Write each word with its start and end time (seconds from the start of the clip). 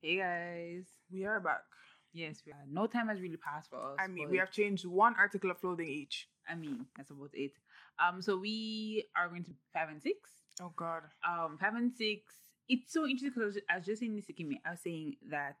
Hey 0.00 0.18
guys. 0.18 0.86
We 1.12 1.24
are 1.24 1.40
back. 1.40 1.64
Yes, 2.12 2.42
we 2.46 2.52
are. 2.52 2.64
No 2.70 2.86
time 2.86 3.08
has 3.08 3.20
really 3.20 3.36
passed 3.36 3.68
for 3.70 3.76
us. 3.78 3.96
I 3.98 4.06
mean, 4.06 4.30
we 4.30 4.38
have 4.38 4.52
changed 4.52 4.86
one 4.86 5.14
article 5.18 5.50
of 5.50 5.60
clothing 5.60 5.88
each. 5.88 6.28
I 6.48 6.54
mean, 6.54 6.86
that's 6.96 7.10
about 7.10 7.30
it. 7.34 7.52
Um, 7.98 8.22
so 8.22 8.36
we 8.38 9.06
are 9.16 9.28
going 9.28 9.42
to 9.44 9.50
five 9.74 9.88
and 9.88 10.00
six. 10.00 10.30
Oh 10.62 10.72
God. 10.76 11.02
Um, 11.28 11.58
five 11.60 11.74
and 11.74 11.92
six. 11.92 12.32
It's 12.68 12.92
so 12.92 13.06
interesting 13.06 13.32
because 13.34 13.58
I 13.68 13.76
was 13.76 13.86
just 13.86 13.98
saying 14.00 14.14
this 14.14 14.26
to 14.26 14.32
Kimmy. 14.32 14.60
I 14.64 14.70
was 14.70 14.80
saying 14.80 15.16
that 15.30 15.56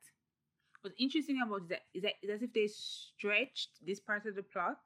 what's 0.82 0.94
interesting 1.00 1.40
about 1.44 1.62
it 1.70 1.80
is 1.92 2.02
that 2.04 2.12
is 2.22 2.30
as 2.30 2.42
if 2.42 2.52
they 2.52 2.68
stretched 2.68 3.70
this 3.84 3.98
part 3.98 4.24
of 4.26 4.36
the 4.36 4.42
plot 4.44 4.78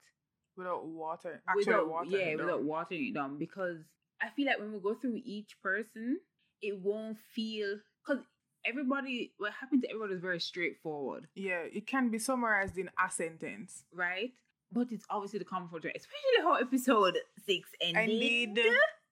Without 0.56 0.86
water. 0.86 1.42
Actually, 1.46 1.66
without 1.66 1.88
water. 1.90 2.10
yeah 2.10 2.34
without 2.36 2.62
watering 2.62 3.08
it 3.08 3.14
down 3.14 3.38
because 3.38 3.80
I 4.20 4.28
feel 4.30 4.46
like 4.46 4.58
when 4.58 4.72
we 4.72 4.80
go 4.80 4.94
through 4.94 5.20
each 5.24 5.56
person, 5.62 6.20
it 6.62 6.78
won't 6.78 7.18
feel 7.34 7.78
because 8.06 8.22
everybody 8.64 9.32
what 9.38 9.52
happened 9.52 9.82
to 9.82 9.88
everybody 9.90 10.14
is 10.14 10.20
very 10.20 10.40
straightforward, 10.40 11.26
Yeah, 11.34 11.62
it 11.72 11.86
can 11.86 12.10
be 12.10 12.18
summarized 12.18 12.78
in 12.78 12.88
a 13.04 13.10
sentence. 13.10 13.84
right? 13.92 14.32
But 14.74 14.90
it's 14.90 15.04
obviously 15.10 15.38
the 15.38 15.44
comfort, 15.44 15.84
especially 15.84 16.38
how 16.42 16.54
episode 16.54 17.18
six 17.46 17.68
ended. 17.80 18.08
Indeed. 18.10 18.58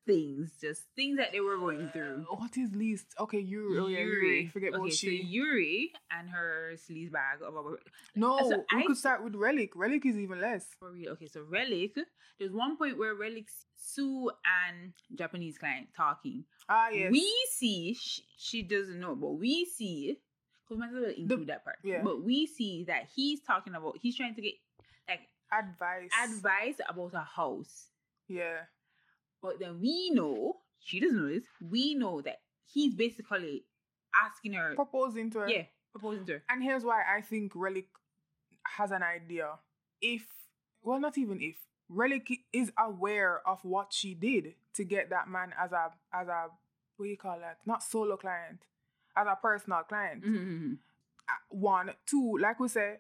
Things, 0.07 0.51
just 0.61 0.83
things 0.97 1.19
that 1.19 1.31
they 1.31 1.41
were 1.41 1.59
going 1.59 1.89
through. 1.93 2.27
Uh, 2.31 2.35
what 2.37 2.57
is 2.57 2.75
least? 2.75 3.07
Okay, 3.21 3.39
Yuri. 3.39 3.79
Oh 3.79 3.87
yeah, 3.87 3.99
Yuri. 3.99 4.47
Forget 4.49 4.71
okay, 4.71 4.77
about 4.79 4.93
so. 4.93 5.07
Yuri 5.09 5.93
and 6.11 6.31
her 6.31 6.73
sleaze 6.77 7.13
bag. 7.13 7.39
Of, 7.47 7.55
of, 7.55 7.77
no, 8.17 8.39
so 8.39 8.65
we 8.75 8.83
I- 8.83 8.87
could 8.87 8.97
start 8.97 9.23
with 9.23 9.35
Relic. 9.37 9.77
Relic 9.77 10.05
is 10.07 10.17
even 10.17 10.41
less. 10.41 10.67
For 10.79 10.91
real. 10.91 11.13
Okay, 11.13 11.27
so 11.29 11.43
Relic, 11.49 11.95
there's 12.39 12.53
one 12.53 12.77
point 12.77 12.99
where 12.99 13.15
Relic, 13.15 13.49
Sue, 13.77 14.31
and 14.67 14.95
Japanese 15.15 15.59
client 15.59 15.89
talking. 15.97 16.45
Ah 16.69 16.89
yes. 16.89 17.13
We 17.13 17.30
see, 17.53 17.95
she, 17.95 18.23
she 18.39 18.63
doesn't 18.63 18.99
know, 18.99 19.15
but 19.15 19.33
we 19.33 19.65
see, 19.67 20.17
because 20.65 20.77
we 20.77 20.77
might 20.79 20.97
as 20.97 21.03
well 21.03 21.13
include 21.17 21.49
that 21.49 21.63
part. 21.63 21.77
yeah. 21.85 22.01
But 22.03 22.25
we 22.25 22.47
see 22.47 22.85
that 22.89 23.09
he's 23.15 23.41
talking 23.43 23.75
about, 23.75 23.99
he's 24.01 24.17
trying 24.17 24.35
to 24.35 24.41
get 24.43 24.55
like 25.09 25.21
Advice. 25.52 26.11
advice 26.24 26.80
about 26.89 27.13
a 27.15 27.21
house. 27.24 27.89
Yeah. 28.29 28.61
But 29.43 29.59
then 29.59 29.80
we 29.80 30.10
know, 30.10 30.57
she 30.80 31.01
doesn't 31.01 31.16
know 31.16 31.29
this, 31.29 31.45
we 31.60 31.95
know 31.95 32.21
that 32.23 32.41
he's 32.66 32.95
basically 32.95 33.65
asking 34.24 34.52
her, 34.55 34.74
Proposing 34.74 35.30
to 35.33 35.41
her. 35.41 35.49
yeah, 35.49 35.63
proposing 35.93 36.27
to 36.27 36.33
her. 36.35 36.43
And 36.49 36.63
here's 36.63 36.85
why 36.85 37.02
I 37.16 37.21
think 37.23 37.52
Relic 37.55 37.87
has 38.77 38.91
an 38.91 39.02
idea. 39.02 39.51
If, 40.01 40.27
well, 40.83 41.01
not 41.01 41.16
even 41.18 41.41
if, 41.41 41.57
Relic 41.88 42.29
is 42.52 42.71
aware 42.79 43.41
of 43.49 43.65
what 43.65 43.93
she 43.93 44.15
did 44.15 44.55
to 44.74 44.85
get 44.85 45.11
that 45.11 45.29
man 45.29 45.52
as 45.59 45.73
a, 45.73 45.91
as 46.13 46.29
a, 46.29 46.46
what 46.96 47.07
do 47.07 47.11
you 47.11 47.16
call 47.16 47.38
that? 47.41 47.59
Not 47.66 47.83
solo 47.83 48.16
client, 48.16 48.61
as 49.16 49.27
a 49.27 49.37
personal 49.41 49.80
client. 49.88 50.24
Mhm. 50.24 50.79
Uh, 51.29 51.33
One, 51.49 51.91
two, 52.07 52.38
like 52.38 52.61
we 52.61 52.68
say, 52.68 52.99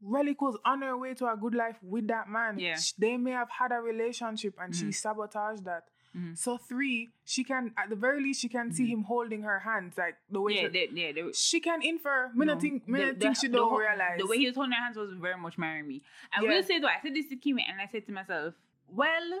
Relic 0.00 0.40
was 0.40 0.56
on 0.64 0.82
her 0.82 0.96
way 0.96 1.14
to 1.14 1.26
a 1.30 1.36
good 1.36 1.54
life 1.54 1.76
with 1.82 2.06
that 2.08 2.28
man. 2.28 2.58
Yeah. 2.58 2.76
They 2.98 3.16
may 3.16 3.32
have 3.32 3.50
had 3.50 3.72
a 3.72 3.80
relationship 3.80 4.54
and 4.60 4.74
she 4.74 4.86
Mhm. 4.86 4.94
sabotaged 4.94 5.64
that. 5.64 5.84
Mhm. 6.16 6.38
So 6.38 6.56
three, 6.56 7.10
she 7.24 7.44
can 7.44 7.74
at 7.76 7.90
the 7.90 7.96
very 7.96 8.22
least 8.22 8.40
she 8.40 8.48
can 8.48 8.72
see 8.72 8.84
Mhm. 8.86 8.88
him 8.90 9.02
holding 9.04 9.42
her 9.42 9.58
hands 9.60 9.98
like 9.98 10.16
the 10.30 10.40
way 10.40 10.54
Yeah, 10.54 10.60
she, 10.62 10.68
they, 10.68 10.88
yeah, 10.92 11.12
they, 11.12 11.32
she 11.32 11.60
can 11.60 11.82
infer. 11.82 12.28
Me 12.34 12.46
No, 12.46 12.52
not 12.54 12.60
think, 12.62 12.86
me 12.88 12.98
the- 13.00 13.06
not 13.06 13.16
think 13.18 13.34
the- 13.34 13.40
she 13.40 13.46
the 13.48 13.56
don't 13.58 13.68
whole- 13.70 13.78
realize. 13.80 14.18
The 14.18 14.26
way 14.26 14.38
he 14.38 14.46
was 14.46 14.54
holding 14.54 14.72
her 14.72 14.82
hands 14.82 14.96
was 14.96 15.12
very 15.14 15.36
much 15.36 15.58
marrying 15.58 15.86
me. 15.86 16.02
I 16.32 16.42
Yeah. 16.42 16.48
will 16.50 16.62
say 16.62 16.78
though, 16.78 16.88
I 16.88 17.00
said 17.02 17.14
this 17.14 17.26
to 17.28 17.36
Kimi 17.36 17.64
and 17.68 17.80
I 17.80 17.86
said 17.86 18.06
to 18.06 18.12
myself, 18.12 18.54
well, 18.88 19.40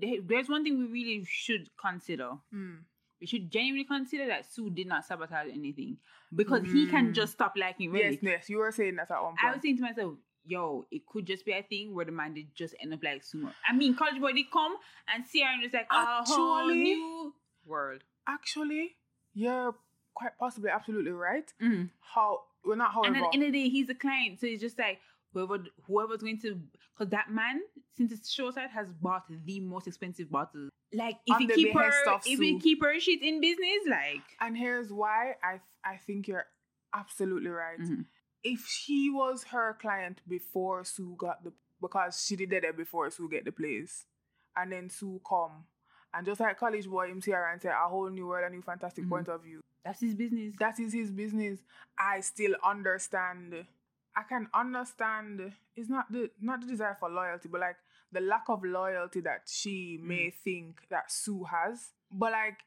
there's 0.00 0.48
one 0.48 0.64
thing 0.64 0.78
we 0.78 0.86
really 0.86 1.24
should 1.24 1.70
consider. 1.76 2.38
Mm. 2.52 2.78
We 3.22 3.26
should 3.28 3.52
genuinely 3.52 3.84
consider 3.84 4.26
that 4.26 4.44
Sue 4.52 4.68
did 4.68 4.88
not 4.88 5.04
sabotage 5.04 5.46
anything 5.54 5.96
because 6.34 6.64
he 6.64 6.88
can 6.88 7.10
Mm. 7.10 7.14
just 7.14 7.34
stop 7.34 7.52
liking 7.56 7.92
Relic. 7.92 8.18
Yes, 8.20 8.32
yes, 8.32 8.50
you 8.50 8.58
were 8.58 8.72
saying 8.72 8.96
that 8.96 9.12
at 9.12 9.22
one 9.22 9.36
point. 9.36 9.44
I 9.44 9.52
was 9.52 9.62
saying 9.62 9.76
to 9.76 9.82
myself, 9.82 10.14
yo, 10.44 10.84
it 10.90 11.06
could 11.06 11.24
just 11.24 11.44
be 11.44 11.52
a 11.52 11.62
thing 11.62 11.94
where 11.94 12.04
the 12.04 12.10
man 12.10 12.34
did 12.34 12.52
just 12.56 12.74
end 12.80 12.92
up 12.92 13.00
like 13.00 13.22
Sue. 13.22 13.48
I 13.68 13.72
mean, 13.74 13.94
college 13.94 14.20
boy 14.20 14.32
did 14.32 14.50
come 14.50 14.74
and 15.14 15.24
see 15.24 15.40
her 15.42 15.46
and 15.52 15.62
just 15.62 15.72
like, 15.72 15.86
a 15.88 16.24
whole 16.24 16.58
Actually- 16.58 16.82
new 16.82 17.32
world. 17.64 18.02
Actually, 18.26 18.96
you're 19.34 19.76
quite 20.14 20.36
possibly 20.36 20.70
absolutely 20.70 21.12
right. 21.12 21.54
Mhm. 21.60 21.90
How 22.00 22.42
well 22.64 22.76
not 22.76 22.92
however. 22.92 23.14
And 23.14 23.16
at 23.24 23.30
the 23.30 23.34
end 23.34 23.42
of 23.44 23.52
the 23.52 23.62
day, 23.62 23.68
he's 23.68 23.88
a 23.88 23.94
client, 23.94 24.40
so 24.40 24.48
it's 24.48 24.60
just 24.60 24.80
like 24.80 25.00
whoever 25.32 25.58
whoever's 25.86 26.20
going 26.22 26.38
to 26.40 26.60
because 26.96 27.10
that 27.10 27.30
man, 27.30 27.60
since 27.96 28.12
it's 28.12 28.30
short 28.30 28.54
side, 28.54 28.70
has 28.70 28.92
bought 28.92 29.24
the 29.44 29.60
most 29.60 29.86
expensive 29.86 30.30
bottles. 30.30 30.70
Like 30.92 31.16
if 31.26 31.40
you 31.40 31.48
keep 31.48 31.74
her, 31.74 31.90
if 32.26 32.38
you 32.38 32.58
keep 32.60 32.82
her 32.82 32.98
shit 33.00 33.22
in 33.22 33.40
business, 33.40 33.80
like 33.88 34.22
And 34.40 34.56
here's 34.56 34.92
why 34.92 35.34
I 35.42 35.60
I 35.84 35.96
think 35.96 36.28
you're 36.28 36.46
absolutely 36.94 37.50
right. 37.50 37.78
Mhm. 37.80 38.04
If 38.44 38.66
she 38.66 39.08
was 39.10 39.44
her 39.44 39.76
client 39.80 40.20
before 40.28 40.84
Sue 40.84 41.14
got 41.16 41.44
the 41.44 41.52
because 41.80 42.24
she 42.26 42.36
did 42.36 42.52
it 42.52 42.76
before 42.76 43.10
Sue 43.10 43.28
get 43.28 43.44
the 43.44 43.52
place, 43.52 44.06
and 44.56 44.70
then 44.70 44.90
Sue 44.90 45.20
come 45.28 45.64
and 46.14 46.26
just 46.26 46.40
like 46.40 46.58
college 46.58 46.86
boy 46.86 47.08
him 47.08 47.20
see 47.22 47.30
her 47.30 47.48
and 47.50 47.60
say 47.62 47.70
a 47.70 47.88
whole 47.88 48.10
new 48.10 48.26
world, 48.26 48.44
a 48.46 48.50
new 48.54 48.60
fantastic 48.62 49.04
Mhm. 49.04 49.08
point 49.08 49.28
of 49.28 49.42
view. 49.42 49.60
that's 49.84 50.00
his 50.00 50.14
business. 50.14 50.54
That 50.60 50.78
is 50.78 50.92
his 50.92 51.10
business. 51.10 51.58
I 51.98 52.20
still 52.20 52.54
understand. 52.62 53.66
I 54.16 54.22
can 54.24 54.48
understand. 54.54 55.52
It's 55.76 55.88
not 55.88 56.10
the 56.12 56.30
not 56.40 56.60
the 56.60 56.66
desire 56.66 56.96
for 56.98 57.08
loyalty, 57.08 57.48
but 57.48 57.60
like 57.60 57.76
the 58.10 58.20
lack 58.20 58.44
of 58.48 58.62
loyalty 58.64 59.20
that 59.20 59.42
she 59.46 59.98
Mm. 60.00 60.06
may 60.06 60.30
think 60.30 60.80
that 60.90 61.10
Sue 61.10 61.44
has. 61.44 61.92
But 62.10 62.32
like 62.32 62.58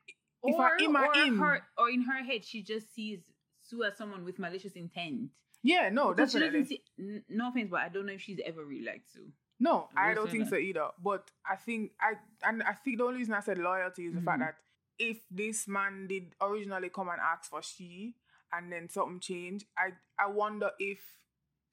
or, 0.41 0.51
if 0.51 0.59
I 0.59 0.83
in 0.83 0.91
my 0.91 1.05
or 1.05 1.13
in, 1.23 1.37
her, 1.37 1.61
or 1.77 1.89
in 1.89 2.01
her 2.03 2.23
head, 2.23 2.43
she 2.45 2.63
just 2.63 2.93
sees 2.93 3.19
Sue 3.61 3.83
as 3.83 3.97
someone 3.97 4.23
with 4.25 4.39
malicious 4.39 4.73
intent. 4.73 5.29
yeah, 5.63 5.89
no, 5.89 6.13
Because 6.13 6.31
she 6.31 6.39
definitely. 6.39 6.61
doesn't 6.61 6.77
see. 6.77 6.83
n- 6.99 7.23
No 7.29 7.49
offense, 7.49 7.69
but 7.71 7.81
I 7.81 7.89
don't 7.89 8.05
know 8.05 8.13
if 8.13 8.21
she's 8.21 8.39
ever 8.45 8.63
really 8.65 8.85
liked 8.85 9.11
Sue. 9.11 9.31
No, 9.59 9.89
I 9.95 10.13
don't 10.13 10.29
think 10.29 10.43
that. 10.45 10.49
so 10.49 10.57
either. 10.57 10.89
But 11.01 11.31
I 11.49 11.55
think 11.55 11.91
I 12.01 12.13
and 12.43 12.61
I 12.63 12.73
think 12.73 12.97
the 12.97 13.05
only 13.05 13.19
reason 13.19 13.33
I 13.35 13.39
said 13.39 13.57
loyalty 13.57 14.05
is 14.07 14.13
the 14.15 14.21
fact 14.21 14.39
Mhm. 14.41 14.45
that 14.45 14.55
if 14.99 15.17
this 15.29 15.67
man 15.67 16.07
did 16.07 16.35
originally 16.41 16.89
come 16.89 17.09
and 17.09 17.19
ask 17.21 17.49
for 17.49 17.61
she 17.61 18.15
and 18.51 18.71
then 18.71 18.89
something 18.89 19.19
changed, 19.19 19.65
I 19.77 19.91
I 20.19 20.27
wonder 20.27 20.71
if 20.79 20.99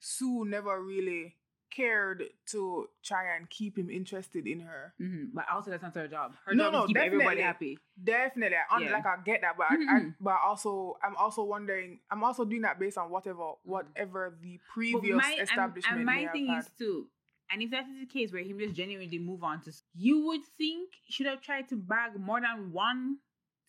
Sue 0.03 0.43
never 0.45 0.81
really 0.83 1.35
cared 1.71 2.23
to 2.45 2.87
try 3.03 3.35
and 3.35 3.49
keep 3.49 3.77
him 3.77 3.89
interested 3.89 4.45
in 4.45 4.59
her. 4.59 4.93
hmm 4.99 5.25
But 5.33 5.45
also, 5.51 5.71
that's 5.71 5.81
not 5.81 5.95
her 5.95 6.07
job. 6.07 6.35
Her 6.45 6.53
No, 6.53 6.65
job 6.65 6.73
no, 6.73 6.79
is 6.83 6.83
to 6.83 6.87
keep 6.93 6.97
everybody 6.97 7.41
definitely. 7.41 7.41
happy. 7.41 7.77
Definitely, 8.03 8.57
I, 8.69 8.79
Yeah. 8.81 8.91
like 8.91 9.05
I 9.07 9.15
get 9.25 9.41
that, 9.41 9.57
but 9.57 9.67
I, 9.71 9.75
I, 9.75 9.99
Mhm. 10.01 10.15
but 10.19 10.35
also 10.43 10.97
I'm 11.01 11.15
also 11.15 11.43
wondering. 11.43 11.99
I'm 12.11 12.23
also 12.23 12.45
doing 12.45 12.61
that 12.61 12.77
based 12.79 12.97
on 12.99 13.09
whatever 13.09 13.53
whatever 13.63 14.37
the 14.41 14.59
previous 14.73 15.15
my- 15.17 15.37
establishment 15.41 15.97
And, 15.97 16.05
my 16.05 16.27
thing 16.27 16.49
is 16.51 16.69
too, 16.77 17.07
and 17.49 17.63
if 17.63 17.71
that 17.71 17.87
is 17.87 17.99
the 18.01 18.05
case 18.05 18.31
where 18.31 18.43
him 18.43 18.59
just 18.59 18.75
genuinely 18.75 19.17
move 19.17 19.41
on 19.43 19.61
to, 19.61 19.71
you 19.95 20.19
would 20.27 20.45
think 20.59 20.89
should 21.09 21.25
have 21.25 21.41
tried 21.41 21.69
to 21.69 21.75
bag 21.77 22.19
more 22.19 22.39
than 22.41 22.71
one 22.71 23.17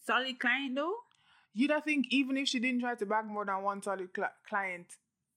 solid 0.01 0.39
client 0.39 0.75
though. 0.75 0.97
You'd 1.55 1.71
have 1.71 1.85
think 1.85 2.09
even 2.11 2.37
if 2.37 2.49
she 2.49 2.59
didn't 2.61 2.81
try 2.81 2.97
to 2.97 3.07
bag 3.07 3.25
more 3.27 3.47
than 3.47 3.63
one 3.63 3.81
solid 3.81 4.13
cli- 4.13 4.37
client 4.49 4.89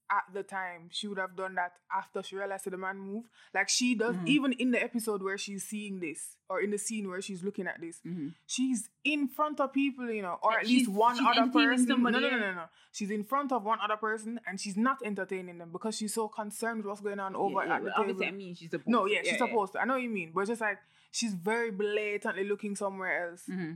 at 0.10 0.24
the 0.34 0.44
time, 0.44 0.90
she 0.92 1.08
would 1.08 1.18
have 1.18 1.36
done 1.36 1.56
that 1.56 1.74
after 1.96 2.24
she 2.24 2.36
realized 2.36 2.66
that 2.66 2.70
the 2.72 2.78
man 2.78 2.98
moved. 2.98 3.28
Like 3.54 3.68
she 3.70 3.94
does, 3.96 4.16
Mhm. 4.16 4.28
even 4.28 4.52
in 4.54 4.72
the 4.72 4.82
episode 4.82 5.22
where 5.22 5.38
she's 5.38 5.64
seeing 5.64 6.00
this, 6.00 6.38
or 6.50 6.62
in 6.62 6.72
the 6.72 6.78
scene 6.78 7.10
where 7.10 7.22
she's 7.22 7.44
looking 7.44 7.68
at 7.68 7.82
this, 7.82 8.00
Mm-hmm. 8.06 8.30
she's 8.46 8.90
in 9.04 9.28
front 9.28 9.60
of 9.60 9.74
people, 9.74 10.10
you 10.10 10.22
know, 10.22 10.40
or 10.42 10.52
Like 10.52 10.62
at 10.64 10.68
least 10.68 10.90
one 10.90 11.20
other 11.26 11.52
person. 11.52 11.88
no, 11.88 11.96
no, 11.98 12.20
no, 12.20 12.30
no, 12.30 12.54
no. 12.54 12.66
She's 12.92 13.12
in 13.12 13.24
front 13.26 13.52
of 13.52 13.64
one 13.64 13.80
other 13.84 13.98
person, 13.98 14.40
and 14.48 14.60
she's 14.60 14.78
not 14.78 14.98
entertaining 15.04 15.58
them 15.58 15.72
because 15.72 15.98
she's 15.98 16.14
so 16.14 16.28
concerned 16.30 16.78
with 16.78 16.86
what's 16.88 17.02
going 17.02 17.20
on 17.20 17.36
over 17.36 17.62
at 17.62 17.84
the 17.84 17.92
obviously, 17.98 18.26
table. 18.26 18.26
I 18.26 18.32
mean, 18.32 18.56
she's 18.56 18.70
supposed. 18.72 18.88
no, 18.90 19.06
yeah, 19.06 19.20
she's 19.24 19.38
supposed 19.38 19.74
to. 19.74 19.82
I 19.82 19.86
know 19.86 19.94
what 19.94 20.02
you 20.04 20.10
mean, 20.10 20.32
but 20.34 20.42
it's 20.42 20.50
just 20.50 20.62
like 20.62 20.80
she's 21.12 21.34
very 21.34 21.72
blatantly 21.72 22.44
looking 22.46 22.76
somewhere 22.76 23.30
else, 23.30 23.44
hmm 23.46 23.74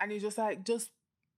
and 0.00 0.12
it's 0.12 0.22
just 0.22 0.38
like 0.38 0.64
just, 0.64 0.90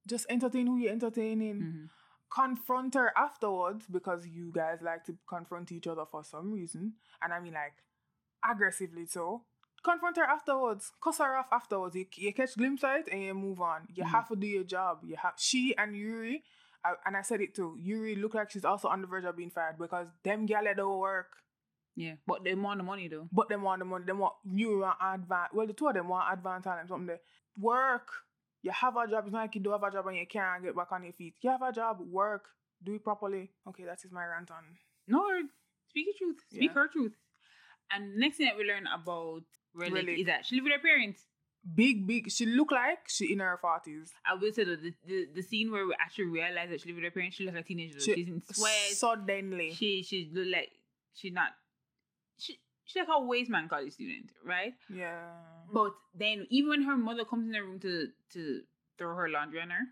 just 0.07 0.27
entertain 0.29 0.67
who 0.67 0.77
you're 0.77 0.93
entertaining 0.93 1.61
hmm 1.61 1.85
confront 2.33 2.95
her 2.95 3.13
afterwards 3.17 3.87
because 3.91 4.27
you 4.27 4.53
guys 4.55 4.79
like 4.83 5.05
to 5.05 5.17
confront 5.29 5.73
each 5.73 5.87
other 5.87 6.05
for 6.11 6.23
some 6.25 6.53
reason. 6.53 6.95
And 7.23 7.33
I 7.33 7.41
mean, 7.41 7.55
like, 7.55 7.75
aggressively 8.49 9.07
so. 9.07 9.43
Confront 9.83 10.17
her 10.19 10.25
afterwards. 10.25 10.93
Cuss 11.03 11.19
her 11.19 11.37
off 11.37 11.47
afterwards. 11.51 11.95
You, 11.97 12.07
you 12.17 12.33
catch 12.35 12.57
glimpse 12.57 12.85
of 12.85 12.91
it 12.97 13.09
and 13.11 13.23
you 13.23 13.35
move 13.35 13.61
on. 13.61 13.89
You 13.95 14.05
Mhm. 14.05 14.09
have 14.11 14.29
to 14.29 14.37
do 14.37 14.47
your 14.47 14.65
job. 14.65 15.01
You 15.05 15.17
have 15.17 15.35
she 15.39 15.75
and 15.77 15.97
Yuri, 15.97 16.45
uh, 16.85 16.95
and 17.07 17.17
I 17.17 17.23
said 17.23 17.41
it 17.41 17.55
too. 17.55 17.77
Yuri 17.79 18.15
look 18.15 18.35
like 18.35 18.51
she's 18.51 18.65
also 18.65 18.89
on 18.89 19.01
the 19.01 19.07
verge 19.07 19.25
of 19.25 19.37
being 19.37 19.51
fired 19.51 19.79
because 19.79 20.09
them 20.23 20.45
gal 20.47 20.65
don't 20.77 20.99
work. 20.99 21.37
Yeah, 21.97 22.15
but 22.27 22.45
they 22.45 22.55
want 22.55 22.79
the 22.79 22.85
money 22.85 23.09
though. 23.09 23.29
But 23.33 23.49
them 23.49 23.63
want 23.63 23.79
the 23.81 23.85
money. 23.87 24.05
They 24.07 24.13
want 24.13 24.35
Yuri 24.45 24.81
want 24.83 24.99
advance. 25.03 25.51
Well, 25.55 25.67
the 25.67 25.73
two 25.73 25.89
of 25.89 25.95
them 25.95 26.09
want 26.09 26.33
advance 26.33 26.65
time 26.65 26.87
something. 26.87 27.07
There. 27.07 27.21
Work. 27.59 28.09
You 28.63 28.71
have 28.73 28.95
a 28.97 29.07
job. 29.09 29.25
It's 29.25 29.33
not 29.33 29.43
like 29.43 29.55
you 29.55 29.61
don't 29.63 29.73
have 29.81 29.83
a 29.83 29.91
job 29.93 30.07
and 30.07 30.17
you 30.17 30.27
can't 30.27 30.63
get 30.63 30.77
back 30.77 30.93
on 30.93 31.05
your 31.05 31.13
feet. 31.15 31.35
You 31.41 31.51
have 31.51 31.63
a 31.63 31.73
job. 31.73 31.99
Work. 32.01 32.45
Do 32.83 32.95
it 32.95 33.05
properly. 33.05 33.51
Okay, 33.69 33.85
that 33.85 33.99
is 34.05 34.11
my 34.13 34.25
rant 34.25 34.51
on. 34.51 34.65
No, 35.09 35.23
speak 35.89 36.07
your 36.07 36.15
truth. 36.19 36.41
Speak 36.51 36.71
Yeah. 36.71 36.75
her 36.75 36.89
truth. 36.89 37.13
And 37.91 38.17
next 38.17 38.37
thing 38.37 38.47
that 38.47 38.57
we 38.57 38.65
learn 38.65 38.87
about 38.87 39.43
Relic, 39.75 39.95
Relic. 39.95 40.19
is 40.21 40.27
that 40.27 40.47
she 40.47 40.57
live 40.57 40.65
with 40.65 40.73
her 40.75 40.79
parents. 40.79 41.25
big, 41.75 42.07
big. 42.07 42.31
She 42.31 42.47
look 42.47 42.71
like 42.73 43.07
she 43.09 43.33
in 43.33 43.41
her 43.41 43.59
forties. 43.61 44.13
I 44.25 44.35
will 44.35 44.51
say 44.53 44.65
though, 44.65 44.77
the, 44.77 44.95
the 45.07 45.27
the 45.35 45.43
scene 45.43 45.71
where 45.71 45.85
we 45.87 45.95
actually 46.01 46.27
realize 46.27 46.71
that 46.71 46.81
she 46.81 46.89
lived 46.89 46.97
with 47.03 47.05
her 47.05 47.11
parents, 47.11 47.37
she 47.37 47.45
looks 47.45 47.55
like 47.57 47.65
a 47.65 47.69
teenager. 47.69 48.01
She- 48.01 48.15
She's 48.15 48.29
in 48.29 48.43
sweats. 48.51 48.99
Suddenly, 48.99 49.73
she 49.75 50.03
she 50.03 50.31
look 50.33 50.47
like 50.51 50.71
she 51.15 51.29
not 51.31 51.51
she's 52.93 53.01
like 53.07 53.09
a 53.17 53.23
waste 53.25 53.51
man 53.51 53.69
college 53.69 53.93
student, 53.93 54.31
right? 54.45 54.75
yeah. 54.95 55.29
But 55.73 55.93
then 56.15 56.47
even 56.51 56.71
when 56.71 56.83
her 56.83 56.97
mother 56.97 57.25
comes 57.25 57.47
in 57.47 57.53
the 57.53 57.63
room 57.63 57.79
to 57.81 58.09
to 58.35 58.63
throw 58.99 59.15
her 59.15 59.29
laundry 59.29 59.61
on 59.61 59.71
her, 59.71 59.85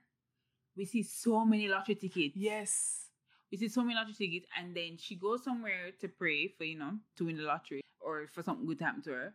we 0.76 0.84
see 0.84 1.02
so 1.02 1.44
many 1.44 1.68
lottery 1.68 1.94
tickets. 1.94 2.36
Yes. 2.36 3.04
We 3.50 3.58
see 3.58 3.68
so 3.68 3.82
many 3.82 3.94
lottery 3.94 4.14
tickets, 4.14 4.46
and 4.58 4.74
then 4.76 4.96
she 4.98 5.16
goes 5.16 5.42
somewhere 5.44 5.92
to 6.00 6.08
pray 6.08 6.48
for, 6.48 6.64
you 6.64 6.78
know, 6.78 6.92
to 7.16 7.24
win 7.26 7.36
the 7.36 7.44
lottery 7.44 7.80
or 8.00 8.26
for 8.26 8.42
something 8.42 8.66
good 8.66 8.78
to 8.78 8.84
happen 8.84 9.02
to 9.02 9.10
her. 9.10 9.34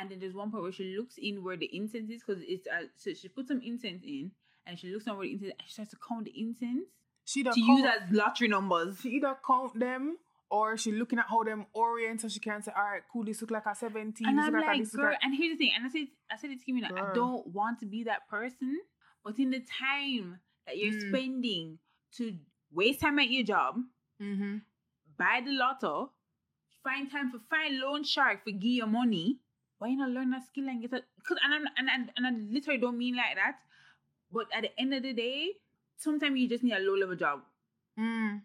And 0.00 0.10
then 0.10 0.18
there's 0.20 0.34
one 0.34 0.50
point 0.50 0.62
where 0.62 0.72
she 0.72 0.96
looks 0.96 1.16
in 1.18 1.42
where 1.44 1.56
the 1.56 1.70
incense 1.72 2.10
is 2.10 2.22
because 2.24 2.42
it's 2.46 2.66
uh, 2.66 2.86
so 2.96 3.12
she 3.14 3.28
puts 3.28 3.48
some 3.48 3.60
incense 3.64 4.02
in 4.04 4.30
and 4.66 4.78
she 4.78 4.88
looks 4.92 5.08
on 5.08 5.16
where 5.16 5.26
the 5.26 5.32
incense 5.32 5.52
and 5.58 5.66
she 5.68 5.72
starts 5.72 5.90
to 5.90 5.96
count 6.08 6.24
the 6.26 6.34
incense 6.40 6.86
She 7.24 7.40
either 7.40 7.50
to 7.52 7.60
count, 7.60 7.78
use 7.80 7.86
as 7.96 8.16
lottery 8.16 8.48
numbers. 8.48 9.00
she 9.02 9.10
either 9.16 9.36
count 9.44 9.78
them 9.78 10.16
or 10.50 10.76
she 10.76 10.92
looking 10.92 11.18
at 11.18 11.26
how 11.28 11.42
them 11.44 11.66
orient 11.74 12.20
so 12.20 12.28
she 12.28 12.40
can 12.40 12.62
say, 12.62 12.72
all 12.76 12.82
right, 12.84 13.02
cool, 13.12 13.24
this 13.24 13.40
look 13.40 13.50
like 13.50 13.66
a 13.66 13.74
17. 13.74 14.26
And 14.28 14.40
I'm 14.40 14.52
like, 14.54 14.66
like, 14.66 14.92
girl, 14.92 15.10
like 15.10 15.18
and 15.22 15.34
here's 15.36 15.58
the 15.58 15.64
thing, 15.66 15.72
and 15.76 15.84
I 15.86 15.88
said, 15.90 16.06
I 16.30 16.36
said 16.36 16.50
it 16.50 16.64
to 16.64 16.72
me, 16.72 16.82
like, 16.82 16.92
I 16.98 17.12
don't 17.14 17.46
want 17.48 17.80
to 17.80 17.86
be 17.86 18.04
that 18.04 18.28
person, 18.30 18.78
but 19.24 19.38
in 19.38 19.50
the 19.50 19.60
time 19.60 20.40
that 20.66 20.76
you're 20.78 20.92
Mm. 20.92 21.08
spending 21.10 21.78
to 22.16 22.38
waste 22.72 23.00
time 23.00 23.18
at 23.18 23.30
your 23.30 23.44
job, 23.44 23.82
Mhm. 24.20 24.62
buy 25.16 25.42
the 25.44 25.52
lotto, 25.52 26.12
find 26.82 27.10
time 27.10 27.30
for 27.30 27.38
find 27.50 27.78
loan 27.78 28.04
shark 28.04 28.44
for 28.44 28.50
give 28.50 28.62
your 28.82 28.86
money. 28.86 29.40
Why 29.78 29.88
you 29.88 29.96
not 29.96 30.10
learn 30.10 30.30
that 30.30 30.44
skill 30.46 30.68
and 30.68 30.80
get 30.80 30.92
it? 30.92 31.04
Cause 31.24 31.38
and 31.44 31.54
I'm 31.54 31.66
and, 31.76 31.88
and, 31.90 32.12
and 32.16 32.26
I 32.26 32.30
literally 32.30 32.80
don't 32.80 32.98
mean 32.98 33.16
like 33.16 33.36
that. 33.36 33.58
But 34.32 34.46
at 34.54 34.62
the 34.62 34.80
end 34.80 34.92
of 34.94 35.02
the 35.02 35.12
day, 35.12 35.52
sometimes 35.96 36.38
you 36.38 36.48
just 36.48 36.64
need 36.64 36.72
a 36.72 36.80
low 36.80 36.94
level 36.96 37.16
job. 37.16 37.42
Mm. 37.98 38.42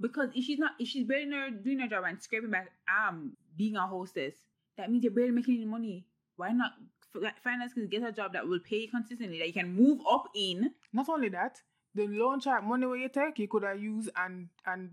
Because 0.00 0.30
if 0.34 0.44
she's 0.44 0.58
not 0.58 0.72
if 0.78 0.88
she's 0.88 1.06
barely 1.06 1.50
doing 1.62 1.78
her 1.80 1.88
job 1.88 2.04
and 2.06 2.22
scraping 2.22 2.50
back 2.50 2.70
um 2.88 3.32
being 3.56 3.76
a 3.76 3.86
hostess, 3.86 4.34
that 4.76 4.90
means 4.90 5.04
you're 5.04 5.12
barely 5.12 5.30
making 5.30 5.56
any 5.56 5.64
money. 5.64 6.04
Why 6.36 6.52
not 6.52 6.72
f- 7.14 7.22
like, 7.22 7.42
find 7.42 7.62
a 7.62 7.86
get 7.86 8.02
a 8.02 8.12
job 8.12 8.34
that 8.34 8.46
will 8.46 8.60
pay 8.60 8.86
consistently, 8.86 9.38
that 9.38 9.46
you 9.46 9.54
can 9.54 9.74
move 9.74 10.00
up 10.10 10.28
in? 10.34 10.70
Not 10.92 11.08
only 11.08 11.30
that, 11.30 11.58
the 11.94 12.06
loan 12.06 12.40
shark 12.40 12.62
money 12.62 12.86
where 12.86 12.98
you 12.98 13.08
take, 13.08 13.38
you 13.38 13.48
could 13.48 13.62
have 13.62 13.80
used 13.80 14.10
and 14.16 14.48
and 14.66 14.90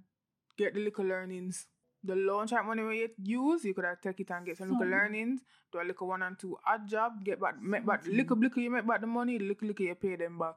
get 0.57 0.73
the 0.73 0.79
little 0.79 1.05
learnings. 1.05 1.67
The 2.05 2.15
loan 2.15 2.47
shark 2.47 2.65
money 2.65 2.83
where 2.83 2.93
you 2.93 3.09
use, 3.23 3.63
you 3.65 3.73
could 3.73 3.85
have 3.85 4.01
take 4.01 4.19
it 4.19 4.29
and 4.31 4.45
get 4.45 4.57
some 4.57 4.69
little 4.69 4.83
Some. 4.83 4.91
learnings, 4.91 5.41
do 5.71 5.81
a 5.81 5.83
little 5.83 6.07
one 6.07 6.21
and 6.21 6.37
two 6.37 6.57
odd 6.65 6.87
job, 6.87 7.23
get 7.23 7.39
back, 7.39 7.61
make 7.61 7.85
back, 7.85 8.05
little, 8.05 8.37
little 8.37 8.61
you 8.61 8.69
make 8.69 8.85
back 8.85 9.01
the 9.01 9.07
money, 9.07 9.39
little, 9.39 9.67
little 9.67 9.85
you 9.85 9.95
pay 9.95 10.15
them 10.15 10.37
back. 10.37 10.55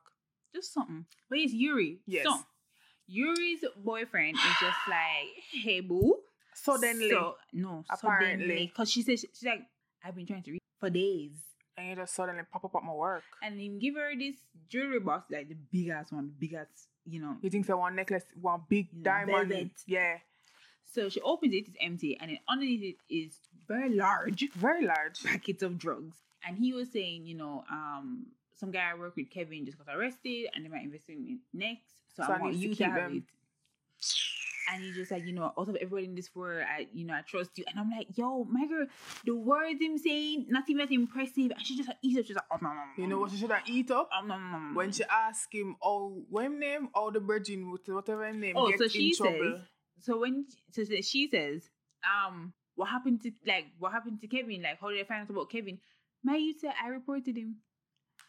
Just 0.55 0.73
something. 0.73 1.07
But 1.29 1.39
it's 1.39 1.53
Yuri. 1.53 2.01
Yes. 2.07 2.25
So 2.25 2.41
Yuri's 3.09 3.65
boyfriend 3.85 4.37
is 4.37 4.43
just 4.61 4.79
like, 4.89 5.29
hey 5.65 5.81
boo. 5.81 6.17
Suddenly, 6.55 7.11
So, 7.11 7.37
no, 7.53 7.85
Apparently. 7.91 8.45
suddenly. 8.47 8.67
Because 8.67 8.91
she 8.91 9.03
says, 9.03 9.21
she's 9.35 9.45
like, 9.45 9.61
I've 10.05 10.15
been 10.17 10.27
trying 10.27 10.43
to 10.45 10.53
read 10.53 10.61
for 10.81 10.89
days. 10.91 11.33
and 11.77 11.91
you 11.91 11.97
just 11.97 12.15
suddenly 12.15 12.43
pop 12.51 12.65
up 12.65 12.75
at 12.75 12.83
my 12.83 12.93
work. 12.95 13.23
And 13.43 13.61
then 13.61 13.79
give 13.79 13.95
her 13.97 14.17
this 14.19 14.37
jewelry 14.69 15.01
box, 15.01 15.31
like 15.31 15.49
the 15.51 15.57
biggest 15.71 16.13
one, 16.13 16.33
big 16.39 16.55
ass, 16.55 16.89
you 17.05 17.21
know. 17.21 17.37
You 17.43 17.51
think 17.51 17.67
so 17.67 17.77
one 17.77 17.95
necklace, 17.95 18.25
one 18.41 18.63
big 18.71 19.03
diamond. 19.03 19.51
velvet. 19.51 19.71
Yeah. 19.87 20.17
So 20.91 21.09
she 21.11 21.21
opens 21.21 21.53
it, 21.53 21.69
it's 21.69 21.77
empty, 21.81 22.17
and 22.19 22.31
then 22.31 22.39
underneath 22.49 22.97
it 23.11 23.15
is 23.15 23.39
very 23.69 23.95
large 23.95 24.49
Very 24.55 24.87
large. 24.87 25.23
packets 25.25 25.63
of 25.63 25.77
drugs. 25.77 26.17
And 26.47 26.57
he 26.57 26.73
was 26.73 26.91
saying, 26.93 27.27
you 27.27 27.37
know, 27.37 27.65
um, 27.71 28.29
some 28.57 28.71
guy 28.71 28.91
I 28.93 28.99
work 28.99 29.15
with, 29.17 29.31
Kevin, 29.31 29.65
just 29.67 29.79
got 29.79 29.95
arrested, 29.95 30.49
and 30.55 30.65
they 30.65 30.69
might 30.69 30.83
investigate 30.85 31.21
me 31.21 31.39
next. 31.53 31.85
So, 32.17 32.25
So 32.27 32.33
I 32.33 32.37
I 32.37 32.41
want 32.41 32.55
you 32.57 32.75
to, 32.75 32.85
have 32.85 32.95
them. 32.95 33.17
it. 33.19 33.25
And 34.73 34.83
he's 34.83 34.97
just 34.97 35.13
like, 35.13 35.25
you 35.25 35.33
know, 35.33 35.53
out 35.57 35.69
of 35.69 35.77
everybody 35.77 36.07
in 36.07 36.17
this 36.17 36.35
world, 36.35 36.65
I, 36.69 36.89
you 36.93 37.05
know, 37.07 37.15
I 37.15 37.21
trust 37.23 37.51
you. 37.57 37.65
And 37.71 37.79
I'm 37.79 37.89
like, 37.89 38.09
yo, 38.19 38.43
my 38.51 38.67
girl, 38.67 38.87
the 39.25 39.33
words 39.37 39.81
him 39.81 39.97
saying, 39.97 40.47
not 40.49 40.65
even 40.69 40.79
that 40.85 40.93
impressive. 40.93 41.53
And 41.53 41.65
she 41.65 41.77
just 41.77 41.89
like, 41.89 41.99
eats 42.03 42.19
it. 42.19 42.27
She's 42.27 42.35
like, 42.35 42.47
oh, 42.51 42.57
no, 42.61 42.71
no, 42.71 42.75
no, 42.75 42.83
You 43.03 43.07
know 43.07 43.21
what 43.21 43.31
she 43.31 43.37
should 43.37 43.53
have 43.53 43.63
eat 43.69 43.93
up? 43.93 44.09
no, 44.25 44.27
no, 44.27 44.37
no, 44.37 44.59
no. 44.59 44.75
When 44.75 44.91
she 44.91 45.05
asked 45.05 45.53
him, 45.55 45.77
oh, 45.81 46.25
what 46.31 46.51
name? 46.51 46.89
Oh, 46.97 47.13
the 47.13 47.21
virgin, 47.21 47.71
with 47.71 47.83
whatever 47.87 48.33
name, 48.33 48.55
Oh, 48.57 48.73
so 48.77 48.85
in 48.85 48.91
she 48.91 49.15
trouble. 49.15 49.53
says. 49.57 49.61
So 50.01 50.19
when 50.19 50.47
so 50.73 50.85
she- 51.01 51.29
says, 51.31 51.71
um, 52.05 52.53
what 52.75 52.89
happened 52.89 53.23
to 53.23 53.31
like 53.47 53.67
what 53.79 53.93
happened 53.93 54.21
to 54.21 54.27
Kevin? 54.27 54.63
Like, 54.63 54.79
how 54.81 54.91
did 54.91 55.01
I 55.01 55.05
find 55.05 55.23
out 55.23 55.31
about 55.31 55.49
Kevin? 55.51 55.79
My 56.25 56.37
you 56.37 56.55
said 56.59 56.73
I 56.83 56.89
reported 56.89 57.37
him, 57.37 57.57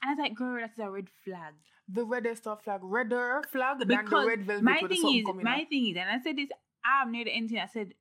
and 0.01 0.09
I 0.09 0.13
was 0.13 0.19
like, 0.19 0.35
girl, 0.35 0.59
that's 0.61 0.77
a 0.79 0.89
red 0.89 1.07
flag. 1.23 1.53
the 1.87 2.03
reddest 2.05 2.47
of 2.47 2.61
flag, 2.61 2.81
redder 2.83 3.41
flag 3.51 3.79
than 3.79 3.87
the 3.87 4.25
red 4.27 4.43
velvet 4.45 4.63
my 4.63 4.79
thing 4.87 5.19
is, 5.19 5.25
my 5.43 5.61
out. 5.61 5.69
thing 5.69 5.87
is, 5.87 5.97
and 5.97 6.09
I 6.09 6.19
said 6.23 6.37
this, 6.37 6.49
I'm 6.85 7.11
near 7.11 7.25
the 7.25 7.31
end. 7.31 7.51
I 7.61 7.67
said, 7.67 7.93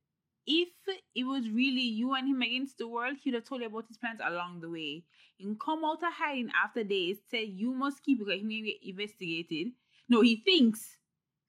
if 0.47 0.69
it 1.15 1.25
was 1.25 1.49
really 1.51 1.83
you 1.83 2.15
and 2.15 2.29
him 2.29 2.43
against 2.43 2.79
the 2.79 2.87
world, 2.89 3.17
he'd 3.23 3.35
have 3.35 3.45
told 3.45 3.61
you 3.63 3.67
about 3.67 3.87
his 3.89 3.97
plans 3.99 4.21
along 4.25 4.61
the 4.61 4.71
way. 4.71 5.05
You 5.39 5.57
come 5.57 5.85
out 5.85 6.03
of 6.03 6.13
hiding 6.13 6.51
after 6.65 6.85
days, 6.85 7.19
say 7.31 7.45
you 7.45 7.73
must 7.75 8.03
keep 8.03 8.19
because 8.21 8.41
he 8.41 8.45
may 8.45 8.63
get 8.63 8.77
investigated. 8.83 9.73
No, 10.09 10.21
he 10.21 10.37
thinks 10.45 10.99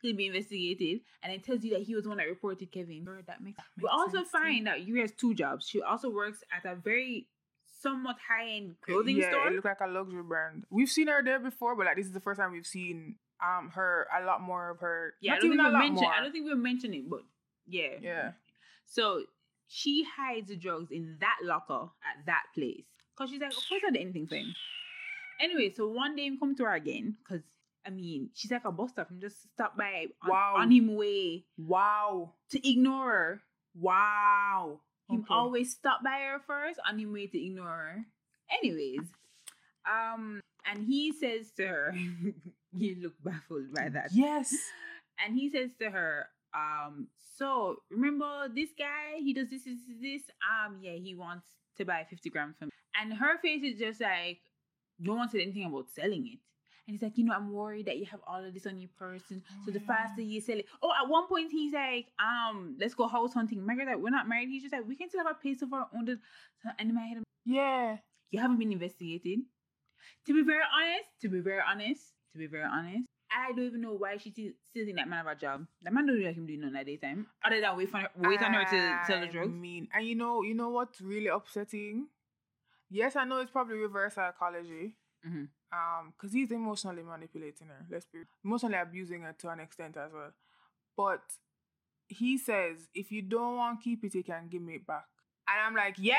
he'll 0.01 0.15
be 0.15 0.25
investigated, 0.27 1.01
and 1.23 1.31
it 1.31 1.43
tells 1.43 1.63
you 1.63 1.71
that 1.73 1.83
he 1.83 1.93
was 1.95 2.03
the 2.03 2.09
one 2.09 2.17
that 2.17 2.27
reported 2.27 2.71
Kevin. 2.71 3.03
Girl, 3.05 3.21
that 3.27 3.41
makes. 3.41 3.59
we 3.77 3.83
Makes 3.83 3.93
also 3.93 4.17
sense, 4.17 4.29
find 4.29 4.67
that 4.67 4.81
Yuri 4.81 5.01
has 5.01 5.11
two 5.11 5.33
jobs. 5.35 5.67
She 5.67 5.81
also 5.81 6.09
works 6.09 6.43
at 6.51 6.69
a 6.69 6.75
very 6.75 7.27
somewhat 7.79 8.15
high 8.27 8.49
end 8.57 8.75
clothing 8.81 9.17
yeah, 9.17 9.29
store. 9.29 9.47
it 9.47 9.53
looked 9.53 9.65
like 9.65 9.79
a 9.81 9.87
luxury 9.87 10.23
brand. 10.23 10.63
We've 10.69 10.89
seen 10.89 11.07
her 11.07 11.21
there 11.23 11.39
before, 11.39 11.75
but 11.75 11.85
like 11.85 11.95
this 11.97 12.05
is 12.07 12.13
the 12.13 12.19
first 12.19 12.39
time 12.39 12.51
we've 12.51 12.65
seen 12.65 13.15
um 13.43 13.69
her 13.75 14.07
a 14.19 14.25
lot 14.25 14.41
more 14.41 14.69
of 14.71 14.79
her. 14.79 15.13
yeah, 15.21 15.33
I 15.33 15.39
don't 15.39 15.49
think 15.51 15.61
we 15.61 15.71
mentioned. 15.71 16.07
I 16.07 16.21
don't 16.23 16.31
think 16.31 16.45
we 16.45 16.55
mentioned 16.55 16.95
it, 16.95 17.09
but 17.09 17.21
yeah, 17.67 17.89
Yeah, 18.01 18.31
So 18.85 19.23
she 19.67 20.05
hides 20.17 20.47
the 20.47 20.55
drugs 20.55 20.91
in 20.91 21.17
that 21.19 21.37
locker 21.43 21.89
at 22.01 22.25
that 22.25 22.43
place. 22.55 22.85
Because 23.15 23.29
she's 23.31 23.41
like, 23.41 23.51
of 23.51 23.57
course 23.67 23.81
I 23.85 23.91
did 23.91 24.01
anything 24.01 24.25
for 24.27 24.35
him. 24.35 24.53
Anyway, 25.41 25.71
so 25.75 25.87
one 25.87 26.15
day 26.15 26.25
him 26.25 26.37
come 26.39 26.55
to 26.55 26.63
her 26.63 26.73
again. 26.73 27.17
Because, 27.21 27.43
I 27.85 27.89
mean, 27.89 28.29
she's 28.33 28.49
like 28.51 28.63
a 28.65 28.71
bus 28.71 28.91
stop. 28.91 29.09
Him 29.11 29.19
just 29.19 29.41
stop 29.53 29.77
by 29.77 30.05
on, 30.23 30.29
Wow. 30.29 30.53
on 30.57 30.71
him 30.71 30.95
way 30.95 31.43
wow, 31.57 32.33
to 32.51 32.69
ignore 32.69 33.11
her. 33.11 33.41
wow. 33.75 34.79
Him 35.09 35.21
Okay. 35.23 35.33
always 35.33 35.71
stop 35.71 36.03
by 36.03 36.19
her 36.31 36.39
first 36.45 36.79
on 36.87 36.99
him 36.99 37.13
way 37.13 37.27
to 37.27 37.37
ignore 37.45 37.67
her. 37.67 38.05
Anyways, 38.51 39.07
um, 39.89 40.41
and 40.65 40.85
he 40.85 41.11
says 41.13 41.51
to 41.57 41.67
her, 41.67 41.95
you 42.75 42.95
look 43.01 43.13
baffled 43.23 43.73
by 43.73 43.89
that. 43.89 44.09
Yes, 44.13 44.53
and 45.25 45.35
he 45.35 45.49
says 45.49 45.71
to 45.79 45.89
her, 45.89 46.27
um, 46.53 47.07
so 47.37 47.77
remember 47.89 48.47
this 48.53 48.69
guy? 48.77 49.17
He 49.19 49.33
does 49.33 49.49
this, 49.49 49.63
this, 49.63 49.79
this, 49.87 49.97
this. 50.01 50.21
Um, 50.43 50.79
yeah, 50.81 50.93
he 50.93 51.15
wants 51.15 51.47
to 51.77 51.85
buy 51.85 52.05
50 52.09 52.29
grams 52.29 52.57
from. 52.57 52.67
me. 52.67 52.71
And 52.99 53.13
her 53.13 53.37
face 53.39 53.61
is 53.63 53.77
just 53.79 54.01
like, 54.01 54.39
no 54.99 55.13
one 55.15 55.29
said 55.29 55.41
anything 55.41 55.65
about 55.65 55.89
selling 55.89 56.27
it. 56.33 56.39
And 56.87 56.93
he's 56.95 57.01
like, 57.01 57.17
you 57.17 57.25
know, 57.25 57.33
I'm 57.33 57.51
worried 57.51 57.87
that 57.87 57.97
you 57.97 58.05
have 58.05 58.21
all 58.25 58.43
of 58.43 58.53
this 58.53 58.65
on 58.65 58.77
your 58.79 58.89
person. 58.97 59.43
So 59.65 59.71
the 59.71 59.79
Oh, 59.79 59.83
faster 59.85 60.21
you 60.21 60.39
sell 60.39 60.57
it. 60.57 60.65
Oh, 60.81 60.91
at 60.97 61.09
one 61.09 61.27
point 61.27 61.51
he's 61.51 61.73
like, 61.73 62.07
um, 62.17 62.77
let's 62.79 62.93
go 62.95 63.07
house 63.07 63.33
hunting. 63.33 63.65
My 63.65 63.75
girl, 63.75 63.85
like, 63.87 63.97
we're 63.97 64.09
not 64.09 64.29
married. 64.29 64.47
He's 64.49 64.61
just 64.63 64.73
like, 64.73 64.87
we 64.87 64.95
can 64.95 65.09
still 65.09 65.23
have 65.25 65.31
a 65.31 65.33
place 65.39 65.61
of 65.61 65.73
our 65.73 65.87
own. 65.93 66.07
So- 66.63 66.69
And 66.79 66.89
in 66.89 66.95
my 66.95 67.01
head, 67.01 67.17
I'm 67.17 67.23
yeah. 67.45 67.97
you 68.31 68.39
haven't 68.39 68.57
been 68.59 68.71
investigated. 68.71 69.39
To 70.27 70.33
be 70.33 70.43
very 70.43 70.63
honest, 70.73 71.09
to 71.21 71.29
be 71.29 71.39
very 71.41 71.61
honest, 71.67 72.13
to 72.31 72.37
be 72.39 72.47
very 72.47 72.63
honest, 72.63 73.05
I 73.29 73.49
don't 73.51 73.65
even 73.65 73.81
know 73.81 73.93
why 73.93 74.15
she 74.17 74.31
still 74.31 74.51
still 74.69 74.85
think 74.85 74.97
that 74.97 75.09
man 75.09 75.25
have 75.25 75.27
a 75.27 75.35
job. 75.39 75.65
That 75.81 75.93
man 75.93 76.05
don't 76.05 76.23
like 76.23 76.35
him 76.35 76.45
doing 76.45 76.61
none 76.61 76.75
at 76.77 76.85
daytime. 76.85 77.27
Other 77.43 77.59
than 77.59 77.75
wait 77.75 77.89
for 77.89 77.97
her, 77.97 78.09
wait 78.15 78.41
on 78.41 78.53
her 78.53 78.63
to 78.63 78.99
sell 79.05 79.19
the 79.19 79.27
I 79.27 79.29
drugs. 79.29 79.51
mean, 79.53 79.89
and 79.93 80.05
you 80.07 80.15
know, 80.15 80.41
you 80.43 80.53
know 80.53 80.69
what's 80.69 81.01
really 81.01 81.27
upsetting? 81.27 82.07
Yes, 82.89 83.17
I 83.17 83.25
know 83.25 83.39
it's 83.41 83.51
probably 83.51 83.75
reverse 83.75 84.15
psychology. 84.15 84.95
Mhm. 85.27 85.49
Um, 85.71 86.13
because 86.15 86.33
he's 86.33 86.51
emotionally 86.51 87.03
manipulating 87.03 87.67
her. 87.67 87.85
Let's 87.91 88.05
be 88.05 88.19
emotionally 88.45 88.77
abusing 88.77 89.21
her 89.23 89.33
to 89.39 89.49
an 89.49 89.59
extent 89.59 89.97
as 89.97 90.11
well. 90.13 90.31
But 90.95 91.21
he 92.07 92.37
says, 92.37 92.87
if 92.93 93.11
you 93.11 93.21
don't 93.21 93.57
want 93.57 93.81
keep 93.83 94.03
it, 94.03 94.15
you 94.15 94.23
can 94.23 94.47
give 94.49 94.61
me 94.61 94.75
it 94.75 94.87
back. 94.87 95.05
And 95.47 95.59
I'm 95.65 95.75
like, 95.75 95.95
yeah, 95.97 96.15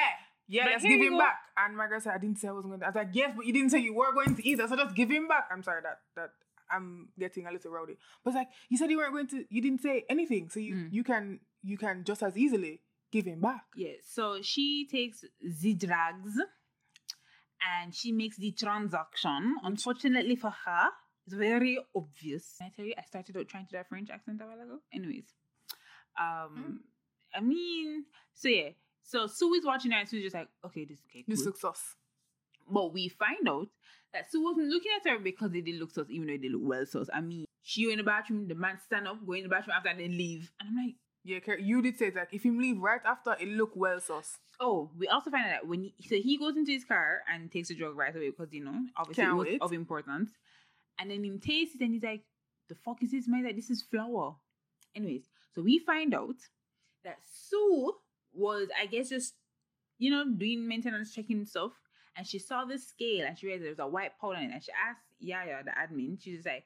yeah, 0.47 0.65
But 0.65 0.71
let's 0.73 0.83
give 0.85 1.01
him 1.01 1.13
go. 1.15 1.19
back. 1.19 1.39
And 1.57 1.77
my 1.77 1.87
girl 1.89 2.01
said, 2.01 2.13
I 2.15 2.19
didn't 2.19 2.39
say 2.39 2.49
I 2.49 2.53
wasn't 2.53 2.73
going 2.73 2.81
to. 2.81 2.87
I 2.87 2.89
was 2.91 2.97
like, 2.97 3.09
yes, 3.13 3.33
but 3.37 3.47
you 3.47 3.53
didn't 3.53 3.71
say 3.71 3.79
you 3.79 3.95
were 3.95 4.13
going 4.13 4.35
to 4.37 4.47
either, 4.49 4.69
so 4.69 4.77
just 4.77 4.95
give 4.95 5.11
him 5.11 5.29
back. 5.29 5.49
I'm 5.51 5.63
sorry 5.63 5.81
that 5.83 6.01
that 6.17 6.31
I'm 6.71 7.09
getting 7.19 7.47
a 7.47 7.53
little 7.53 7.71
rowdy. 7.71 7.97
But 8.23 8.31
it's 8.31 8.37
like 8.37 8.49
you 8.69 8.77
said 8.77 8.91
you 8.91 8.99
weren't 8.99 9.13
going 9.15 9.29
to. 9.29 9.45
You 9.49 9.63
didn't 9.63 9.81
say 9.81 10.05
anything, 10.11 10.51
so 10.51 10.61
you 10.61 10.75
Mm. 10.75 10.93
you 10.93 11.05
can 11.05 11.41
you 11.63 11.79
can 11.79 12.05
just 12.05 12.23
as 12.23 12.37
easily 12.37 12.81
give 13.11 13.25
him 13.27 13.41
back. 13.41 13.65
Yeah, 13.77 13.93
so 14.07 14.41
she 14.43 14.87
takes 14.91 15.25
the 15.41 15.75
drugs 15.75 16.35
and 17.63 17.95
she 17.95 18.13
makes 18.13 18.37
the 18.37 18.53
transaction. 18.53 19.57
Unfortunately 19.63 20.37
for 20.37 20.53
her, 20.65 20.89
it's 21.27 21.35
very 21.35 21.79
obvious. 21.95 22.55
Can 22.59 22.69
I 22.69 22.77
tell 22.77 22.85
you, 22.87 22.95
I 22.97 23.03
started 23.03 23.37
out 23.37 23.49
trying 23.49 23.67
to 23.67 23.73
do 23.73 23.79
a 23.79 23.85
French 23.85 24.11
accent 24.11 24.41
a 24.43 24.47
while 24.47 24.61
ago. 24.61 24.79
Anyways, 24.93 25.27
um, 26.19 26.81
I 27.35 27.41
mean, 27.41 28.05
so 28.35 28.49
yeah, 28.49 28.71
so 29.03 29.27
Sue 29.27 29.55
is 29.55 29.65
watching 29.65 29.91
her 29.93 29.99
and 29.99 30.09
Sue's 30.09 30.23
just 30.23 30.35
like, 30.35 30.49
okay, 30.67 30.85
this 30.85 30.99
is 30.99 31.05
okay, 31.11 31.25
This 31.27 31.45
looks 31.45 31.65
us. 31.65 31.97
But 32.71 32.93
we 32.93 33.09
find 33.09 33.49
out 33.49 33.69
that 34.13 34.31
Sue 34.31 34.43
wasn't 34.43 34.69
looking 34.69 34.93
at 34.97 35.11
her 35.11 35.19
because 35.19 35.51
they 35.51 35.61
didn't 35.61 35.81
look 35.81 35.91
sus, 35.91 36.07
even 36.11 36.27
though 36.27 36.37
they 36.37 36.49
look 36.49 36.63
well 36.63 36.87
sus. 36.87 37.09
I 37.13 37.21
mean, 37.21 37.47
she 37.63 37.87
went 37.87 37.99
in 38.01 38.05
the 38.05 38.11
bathroom, 38.11 38.49
the 38.49 38.55
man 38.55 38.79
stand 38.85 39.09
up, 39.09 39.25
go 39.27 39.33
in 39.33 39.45
the 39.45 39.49
bathroom 39.49 39.77
after 39.77 39.89
and 39.89 40.01
then 40.01 40.17
leave. 40.17 40.51
And 40.61 40.69
I'm 40.71 40.87
like, 40.87 40.95
Yeah, 41.25 41.41
you 41.59 41.83
did 41.83 41.99
say 41.99 42.11
that 42.11 42.29
if 42.33 42.45
him 42.45 42.59
leave 42.59 42.79
right 42.81 43.01
after, 43.05 43.37
it 43.39 43.49
look 43.49 43.73
well 43.75 44.01
sus. 44.01 44.39
oh, 44.61 44.91
we 44.99 45.09
also 45.09 45.31
find 45.31 45.45
out 45.47 45.51
that 45.51 45.67
when 45.67 45.83
he, 45.85 45.95
so 46.09 46.17
he 46.17 46.39
goes 46.39 46.57
into 46.57 46.73
his 46.73 46.85
car 46.85 47.21
and 47.33 47.51
takes 47.53 47.69
the 47.69 47.75
drug 47.75 47.97
right 47.97 48.15
away 48.15 48.31
because 48.31 48.53
you 48.53 48.65
know 48.65 48.75
obviously 48.97 49.25
Can't 49.25 49.35
it 49.35 49.37
was 49.37 49.47
wait. 49.49 49.63
of 49.63 49.73
importance, 49.73 50.31
and 50.99 51.11
then 51.11 51.25
him 51.25 51.39
tastes 51.39 51.75
it 51.75 51.81
and 51.83 51.93
he's 51.93 52.03
like, 52.03 52.23
"The 52.69 52.77
fuck 52.77 53.03
is 53.03 53.11
this, 53.11 53.29
man? 53.29 53.45
Like 53.45 53.57
this 53.57 53.69
is 53.71 53.83
flour." 53.83 54.37
Anyways, 54.95 55.29
so 55.55 55.63
we 55.63 55.79
find 55.81 56.15
out 56.15 56.37
that 57.05 57.19
Sue 57.25 57.93
was, 58.33 58.69
I 58.81 58.87
guess, 58.87 59.11
just 59.11 59.35
you 59.99 60.11
know 60.11 60.25
doing 60.25 60.67
maintenance 60.67 61.15
checking 61.15 61.45
stuff, 61.45 61.73
and 62.17 62.27
she 62.27 62.39
saw 62.39 62.65
the 62.65 62.79
scale 62.79 63.27
and 63.27 63.39
she 63.39 63.47
realized 63.47 63.65
there 63.65 63.71
was 63.71 63.79
a 63.81 63.87
white 63.87 64.19
powder 64.21 64.39
in 64.39 64.51
it, 64.51 64.55
and 64.55 64.63
she 64.63 64.73
asked 64.73 65.03
Yaya, 65.21 65.63
the 65.65 65.73
admin, 65.73 66.23
she 66.23 66.37
was 66.37 66.47
like, 66.47 66.65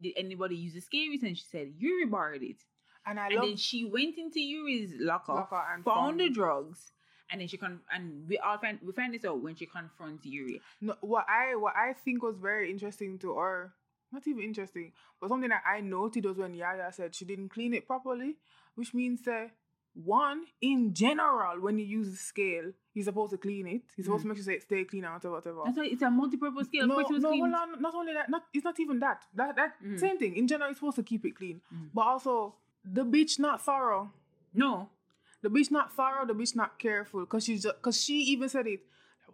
"Did 0.00 0.14
anybody 0.16 0.56
use 0.56 0.74
the 0.74 0.80
scale? 0.80 1.10
And 1.22 1.36
she 1.38 1.44
said, 1.44 1.74
"Yuri 1.78 2.06
borrowed 2.06 2.42
it." 2.42 2.56
And 3.06 3.18
I 3.18 3.26
and 3.26 3.34
love 3.36 3.44
then 3.46 3.56
she 3.56 3.84
went 3.84 4.16
into 4.18 4.40
Yuri's 4.40 4.92
locker, 4.98 5.34
Locker 5.34 5.62
and 5.74 5.84
found, 5.84 6.20
the 6.20 6.30
drugs, 6.30 6.92
and 7.30 7.40
then 7.40 7.48
she 7.48 7.56
con 7.56 7.80
and 7.92 8.28
we 8.28 8.38
all 8.38 8.58
find 8.58 8.78
we 8.84 8.92
find 8.92 9.12
this 9.14 9.24
out 9.24 9.42
when 9.42 9.54
she 9.56 9.66
confronts 9.66 10.24
Yuri. 10.24 10.60
no, 10.80 10.94
what 11.00 11.26
I 11.28 11.56
what 11.56 11.74
I 11.76 11.94
think 11.94 12.22
was 12.22 12.36
very 12.38 12.70
interesting 12.70 13.18
to 13.20 13.34
her, 13.36 13.72
not 14.12 14.26
even 14.28 14.42
interesting, 14.44 14.92
but 15.20 15.28
something 15.30 15.50
that 15.50 15.62
I 15.66 15.80
noted 15.80 16.24
was 16.26 16.36
when 16.38 16.54
Yaya 16.54 16.92
said 16.92 17.14
she 17.14 17.24
didn't 17.24 17.48
clean 17.48 17.74
it 17.74 17.86
properly, 17.86 18.36
which 18.76 18.94
means 18.94 19.22
that 19.22 19.50
one 19.94 20.44
in 20.62 20.94
general 20.94 21.60
when 21.60 21.78
you 21.78 21.84
use 21.84 22.10
the 22.10 22.16
scale, 22.16 22.72
you're 22.94 23.04
supposed 23.04 23.32
to 23.32 23.36
clean 23.36 23.66
it. 23.66 23.82
You're 23.96 24.04
supposed 24.04 24.22
to 24.22 24.28
make 24.28 24.38
sure 24.42 24.52
it 24.54 24.62
stay 24.62 24.84
clean 24.84 25.04
and 25.04 25.12
whatever, 25.12 25.34
whatever. 25.34 25.60
That's 25.66 25.76
why 25.76 25.84
it's 25.86 26.02
a 26.02 26.10
multi-purpose 26.10 26.68
scale. 26.68 26.86
no, 26.86 26.98
of 27.00 27.06
course, 27.06 27.10
it 27.10 27.14
was 27.14 27.22
no, 27.24 27.44
on. 27.44 27.82
Not 27.82 27.94
only 27.94 28.14
that, 28.14 28.30
not 28.30 28.44
it's 28.54 28.64
not 28.64 28.78
even 28.80 29.00
that. 29.00 29.24
That 29.34 29.56
that 29.56 29.72
Mm. 29.84 29.98
same 29.98 30.18
thing. 30.18 30.36
In 30.36 30.46
general, 30.46 30.70
you're 30.70 30.76
supposed 30.76 30.96
to 30.96 31.02
keep 31.02 31.24
it 31.26 31.32
clean, 31.36 31.60
Mm. 31.74 31.90
but 31.92 32.02
also 32.02 32.54
the 32.84 33.04
bitch 33.04 33.38
not 33.38 33.64
thorough. 33.64 34.10
No, 34.54 34.90
The 35.42 35.48
bitch 35.48 35.70
not 35.70 35.92
thorough. 35.94 36.26
The 36.26 36.34
bitch 36.34 36.54
not 36.54 36.78
careful. 36.78 37.24
Cause 37.26 37.44
she's 37.44 37.66
cause 37.80 38.00
she 38.02 38.14
even 38.32 38.48
said 38.48 38.66
it. 38.66 38.80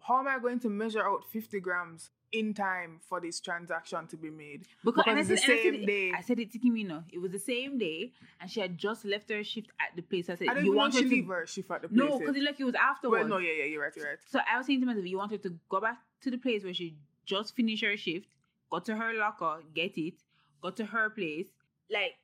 How 0.06 0.20
am 0.20 0.28
I 0.28 0.38
going 0.38 0.60
to 0.60 0.68
measure 0.68 1.04
out 1.06 1.24
fifty 1.30 1.60
grams 1.60 2.10
in 2.30 2.52
time 2.54 3.00
for 3.08 3.20
this 3.20 3.40
transaction 3.40 4.06
to 4.06 4.16
be 4.16 4.30
made? 4.30 4.64
because, 4.84 5.04
I 5.06 5.18
it's 5.18 5.28
the 5.28 5.36
said, 5.36 5.50
I 5.50 5.56
said 5.56 5.62
same 5.62 5.74
it- 5.82 5.86
day. 5.86 6.12
I 6.16 6.20
said 6.20 6.38
it 6.38 6.52
to 6.52 6.58
Kimino. 6.58 7.02
It 7.12 7.18
was 7.20 7.32
the 7.32 7.38
same 7.38 7.78
day, 7.78 8.12
and 8.40 8.50
she 8.50 8.60
had 8.60 8.78
just 8.78 9.04
left 9.04 9.28
her 9.30 9.42
shift 9.42 9.70
at 9.80 9.96
the 9.96 10.02
place. 10.02 10.30
I 10.30 10.36
said, 10.36 10.48
I 10.48 10.54
don't 10.54 10.64
"You 10.64 10.74
want 10.74 10.94
her 10.94 11.00
to 11.02 11.08
leave 11.08 11.26
her 11.26 11.46
shift 11.46 11.70
at 11.70 11.82
the 11.82 11.88
place. 11.88 11.98
no?" 11.98 12.18
Because 12.18 12.36
it 12.36 12.42
like 12.42 12.60
it 12.60 12.64
was 12.64 12.74
afterwards. 12.76 13.28
well, 13.28 13.38
no, 13.40 13.44
yeah, 13.44 13.52
yeah, 13.60 13.64
you're 13.64 13.82
right, 13.82 13.92
you're 13.96 14.06
right. 14.06 14.18
So 14.30 14.38
I 14.50 14.56
was 14.58 14.66
saying 14.66 14.80
to 14.80 14.86
myself, 14.86 15.04
you 15.06 15.18
want 15.18 15.32
her 15.32 15.38
to 15.38 15.58
go 15.68 15.80
back 15.80 15.98
to 16.22 16.30
the 16.30 16.38
place 16.38 16.62
where 16.64 16.74
she 16.74 16.96
just 17.26 17.56
finished 17.56 17.82
her 17.84 17.96
shift, 17.96 18.28
go 18.70 18.78
to 18.78 18.94
her 18.96 19.12
locker, 19.14 19.62
get 19.74 19.98
it, 19.98 20.14
go 20.62 20.70
to 20.70 20.84
her 20.86 21.10
place, 21.10 21.48
like. 21.90 22.14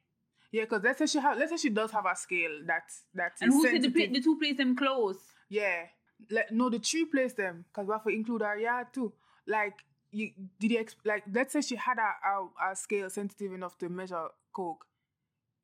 Yeah, 0.55 0.63
because 0.63 0.85
let's 0.85 1.01
say 1.01 1.07
she 1.07 1.19
have, 1.19 1.37
let's 1.37 1.51
say 1.51 1.57
she 1.57 1.71
does 1.71 1.91
have 1.91 2.07
a 2.07 2.15
scale 2.15 2.61
that's 2.65 3.03
that's 3.13 3.43
And 3.43 3.53
who 3.53 3.67
said 3.67 3.83
the, 3.83 3.91
pla- 3.91 4.13
the 4.13 4.21
two 4.21 4.39
place 4.39 4.57
them 4.57 4.77
close? 4.77 5.17
Yeah. 5.49 5.87
Like 6.31 6.53
no, 6.53 6.71
the 6.71 6.79
tree 6.79 7.07
place 7.07 7.33
them 7.33 7.65
because 7.67 7.89
we 7.89 7.93
have 7.93 8.05
to 8.05 8.11
include 8.11 8.43
our 8.43 8.57
yard 8.57 8.87
too. 8.93 9.13
Like 9.49 9.75
you 10.13 10.31
did 10.61 10.71
you 10.71 10.79
ex- 10.79 10.95
like 11.05 11.25
let's 11.33 11.55
say 11.55 11.61
she 11.61 11.75
had 11.75 11.99
a, 11.99 12.13
a, 12.29 12.71
a 12.71 12.77
scale 12.77 13.11
sensitive 13.11 13.53
enough 13.53 13.77
to 13.79 13.89
measure 13.89 14.29
coke. 14.53 14.87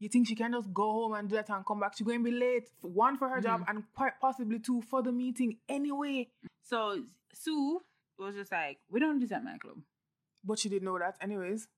You 0.00 0.08
think 0.08 0.26
she 0.26 0.34
can 0.34 0.50
just 0.50 0.74
go 0.74 0.90
home 0.90 1.14
and 1.14 1.28
do 1.28 1.36
that 1.36 1.50
and 1.50 1.64
come 1.64 1.78
back? 1.78 1.96
She's 1.96 2.04
going 2.04 2.24
to 2.24 2.28
be 2.28 2.36
late. 2.36 2.68
One 2.80 3.16
for 3.16 3.28
her 3.28 3.38
mm. 3.38 3.44
job 3.44 3.64
and 3.68 3.84
quite 3.94 4.18
possibly 4.20 4.58
two 4.58 4.82
for 4.82 5.04
the 5.04 5.12
meeting 5.12 5.58
anyway. 5.68 6.26
So 6.64 7.00
Sue 7.32 7.80
was 8.18 8.34
just 8.34 8.50
like, 8.50 8.78
"We 8.90 8.98
don't 8.98 9.20
do 9.20 9.28
that, 9.28 9.36
at 9.36 9.44
my 9.44 9.56
club." 9.58 9.76
But 10.42 10.58
she 10.58 10.68
didn't 10.68 10.86
know 10.86 10.98
that 10.98 11.14
anyways. 11.20 11.68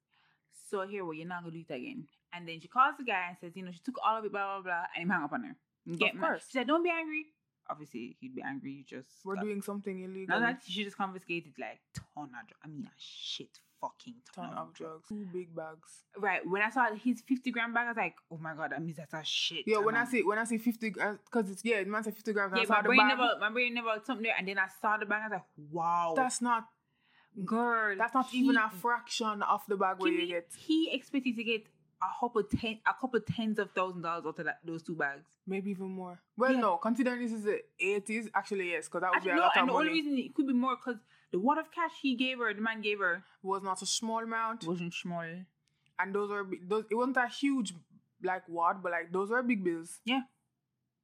So 0.70 0.86
here, 0.86 1.04
well, 1.04 1.12
you're 1.12 1.28
not 1.28 1.42
gonna 1.42 1.52
do 1.52 1.64
it 1.68 1.74
again. 1.74 2.06
And 2.34 2.48
then 2.48 2.60
she 2.60 2.68
calls 2.68 2.94
the 2.98 3.04
guy 3.04 3.26
and 3.28 3.36
says, 3.40 3.52
you 3.56 3.62
know, 3.64 3.70
she 3.72 3.80
took 3.84 3.96
all 4.04 4.16
of 4.18 4.24
it, 4.24 4.32
blah 4.32 4.54
blah 4.54 4.62
blah, 4.62 4.82
and 4.96 5.04
he 5.04 5.10
hung 5.12 5.22
up 5.24 5.32
on 5.32 5.44
her. 5.44 5.56
Get 5.96 6.14
Of 6.14 6.20
mad. 6.20 6.26
course. 6.26 6.44
She 6.48 6.58
said, 6.58 6.66
"Don't 6.66 6.82
be 6.82 6.90
angry." 6.90 7.26
Obviously, 7.70 8.16
he'd 8.20 8.34
be 8.34 8.42
angry. 8.42 8.72
You 8.72 8.84
just 8.84 9.08
We're 9.24 9.34
got- 9.36 9.44
doing 9.44 9.62
something 9.62 9.98
illegal. 10.02 10.34
Now 10.38 10.40
that 10.46 10.62
she 10.66 10.84
just 10.84 10.96
confiscated 10.96 11.52
like 11.58 11.80
ton 11.94 12.24
of, 12.24 12.46
drugs. 12.48 12.60
I 12.64 12.68
mean, 12.68 12.84
a 12.86 12.90
shit 12.98 13.58
fucking 13.80 14.14
ton, 14.34 14.48
ton 14.50 14.58
of 14.58 14.72
drugs. 14.74 15.08
Two 15.08 15.26
big 15.32 15.54
bags. 15.54 16.04
Right. 16.16 16.46
When 16.46 16.62
I 16.62 16.70
saw 16.70 16.92
his 16.94 17.20
50 17.22 17.50
gram 17.50 17.72
bag, 17.74 17.86
I 17.86 17.88
was 17.90 17.96
like, 17.96 18.14
oh 18.30 18.38
my 18.38 18.54
god, 18.54 18.70
that 18.72 18.82
means 18.82 18.96
that's 18.96 19.14
a 19.14 19.22
shit. 19.24 19.64
Yeah, 19.66 19.78
when 19.78 19.94
I 19.96 20.02
of- 20.02 20.08
see 20.08 20.22
when 20.22 20.38
I 20.38 20.44
see 20.44 20.58
fifty, 20.58 20.92
uh, 21.00 21.14
because 21.24 21.50
it's 21.50 21.64
yeah, 21.64 21.76
it 21.76 21.88
man 21.88 22.02
say 22.04 22.10
fifty 22.12 22.32
grams. 22.32 22.52
and 22.52 22.58
yeah, 22.58 22.62
I 22.64 22.66
saw 22.66 22.74
my 22.74 22.82
the 22.82 22.88
brain 22.88 22.98
bag. 22.98 23.18
never, 23.18 23.38
my 23.40 23.50
brain 23.50 23.74
never 23.74 23.88
something 24.04 24.24
there, 24.24 24.34
and 24.38 24.46
then 24.48 24.58
I 24.58 24.68
saw 24.80 24.96
the 24.96 25.06
bag. 25.06 25.22
I 25.22 25.28
was 25.28 25.32
like, 25.32 25.44
wow, 25.72 26.12
That's 26.16 26.40
not. 26.42 26.64
girl. 27.44 27.96
That's 27.96 28.14
not 28.14 28.32
even 28.32 28.56
a 28.56 28.68
fraction 28.70 29.42
of 29.42 29.62
the 29.68 29.76
bag 29.76 29.98
where 29.98 30.12
you 30.12 30.26
get. 30.26 30.48
He 30.56 30.90
expected 30.92 31.36
to 31.36 31.44
get 31.44 31.66
a 32.02 32.20
couple 32.20 32.42
ten, 32.42 32.78
a 32.86 32.94
couple 33.00 33.20
tens 33.20 33.58
of 33.60 33.70
thousand 33.72 34.02
dollars 34.02 34.24
out 34.26 34.38
of 34.38 34.44
that, 34.46 34.58
those 34.64 34.82
two 34.82 34.96
bags. 34.96 35.28
Maybe 35.46 35.70
even 35.70 35.86
more. 35.90 36.20
Well, 36.36 36.52
Yeah. 36.52 36.60
no, 36.60 36.76
considering 36.78 37.20
this 37.22 37.32
is 37.32 37.44
the 37.44 37.60
80s, 37.80 38.28
actually, 38.34 38.70
yes, 38.72 38.86
because 38.88 39.02
that 39.02 39.10
would 39.10 39.16
Actually, 39.18 39.32
be 39.32 39.32
a 39.32 39.36
no, 39.36 39.42
lot 39.42 39.56
of 39.56 39.60
and 39.60 39.68
the 39.68 39.72
only 39.72 39.84
money. 39.86 40.00
reason 40.02 40.18
it 40.18 40.34
could 40.34 40.46
be 40.48 40.52
more 40.52 40.76
because 40.76 41.00
the 41.30 41.38
wad 41.38 41.58
of 41.58 41.70
cash 41.70 41.92
he 42.02 42.14
gave 42.16 42.38
her, 42.38 42.52
the 42.52 42.60
man 42.60 42.80
gave 42.80 42.98
her, 42.98 43.22
was 43.42 43.62
not 43.62 43.80
a 43.82 43.86
small 43.86 44.18
amount. 44.18 44.64
wasn't 44.66 44.92
small. 44.92 45.24
And 45.98 46.14
those 46.14 46.30
were, 46.30 46.46
those, 46.68 46.84
it 46.90 46.94
wasn't 46.96 47.16
a 47.18 47.28
huge, 47.28 47.72
like, 48.22 48.42
wad, 48.48 48.82
but, 48.82 48.92
like, 48.92 49.12
those 49.12 49.30
were 49.30 49.42
big 49.42 49.62
bills. 49.62 50.00
Yeah. 50.04 50.22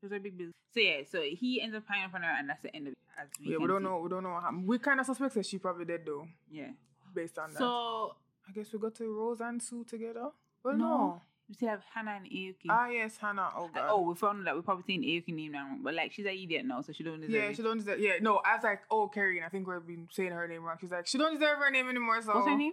Those 0.02 0.12
are 0.12 0.18
big 0.20 0.36
bills. 0.36 0.52
So 0.74 0.80
yeah, 0.80 1.00
so 1.10 1.22
he 1.22 1.60
ends 1.62 1.74
up 1.76 1.84
hanging 1.88 2.06
up 2.06 2.14
on 2.14 2.22
her, 2.22 2.30
and 2.38 2.48
that's 2.50 2.62
the 2.62 2.74
end 2.74 2.88
of 2.88 2.92
it. 2.92 2.98
As 3.20 3.28
we 3.40 3.52
yeah, 3.52 3.58
we 3.58 3.66
don't 3.66 3.80
see. 3.80 3.84
know, 3.84 3.98
we 4.00 4.08
don't 4.08 4.22
know 4.22 4.30
what 4.32 4.42
happened. 4.42 4.66
We 4.68 4.78
kind 4.78 5.00
of 5.00 5.06
suspect 5.06 5.34
that 5.34 5.46
she 5.46 5.58
probably 5.58 5.84
did, 5.84 6.04
though, 6.06 6.26
Yeah. 6.50 6.70
based 7.14 7.38
on 7.38 7.52
that. 7.52 7.58
So 7.58 8.14
I 8.48 8.52
guess 8.52 8.72
we 8.72 8.78
got 8.78 8.94
to 8.96 9.04
Rose 9.12 9.40
and 9.40 9.60
Sue 9.62 9.84
together. 9.84 10.30
Well, 10.64 10.76
No. 10.76 10.86
no. 10.88 11.22
we 11.48 11.54
still 11.54 11.68
have 11.68 11.82
Hannah 11.94 12.16
and 12.22 12.26
Aoki. 12.26 12.66
Ah, 12.68 12.88
yes, 12.88 13.16
Hannah. 13.16 13.50
Oh, 13.56 13.68
God. 13.72 13.88
oh, 13.90 14.02
we 14.02 14.14
found 14.14 14.46
that 14.46 14.54
we're 14.54 14.62
probably 14.62 14.84
saying 14.86 15.02
Aoki 15.02 15.34
name 15.34 15.52
now, 15.52 15.76
but 15.82 15.94
like 15.94 16.12
she's 16.12 16.26
an 16.26 16.32
idiot 16.32 16.66
now, 16.66 16.82
so 16.82 16.92
she 16.92 17.02
don't 17.02 17.20
deserve 17.20 17.34
yeah, 17.34 17.48
it. 17.48 17.56
she 17.56 17.62
don't 17.62 17.78
deserve. 17.78 18.00
Yeah, 18.00 18.14
no, 18.20 18.36
I 18.44 18.54
was 18.56 18.64
like, 18.64 18.80
oh, 18.90 19.08
Carrie, 19.08 19.42
I 19.42 19.48
think 19.48 19.66
we've 19.66 19.86
been 19.86 20.08
saying 20.12 20.32
her 20.32 20.46
name 20.46 20.62
wrong. 20.64 20.76
She's 20.80 20.90
like, 20.90 21.06
she 21.06 21.16
don't 21.18 21.32
deserve 21.38 21.58
her 21.58 21.70
name 21.70 21.88
anymore. 21.88 22.20
So 22.22 22.34
What's 22.34 22.48
her 22.48 22.56
name? 22.56 22.72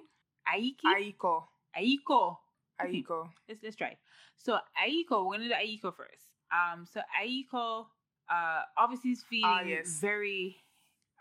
Aiki. 0.54 0.84
Aiko. 0.86 1.44
Aiko. 1.78 2.38
Okay. 2.84 3.04
Aiko. 3.04 3.30
Let's 3.48 3.64
let's 3.64 3.76
try. 3.78 3.96
So 4.38 4.58
Aiko, 4.86 5.26
we're 5.26 5.38
gonna 5.38 5.48
do 5.48 5.54
Aiko 5.54 5.96
first. 5.96 6.26
Um, 6.52 6.86
so 6.92 7.00
Aiko, 7.24 7.86
uh, 8.30 8.62
obviously 8.78 9.12
is 9.12 9.24
feeling 9.24 9.46
Ah, 9.46 9.62
yes. 9.62 10.00
very, 10.02 10.58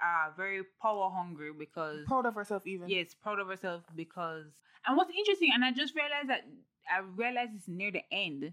uh, 0.03 0.31
very 0.37 0.63
power 0.81 1.11
hungry 1.11 1.51
because 1.57 2.05
Proud 2.07 2.27
of 2.27 2.35
herself, 2.35 2.67
even. 2.67 2.89
yes, 2.89 3.15
proud 3.15 3.39
of 3.41 3.49
herself 3.49 3.83
because. 3.95 4.47
And 4.87 4.97
what's 4.97 5.11
interesting, 5.17 5.51
and 5.55 5.65
I 5.65 5.73
just 5.73 5.95
realized 5.95 6.29
that 6.29 6.43
I 6.91 7.01
realized 7.01 7.53
it's 7.57 7.69
near 7.69 7.91
the 7.91 8.03
end. 8.13 8.53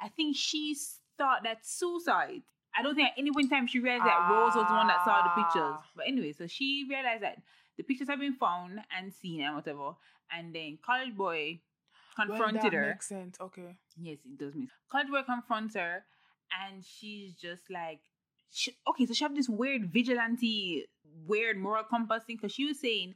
I 0.00 0.08
think 0.08 0.36
she 0.36 0.74
thought 1.18 1.42
that 1.44 1.64
suicide. 1.66 2.42
I 2.76 2.82
don't 2.82 2.94
think 2.94 3.08
at 3.08 3.18
any 3.18 3.30
point 3.32 3.44
in 3.44 3.50
time 3.50 3.66
she 3.66 3.78
realized 3.80 4.04
that 4.06 4.28
Rose 4.30 4.54
was 4.54 4.66
the 4.66 4.74
one 4.74 4.86
that 4.88 5.04
saw 5.04 5.22
the 5.22 5.42
pictures. 5.42 5.76
Ah. 5.78 5.84
But 5.96 6.06
anyway, 6.08 6.32
so 6.32 6.46
she 6.46 6.86
realized 6.88 7.22
that 7.22 7.38
the 7.76 7.82
pictures 7.82 8.08
have 8.08 8.18
been 8.20 8.34
found 8.34 8.80
and 8.96 9.12
seen 9.12 9.42
and 9.42 9.54
whatever. 9.56 9.92
And 10.32 10.54
then 10.54 10.78
college 10.84 11.14
boy 11.16 11.60
Well, 12.18 12.26
confronted 12.28 12.62
that 12.62 12.72
her. 12.72 12.88
makes 12.90 13.08
sense. 13.08 13.36
Okay. 13.40 13.76
Yes, 14.00 14.18
it 14.24 14.38
does 14.38 14.54
mean 14.54 14.70
college 14.90 15.08
boy 15.08 15.22
confronts 15.26 15.74
her, 15.74 16.04
and 16.64 16.84
she's 16.84 17.34
just 17.34 17.70
like, 17.70 18.00
she, 18.50 18.72
okay, 18.88 19.06
so 19.06 19.14
she 19.14 19.24
have 19.24 19.34
this 19.34 19.48
weird 19.48 19.92
vigilante, 19.92 20.86
weird 21.26 21.56
moral 21.58 21.84
compass 21.84 22.24
thing 22.24 22.36
because 22.36 22.52
she 22.52 22.64
was 22.66 22.80
saying, 22.80 23.14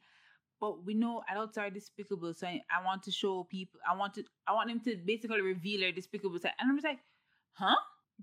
but 0.60 0.84
we 0.84 0.94
know 0.94 1.22
adults 1.28 1.58
are 1.58 1.70
despicable, 1.70 2.32
so 2.34 2.46
I, 2.46 2.62
I 2.70 2.84
want 2.84 3.02
to 3.04 3.10
show 3.10 3.44
people, 3.44 3.80
I 3.88 3.96
want 3.96 4.14
to, 4.14 4.24
I 4.46 4.52
want 4.54 4.68
them 4.68 4.80
to 4.80 4.96
basically 5.04 5.40
reveal 5.42 5.80
their 5.80 5.92
despicable 5.92 6.38
side, 6.38 6.52
and 6.58 6.70
I'm 6.70 6.76
just 6.76 6.86
like, 6.86 7.00
huh? 7.52 7.74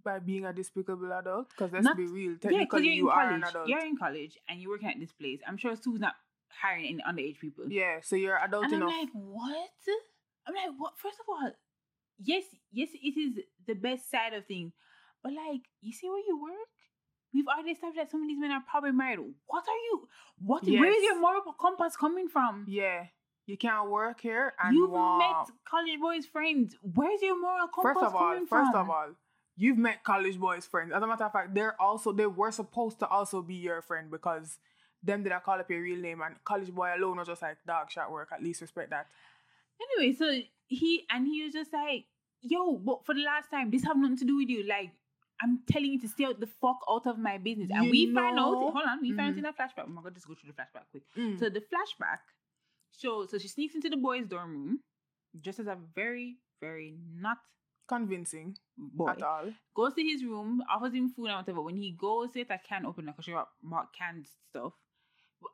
By 0.03 0.19
being 0.19 0.45
a 0.45 0.53
despicable 0.53 1.11
adult, 1.11 1.49
because 1.49 1.71
let's 1.73 1.83
Not- 1.83 1.97
be 1.97 2.07
real. 2.07 2.37
yeah, 2.49 2.59
because 2.59 2.81
you're 2.83 2.93
in 2.93 3.07
are 3.09 3.11
college, 3.25 3.35
an 3.35 3.43
adult. 3.43 3.67
you're 3.67 3.85
in 3.85 3.97
college, 3.97 4.37
and 4.47 4.61
you're 4.61 4.71
working 4.71 4.87
at 4.89 4.99
this 4.99 5.11
place. 5.11 5.39
I'm 5.45 5.57
sure 5.57 5.75
Sue's 5.75 5.99
not 5.99 6.15
hiring 6.61 6.85
any 6.85 7.03
underage 7.03 7.39
people. 7.39 7.65
Yeah, 7.69 7.99
so 8.01 8.15
you're 8.15 8.37
adult 8.37 8.65
And 8.65 8.75
I'm 8.75 8.87
like, 8.87 9.09
what? 9.13 9.69
I'm 10.47 10.55
like, 10.55 10.71
what? 10.77 10.93
First 10.97 11.17
of 11.19 11.25
all, 11.29 11.51
yes, 12.23 12.43
yes, 12.71 12.89
it 12.93 13.19
is 13.19 13.39
the 13.67 13.73
best 13.75 14.09
side 14.09 14.33
of 14.33 14.45
things. 14.45 14.71
But 15.21 15.33
like, 15.33 15.61
you 15.81 15.91
see 15.93 16.09
where 16.09 16.23
you 16.25 16.39
work? 16.41 16.71
We've 17.33 17.47
already 17.47 17.71
established 17.71 17.97
that 17.97 18.11
some 18.11 18.21
of 18.23 18.27
these 18.27 18.39
men 18.39 18.51
are 18.51 18.63
probably 18.69 18.91
married. 18.91 19.19
What 19.47 19.63
are 19.67 19.81
you? 19.87 20.07
What? 20.43 20.65
Where 20.65 20.91
is 20.91 21.03
your 21.03 21.19
moral 21.19 21.41
compass 21.59 21.95
coming 21.95 22.27
from? 22.27 22.65
yeah, 22.67 23.05
you 23.45 23.57
can't 23.57 23.89
work 23.89 24.21
here 24.21 24.53
and 24.63 24.75
You've 24.75 24.91
met 24.91 25.47
college 25.67 25.99
boys' 25.99 26.25
friends. 26.25 26.75
Where's 26.81 27.21
your 27.21 27.39
moral 27.39 27.67
compass 27.67 27.93
First 27.93 28.05
of 28.05 28.15
all, 28.15 28.29
coming 28.33 28.47
first 28.47 28.71
from? 28.71 28.81
of 28.81 28.89
all, 28.89 29.07
you've 29.55 29.77
met 29.77 30.03
college 30.03 30.39
boys' 30.39 30.65
friends. 30.65 30.91
As 30.93 31.01
a 31.01 31.07
matter 31.07 31.23
of 31.25 31.31
fact, 31.31 31.53
they're 31.53 31.79
also 31.81 32.11
they 32.11 32.27
were 32.27 32.51
supposed 32.51 32.99
to 32.99 33.07
also 33.07 33.41
be 33.41 33.55
your 33.55 33.81
friend 33.81 34.11
because 34.11 34.57
them 35.03 35.23
did 35.23 35.31
I 35.31 35.39
call 35.39 35.59
up 35.59 35.69
your 35.69 35.81
real 35.81 35.99
name 35.99 36.21
and 36.21 36.35
college 36.43 36.71
boy 36.71 36.91
alone 36.95 37.17
was 37.17 37.27
just 37.27 37.41
like 37.41 37.57
dog 37.65 37.89
shot 37.91 38.11
work. 38.11 38.29
At 38.33 38.43
least 38.43 38.61
respect 38.61 38.89
that. 38.91 39.07
Anyway, 39.81 40.13
so 40.15 40.39
he 40.67 41.05
and 41.09 41.25
he 41.25 41.43
was 41.43 41.53
just 41.53 41.73
like, 41.73 42.05
"Yo, 42.41 42.77
but 42.77 43.05
for 43.05 43.15
the 43.15 43.23
last 43.23 43.49
time, 43.49 43.71
this 43.71 43.83
have 43.83 43.97
nothing 43.97 44.17
to 44.17 44.25
do 44.25 44.37
with 44.37 44.49
you. 44.49 44.63
Like, 44.67 44.91
I'm 45.41 45.59
telling 45.69 45.93
you 45.93 45.99
to 46.01 46.07
stay 46.07 46.25
the 46.37 46.47
fuck 46.47 46.79
out 46.89 47.07
of 47.07 47.17
my 47.17 47.37
business. 47.37 47.69
And 47.73 47.85
You 47.85 47.91
we 47.91 48.13
find 48.13 48.37
out, 48.37 48.53
hold 48.53 48.75
on, 48.75 49.01
we 49.01 49.13
find 49.13 49.33
out 49.33 49.37
in 49.39 49.45
a 49.45 49.53
flashback. 49.53 49.85
I'm 49.85 49.95
gonna 49.95 50.11
just 50.11 50.27
go 50.27 50.35
through 50.35 50.51
the 50.51 50.61
flashback 50.61 50.85
quick. 50.91 51.03
Mm. 51.17 51.39
So 51.39 51.49
the 51.49 51.61
flashback 51.61 52.19
shows 52.97 53.31
so 53.31 53.37
she 53.37 53.47
sneaks 53.47 53.75
into 53.75 53.89
the 53.89 53.97
boys' 53.97 54.27
dorm 54.27 54.51
room, 54.51 54.79
just 55.41 55.59
as 55.59 55.67
a 55.67 55.77
very, 55.95 56.37
very 56.59 56.95
not 57.15 57.37
convincing 57.87 58.55
boy. 58.77 59.09
at 59.09 59.21
all. 59.21 59.51
Goes 59.75 59.93
to 59.95 60.01
his 60.03 60.23
room, 60.23 60.61
offers 60.73 60.93
him 60.93 61.09
food 61.09 61.27
and 61.27 61.37
whatever. 61.37 61.61
When 61.61 61.75
he 61.75 61.91
goes 61.91 62.29
it, 62.35 62.51
I 62.51 62.57
can't 62.57 62.85
open 62.85 63.07
it 63.07 63.11
because 63.11 63.25
she 63.25 63.31
got 63.31 63.49
bought 63.63 63.93
canned 63.93 64.27
stuff. 64.49 64.73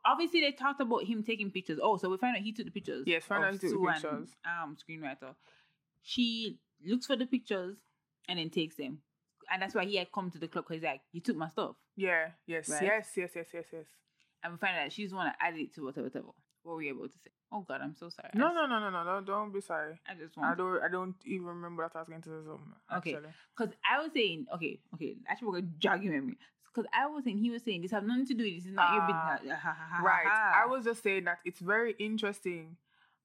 Obviously, 0.06 0.41
they 0.41 0.51
talked 0.51 0.82
about 0.82 1.06
him 1.06 1.24
taking 1.24 1.50
pictures. 1.50 1.79
Oh, 1.82 1.96
so 1.98 2.10
we 2.10 2.17
find 2.17 2.36
out 2.36 2.44
he 2.44 2.51
took 2.51 2.65
the 2.65 2.72
pictures. 2.72 3.03
Yes, 3.08 3.24
find 3.24 3.44
of 3.44 3.48
out 3.48 3.53
he 3.53 3.60
took 3.60 3.70
the 3.70 3.75
Sue 3.77 3.88
and, 3.88 4.01
pictures. 4.01 4.29
um, 4.46 4.75
screenwriter. 4.75 5.34
She 6.03 6.60
looks 6.86 7.06
for 7.06 7.15
the 7.15 7.25
pictures 7.25 7.77
and 8.27 8.38
then 8.38 8.50
takes 8.50 8.75
them, 8.75 9.00
and 9.51 9.61
that's 9.61 9.75
why 9.75 9.85
he 9.85 9.95
had 9.95 10.11
come 10.11 10.29
to 10.31 10.37
the 10.39 10.47
club 10.47 10.65
because 10.65 10.75
he's 10.81 10.83
like, 10.87 11.01
"You 11.11 11.21
took 11.21 11.37
my 11.37 11.47
stuff," 11.49 11.75
Yeah, 11.95 12.29
yes, 12.45 12.69
Right? 12.69 12.83
yes, 12.83 13.09
yes, 13.15 13.31
yes, 13.35 13.47
yes, 13.53 13.65
yes. 13.71 13.85
and 14.43 14.53
we 14.53 14.57
find 14.57 14.77
out 14.77 14.83
that 14.85 14.93
she's 14.93 15.09
the 15.11 15.15
one 15.15 15.27
that 15.27 15.37
added 15.41 15.59
it 15.59 15.73
to 15.75 15.83
whatever, 15.85 16.05
whatever. 16.07 16.27
What 16.63 16.75
were 16.75 16.81
you 16.81 16.89
able 16.89 17.07
to 17.07 17.13
say? 17.17 17.31
Oh 17.51 17.61
God, 17.67 17.79
I'm 17.81 17.95
so 17.95 18.09
sorry. 18.09 18.29
No, 18.33 18.47
just- 18.47 18.55
no, 18.55 18.67
no, 18.67 18.79
no, 18.79 18.89
no, 18.89 19.03
don't, 19.05 19.25
don't 19.25 19.53
be 19.53 19.61
sorry. 19.61 19.99
I 20.09 20.15
just 20.15 20.37
I 20.37 20.53
don't, 20.53 20.83
I 20.83 20.89
don't 20.89 21.15
even 21.25 21.45
remember 21.47 21.83
that 21.83 21.95
I 21.95 21.99
was 22.01 22.09
going 22.09 22.21
to 22.21 22.29
say 22.29 22.45
something. 22.45 22.73
Okay. 22.97 23.17
Because 23.57 23.73
I 23.89 24.01
was 24.01 24.11
saying, 24.13 24.47
okay, 24.53 24.79
okay, 24.95 25.15
actually 25.29 25.47
we're 25.47 25.61
gonna 25.61 25.73
jog 25.79 26.03
your 26.03 26.13
memory. 26.13 26.37
Because 26.65 26.89
I 26.93 27.07
was 27.07 27.23
saying, 27.23 27.37
he 27.39 27.49
was 27.49 27.63
saying, 27.63 27.81
this 27.81 27.91
have 27.91 28.03
nothing 28.05 28.25
to 28.27 28.33
do 28.35 28.43
with 28.43 28.55
this. 28.57 28.65
Is 28.65 28.73
not 28.73 28.93
your 28.93 29.01
Ah, 29.09 29.37
business. 29.39 29.57
Ha, 29.63 30.01
Right. 30.03 30.27
I 30.27 30.65
was 30.67 30.83
just 30.83 31.01
saying 31.01 31.23
that 31.23 31.39
it's 31.45 31.59
very 31.61 31.95
interesting 31.97 32.75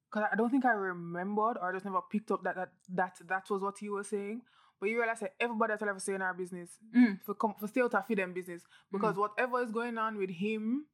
because 0.09 0.27
I 0.33 0.37
don't 0.37 0.49
think 0.51 0.65
I 0.65 0.71
remembered 0.73 1.59
or 1.61 1.69
I 1.71 1.73
just 1.73 1.85
never 1.85 2.01
picked 2.11 2.31
up 2.31 2.45
that 2.45 2.55
that 2.57 2.71
that, 2.95 3.17
that 3.27 3.51
was 3.51 3.61
what 3.61 3.77
he 3.79 3.91
was 3.91 4.07
saying. 4.09 4.43
But 4.83 4.91
you 4.91 4.99
realize 4.99 5.21
that 5.21 5.35
everybody 5.39 5.71
that's 5.75 5.83
ever 5.85 6.01
say 6.01 6.15
in 6.15 6.23
our 6.23 6.35
business 6.35 6.69
Mm. 6.93 7.23
for 7.23 7.35
come 7.35 7.55
for 7.55 7.69
still 7.69 7.89
to 7.89 8.03
feed 8.03 8.19
them 8.19 8.33
business 8.33 8.63
because 8.91 9.15
whatever 9.17 9.63
is 9.63 9.71
going 9.71 9.97
on 9.97 10.17
with 10.19 10.31
him 10.31 10.87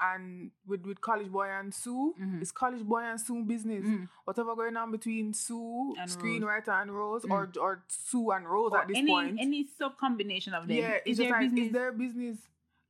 and 0.00 0.50
with 0.66 0.84
with 0.84 1.00
college 1.00 1.30
boy 1.30 1.46
and 1.46 1.72
Sue, 1.72 2.16
Mhm. 2.20 2.40
it's 2.42 2.50
college 2.50 2.82
boy 2.82 3.02
and 3.02 3.20
Sue 3.20 3.44
business. 3.44 3.84
Mm. 3.84 4.08
Whatever 4.24 4.56
going 4.56 4.76
on 4.76 4.90
between 4.90 5.32
Sue, 5.34 5.94
And 5.96 6.10
Rose. 6.10 6.16
screenwriter 6.16 6.82
and 6.82 6.92
Rose, 6.92 7.22
Mm. 7.24 7.30
or 7.30 7.52
or 7.62 7.84
Sue 7.86 8.32
and 8.32 8.44
Rose 8.48 8.72
Or 8.72 8.78
at 8.80 8.88
this 8.88 8.96
any 8.96 9.08
point. 9.12 9.38
any 9.40 9.64
sub 9.68 9.96
combination 9.96 10.52
of 10.54 10.66
them. 10.66 10.76
yeah, 10.76 10.94
is 10.96 11.00
it's 11.06 11.18
their 11.20 11.30
like 11.30 11.40
business. 11.42 11.64
it's 11.66 11.72
their 11.72 11.92
business. 11.92 12.38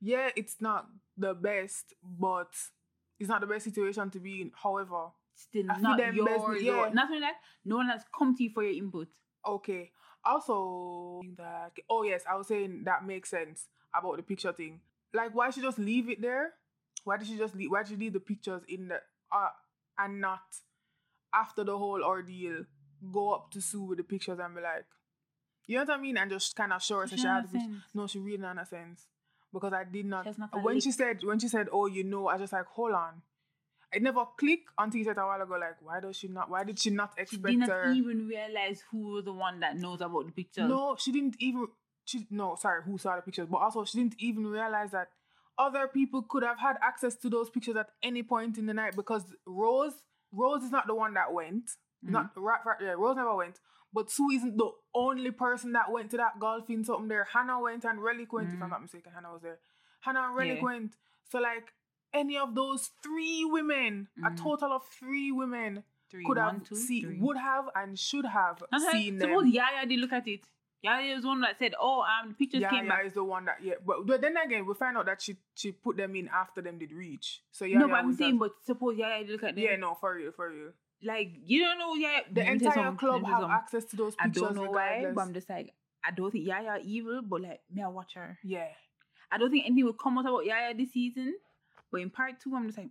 Yeah, 0.00 0.30
it's 0.34 0.62
not 0.62 0.88
the 1.18 1.34
best, 1.34 1.92
but 2.02 2.54
it's 3.18 3.28
not 3.28 3.42
the 3.42 3.46
best 3.46 3.64
situation 3.66 4.10
to 4.12 4.18
be 4.18 4.40
in. 4.40 4.52
However, 4.54 5.10
still 5.34 5.70
I 5.70 5.78
not 5.78 5.98
yours. 5.98 6.14
business, 6.14 6.42
or- 6.42 6.56
yeah. 6.56 6.88
Not 6.94 7.08
only 7.10 7.20
that, 7.20 7.36
no 7.66 7.76
one 7.76 7.86
has 7.88 8.02
come 8.18 8.34
to 8.34 8.42
you 8.44 8.50
for 8.50 8.62
your 8.62 8.72
input. 8.72 9.08
okay. 9.44 9.92
Also, 10.28 11.22
that 11.36 11.72
oh 11.88 12.02
yes, 12.02 12.22
I 12.30 12.36
was 12.36 12.46
saying 12.48 12.82
that 12.84 13.06
makes 13.06 13.30
sense 13.30 13.66
about 13.98 14.16
the 14.16 14.22
picture 14.22 14.52
thing. 14.52 14.80
Like, 15.14 15.34
why 15.34 15.50
she 15.50 15.62
just 15.62 15.78
leave 15.78 16.08
it 16.10 16.20
there? 16.20 16.52
Why 17.04 17.16
did 17.16 17.26
she 17.26 17.38
just 17.38 17.56
leave? 17.56 17.70
Why 17.70 17.82
did 17.82 17.90
she 17.90 17.96
leave 17.96 18.12
the 18.12 18.20
pictures 18.20 18.62
in 18.68 18.88
the 18.88 19.00
uh 19.32 19.48
and 19.98 20.20
not 20.20 20.42
after 21.34 21.64
the 21.64 21.76
whole 21.76 22.02
ordeal 22.04 22.64
go 23.12 23.32
up 23.32 23.50
to 23.52 23.60
Sue 23.60 23.82
with 23.84 23.98
the 23.98 24.04
pictures 24.04 24.38
and 24.38 24.54
be 24.54 24.60
like, 24.60 24.84
you 25.66 25.76
know 25.76 25.84
what 25.84 25.98
I 25.98 26.00
mean, 26.00 26.16
and 26.16 26.30
just 26.30 26.54
kind 26.54 26.72
of 26.72 26.82
show 26.82 27.00
her 27.00 27.06
so 27.06 27.16
She 27.16 27.22
she 27.22 27.26
had. 27.28 27.46
No, 27.94 28.06
she 28.06 28.18
really 28.18 28.38
not 28.38 28.60
a 28.60 28.66
sense 28.66 29.06
because 29.52 29.72
I 29.72 29.84
did 29.84 30.06
not. 30.06 30.26
She 30.26 30.34
not 30.38 30.50
a 30.52 30.58
when 30.58 30.80
she 30.80 30.92
said 30.92 31.18
when 31.22 31.38
she 31.38 31.48
said, 31.48 31.68
"Oh, 31.72 31.86
you 31.86 32.04
know," 32.04 32.28
I 32.28 32.34
was 32.34 32.42
just 32.42 32.52
like, 32.52 32.66
"Hold 32.66 32.92
on." 32.92 33.22
It 33.92 34.02
never 34.02 34.24
clicked 34.38 34.68
until 34.76 34.98
you 34.98 35.04
said 35.04 35.16
a 35.18 35.24
while 35.24 35.40
ago, 35.40 35.54
like, 35.58 35.76
why 35.80 36.00
does 36.00 36.16
she 36.16 36.28
not? 36.28 36.50
Why 36.50 36.62
did 36.64 36.78
she 36.78 36.90
not 36.90 37.14
expect 37.16 37.52
She 37.52 37.56
did 37.60 37.68
her? 37.70 37.92
even 37.94 38.28
realize 38.28 38.82
who 38.90 39.12
was 39.14 39.24
the 39.24 39.32
one 39.32 39.60
that 39.60 39.76
knows 39.76 40.00
about 40.02 40.26
the 40.26 40.32
pictures. 40.32 40.68
No, 40.68 40.96
she 40.98 41.10
didn't 41.12 41.36
even. 41.38 41.68
She 42.04 42.26
no, 42.30 42.56
sorry, 42.56 42.82
who 42.84 42.98
saw 42.98 43.16
the 43.16 43.22
pictures? 43.22 43.48
But 43.50 43.58
also, 43.58 43.84
she 43.84 43.98
didn't 43.98 44.16
even 44.18 44.46
realize 44.46 44.90
that 44.92 45.08
other 45.58 45.88
people 45.88 46.22
could 46.22 46.42
have 46.42 46.58
had 46.58 46.76
access 46.82 47.14
to 47.16 47.28
those 47.30 47.50
pictures 47.50 47.76
at 47.76 47.88
any 48.02 48.22
point 48.22 48.58
in 48.58 48.66
the 48.66 48.74
night 48.74 48.94
because 48.94 49.24
Rose, 49.46 49.94
Rose 50.32 50.62
is 50.62 50.70
not 50.70 50.86
the 50.86 50.94
one 50.94 51.14
that 51.14 51.32
went. 51.32 51.64
Mhm. 52.04 52.10
Not 52.12 52.30
right, 52.36 52.60
right, 52.64 52.76
yeah, 52.80 52.92
Rose 52.92 53.16
never 53.16 53.34
went. 53.34 53.58
But 53.92 54.10
Sue 54.10 54.30
isn't 54.34 54.56
the 54.58 54.70
only 54.94 55.30
person 55.30 55.72
that 55.72 55.90
went 55.90 56.10
to 56.10 56.16
that 56.18 56.38
golfing 56.38 56.84
something 56.84 57.08
there. 57.08 57.24
Hannah 57.24 57.58
went 57.60 57.84
and 57.84 58.02
Relic 58.02 58.32
went, 58.32 58.52
if 58.52 58.60
I'm 58.62 58.68
Mhm. 58.68 58.70
not 58.70 58.82
mistaken. 58.82 59.12
Hannah 59.14 59.32
was 59.32 59.42
there. 59.42 59.58
Hannah 60.00 60.24
and 60.24 60.36
Relic 60.36 60.58
Yeah. 60.58 60.62
went. 60.62 60.96
So 61.30 61.40
like 61.40 61.72
any 62.12 62.36
of 62.38 62.54
those 62.54 62.90
three 63.02 63.44
women, 63.44 64.08
a 64.24 64.30
Mhm. 64.30 64.36
total 64.36 64.72
of 64.72 64.86
three 64.88 65.30
women, 65.32 65.84
Three, 66.10 66.24
could 66.24 66.38
one, 66.38 66.54
have 66.60 66.64
two, 66.64 66.74
see 66.76 67.02
three. 67.02 67.18
would 67.20 67.36
have 67.36 67.68
and 67.74 67.98
should 67.98 68.24
have 68.24 68.62
Uh-huh. 68.62 68.92
seen 68.92 69.18
them. 69.18 69.28
Suppose 69.30 69.46
Yaya 69.52 69.86
did 69.86 69.98
look 70.00 70.12
at 70.12 70.26
it. 70.26 70.40
Yaya 70.80 71.14
was 71.14 71.22
the 71.22 71.28
one 71.28 71.40
that 71.40 71.58
said, 71.58 71.74
"Oh, 71.78 72.02
um, 72.02 72.28
the 72.30 72.34
pictures 72.34 72.60
yeah, 72.62 72.70
came 72.70 72.84
yeah, 72.84 72.96
back." 72.96 73.04
is 73.06 73.14
the 73.14 73.24
one 73.24 73.44
that 73.46 73.60
yeah. 73.62 73.74
But, 73.84 74.06
but 74.06 74.20
then 74.20 74.36
again, 74.36 74.64
we 74.64 74.74
find 74.74 74.96
out 74.96 75.06
that 75.06 75.20
she 75.20 75.36
she 75.54 75.72
put 75.72 75.96
them 75.96 76.14
in 76.16 76.28
after 76.28 76.62
them 76.62 76.78
did 76.78 76.92
reach. 76.92 77.42
So 77.50 77.64
yeah, 77.64 77.78
no, 77.78 77.88
but 77.88 77.94
I'm 77.96 78.14
saying, 78.14 78.30
have- 78.32 78.38
but 78.38 78.52
suppose 78.64 78.96
Yaya 78.96 79.24
did 79.24 79.32
look 79.32 79.42
at 79.42 79.54
them. 79.56 79.64
yeah, 79.64 79.76
no, 79.76 79.94
for 79.96 80.18
you, 80.18 80.30
for 80.32 80.52
you. 80.52 80.72
like 81.02 81.30
you 81.44 81.60
don't 81.64 81.78
know 81.78 81.94
Yaya. 81.94 82.22
The 82.30 82.40
let 82.42 82.52
me 82.52 82.58
tell 82.58 82.66
you 82.66 82.68
entire 82.70 82.74
something, 82.84 82.98
club 82.98 83.12
let 83.14 83.22
me 83.22 83.26
tell 83.26 83.34
have 83.34 83.42
something. 83.42 83.54
access 83.56 83.84
to 83.90 83.96
those 83.96 84.14
pictures. 84.16 84.42
I 84.42 84.46
don't 84.46 84.54
know 84.56 84.70
why, 84.70 85.12
but 85.14 85.20
I'm 85.20 85.34
just 85.34 85.50
like, 85.50 85.74
I 86.04 86.10
don't 86.12 86.30
think 86.30 86.46
Yaya 86.46 86.78
evil, 86.82 87.22
but 87.22 87.40
like, 87.42 87.60
may 87.70 87.82
I 87.82 87.88
watch 87.88 88.14
her? 88.14 88.38
yeah, 88.44 88.68
I 89.32 89.36
don't 89.38 89.50
think 89.50 89.66
anything 89.66 89.84
will 89.84 89.92
come 89.94 90.16
out 90.18 90.26
about 90.26 90.46
Yaya 90.46 90.74
this 90.74 90.92
season. 90.92 91.34
But 91.90 92.00
in 92.02 92.10
part 92.10 92.40
two, 92.40 92.54
I'm 92.54 92.66
just 92.66 92.78
like, 92.78 92.90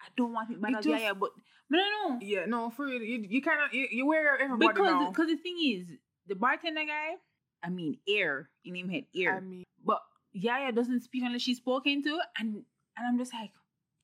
I 0.00 0.08
don't 0.16 0.32
want 0.32 0.50
it 0.50 0.60
bad 0.60 0.72
It 0.72 0.74
just- 0.82 0.88
Yaya, 0.88 1.14
but 1.14 1.30
no, 1.70 1.78
no, 1.78 2.08
no. 2.14 2.18
yeah, 2.20 2.44
no, 2.46 2.70
for 2.70 2.86
you. 2.86 3.00
You, 3.00 3.26
you 3.28 3.42
kind 3.42 3.60
of 3.64 3.74
you, 3.74 3.88
you 3.90 4.06
wear 4.06 4.38
everybody 4.38 4.72
Because 4.72 5.08
because 5.08 5.26
the 5.28 5.36
thing 5.36 5.56
is, 5.64 5.88
the 6.26 6.34
bartender 6.36 6.84
guy, 6.84 7.14
I 7.62 7.70
mean, 7.70 7.98
air 8.08 8.50
in 8.64 8.76
him 8.76 8.88
head 8.88 9.04
air, 9.16 9.36
I 9.36 9.40
mean, 9.40 9.64
but 9.84 10.00
Yaya 10.32 10.70
doesn't 10.72 11.02
speak 11.02 11.24
unless 11.24 11.42
she's 11.42 11.56
spoken 11.56 12.02
to, 12.04 12.20
and 12.38 12.62
and 12.96 13.06
I'm 13.08 13.18
just 13.18 13.32
like, 13.34 13.50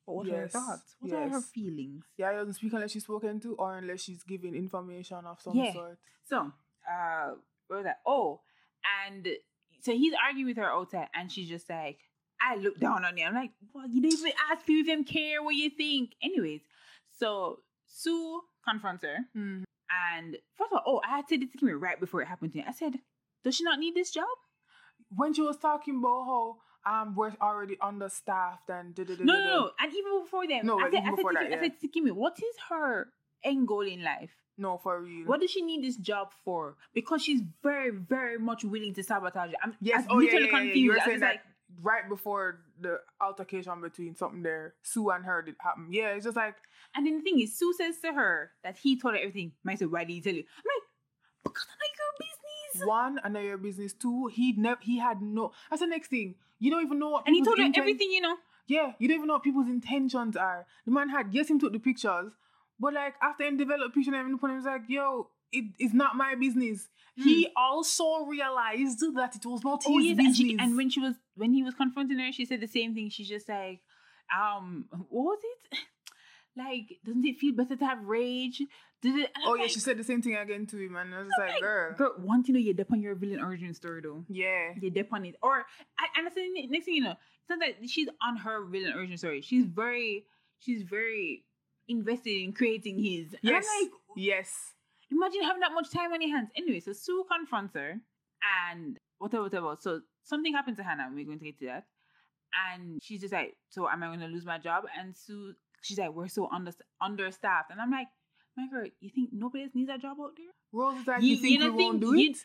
but 0.05 0.13
what 0.15 0.27
are 0.27 0.41
her 0.41 0.47
thoughts? 0.47 0.95
What 0.99 1.13
are 1.13 1.29
her 1.29 1.41
feelings? 1.41 2.03
yeah, 2.17 2.31
doesn't 2.33 2.53
speak 2.55 2.73
unless 2.73 2.91
she's 2.91 3.03
spoken 3.03 3.39
to, 3.41 3.55
or 3.55 3.77
unless 3.77 4.01
she's 4.01 4.23
giving 4.23 4.55
information 4.55 5.17
of 5.25 5.39
some 5.41 5.55
Yeah. 5.55 5.71
sort. 5.73 5.99
So, 6.25 6.51
uh, 6.91 7.31
what 7.67 7.77
was 7.77 7.83
that? 7.85 8.01
Oh, 8.05 8.41
and 9.05 9.25
so 9.79 9.93
he's 9.93 10.13
arguing 10.25 10.47
with 10.47 10.57
her 10.57 10.69
outside, 10.69 11.07
and 11.13 11.31
she's 11.31 11.47
just 11.47 11.69
like, 11.69 11.99
I 12.45 12.55
look 12.55 12.79
down 12.79 13.05
on 13.05 13.17
you. 13.17 13.25
I'm 13.25 13.33
like, 13.33 13.51
well, 13.73 13.87
you 13.87 14.01
didn't 14.01 14.19
even 14.19 14.33
ask 14.51 14.65
people 14.65 14.81
if 14.81 14.87
them 14.87 15.03
care 15.05 15.41
what 15.41 15.55
you 15.55 15.69
think. 15.69 16.11
Anyways, 16.21 16.61
so 17.17 17.59
Sue 17.87 18.41
confronts 18.67 19.03
her, 19.03 19.17
Mhm. 19.35 19.63
and 19.89 20.37
first 20.57 20.71
of 20.71 20.79
all, 20.79 20.83
oh, 20.97 21.01
I 21.05 21.17
had 21.17 21.29
said 21.29 21.41
this 21.41 21.51
to 21.59 21.65
me 21.65 21.71
right 21.73 21.99
before 21.99 22.21
it 22.21 22.27
happened 22.27 22.51
to 22.53 22.57
me. 22.59 22.65
I 22.67 22.71
said, 22.71 22.99
does 23.43 23.55
she 23.55 23.63
not 23.63 23.79
need 23.79 23.95
this 23.95 24.11
job? 24.11 24.27
When 25.15 25.33
she 25.33 25.41
was 25.41 25.57
talking 25.57 25.97
about 25.97 26.25
how 26.25 26.57
um 26.85 27.15
we're 27.15 27.33
already 27.41 27.77
understaffed 27.79 28.69
and 28.69 28.93
da, 28.95 29.03
da, 29.05 29.15
da, 29.15 29.23
No, 29.23 29.33
no, 29.39 29.45
no. 29.45 29.71
And 29.79 29.93
even 29.93 30.21
before 30.23 30.47
them, 30.47 30.65
No, 30.65 30.79
I 30.79 30.89
said, 30.89 31.01
even 31.01 31.13
I 31.13 31.15
said, 31.15 31.25
that, 31.35 31.49
yeah. 31.49 31.57
I 31.57 31.61
said 31.61 31.79
to 31.81 31.87
Kimmy, 31.87 32.11
what 32.11 32.37
is 32.39 32.55
her 32.69 33.07
end 33.43 33.67
goal 33.67 33.81
in 33.81 34.03
life? 34.03 34.31
no, 34.55 34.77
for 34.77 35.01
real. 35.01 35.25
What 35.25 35.41
does 35.41 35.49
she 35.49 35.61
need 35.63 35.83
this 35.83 35.95
job 35.97 36.31
for? 36.45 36.75
Because 36.93 37.23
she's 37.23 37.41
very, 37.63 37.89
very 37.89 38.37
much 38.37 38.63
willing 38.63 38.93
to 38.93 39.01
sabotage 39.03 39.49
it. 39.51 39.57
I'm 39.63 39.75
Yes, 39.81 40.03
I'm 40.05 40.11
oh 40.17 40.19
yeah, 40.19 40.25
literally 40.25 40.45
yeah, 40.45 40.51
yeah, 40.51 40.57
confused. 40.59 40.77
You 40.77 40.89
were 40.91 40.93
I 40.93 40.97
was 40.97 41.05
saying 41.05 41.19
that 41.21 41.41
right 41.81 42.07
before 42.07 42.59
the 42.79 42.99
altercation 43.21 43.81
between 43.81 44.15
something 44.15 44.43
there, 44.43 44.75
Sue 44.83 45.09
and 45.09 45.25
her 45.25 45.41
did 45.41 45.55
happen. 45.59 45.87
Yeah, 45.89 46.09
it's 46.09 46.25
just 46.25 46.37
like 46.37 46.55
And 46.95 47.05
then 47.05 47.17
the 47.17 47.23
thing 47.23 47.39
is, 47.39 47.57
Sue 47.57 47.73
says 47.77 47.97
to 47.99 48.13
her 48.13 48.51
that 48.63 48.77
he 48.77 48.99
told 48.99 49.15
her 49.15 49.19
everything. 49.19 49.53
Might 49.63 49.79
say, 49.79 49.85
why 49.85 50.03
did 50.03 50.13
he 50.13 50.21
tell 50.21 50.33
you? 50.33 50.43
I'm 50.57 50.63
like, 50.65 50.83
because 51.43 51.67
I 51.69 51.87
know 51.97 52.25
your 52.27 52.73
business. 52.73 52.87
one, 52.87 53.19
I 53.23 53.29
know 53.29 53.39
your 53.39 53.57
business. 53.57 53.93
Two, 53.93 54.27
he 54.27 54.53
never 54.53 54.79
he 54.81 54.97
had 54.99 55.21
no. 55.21 55.51
That's 55.69 55.81
the 55.81 55.87
next 55.87 56.09
thing. 56.09 56.35
You 56.59 56.71
don't 56.71 56.83
even 56.83 56.99
know 56.99 57.09
what. 57.09 57.27
And 57.27 57.35
he 57.35 57.43
told 57.43 57.57
her 57.57 57.65
inten- 57.65 57.77
everything, 57.77 58.11
you 58.11 58.21
know. 58.21 58.37
Yeah, 58.67 58.93
you 58.99 59.07
don't 59.07 59.15
even 59.15 59.27
know 59.27 59.33
what 59.33 59.43
people's 59.43 59.67
intentions 59.67 60.37
are. 60.37 60.65
The 60.85 60.91
man 60.91 61.09
had 61.09 61.27
yes, 61.33 61.49
him 61.49 61.59
took 61.59 61.73
the 61.73 61.79
pictures, 61.79 62.31
but 62.79 62.93
like 62.93 63.15
after 63.21 63.43
him 63.43 63.57
developed 63.57 63.93
picture 63.95 64.11
and 64.11 64.19
everything, 64.19 64.49
he 64.49 64.55
was 64.55 64.65
like, 64.65 64.83
yo. 64.87 65.29
It 65.55 65.65
is 65.79 65.93
not 65.93 66.15
my 66.15 66.33
business. 66.33 66.87
He 67.15 67.47
also 67.55 68.25
realized 68.25 69.01
that 69.13 69.35
it 69.35 69.45
was 69.45 69.63
not 69.63 69.83
Hmm. 69.83 69.91
Oh 69.93 69.97
his 69.99 70.07
yes, 70.07 70.17
business. 70.17 70.39
and, 70.39 70.49
she, 70.49 70.57
and 70.57 70.75
when 70.77 70.89
she 70.89 70.99
was 70.99 71.13
when 71.35 71.51
he 71.53 71.63
was 71.63 71.73
confronting 71.73 72.19
her, 72.19 72.31
she 72.31 72.45
said 72.45 72.61
the 72.61 72.67
same 72.67 72.93
thing. 72.93 73.09
She's 73.09 73.29
just 73.29 73.49
like, 73.49 73.81
um, 74.37 74.85
what 75.09 75.23
was 75.23 75.39
it? 75.71 75.79
Like, 76.55 76.99
doesn't 77.03 77.25
it 77.25 77.39
feel 77.39 77.55
better 77.55 77.75
to 77.75 77.83
have 77.85 78.03
rage? 78.05 78.61
Did 79.01 79.15
it? 79.21 79.31
oh 79.43 79.55
yeah, 79.55 79.63
like, 79.63 79.71
she 79.71 79.79
said 79.79 79.97
the 79.97 80.03
same 80.03 80.21
thing 80.21 80.35
again 80.35 80.67
to 80.67 80.77
him, 80.77 80.95
and 80.95 81.13
I 81.15 81.17
was 81.17 81.27
just 81.29 81.39
like, 81.39 81.49
like, 81.53 81.61
girl, 81.61 81.93
girl, 81.95 82.13
one 82.19 82.43
thing 82.43 82.55
you 82.57 82.75
dep 82.75 82.91
on 82.91 83.01
your 83.01 83.15
villain 83.15 83.39
origin 83.41 83.73
story 83.73 84.01
though. 84.01 84.23
yeah, 84.29 84.73
dep 84.93 85.11
on 85.11 85.25
it, 85.25 85.35
or 85.41 85.65
I- 85.97 86.07
and 86.15 86.27
I 86.27 86.29
said 86.29 86.43
next 86.69 86.85
thing 86.85 86.93
you 86.93 87.01
know, 87.01 87.13
it's 87.13 87.49
not 87.49 87.57
that 87.59 87.89
she's 87.89 88.07
on 88.21 88.37
her 88.37 88.65
villain 88.65 88.93
origin 88.93 89.17
story. 89.17 89.41
She's 89.41 89.65
very, 89.65 90.25
she's 90.59 90.83
very 90.83 91.43
invested 91.87 92.39
in 92.43 92.53
creating 92.53 92.99
his. 93.03 93.35
Yes, 93.41 93.65
like, 93.81 93.89
yes. 94.15 94.53
Imagine 95.11 95.41
having 95.41 95.61
that 95.61 95.73
much 95.73 95.89
time 95.89 96.13
on 96.13 96.21
your 96.21 96.35
hands. 96.37 96.49
Anyway, 96.55 96.81
so 96.81 96.93
Sue 96.93 97.25
confronts 97.35 97.73
her 97.73 97.99
and 98.69 98.99
whatever, 99.17 99.41
whatever. 99.43 99.75
So 99.79 100.01
something 100.23 100.53
happened 100.53 100.77
to 100.77 100.83
Hannah. 100.83 101.09
We're 101.13 101.25
going 101.25 101.39
to 101.39 101.45
get 101.45 101.59
to 101.59 101.65
that. 101.67 101.85
And 102.71 103.01
she's 103.01 103.21
just 103.21 103.33
like, 103.33 103.55
So 103.69 103.87
am 103.89 104.03
I 104.03 104.07
going 104.07 104.19
to 104.19 104.27
lose 104.27 104.45
my 104.45 104.57
job? 104.59 104.83
And 104.99 105.15
Sue, 105.15 105.53
she's 105.81 105.97
like, 105.97 106.13
We're 106.13 106.27
so 106.27 106.49
under, 106.51 106.71
understaffed. 107.01 107.71
And 107.71 107.81
I'm 107.81 107.91
like, 107.91 108.07
My 108.57 108.67
girl, 108.71 108.87
you 108.99 109.09
think 109.09 109.29
nobody 109.33 109.63
else 109.63 109.71
needs 109.73 109.87
that 109.89 110.01
job 110.01 110.17
out 110.21 110.31
there? 110.37 110.53
Rose 110.71 110.99
is 111.01 111.07
like, 111.07 111.21
You- 111.21 111.35
you, 111.35 111.37
think 111.37 111.51
you 111.53 111.59
we 111.59 111.65
don't 111.65 111.75
won't 111.77 112.01
think- 112.01 112.13
do 112.13 112.19
you- 112.19 112.31
it? 112.31 112.37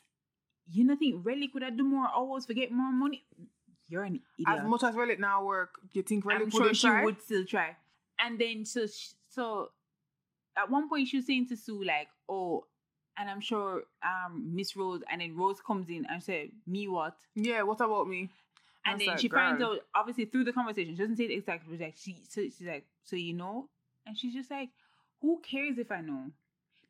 you 0.71 0.85
know 0.85 0.97
think 0.97 1.25
Relic 1.25 1.55
would 1.55 1.63
have 1.63 1.77
do 1.79 1.85
more 1.85 2.09
hours 2.15 2.45
for 2.47 2.53
get 2.55 2.71
more 2.71 2.93
money? 2.93 3.25
You're 3.89 4.03
an 4.05 4.21
idiot. 4.39 4.61
As 4.61 4.69
much 4.69 4.83
as 4.83 4.95
Relic 4.95 5.19
now 5.19 5.45
work, 5.45 5.71
you 5.93 6.03
think 6.03 6.25
Relic 6.27 6.43
I'm 6.43 6.51
sure 6.51 6.75
she 6.75 6.89
try? 6.89 7.05
would 7.05 7.23
still 7.23 7.45
try. 7.47 7.77
And 8.21 8.39
then 8.39 8.65
so 8.67 8.87
sh- 8.87 9.13
so 9.31 9.71
at 10.57 10.71
one 10.71 10.89
point 10.91 11.09
she 11.09 11.17
was 11.19 11.27
saying 11.27 11.49
to 11.49 11.57
Sue 11.57 11.83
like, 11.85 12.09
"Oh," 12.29 12.67
and 13.19 13.29
I'm 13.31 13.41
sure 13.41 13.83
um 14.03 14.55
Miss 14.55 14.77
Rose, 14.77 15.03
and 15.11 15.21
then 15.21 15.37
Rose 15.37 15.61
comes 15.61 15.89
in 15.89 16.07
and 16.11 16.23
said, 16.23 16.51
"Me 16.67 16.89
what?" 16.89 17.17
Yeah, 17.35 17.63
what 17.63 17.81
about 17.81 18.09
me? 18.09 18.31
And 18.87 19.01
then 19.01 19.19
she 19.19 19.29
finds 19.29 19.63
out 19.63 19.81
obviously 19.95 20.25
through 20.27 20.45
the 20.45 20.53
conversation. 20.53 20.95
She 20.95 21.01
doesn't 21.03 21.17
say 21.17 21.25
it 21.25 21.33
exactly, 21.33 21.77
but 21.77 21.85
like 21.85 21.95
she 21.97 22.17
so 22.29 22.43
she's 22.43 22.63
like, 22.63 22.87
"So 23.05 23.17
you 23.17 23.35
know?" 23.35 23.69
And 24.07 24.17
she's 24.17 24.33
just 24.35 24.51
like, 24.51 24.71
"Who 25.21 25.41
cares 25.41 25.77
if 25.79 25.91
I 25.93 26.01
know? 26.01 26.31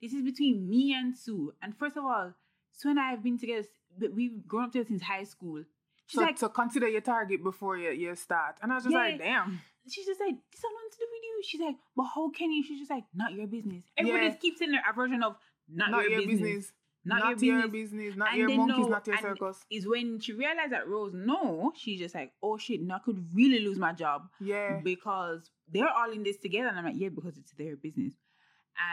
This 0.01 0.13
is 0.13 0.23
between 0.23 0.69
me 0.69 0.95
and 0.95 1.17
Sue. 1.17 1.53
And 1.61 1.77
first 1.77 1.97
of 1.97 2.05
all, 2.05 2.33
Sue 2.73 2.91
and 2.91 3.01
I 3.01 3.11
have 3.11 3.23
been 3.23 3.37
together. 3.39 3.67
but 3.99 4.13
We've 4.15 4.47
grown 4.47 4.65
up 4.65 4.73
together 4.73 4.89
since 4.89 5.03
high 5.03 5.25
school." 5.25 5.65
She's 6.07 6.21
So, 6.21 6.25
like, 6.25 6.39
so 6.39 6.49
consider 6.49 6.89
your 6.89 7.03
target 7.03 7.43
before 7.43 7.77
you, 7.77 7.91
you 7.91 8.15
start. 8.15 8.55
And 8.63 8.73
I 8.73 8.77
was 8.77 8.85
just 8.85 8.95
like, 8.95 9.19
damn. 9.19 9.61
she's 9.91 10.07
just 10.07 10.19
like, 10.21 10.37
this 10.51 10.63
has 10.63 10.73
nothing 10.73 10.91
to 10.93 10.99
do 11.01 11.07
with 11.11 11.23
you. 11.23 11.43
She's 11.45 11.61
like, 11.61 11.77
but 11.95 12.05
how 12.15 12.31
can 12.31 12.51
you? 12.51 12.65
She's 12.65 12.79
just 12.79 12.91
like, 12.91 13.05
not 13.15 13.35
your 13.35 13.47
business. 13.47 13.85
Everybody 13.99 14.25
Yeah. 14.25 14.31
just 14.31 14.41
keeps 14.41 14.63
in 14.63 14.75
a 14.75 14.93
version 14.95 15.23
of 15.23 15.37
not, 15.71 15.91
Not, 15.91 16.03
your, 16.05 16.13
your 16.13 16.21
business. 16.29 16.41
business. 16.41 16.73
Not, 17.05 17.19
Not, 17.21 17.43
your 17.43 17.63
business. 17.69 17.73
business. 17.73 18.17
Not 18.17 18.29
And 18.31 18.39
your 18.39 18.49
monkeys, 18.51 18.77
no, 18.79 18.89
not 18.89 19.07
your 19.07 19.17
circus. 19.19 19.65
Is 19.71 19.87
when 19.87 20.21
she 20.21 20.33
realized 20.33 20.73
that 20.73 20.89
Rose, 20.89 21.13
no, 21.15 21.73
she's 21.77 22.01
just 22.01 22.15
like, 22.15 22.33
oh 22.43 22.59
shit, 22.59 22.83
now 22.83 22.97
I 22.97 22.99
could 23.05 23.25
really 23.35 23.61
lose 23.61 23.79
my 23.79 23.93
job 23.93 24.29
Yeah. 24.41 24.81
because 24.83 25.51
they're 25.71 25.89
all 25.89 26.11
in 26.11 26.23
this 26.23 26.37
together. 26.39 26.69
And 26.69 26.79
I'm 26.79 26.85
like, 26.85 26.97
yeah, 26.99 27.09
because 27.09 27.39
it's 27.39 27.53
their 27.53 27.77
business. 27.77 28.15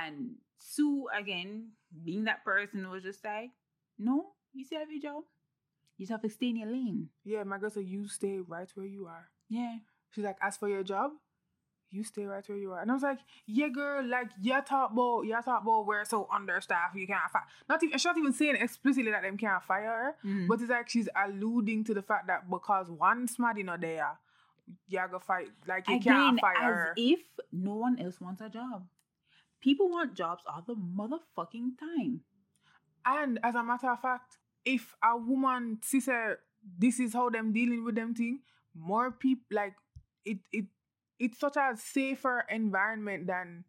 And 0.01 0.35
Sue, 0.59 1.07
again, 1.17 1.71
being 2.03 2.25
that 2.25 2.43
person, 2.45 2.89
was 2.89 3.03
just 3.03 3.23
like, 3.23 3.49
no, 3.99 4.27
you 4.53 4.63
still 4.65 4.79
have 4.79 4.91
your 4.91 5.01
job. 5.01 5.23
You 5.97 6.05
just 6.05 6.11
have 6.11 6.21
to 6.21 6.29
stay 6.29 6.49
in 6.49 6.57
your 6.57 6.69
lane. 6.69 7.09
Yeah, 7.23 7.43
my 7.43 7.57
girl 7.57 7.69
said, 7.69 7.85
you 7.85 8.07
stay 8.07 8.39
right 8.39 8.69
where 8.75 8.85
you 8.85 9.07
are. 9.07 9.29
Yeah. 9.49 9.77
She's 10.11 10.23
like, 10.23 10.37
as 10.41 10.57
for 10.57 10.69
your 10.69 10.83
job, 10.83 11.11
you 11.91 12.03
stay 12.03 12.25
right 12.25 12.47
where 12.47 12.57
you 12.57 12.71
are. 12.73 12.79
And 12.81 12.91
I 12.91 12.93
was 12.93 13.03
like, 13.03 13.19
yeah, 13.45 13.67
girl, 13.69 14.05
like, 14.05 14.27
you 14.41 14.51
talk 14.67 14.91
about, 14.91 15.21
you 15.21 15.33
talk 15.43 15.61
about 15.63 15.85
we're 15.85 16.03
so 16.05 16.27
understaffed, 16.33 16.95
you 16.95 17.07
can't 17.07 17.29
fire. 17.31 17.43
Not 17.69 17.81
even, 17.83 17.97
she's 17.97 18.05
not 18.05 18.17
even 18.17 18.33
saying 18.33 18.55
explicitly 18.57 19.11
that 19.11 19.21
them 19.21 19.37
can't 19.37 19.63
fire 19.63 20.15
her, 20.23 20.27
Mhm. 20.29 20.47
but 20.47 20.59
it's 20.61 20.69
like 20.69 20.89
she's 20.89 21.07
alluding 21.15 21.83
to 21.85 21.93
the 21.93 22.01
fact 22.01 22.27
that 22.27 22.49
because 22.49 22.89
one 22.91 23.27
smarty 23.27 23.63
not 23.63 23.81
there, 23.81 24.17
you 24.87 24.99
go 25.09 25.19
fight, 25.19 25.49
like, 25.67 25.87
you 25.87 25.95
Again, 25.95 26.13
can't 26.13 26.39
fire 26.41 26.55
as 26.57 26.63
her. 26.63 26.93
if 26.97 27.21
no 27.51 27.75
one 27.75 27.99
else 27.99 28.19
wants 28.19 28.41
a 28.41 28.49
job. 28.49 28.87
People 29.61 29.89
want 29.89 30.15
jobs 30.15 30.43
all 30.47 30.61
the 30.65 30.75
motherfucking 30.75 31.77
time. 31.79 32.21
And 33.05 33.39
as 33.43 33.55
a 33.55 33.63
matter 33.63 33.89
of 33.89 34.01
fact, 34.01 34.37
if 34.65 34.95
a 35.03 35.15
woman 35.17 35.79
sees 35.81 36.07
her, 36.07 36.39
this 36.77 36.99
is 36.99 37.13
how 37.13 37.29
them 37.29 37.53
dealing 37.53 37.83
with 37.83 37.95
them 37.95 38.13
thing, 38.15 38.39
more 38.73 39.11
people 39.11 39.45
like 39.51 39.75
it 40.25 40.39
it 40.51 40.65
it's 41.19 41.39
such 41.39 41.55
a 41.57 41.75
safer 41.77 42.45
environment 42.49 43.27
than 43.27 43.63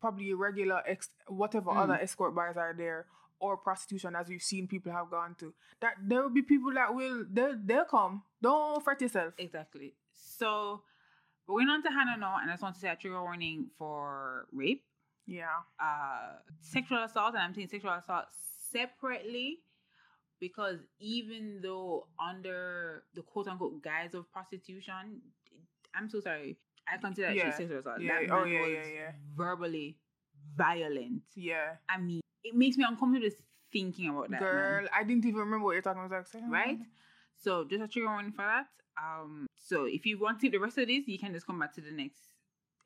probably 0.00 0.32
regular 0.32 0.82
ex 0.86 1.08
whatever 1.26 1.70
Mm. 1.70 1.76
other 1.76 1.94
escort 2.00 2.34
bars 2.34 2.56
are 2.56 2.72
there 2.72 3.06
or 3.40 3.56
prostitution 3.56 4.16
as 4.16 4.28
we've 4.28 4.42
seen 4.42 4.66
people 4.66 4.90
have 4.92 5.10
gone 5.10 5.34
to. 5.38 5.52
That 5.80 5.94
there 6.02 6.22
will 6.22 6.30
be 6.30 6.42
people 6.42 6.72
that 6.74 6.94
will 6.94 7.24
they'll 7.30 7.56
they'll 7.64 7.84
come. 7.84 8.22
Don't 8.42 8.82
fret 8.82 9.00
yourself. 9.00 9.34
Exactly. 9.38 9.94
So 10.12 10.82
we're 11.46 11.56
going 11.60 11.68
on 11.70 11.82
to 11.82 11.88
Hannah 11.90 12.16
now, 12.18 12.36
and 12.40 12.50
I 12.50 12.54
just 12.54 12.62
want 12.62 12.74
to 12.74 12.80
say 12.80 12.88
a 12.88 12.96
trigger 12.96 13.22
warning 13.22 13.70
for 13.78 14.46
rape, 14.52 14.84
Yeah. 15.26 15.62
uh, 15.80 16.34
sexual 16.60 17.02
assault, 17.02 17.34
and 17.34 17.42
I'm 17.42 17.54
saying 17.54 17.68
sexual 17.68 17.92
assault 17.92 18.26
separately 18.72 19.60
because 20.40 20.78
even 21.00 21.60
though 21.62 22.06
under 22.20 23.04
the 23.14 23.22
quote 23.22 23.48
unquote 23.48 23.82
guise 23.82 24.14
of 24.14 24.30
prostitution, 24.32 25.20
I'm 25.94 26.08
so 26.08 26.20
sorry. 26.20 26.56
I 26.92 26.96
consider 26.98 27.28
that 27.28 27.36
Yeah. 27.36 27.44
shit 27.46 27.54
sexual 27.56 27.78
assault. 27.80 28.00
Yeah. 28.00 28.20
That 28.20 28.30
Oh, 28.30 28.44
man 28.44 28.52
yeah, 28.52 28.60
was 28.62 28.70
yeah, 28.70 28.86
yeah. 28.94 29.12
verbally 29.36 29.98
violent. 30.56 31.22
Yeah. 31.34 31.76
I 31.88 31.98
mean, 31.98 32.20
it 32.44 32.54
makes 32.54 32.76
me 32.76 32.84
uncomfortable 32.88 33.26
just 33.26 33.38
thinking 33.72 34.08
about 34.10 34.30
that. 34.30 34.40
man. 34.40 34.40
Girl, 34.40 34.86
I 34.94 35.04
didn't 35.04 35.24
even 35.26 35.40
remember 35.40 35.64
what 35.64 35.72
you're 35.72 35.82
talking 35.82 36.04
about. 36.04 36.26
Like, 36.34 36.42
right? 36.48 36.78
So 37.36 37.64
just 37.64 37.82
a 37.82 37.88
trigger 37.88 38.08
warning 38.08 38.32
for 38.32 38.42
that. 38.44 38.66
Um, 39.00 39.46
so 39.56 39.84
if 39.84 40.06
you 40.06 40.18
want 40.18 40.38
to 40.38 40.40
see 40.42 40.48
the 40.48 40.58
rest 40.58 40.78
of 40.78 40.88
this, 40.88 41.06
you 41.06 41.18
can 41.18 41.32
just 41.32 41.46
come 41.46 41.58
back 41.60 41.72
to 41.74 41.80
the 41.80 41.90
next 41.92 42.20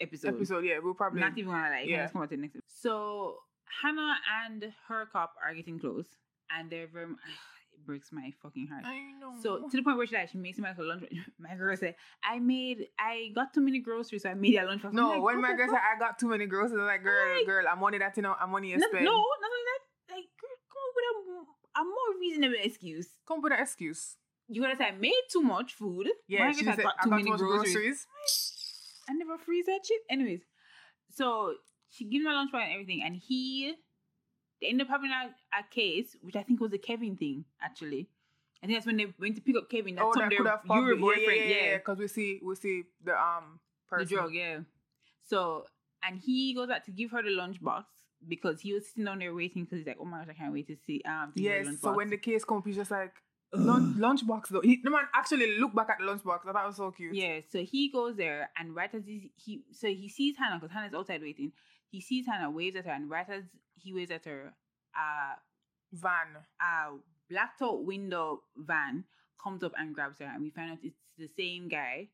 episode. 0.00 0.34
Episode, 0.34 0.64
yeah, 0.64 0.78
we'll 0.82 0.94
probably 0.94 1.20
Not 1.20 1.38
even 1.38 1.52
gonna 1.52 1.70
lie, 1.70 1.80
you 1.80 1.90
yeah. 1.90 1.96
can 1.98 2.04
just 2.04 2.12
come 2.12 2.22
back 2.22 2.30
to 2.30 2.36
the 2.36 2.42
next. 2.42 2.56
Episode. 2.56 2.68
So 2.82 3.38
Hannah 3.82 4.16
and 4.44 4.72
her 4.88 5.06
cop 5.06 5.34
are 5.42 5.54
getting 5.54 5.78
close, 5.78 6.06
and 6.50 6.68
they're 6.70 6.86
very. 6.88 7.06
Breaks 7.84 8.12
my 8.12 8.32
fucking 8.42 8.68
heart. 8.68 8.84
I 8.86 9.12
know. 9.20 9.34
So 9.42 9.68
to 9.68 9.76
the 9.76 9.82
point 9.82 9.96
where 9.98 10.06
she 10.06 10.14
like 10.14 10.28
she 10.30 10.38
makes 10.38 10.58
him 10.58 10.64
like 10.64 10.78
a 10.78 10.82
lunch. 10.82 11.04
My 11.38 11.54
girl 11.56 11.76
said, 11.76 11.94
"I 12.24 12.38
made, 12.38 12.86
I 12.98 13.30
got 13.34 13.52
too 13.52 13.60
many 13.60 13.80
groceries, 13.80 14.22
so 14.22 14.30
I 14.30 14.34
made 14.34 14.56
a 14.56 14.64
lunch." 14.64 14.82
No, 14.92 15.10
like, 15.10 15.22
when 15.22 15.40
my 15.40 15.54
girl 15.56 15.66
fuck? 15.66 15.76
said 15.76 15.82
I 15.96 15.98
got 15.98 16.18
too 16.18 16.28
many 16.28 16.46
groceries, 16.46 16.78
I'm 16.78 16.86
like, 16.86 17.02
girl, 17.02 17.36
Like- 17.36 17.46
girl, 17.46 17.64
I'm 17.70 17.80
money 17.80 17.98
that 17.98 18.16
you 18.16 18.22
know, 18.22 18.34
I'm 18.40 18.50
money 18.50 18.70
you 18.70 18.78
spend. 18.80 19.04
no, 19.04 19.12
not 19.12 19.50
only 19.50 19.66
that. 19.72 20.14
Like, 20.14 20.28
girl, 20.40 20.56
come 20.70 20.82
up 20.86 20.94
with 20.96 21.06
a, 21.10 21.80
a 21.80 21.84
more 21.84 22.20
reasonable 22.20 22.56
excuse. 22.62 23.08
Come 23.26 23.40
with 23.42 23.52
an 23.52 23.60
excuse. 23.60 24.16
You 24.48 24.60
gotta 24.62 24.76
say 24.76 24.86
I 24.86 24.92
made 24.92 25.22
too 25.32 25.42
much 25.42 25.74
food. 25.74 26.08
Yeah, 26.28 26.46
My 26.46 26.52
she 26.52 26.64
said 26.64 26.76
got 26.78 26.94
I 27.00 27.04
too 27.04 27.10
got 27.10 27.16
many 27.16 27.24
too 27.24 27.30
much 27.30 27.40
groceries. 27.40 27.72
groceries. 27.74 28.06
I 29.08 29.12
never 29.14 29.38
freeze 29.38 29.66
that 29.66 29.80
shit. 29.86 30.00
Anyways, 30.10 30.42
so 31.10 31.54
she 31.90 32.04
gives 32.04 32.24
him 32.24 32.30
a 32.30 32.34
lunch 32.34 32.52
bag 32.52 32.64
and 32.70 32.72
everything, 32.74 33.02
and 33.04 33.16
he 33.16 33.74
they 34.62 34.68
end 34.68 34.80
up 34.80 34.88
having 34.88 35.10
a, 35.10 35.34
a 35.58 35.62
case, 35.70 36.16
which 36.22 36.36
I 36.36 36.42
think 36.42 36.60
was 36.60 36.72
a 36.72 36.78
Kevin 36.78 37.16
thing, 37.16 37.44
actually. 37.60 38.08
I 38.62 38.66
think 38.66 38.78
that's 38.78 38.86
when 38.86 38.96
they 38.96 39.12
went 39.18 39.34
to 39.34 39.42
pick 39.42 39.56
up 39.56 39.68
Kevin. 39.68 39.96
That's 39.96 40.06
Oh, 40.06 40.12
that 40.18 40.30
could 40.30 40.46
have 40.46 40.60
your 40.64 40.96
boyfriend, 40.96 41.40
yeah, 41.40 41.56
yeah, 41.56 41.64
yeah, 41.64 41.76
because 41.78 41.98
we 41.98 42.08
see, 42.08 42.40
we 42.42 42.54
see 42.54 42.84
the 43.04 43.20
um 43.20 43.58
the 43.98 44.04
drug, 44.04 44.32
yeah. 44.32 44.60
So 45.24 45.66
and 46.06 46.18
he 46.18 46.54
goes 46.54 46.70
out 46.70 46.84
to 46.84 46.90
give 46.92 47.10
her 47.10 47.22
the 47.22 47.30
lunchbox 47.30 47.84
because 48.28 48.60
he 48.60 48.72
was 48.72 48.86
sitting 48.86 49.04
down 49.04 49.18
there 49.18 49.34
waiting 49.34 49.64
because 49.64 49.78
he's 49.78 49.86
like, 49.86 49.98
oh 50.00 50.04
my 50.04 50.18
gosh, 50.20 50.28
I 50.30 50.34
can't 50.34 50.52
wait 50.52 50.68
to 50.68 50.76
see 50.86 51.02
um. 51.04 51.32
To 51.36 51.42
Yes. 51.42 51.66
So 51.80 51.92
when 51.92 52.08
the 52.08 52.16
case 52.16 52.44
comes, 52.44 52.64
he's 52.64 52.76
just 52.76 52.90
like 52.90 53.12
lunch 53.52 53.96
lunchbox 53.96 54.48
though. 54.48 54.60
He, 54.60 54.80
the 54.82 54.90
man 54.90 55.04
actually 55.14 55.58
look 55.58 55.74
back 55.74 55.90
at 55.90 55.98
the 55.98 56.04
lunchbox. 56.04 56.40
I 56.48 56.52
thought 56.52 56.66
was 56.66 56.76
so 56.76 56.90
cute. 56.90 57.14
Yeah, 57.14 57.40
so 57.50 57.58
he 57.64 57.90
goes 57.90 58.16
there, 58.16 58.50
and 58.56 58.74
right 58.74 58.92
as 58.94 59.04
he, 59.04 59.32
he 59.36 59.64
so 59.72 59.88
he 59.88 60.08
sees 60.08 60.36
Hannah 60.38 60.58
because 60.60 60.72
Hannah's 60.72 60.94
outside 60.94 61.20
waiting. 61.20 61.52
He 61.92 62.00
sees 62.00 62.26
her 62.26 62.32
and 62.32 62.54
waves 62.56 62.74
at 62.76 62.86
her, 62.86 62.90
and 62.92 63.08
right 63.08 63.28
as 63.28 63.44
he 63.76 63.92
waves 63.92 64.10
at 64.10 64.24
her, 64.24 64.52
uh, 64.96 65.34
Van. 65.92 66.28
a 66.60 66.96
blacked 67.30 67.62
out 67.62 67.84
window 67.84 68.42
van 68.56 69.04
comes 69.42 69.62
up 69.62 69.72
and 69.78 69.94
grabs 69.94 70.18
her, 70.18 70.24
and 70.26 70.42
we 70.42 70.50
find 70.50 70.72
out 70.72 70.78
it's 70.82 70.98
the 71.18 71.28
same 71.28 71.68
guy, 71.68 72.08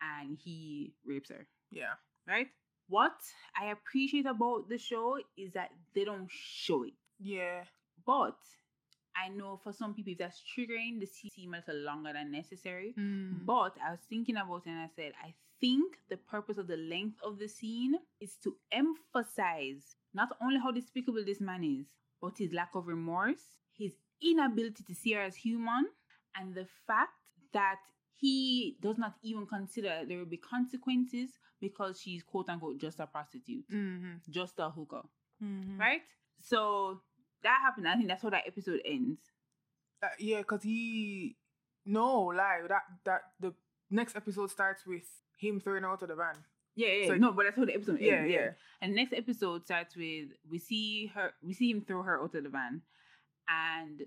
and 0.00 0.38
he 0.42 0.94
rapes 1.04 1.28
her. 1.30 1.46
Yeah. 1.70 1.94
Right? 2.26 2.48
What 2.88 3.18
I 3.60 3.66
appreciate 3.72 4.26
about 4.26 4.68
the 4.68 4.78
show 4.78 5.18
is 5.36 5.52
that 5.52 5.70
they 5.94 6.04
don't 6.04 6.28
show 6.30 6.84
it, 6.84 6.94
Yeah. 7.18 7.64
but 8.06 8.38
I 9.16 9.28
know 9.28 9.56
for 9.62 9.72
some 9.72 9.92
people 9.94 10.12
if 10.12 10.18
that's 10.18 10.42
triggering, 10.56 10.98
the 11.00 11.06
scene 11.06 11.52
a 11.54 11.56
little 11.58 11.82
longer 11.84 12.12
than 12.12 12.30
necessary. 12.32 12.94
Mm. 12.98 13.44
But 13.44 13.74
I 13.84 13.90
was 13.90 14.00
thinking 14.08 14.36
about 14.36 14.62
it 14.66 14.70
and 14.70 14.78
I 14.80 14.88
said, 14.94 15.12
I 15.22 15.34
think 15.60 15.96
the 16.08 16.16
purpose 16.16 16.58
of 16.58 16.66
the 16.66 16.76
length 16.76 17.18
of 17.24 17.38
the 17.38 17.48
scene 17.48 17.94
is 18.20 18.34
to 18.44 18.54
emphasize 18.72 19.96
not 20.14 20.28
only 20.42 20.58
how 20.58 20.70
despicable 20.70 21.24
this 21.24 21.40
man 21.40 21.62
is, 21.64 21.86
but 22.20 22.36
his 22.38 22.52
lack 22.52 22.74
of 22.74 22.86
remorse, 22.86 23.42
his 23.76 23.92
inability 24.22 24.82
to 24.84 24.94
see 24.94 25.12
her 25.12 25.22
as 25.22 25.36
human, 25.36 25.86
and 26.36 26.54
the 26.54 26.66
fact 26.86 27.12
that 27.52 27.76
he 28.16 28.76
does 28.82 28.98
not 28.98 29.14
even 29.22 29.46
consider 29.46 30.02
there 30.06 30.18
will 30.18 30.26
be 30.26 30.36
consequences 30.36 31.30
because 31.60 32.00
she's 32.00 32.22
quote 32.22 32.48
unquote 32.48 32.78
just 32.78 33.00
a 33.00 33.06
prostitute, 33.06 33.68
Mm-hmm. 33.70 34.16
just 34.30 34.54
a 34.58 34.70
hooker, 34.70 35.02
Mm-hmm. 35.42 35.78
right? 35.78 36.02
So 36.42 37.00
that 37.42 37.58
happened. 37.62 37.88
I 37.88 37.96
think 37.96 38.08
that's 38.08 38.22
how 38.22 38.30
that 38.30 38.44
episode 38.46 38.80
ends. 38.84 39.20
Uh, 40.02 40.08
yeah, 40.18 40.38
because 40.38 40.62
he 40.62 41.36
no 41.86 42.24
lie 42.26 42.60
that 42.68 42.82
that 43.04 43.20
the 43.40 43.54
next 43.90 44.16
episode 44.16 44.50
starts 44.50 44.86
with 44.86 45.04
him 45.40 45.60
throwing 45.60 45.82
her 45.82 45.88
out 45.90 46.02
of 46.02 46.08
the 46.08 46.14
van. 46.14 46.36
Yeah, 46.76 46.88
yeah, 46.88 47.06
So- 47.08 47.16
no, 47.16 47.32
but 47.32 47.44
that's 47.44 47.56
how 47.56 47.64
the 47.64 47.74
episode 47.74 48.00
Yeah, 48.00 48.12
ends. 48.14 48.32
yeah. 48.32 48.50
And 48.80 48.92
the 48.92 48.96
next 48.96 49.12
episode 49.12 49.64
starts 49.64 49.96
with 49.96 50.28
we 50.48 50.58
see 50.58 51.06
her, 51.14 51.32
we 51.42 51.52
see 51.54 51.70
him 51.70 51.82
throw 51.82 52.02
her 52.02 52.22
out 52.22 52.34
of 52.34 52.42
the 52.44 52.48
van, 52.48 52.82
and 53.48 54.02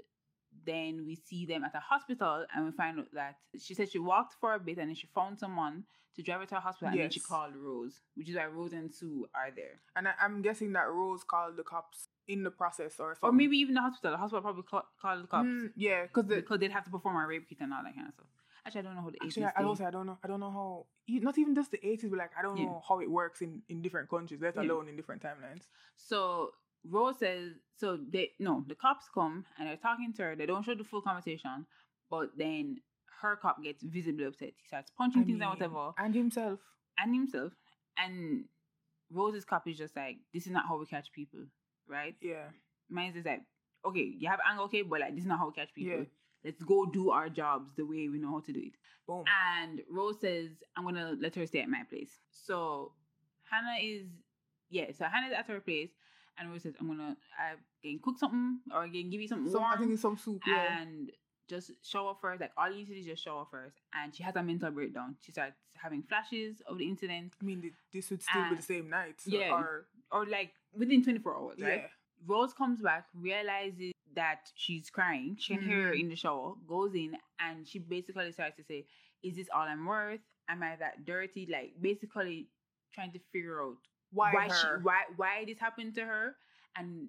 then 0.66 1.06
we 1.06 1.16
see 1.16 1.46
them 1.46 1.64
at 1.64 1.76
a 1.76 1.80
hospital, 1.80 2.46
and 2.56 2.66
we 2.66 2.72
find 2.72 3.00
out 3.00 3.12
that 3.14 3.38
she 3.60 3.74
said 3.74 3.90
she 3.92 4.00
walked 4.00 4.36
for 4.40 4.54
a 4.54 4.60
bit, 4.60 4.78
and 4.78 4.88
then 4.90 4.96
she 4.96 5.08
found 5.08 5.38
someone 5.40 5.84
to 6.16 6.22
drive 6.22 6.40
her 6.42 6.46
to 6.46 6.58
a 6.58 6.60
hospital, 6.60 6.90
and 6.92 7.00
then 7.00 7.10
she 7.10 7.20
called 7.20 7.56
Rose, 7.56 8.02
which 8.16 8.30
is 8.30 8.36
why 8.36 8.46
Rose 8.46 8.72
and 8.74 8.94
Sue 8.94 9.28
are 9.34 9.50
there, 9.56 9.82
And 9.96 10.08
I, 10.08 10.14
I'm 10.22 10.42
guessing 10.44 10.72
that 10.74 10.88
Rose 10.90 11.24
called 11.24 11.58
the 11.58 11.64
cops 11.64 12.08
in 12.28 12.44
the 12.44 12.52
process 12.52 13.00
or 13.00 13.16
something. 13.16 13.30
or 13.30 13.32
maybe 13.34 13.58
even 13.58 13.74
the 13.76 13.82
hospital. 13.82 14.12
The 14.12 14.18
hospital 14.18 14.42
probably 14.42 14.64
call, 14.64 14.84
called 15.02 15.24
the 15.24 15.28
cops 15.28 15.48
Mm, 15.48 15.74
yeah, 15.76 16.04
because 16.04 16.26
because 16.28 16.60
they'd 16.60 16.72
have 16.72 16.86
to 16.86 16.92
perform 16.92 17.18
a 17.18 17.28
rape 17.28 17.50
kit 17.50 17.60
and 17.62 17.74
all 17.74 17.84
that 17.84 17.96
kind 17.96 18.08
of 18.08 18.14
stuff. 18.14 18.28
Actually, 18.66 18.80
I 18.80 18.84
don't 18.84 18.96
know 18.96 19.02
how 19.02 19.10
the 19.10 19.18
agency. 19.18 19.44
I, 19.44 19.50
say 19.76 19.86
I 19.86 19.92
don't 19.92 20.06
know. 20.06 20.18
I 20.24 20.28
don't 20.28 20.40
know 20.40 20.52
how. 20.52 20.86
Not 21.10 21.38
even 21.38 21.54
just 21.54 21.72
the 21.72 21.86
eighties, 21.86 22.10
but 22.10 22.18
like 22.20 22.32
I 22.38 22.42
don't 22.42 22.58
Yeah. 22.58 22.66
know 22.66 22.82
how 22.88 23.00
it 23.00 23.10
works 23.12 23.42
in 23.42 23.62
in 23.70 23.82
different 23.82 24.10
countries, 24.10 24.40
let 24.42 24.56
Yeah. 24.56 24.62
alone 24.62 24.88
in 24.88 24.96
different 24.96 25.22
timelines. 25.22 25.68
So 25.98 26.52
Rose 26.90 27.20
says, 27.20 27.54
so 27.76 27.98
they 27.98 28.32
no, 28.40 28.64
the 28.68 28.76
cops 28.76 29.10
come 29.14 29.46
and 29.58 29.68
they're 29.68 29.78
talking 29.78 30.14
to 30.14 30.24
her. 30.24 30.36
They 30.36 30.46
don't 30.46 30.64
show 30.64 30.76
the 30.76 30.84
full 30.84 31.02
conversation, 31.02 31.66
but 32.10 32.38
then 32.38 32.82
her 33.22 33.36
cop 33.36 33.62
gets 33.64 33.84
visibly 33.84 34.26
upset. 34.26 34.54
He 34.58 34.68
starts 34.68 34.92
punching 34.98 35.22
I 35.22 35.26
things 35.26 35.42
and 35.42 35.50
whatever, 35.50 35.92
And 35.98 36.14
himself. 36.16 36.60
and 36.98 37.14
himself. 37.16 37.54
And 37.98 38.46
Rose's 39.12 39.46
cop 39.46 39.68
is 39.68 39.78
just 39.78 39.96
like, 39.96 40.18
this 40.34 40.46
is 40.46 40.52
not 40.52 40.68
how 40.68 40.78
we 40.78 40.86
catch 40.86 41.12
people, 41.12 41.40
right? 41.88 42.16
Yeah. 42.22 42.48
Mine's 42.90 43.16
is 43.16 43.26
like, 43.26 43.42
okay, 43.86 44.02
you 44.18 44.28
have 44.30 44.40
anger, 44.50 44.64
okay, 44.64 44.82
but 44.82 45.00
like 45.02 45.14
this 45.16 45.22
is 45.24 45.28
not 45.28 45.40
how 45.40 45.48
we 45.48 45.54
catch 45.54 45.74
people. 45.74 46.00
Yeah. 46.00 46.06
Let's 46.44 46.62
go 46.64 46.86
do 46.86 47.10
our 47.12 47.30
jobs 47.30 47.72
the 47.76 47.86
way 47.86 48.10
we 48.10 48.20
know 48.20 48.32
how 48.32 48.40
to 48.42 48.52
do 48.52 48.60
it. 48.60 48.74
Boom. 49.08 49.24
And 49.56 49.82
Rose 49.90 50.20
says, 50.22 50.50
I'm 50.76 50.84
gonna 50.84 51.16
let 51.20 51.36
her 51.36 51.46
stay 51.46 51.62
at 51.62 51.70
my 51.70 51.84
place. 51.90 52.12
So 52.32 52.92
Hannah 53.50 53.78
is 53.82 54.08
yeah, 54.70 54.92
so 54.98 55.06
Hannah's 55.06 55.34
at 55.38 55.48
her 55.48 55.60
place 55.60 55.90
and 56.38 56.50
Rose 56.52 56.64
says, 56.64 56.74
I'm 56.80 56.88
gonna 56.88 57.16
I 57.40 57.54
can 57.82 58.00
cook 58.04 58.18
something 58.20 58.60
or 58.74 58.80
I 58.84 58.90
can 58.90 59.10
give 59.10 59.22
you 59.22 59.28
something 59.28 59.52
Some, 59.52 59.62
warm 59.62 59.74
I 59.74 59.78
think 59.78 59.92
it's 59.92 60.02
some 60.02 60.18
soup. 60.18 60.42
Yeah. 60.48 60.82
and 60.82 61.12
just 61.50 61.72
shower 61.84 62.16
first. 62.22 62.42
Like 62.42 62.52
all 62.58 62.70
you 62.70 62.78
need 62.78 62.88
to 62.88 62.94
do 62.94 63.00
is 63.00 63.06
just 63.06 63.24
shower 63.24 63.46
first. 63.50 63.78
And 63.94 64.16
she 64.16 64.24
has 64.24 64.36
a 64.36 64.44
mental 64.44 64.72
breakdown. 64.72 65.16
She 65.22 65.32
starts 65.32 65.56
having 65.76 66.02
flashes 66.04 66.62
of 66.68 66.78
the 66.78 66.88
incident. 66.88 67.34
I 67.42 67.46
mean, 67.46 67.72
this 67.94 68.10
would 68.10 68.22
still 68.24 68.50
be 68.50 68.56
the 68.56 68.62
same 68.62 68.90
night. 68.90 69.16
so- 69.22 69.32
yeah. 69.32 69.52
Or 69.52 69.86
Or 70.12 70.26
like 70.26 70.52
within 70.78 71.04
24 71.04 71.36
hours, 71.36 71.60
right? 71.62 71.82
yeah. 71.84 71.88
Rose 72.26 72.54
comes 72.54 72.82
back, 72.82 73.06
realizes 73.14 73.93
that 74.16 74.52
she's 74.56 74.90
crying. 74.90 75.38
She 75.40 75.56
can 75.56 75.64
hear 75.64 75.84
her 75.84 75.92
mm-hmm. 75.92 76.02
in 76.02 76.10
the 76.10 76.16
shower, 76.16 76.54
goes 76.68 76.94
in, 76.94 77.16
and 77.40 77.68
she 77.68 77.80
basically 77.80 78.32
starts 78.32 78.58
to 78.58 78.64
say, 78.64 78.86
Is 79.24 79.36
this 79.36 79.48
all 79.54 79.62
I'm 79.64 79.86
worth? 79.86 80.22
Am 80.50 80.62
I 80.64 80.76
that 80.78 81.06
dirty? 81.06 81.48
Like 81.52 81.74
basically 81.80 82.48
trying 82.94 83.12
to 83.14 83.20
figure 83.32 83.62
out 83.62 83.78
Why, 84.12 84.34
why 84.34 84.48
her? 84.48 84.54
she 84.54 84.68
why 84.84 85.02
why 85.16 85.44
this 85.46 85.60
happened 85.60 85.96
to 85.96 86.06
her 86.06 86.36
and 86.78 87.08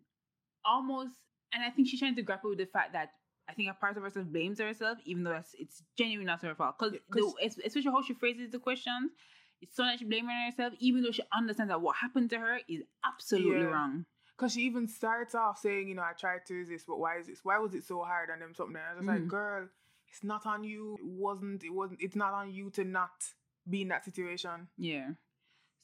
almost 0.64 1.12
and 1.52 1.62
I 1.62 1.70
think 1.70 1.88
she's 1.88 2.00
trying 2.00 2.16
to 2.16 2.22
grapple 2.22 2.50
with 2.50 2.58
the 2.58 2.66
fact 2.66 2.92
that 2.94 3.10
I 3.48 3.52
think 3.52 3.70
a 3.70 3.74
part 3.74 3.96
of 3.96 4.02
herself 4.02 4.26
blames 4.26 4.58
herself, 4.58 4.98
even 5.04 5.22
though 5.22 5.32
it's, 5.32 5.54
it's 5.58 5.82
genuinely 5.98 6.26
not 6.26 6.40
her 6.42 6.54
fault. 6.54 6.76
Because 6.78 7.34
especially 7.44 7.90
how 7.90 8.02
she 8.02 8.14
phrases 8.14 8.50
the 8.50 8.58
questions, 8.58 9.12
it's 9.60 9.76
so 9.76 9.84
much 9.84 10.00
blaming 10.00 10.34
herself, 10.46 10.72
even 10.78 11.02
though 11.02 11.10
she 11.10 11.22
understands 11.36 11.70
that 11.70 11.80
what 11.80 11.96
happened 11.96 12.30
to 12.30 12.38
her 12.38 12.60
is 12.68 12.82
absolutely 13.04 13.62
Yeah. 13.62 13.68
wrong. 13.68 14.06
Because 14.36 14.52
she 14.52 14.62
even 14.62 14.88
starts 14.88 15.34
off 15.34 15.58
saying, 15.60 15.88
you 15.88 15.94
know, 15.94 16.02
I 16.02 16.12
tried 16.12 16.44
to 16.46 16.54
resist, 16.54 16.86
but 16.88 16.98
why 16.98 17.18
is 17.18 17.26
this? 17.28 17.40
Why 17.44 17.58
was 17.58 17.74
it 17.74 17.84
so 17.84 18.02
hard? 18.02 18.30
And 18.30 18.42
then 18.42 18.54
something. 18.54 18.76
I 18.76 18.94
was 18.94 18.98
just 19.04 19.08
Mm. 19.08 19.20
like, 19.20 19.28
girl, 19.28 19.68
it's 20.08 20.24
not 20.24 20.44
on 20.46 20.64
you. 20.64 20.96
It 20.98 21.06
wasn't. 21.06 21.62
It 21.64 21.70
wasn't. 21.72 22.00
It's 22.02 22.16
not 22.16 22.32
on 22.34 22.52
you 22.52 22.70
to 22.70 22.84
not 22.84 23.10
be 23.68 23.82
in 23.82 23.88
that 23.88 24.04
situation. 24.04 24.68
Yeah. 24.76 25.10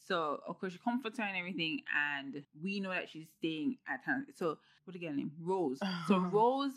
So 0.07 0.41
of 0.47 0.59
course 0.59 0.73
she 0.73 0.79
comforts 0.79 1.19
her 1.19 1.25
and 1.25 1.37
everything, 1.37 1.81
and 1.95 2.43
we 2.63 2.81
know 2.81 2.91
that 2.91 3.09
she's 3.09 3.29
staying 3.39 3.79
at 3.89 4.01
Hannah. 4.05 4.25
So 4.35 4.59
what 4.85 4.97
again 4.97 5.17
name? 5.17 5.33
Rose. 5.41 5.79
So 6.09 6.19
Rose, 6.33 6.73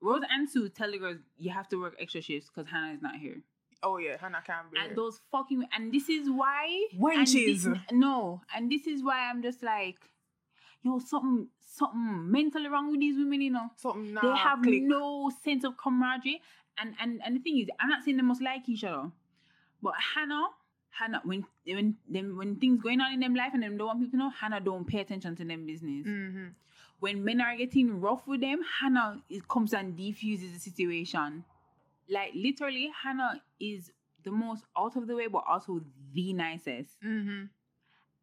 Rose 0.00 0.22
and 0.30 0.48
Sue 0.48 0.68
tell 0.70 0.90
the 0.90 0.98
girls 0.98 1.18
you 1.36 1.50
have 1.50 1.68
to 1.68 1.76
work 1.80 1.96
extra 2.00 2.22
shifts 2.22 2.48
because 2.48 2.70
Hannah 2.70 2.94
is 2.94 3.02
not 3.02 3.16
here. 3.16 3.42
Oh 3.82 3.98
yeah, 3.98 4.16
Hannah 4.18 4.42
can't 4.46 4.70
be. 4.70 4.78
And 4.78 4.88
here. 4.88 4.96
those 4.96 5.20
fucking 5.32 5.64
and 5.74 5.92
this 5.92 6.08
is 6.08 6.30
why 6.30 6.86
Wenches. 6.96 7.64
this- 7.64 7.68
no, 7.92 8.40
and 8.54 8.70
this 8.70 8.86
is 8.86 9.02
why 9.02 9.28
I'm 9.28 9.42
just 9.42 9.62
like, 9.62 9.98
yo, 10.82 10.98
something 10.98 11.48
something 11.60 12.30
mentally 12.30 12.68
wrong 12.68 12.90
with 12.90 13.00
these 13.00 13.16
women, 13.16 13.40
you 13.40 13.50
know. 13.50 13.70
something 13.76 14.14
nah, 14.14 14.20
they 14.22 14.36
have 14.38 14.62
click. 14.62 14.82
no 14.82 15.30
sense 15.44 15.64
of 15.64 15.76
camaraderie. 15.76 16.40
And 16.78 16.94
and 17.00 17.20
and 17.24 17.36
the 17.36 17.40
thing 17.40 17.58
is, 17.58 17.68
I'm 17.78 17.88
not 17.88 18.02
saying 18.04 18.16
they 18.16 18.22
must 18.22 18.42
like 18.42 18.68
each 18.68 18.84
other, 18.84 19.10
but 19.82 19.94
Hannah, 20.14 20.48
Hannah, 20.90 21.20
when 21.24 21.44
when 21.66 21.96
them 22.08 22.36
when 22.36 22.56
things 22.56 22.80
going 22.82 23.00
on 23.00 23.12
in 23.12 23.20
them 23.20 23.34
life 23.34 23.52
and 23.54 23.62
them 23.62 23.76
don't 23.76 23.86
want 23.88 24.00
people 24.00 24.12
to 24.12 24.16
know, 24.16 24.30
Hannah 24.30 24.60
don't 24.60 24.86
pay 24.86 25.00
attention 25.00 25.36
to 25.36 25.44
them 25.44 25.66
business. 25.66 26.06
Mhm. 26.06 26.54
When 27.00 27.24
men 27.24 27.40
are 27.40 27.56
getting 27.56 28.00
rough 28.00 28.26
with 28.26 28.40
them, 28.40 28.60
Hannah 28.80 29.22
it 29.28 29.46
comes 29.48 29.72
and 29.74 29.96
defuses 29.96 30.52
the 30.52 30.58
situation. 30.60 31.44
Like 32.08 32.32
literally, 32.34 32.90
Hannah 33.02 33.42
is 33.58 33.92
the 34.22 34.30
most 34.30 34.64
out 34.76 34.96
of 34.96 35.06
the 35.06 35.16
way, 35.16 35.26
but 35.26 35.44
also 35.48 35.80
the 36.12 36.32
nicest. 36.32 37.00
Mhm. 37.02 37.48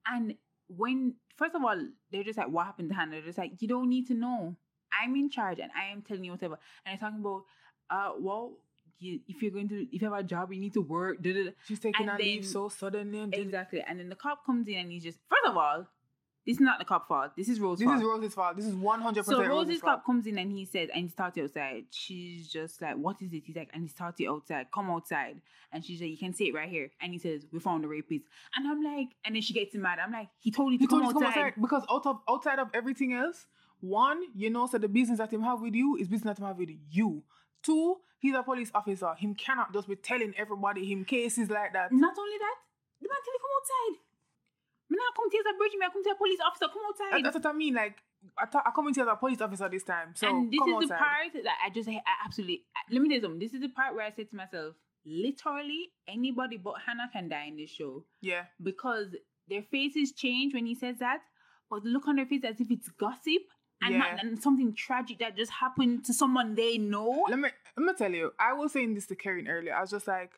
And 0.06 0.36
when, 0.67 1.15
first 1.38 1.56
of 1.56 1.63
all, 1.63 1.80
they're 2.12 2.23
just 2.23 2.38
like, 2.38 2.50
what 2.50 2.65
happened 2.65 2.89
to 2.89 2.95
Hannah? 2.95 3.12
They're 3.12 3.21
just 3.21 3.38
like, 3.38 3.54
you 3.62 3.67
don't 3.67 3.89
need 3.89 4.08
to 4.08 4.13
know. 4.13 4.56
I'm 5.02 5.15
in 5.15 5.30
charge 5.30 5.60
and 5.60 5.71
I 5.76 5.91
am 5.91 6.02
telling 6.02 6.23
you 6.23 6.32
whatever. 6.32 6.58
And 6.86 6.93
they're 7.00 7.10
talking 7.10 7.21
about, 7.21 7.43
uh, 7.89 8.13
well, 8.19 8.54
you, 9.00 9.19
if 9.28 9.41
you're 9.41 9.52
going 9.52 9.69
to, 9.69 9.95
if 9.95 10.02
you 10.02 10.10
have 10.10 10.17
a 10.19 10.23
job, 10.23 10.52
you 10.52 10.60
need 10.60 10.73
to 10.73 10.82
work. 10.82 11.21
Da, 11.21 11.34
da, 11.34 11.43
da. 11.45 11.52
She's 11.65 11.80
taking 11.80 12.10
And 12.10 12.19
a 12.19 12.23
leave 12.23 12.45
so 12.45 12.69
suddenly. 12.69 13.19
And 13.19 13.32
then- 13.34 13.41
Exactly. 13.41 13.82
And 13.88 14.00
then 14.00 14.10
the 14.10 14.15
cop 14.15 14.45
comes 14.45 14.67
in 14.67 14.76
and 14.76 14.91
he's 14.91 15.04
just, 15.04 15.19
first 15.30 15.45
of 15.45 15.56
all, 15.58 15.88
this 16.48 16.56
is 16.56 16.62
not 16.62 16.80
the 16.80 16.86
cop 16.86 17.08
fault. 17.08 17.32
This 17.38 17.50
is 17.50 17.60
Rose's 17.60 17.82
This 17.82 17.88
fault. 17.88 17.98
is 18.00 18.04
Rose's 18.04 18.34
fault. 18.34 18.56
This 18.56 18.66
is 18.66 18.74
one 18.74 19.02
hundred 19.02 19.26
so 19.26 19.34
percent 19.34 19.50
Rose's 19.50 19.68
Rose's 19.68 19.82
cop 19.82 19.90
fault. 19.98 20.06
comes 20.06 20.26
in 20.26 20.38
and 20.40 20.52
he 20.52 20.66
says, 20.66 20.90
and 20.96 21.04
he 21.04 21.10
starts 21.10 21.38
outside. 21.38 21.84
She's 21.92 22.48
just 22.48 22.82
like, 22.82 22.96
what 22.96 23.22
is 23.22 23.34
it? 23.34 23.44
He's 23.46 23.56
like, 23.56 23.70
and 23.74 23.84
he 23.84 23.90
starts 23.90 24.20
it 24.22 24.28
outside. 24.28 24.68
Come 24.74 24.90
outside. 24.90 25.42
And 25.72 25.84
she's 25.86 26.00
like, 26.02 26.10
you 26.10 26.18
can 26.18 26.34
see 26.34 26.48
it 26.48 26.56
right 26.56 26.70
here. 26.70 26.90
And 27.02 27.12
he 27.14 27.20
says, 27.20 27.46
we 27.52 27.60
found 27.60 27.84
the 27.84 27.90
rapist. 27.90 28.26
And 28.56 28.66
I'm 28.68 28.82
like, 28.82 29.10
and 29.26 29.36
then 29.36 29.42
she 29.42 29.54
gets 29.54 29.76
mad. 29.76 30.00
I'm 30.04 30.12
like, 30.12 30.30
he 30.40 30.50
told 30.50 30.72
you 30.72 30.80
to 30.80 30.84
He 30.84 30.88
come 30.88 31.02
told 31.02 31.14
you 31.14 31.20
to 31.20 31.26
outside. 31.28 31.34
come 31.34 31.44
outside 31.44 31.62
because 31.62 31.84
out 31.92 32.06
of 32.08 32.20
outside 32.30 32.60
of 32.60 32.70
everything 32.74 33.14
else, 33.14 33.46
one, 33.82 34.22
you 34.34 34.50
know, 34.50 34.66
so 34.68 34.78
the 34.78 34.88
business 34.88 35.18
that 35.20 35.32
him 35.32 35.44
have 35.44 35.62
with 35.62 35.76
you 35.76 35.98
is 35.98 36.08
business 36.08 36.38
that 36.38 36.42
him 36.42 36.48
have 36.48 36.58
with 36.58 36.70
you. 36.90 37.24
Two, 37.62 37.98
he's 38.20 38.34
a 38.36 38.42
police 38.42 38.72
officer. 38.74 39.14
Him 39.18 39.36
cannot 39.36 39.74
just 39.74 39.88
be 39.90 39.96
telling 39.98 40.34
everybody 40.38 40.86
him 40.90 41.04
cases 41.04 41.50
like 41.50 41.74
that. 41.74 41.92
Not 41.92 42.16
only 42.18 42.38
that, 42.38 42.56
the 43.02 43.10
man 43.10 43.18
tell 43.24 43.34
you 43.34 43.40
come 43.42 43.52
outside. 43.60 44.02
Me 44.89 44.97
not 44.97 45.15
come 45.15 45.30
to 45.30 45.38
a 45.38 45.58
bridge, 45.58 45.71
I 45.84 45.89
come 45.91 46.04
to 46.04 46.10
a 46.12 46.15
police 46.15 46.39
officer, 46.45 46.65
come 46.71 46.82
outside. 46.88 47.23
That's 47.26 47.36
what 47.36 47.45
I 47.45 47.54
mean. 47.54 47.73
Like, 47.73 47.97
I, 48.38 48.45
thought 48.45 48.63
I 48.65 48.71
come 48.71 48.88
into 48.88 49.02
as 49.02 49.08
a 49.12 49.15
police 49.15 49.41
officer 49.41 49.67
this 49.69 49.84
time. 49.84 50.13
So 50.15 50.28
and 50.30 50.52
this 50.52 50.60
is 50.62 50.89
the 50.89 50.95
part 50.95 51.34
that 51.34 51.58
I 51.65 51.69
just 51.69 51.89
I 51.89 52.02
absolutely 52.26 52.63
let 52.91 53.02
me 53.02 53.10
tell 53.10 53.15
you 53.17 53.21
something. 53.21 53.39
This 53.39 53.54
is 53.54 53.62
the 53.62 53.69
part 53.69 53.95
where 53.95 54.06
I 54.06 54.12
said 54.12 54.30
to 54.30 54.36
myself, 54.36 54.76
literally 55.06 55.91
anybody 56.08 56.58
but 56.58 56.76
Hannah 56.86 57.10
can 57.12 57.30
die 57.30 57.45
in 57.47 57.58
this 57.58 57.69
show 57.69 58.04
Yeah. 58.21 58.45
because 58.62 59.08
their 59.47 59.62
faces 59.62 60.12
change 60.13 60.54
when 60.54 60.65
he 60.65 60.76
says 60.76 60.97
that, 61.00 61.19
but 61.69 61.84
look 61.84 62.08
on 62.08 62.15
their 62.17 62.26
face 62.26 62.43
as 62.43 62.60
if 62.60 62.69
it's 62.71 62.89
gossip 62.89 63.43
and 63.82 63.93
Yeah. 63.93 64.00
not 64.00 64.23
and 64.23 64.41
something 64.41 64.73
tragic 64.73 65.19
that 65.19 65.36
just 65.38 65.52
happened 65.52 66.06
to 66.06 66.13
someone 66.13 66.56
they 66.56 66.78
know. 66.78 67.26
Let 67.30 67.39
me 67.39 67.50
let 67.78 67.86
me 67.86 67.93
tell 67.93 68.12
you. 68.12 68.32
I 68.39 68.54
was 68.54 68.73
saying 68.73 68.95
this 68.95 69.08
to 69.08 69.15
Karen 69.15 69.47
earlier. 69.47 69.76
I 69.76 69.82
was 69.82 69.91
just 69.91 70.08
like, 70.08 70.32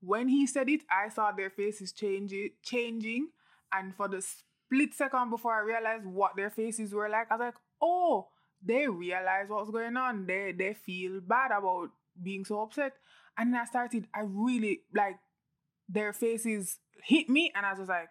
when 0.00 0.28
he 0.28 0.46
said 0.46 0.68
it, 0.68 0.82
I 0.90 1.08
saw 1.08 1.32
their 1.32 1.50
faces 1.50 1.92
changing, 1.92 2.50
changing, 2.62 3.28
and 3.72 3.94
for 3.94 4.08
the 4.08 4.22
split 4.22 4.94
second 4.94 5.30
before 5.30 5.54
I 5.54 5.60
realized 5.60 6.06
what 6.06 6.36
their 6.36 6.50
faces 6.50 6.92
were 6.94 7.08
like, 7.08 7.30
I 7.30 7.34
was 7.34 7.40
like, 7.40 7.54
oh, 7.82 8.28
they 8.64 8.88
realize 8.88 9.46
what's 9.48 9.70
going 9.70 9.96
on. 9.96 10.26
They 10.26 10.52
they 10.56 10.74
feel 10.74 11.20
bad 11.20 11.50
about 11.52 11.90
being 12.22 12.44
so 12.44 12.62
upset, 12.62 12.94
and 13.38 13.52
then 13.52 13.60
I 13.60 13.64
started. 13.64 14.06
I 14.14 14.20
really 14.24 14.80
like 14.94 15.18
their 15.88 16.12
faces 16.12 16.78
hit 17.04 17.28
me, 17.28 17.52
and 17.54 17.64
I 17.66 17.70
was 17.70 17.80
just 17.80 17.88
like, 17.90 18.08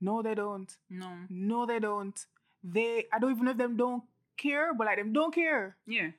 no, 0.00 0.22
they 0.22 0.34
don't. 0.34 0.70
No. 0.88 1.10
No, 1.28 1.66
they 1.66 1.78
don't. 1.78 2.18
They. 2.64 3.04
I 3.12 3.18
don't 3.18 3.30
even 3.32 3.44
know 3.44 3.50
if 3.52 3.56
them 3.58 3.76
don't 3.76 4.02
care, 4.36 4.74
but 4.74 4.86
like 4.86 4.98
them 4.98 5.12
don't 5.12 5.34
care 5.34 5.76
Yeah. 5.86 6.10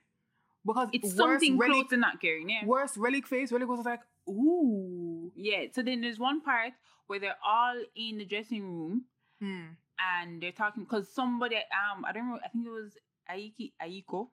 because 0.65 0.89
It's 0.93 1.13
something 1.15 1.57
relic, 1.57 1.73
close 1.75 1.89
to 1.89 1.97
not 1.97 2.21
caring, 2.21 2.49
yeah. 2.49 2.65
worse 2.65 2.95
relic 2.97 3.27
face. 3.27 3.51
Relic 3.51 3.67
was 3.67 3.85
like, 3.85 4.01
ooh. 4.29 5.31
Yeah. 5.35 5.65
So 5.73 5.81
then 5.81 6.01
there's 6.01 6.19
one 6.19 6.41
part 6.41 6.73
where 7.11 7.19
they're 7.19 7.43
all 7.45 7.75
in 7.95 8.17
the 8.17 8.25
dressing 8.25 8.63
room 8.63 9.05
Hmm. 9.41 9.67
and 9.99 10.41
they're 10.41 10.51
talking 10.63 10.83
because 10.83 11.13
somebody 11.13 11.55
um 11.57 12.05
I 12.07 12.11
don't 12.13 12.23
remember 12.25 12.43
I 12.45 12.49
think 12.49 12.65
it 12.67 12.69
was 12.81 12.91
Aiki 13.29 13.71
Aiko 13.85 14.27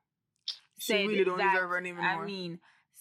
She 0.79 0.93
said 0.93 1.07
really 1.09 1.25
don't 1.25 1.38
that, 1.38 1.55
deserve 1.55 1.71
her 1.71 1.81
name 1.81 1.99
I 2.01 2.25
mean 2.25 2.59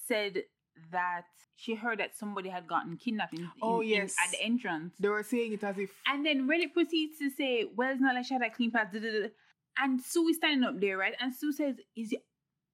said 0.08 0.44
that 0.92 1.26
she 1.56 1.74
heard 1.76 2.00
that 2.00 2.16
somebody 2.16 2.50
had 2.50 2.68
gotten 2.68 2.98
kidnapped 2.98 3.34
in, 3.34 3.42
in- 3.42 3.52
Oh, 3.62 3.82
in- 3.82 3.88
yes. 3.90 4.16
at 4.24 4.32
the 4.32 4.42
entrance. 4.42 4.94
They 5.00 5.10
were 5.10 5.24
saying 5.24 5.54
it 5.54 5.63
as 5.63 5.78
if 5.78 5.90
and 6.08 6.26
then 6.26 6.48
Relic 6.48 6.74
proceeds 6.74 7.18
to 7.20 7.30
say 7.30 7.66
well 7.76 7.92
it's 7.92 8.02
not 8.02 8.16
like 8.16 8.26
she 8.26 8.34
had 8.34 8.44
a 8.44 8.50
clean 8.50 8.72
pass 8.72 8.88
da, 8.94 9.00
da, 9.00 9.12
da. 9.12 9.28
and 9.84 10.02
Sue 10.02 10.28
is 10.30 10.38
standing 10.38 10.63
up 10.70 10.80
there 10.80 10.98
right? 10.98 11.16
And 11.20 11.34
Sue 11.36 11.52
says 11.52 11.76
is 11.96 12.16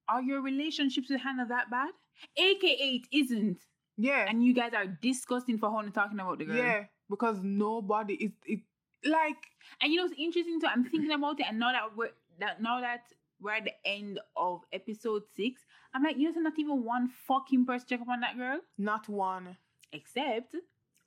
are 0.08 0.22
your 0.22 0.42
relationships 0.42 1.10
with 1.10 1.22
Hannah 1.22 1.48
that 1.48 1.72
bad? 1.72 1.92
Aka 2.38 3.02
it 3.02 3.08
isn't. 3.12 3.60
Yeah, 3.98 4.26
and 4.30 4.44
you 4.44 4.54
guys 4.54 4.74
are 4.74 4.86
disgusting 4.88 5.58
for 5.60 5.68
only 5.70 5.92
talking 5.92 6.20
about 6.20 6.40
the 6.40 6.46
girl. 6.46 6.58
Yeah, 6.58 6.84
because 7.10 7.40
nobody 7.44 8.14
is 8.16 8.32
it 8.46 8.60
like 9.06 9.38
And 9.82 9.92
you 9.92 9.98
know 10.00 10.06
it's 10.06 10.16
interesting 10.18 10.60
too? 10.62 10.68
I'm 10.68 10.84
thinking 10.86 11.12
about 11.12 11.40
it, 11.40 11.46
and 11.50 11.60
now 11.60 11.72
that 11.72 11.96
we're 11.96 12.12
that 12.40 12.62
now 12.62 12.80
that 12.82 13.04
we're 13.42 13.54
at 13.54 13.66
the 13.66 13.74
end 13.86 14.20
of 14.38 14.62
episode 14.72 15.24
six, 15.36 15.62
I'm 15.94 16.04
like, 16.04 16.16
you 16.18 16.24
know, 16.26 16.32
there's 16.32 16.44
not 16.44 16.58
even 16.58 16.84
one 16.84 17.10
fucking 17.28 17.66
person 17.66 17.86
check 17.90 18.02
up 18.02 18.08
on 18.08 18.22
that 18.22 18.38
girl, 18.38 18.60
not 18.78 19.08
one. 19.10 19.58
except 19.92 20.56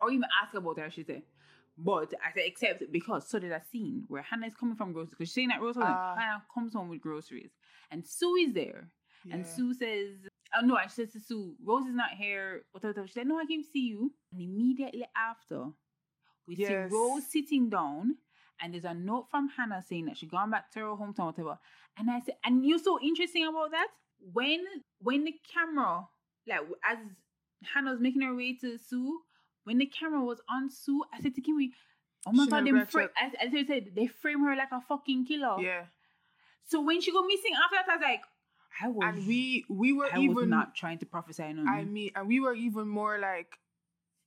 or 0.01 0.11
even 0.11 0.29
ask 0.43 0.55
about 0.55 0.79
her, 0.79 0.85
I 0.85 0.89
should 0.91 1.07
say. 1.07 1.23
But 1.79 2.13
I 2.25 2.33
said 2.35 2.45
except 2.47 2.93
because 2.93 3.29
so 3.29 3.39
did 3.39 3.53
a 3.53 3.63
scene 3.71 4.05
where 4.09 4.23
Hannah 4.23 4.47
is 4.47 4.55
coming 4.55 4.77
from 4.77 4.93
groceries 4.93 5.11
because 5.11 5.29
she's 5.29 5.35
saying 5.35 5.49
that 5.49 5.61
Rose 5.61 5.77
Ah. 5.79 6.15
Hannah 6.19 6.43
comes 6.53 6.73
home 6.75 6.89
with 6.89 7.01
groceries, 7.01 7.51
and 7.91 8.07
Sue 8.07 8.37
is 8.37 8.53
there, 8.53 8.89
and 9.31 9.47
Sue 9.47 9.73
says. 9.75 10.11
Oh 10.57 10.65
no, 10.65 10.77
I 10.77 10.87
said 10.87 11.11
to 11.13 11.21
Sue, 11.21 11.55
Rose 11.65 11.87
is 11.87 11.95
not 11.95 12.11
here. 12.17 12.63
Whatever. 12.71 12.93
whatever. 12.93 13.07
She 13.09 13.15
said, 13.15 13.27
No, 13.27 13.37
I 13.39 13.47
came 13.47 13.63
to 13.65 13.69
see 13.69 13.89
you. 13.89 14.13
And 14.33 14.41
immediately 14.41 15.05
after, 15.17 15.65
we 16.47 16.57
Yes. 16.57 16.91
see 16.91 16.95
Rose 16.95 17.27
sitting 17.27 17.69
down 17.71 18.17
and 18.61 18.73
there's 18.73 18.85
a 18.85 18.95
note 18.95 19.29
from 19.31 19.49
Hannah 19.49 19.83
saying 19.87 20.07
that 20.07 20.17
she's 20.17 20.31
gone 20.31 20.51
back 20.51 20.71
to 20.73 20.81
her 20.81 20.87
hometown, 20.87 21.27
whatever. 21.27 21.59
And 21.99 22.11
I 22.11 22.21
said, 22.21 22.37
and 22.45 22.65
you're 22.65 22.79
so 22.79 22.99
interesting 23.01 23.47
about 23.47 23.71
that. 23.73 23.89
When 24.33 24.65
when 25.01 25.25
the 25.25 25.35
camera, 25.53 26.09
like 26.47 26.61
as 26.89 26.99
Hannah's 27.75 28.01
making 28.01 28.23
her 28.23 28.35
way 28.35 28.55
to 28.61 28.79
Sue, 28.79 29.21
when 29.65 29.79
the 29.79 29.87
camera 29.87 30.23
was 30.25 30.41
on 30.49 30.71
Sue, 30.71 31.05
I 31.13 31.21
said 31.21 31.35
to 31.35 31.43
Kimmy, 31.43 31.71
Oh 32.27 32.33
my 32.33 32.45
She 32.45 32.51
god, 32.51 32.65
they 32.65 32.85
frame 32.85 33.09
as, 33.21 33.33
as 33.41 33.55
I 33.55 33.65
said, 33.67 33.93
they 33.95 34.07
frame 34.07 34.43
her 34.45 34.57
like 34.57 34.73
a 34.73 34.81
fucking 34.81 35.27
killer. 35.27 35.61
Yeah. 35.61 35.85
So 36.65 36.81
when 36.81 37.01
she 37.01 37.13
go 37.13 37.23
missing 37.23 37.53
after 37.55 37.77
that, 37.77 37.89
I 37.89 37.97
was 37.97 38.03
like, 38.03 38.23
I 38.83 38.89
was 38.89 39.17
And 39.17 39.27
we 39.27 39.65
we 39.69 39.93
were 39.93 40.09
I 40.13 40.19
even 40.19 40.51
not 40.51 40.75
trying 40.75 40.99
to 40.99 41.07
prophesy 41.07 41.43
on 41.45 41.69
I 41.69 41.85
mean, 41.85 42.11
and 42.17 42.27
we 42.27 42.41
were 42.41 42.55
even 42.55 42.89
more 42.89 43.19
like, 43.19 43.57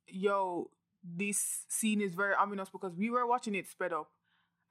yo, 0.07 0.69
this 1.03 1.65
scene 1.69 2.01
is 2.01 2.13
very 2.15 2.33
ominous 2.35 2.69
because 2.69 2.93
we 2.95 3.09
were 3.09 3.25
watching 3.25 3.55
it 3.55 3.67
sped 3.67 3.93
up. 3.93 4.09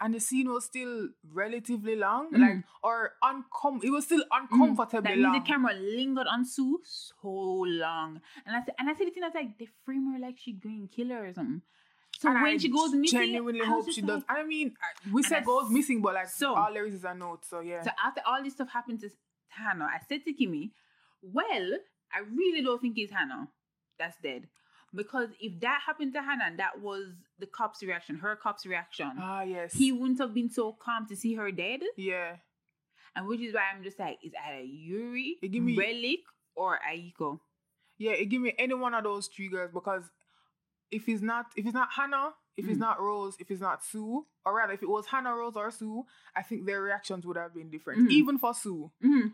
And 0.00 0.14
the 0.14 0.20
scene 0.20 0.48
was 0.48 0.64
still 0.64 1.08
relatively 1.28 1.96
long, 1.96 2.30
Mhm. 2.32 2.38
like 2.40 2.64
or 2.84 3.14
uncom. 3.24 3.82
It 3.82 3.90
was 3.90 4.04
still 4.04 4.22
uncomfortably 4.30 5.10
That 5.10 5.16
means 5.16 5.24
long. 5.24 5.32
the 5.32 5.40
camera 5.40 5.72
lingered 5.74 6.28
on 6.28 6.44
Sue 6.44 6.80
so 6.84 7.28
long. 7.28 8.20
And 8.46 8.54
I 8.54 8.62
said, 8.64 8.74
and 8.78 8.88
I 8.88 8.94
said 8.94 9.08
the 9.08 9.10
thing, 9.10 9.24
I 9.24 9.26
was 9.26 9.34
like, 9.34 9.58
they 9.58 9.66
frame 9.84 10.12
her 10.12 10.18
like 10.20 10.38
she 10.38 10.52
going 10.52 10.86
kill 10.88 11.08
her 11.08 11.26
or 11.26 11.32
something. 11.32 11.62
So 12.16 12.28
And 12.28 12.42
when 12.42 12.54
I 12.54 12.56
she 12.58 12.68
goes 12.68 12.94
missing, 12.94 13.18
genuinely 13.20 13.60
I 13.62 13.64
hope 13.66 13.90
she 13.90 14.02
like- 14.02 14.08
does. 14.08 14.24
I 14.28 14.44
mean, 14.44 14.76
I- 14.80 15.10
we 15.10 15.22
said 15.24 15.44
goes 15.44 15.68
missing, 15.70 16.00
but 16.00 16.14
like 16.14 16.28
so- 16.28 16.54
all 16.54 16.72
there 16.72 16.86
is 16.86 16.94
is 16.94 17.04
a 17.04 17.14
note. 17.14 17.44
So 17.44 17.58
yeah, 17.60 17.82
So 17.82 17.90
after 18.04 18.20
all 18.24 18.40
this 18.42 18.52
stuff 18.54 18.70
happened 18.70 19.00
to 19.00 19.10
Hannah, 19.48 19.86
I 19.92 19.98
said 20.08 20.24
to 20.24 20.32
Kimmy, 20.32 20.70
well, 21.22 21.78
I 22.12 22.20
really 22.20 22.62
don't 22.62 22.80
think 22.80 22.96
it's 22.98 23.12
Hannah 23.12 23.50
that's 23.98 24.16
dead. 24.22 24.48
Because 24.94 25.28
if 25.40 25.60
that 25.60 25.80
happened 25.86 26.14
to 26.14 26.22
Hannah, 26.22 26.44
and 26.46 26.58
that 26.58 26.80
was 26.80 27.08
the 27.38 27.46
cop's 27.46 27.82
reaction, 27.82 28.16
her 28.16 28.36
cop's 28.36 28.64
reaction, 28.64 29.12
ah 29.20 29.42
yes, 29.42 29.72
he 29.74 29.92
wouldn't 29.92 30.18
have 30.18 30.32
been 30.34 30.48
so 30.50 30.72
calm 30.72 31.06
to 31.08 31.16
see 31.16 31.34
her 31.34 31.50
dead. 31.52 31.80
yeah. 31.96 32.36
And 33.16 33.26
which 33.26 33.40
is 33.40 33.52
why 33.54 33.62
I'm 33.74 33.82
just 33.82 33.98
like, 33.98 34.18
it's 34.22 34.34
either 34.46 34.60
Yuri, 34.62 35.38
It 35.42 35.48
give 35.48 35.62
me- 35.62 35.76
Relic, 35.76 36.20
or 36.54 36.78
Aiko. 36.88 37.40
Yeah, 37.96 38.12
it 38.12 38.26
give 38.26 38.40
me 38.40 38.54
any 38.58 38.74
one 38.74 38.94
of 38.94 39.02
those 39.02 39.26
triggers 39.28 39.70
because 39.72 40.04
if 40.90 41.08
it's 41.08 41.20
not 41.22 41.46
if 41.56 41.64
it's 41.66 41.74
not 41.74 41.88
Hannah, 41.92 42.34
if 42.56 42.66
it's 42.68 42.76
Mm. 42.76 42.80
not 42.80 43.00
Rose, 43.00 43.36
if 43.40 43.50
it's 43.50 43.60
not 43.60 43.84
Sue, 43.84 44.24
or 44.46 44.54
rather 44.56 44.72
if 44.72 44.82
it 44.82 44.88
was 44.88 45.06
Hannah, 45.06 45.34
Rose, 45.34 45.56
or 45.56 45.70
Sue, 45.70 46.04
I 46.36 46.42
think 46.42 46.64
their 46.66 46.80
reactions 46.80 47.26
would 47.26 47.36
have 47.36 47.52
been 47.54 47.70
different. 47.70 48.08
Mhm. 48.08 48.10
Even 48.12 48.38
for 48.38 48.54
Sue. 48.54 48.90
Mm-hmm. 49.04 49.28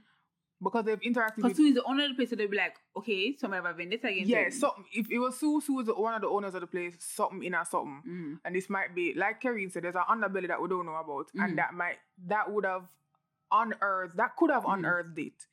Because 0.64 0.84
they've 0.86 1.00
interacted 1.00 1.36
Because 1.36 1.50
with 1.50 1.56
Sue 1.58 1.66
is 1.66 1.74
the 1.74 1.84
owner 1.84 2.04
of 2.04 2.10
the 2.10 2.14
place, 2.16 2.30
so 2.30 2.36
they'll 2.36 2.48
be 2.48 2.56
like, 2.56 2.74
okay, 2.96 3.36
somebody 3.36 3.62
have 3.62 3.72
a 3.74 3.76
vendetta 3.76 4.08
against 4.08 4.28
Yeah, 4.30 4.48
something 4.50 4.84
if 4.92 5.10
it 5.10 5.18
was 5.18 5.38
Sue, 5.38 5.60
Sue 5.60 5.74
was 5.74 5.86
the- 5.86 5.94
one 5.94 6.14
of 6.14 6.22
the 6.22 6.28
owners 6.28 6.54
of 6.54 6.62
the 6.62 6.66
place, 6.66 6.96
something 7.04 7.42
in 7.44 7.52
her 7.52 7.64
something. 7.64 8.02
Mhm. 8.10 8.40
And 8.44 8.54
this 8.56 8.68
might 8.70 8.94
be 8.94 9.12
like 9.14 9.40
Kerry 9.40 9.68
said, 9.68 9.84
there's 9.84 9.94
an 9.94 10.02
underbelly 10.08 10.48
that 10.48 10.60
we 10.60 10.68
don't 10.68 10.86
know 10.86 10.94
about. 10.96 11.30
Mhm. 11.32 11.44
And 11.44 11.58
that 11.58 11.74
might 11.74 11.98
that 12.26 12.50
would 12.50 12.64
have 12.64 12.88
unearthed 13.52 14.16
that 14.16 14.36
could 14.36 14.50
have 14.50 14.64
Mhm. 14.64 14.74
unearthed 14.74 15.18
it. 15.18 15.46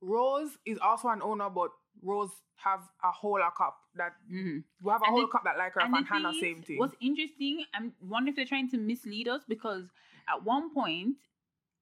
Rose 0.00 0.58
is 0.66 0.78
also 0.78 1.08
an 1.08 1.22
owner, 1.22 1.48
but 1.48 1.70
Rose 2.02 2.42
have 2.56 2.88
a 3.02 3.10
whole 3.12 3.38
cup 3.56 3.78
that 3.94 4.14
Mhm. 4.30 4.64
we 4.82 4.90
have 4.90 5.00
a 5.02 5.04
And 5.04 5.10
whole 5.12 5.20
the- 5.22 5.28
cup 5.28 5.44
that 5.44 5.56
like 5.56 5.72
her 5.74 5.80
And 5.80 5.94
and 5.94 6.06
Hannah 6.06 6.32
thing 6.32 6.40
same 6.40 6.58
is, 6.60 6.64
thing. 6.66 6.78
What's 6.78 6.96
interesting, 7.00 7.64
I'm 7.72 7.94
wondering 8.00 8.32
if 8.32 8.36
they're 8.36 8.46
trying 8.46 8.68
to 8.70 8.78
mislead 8.78 9.28
us 9.28 9.44
because 9.46 9.88
at 10.28 10.42
one 10.42 10.72
point, 10.74 11.16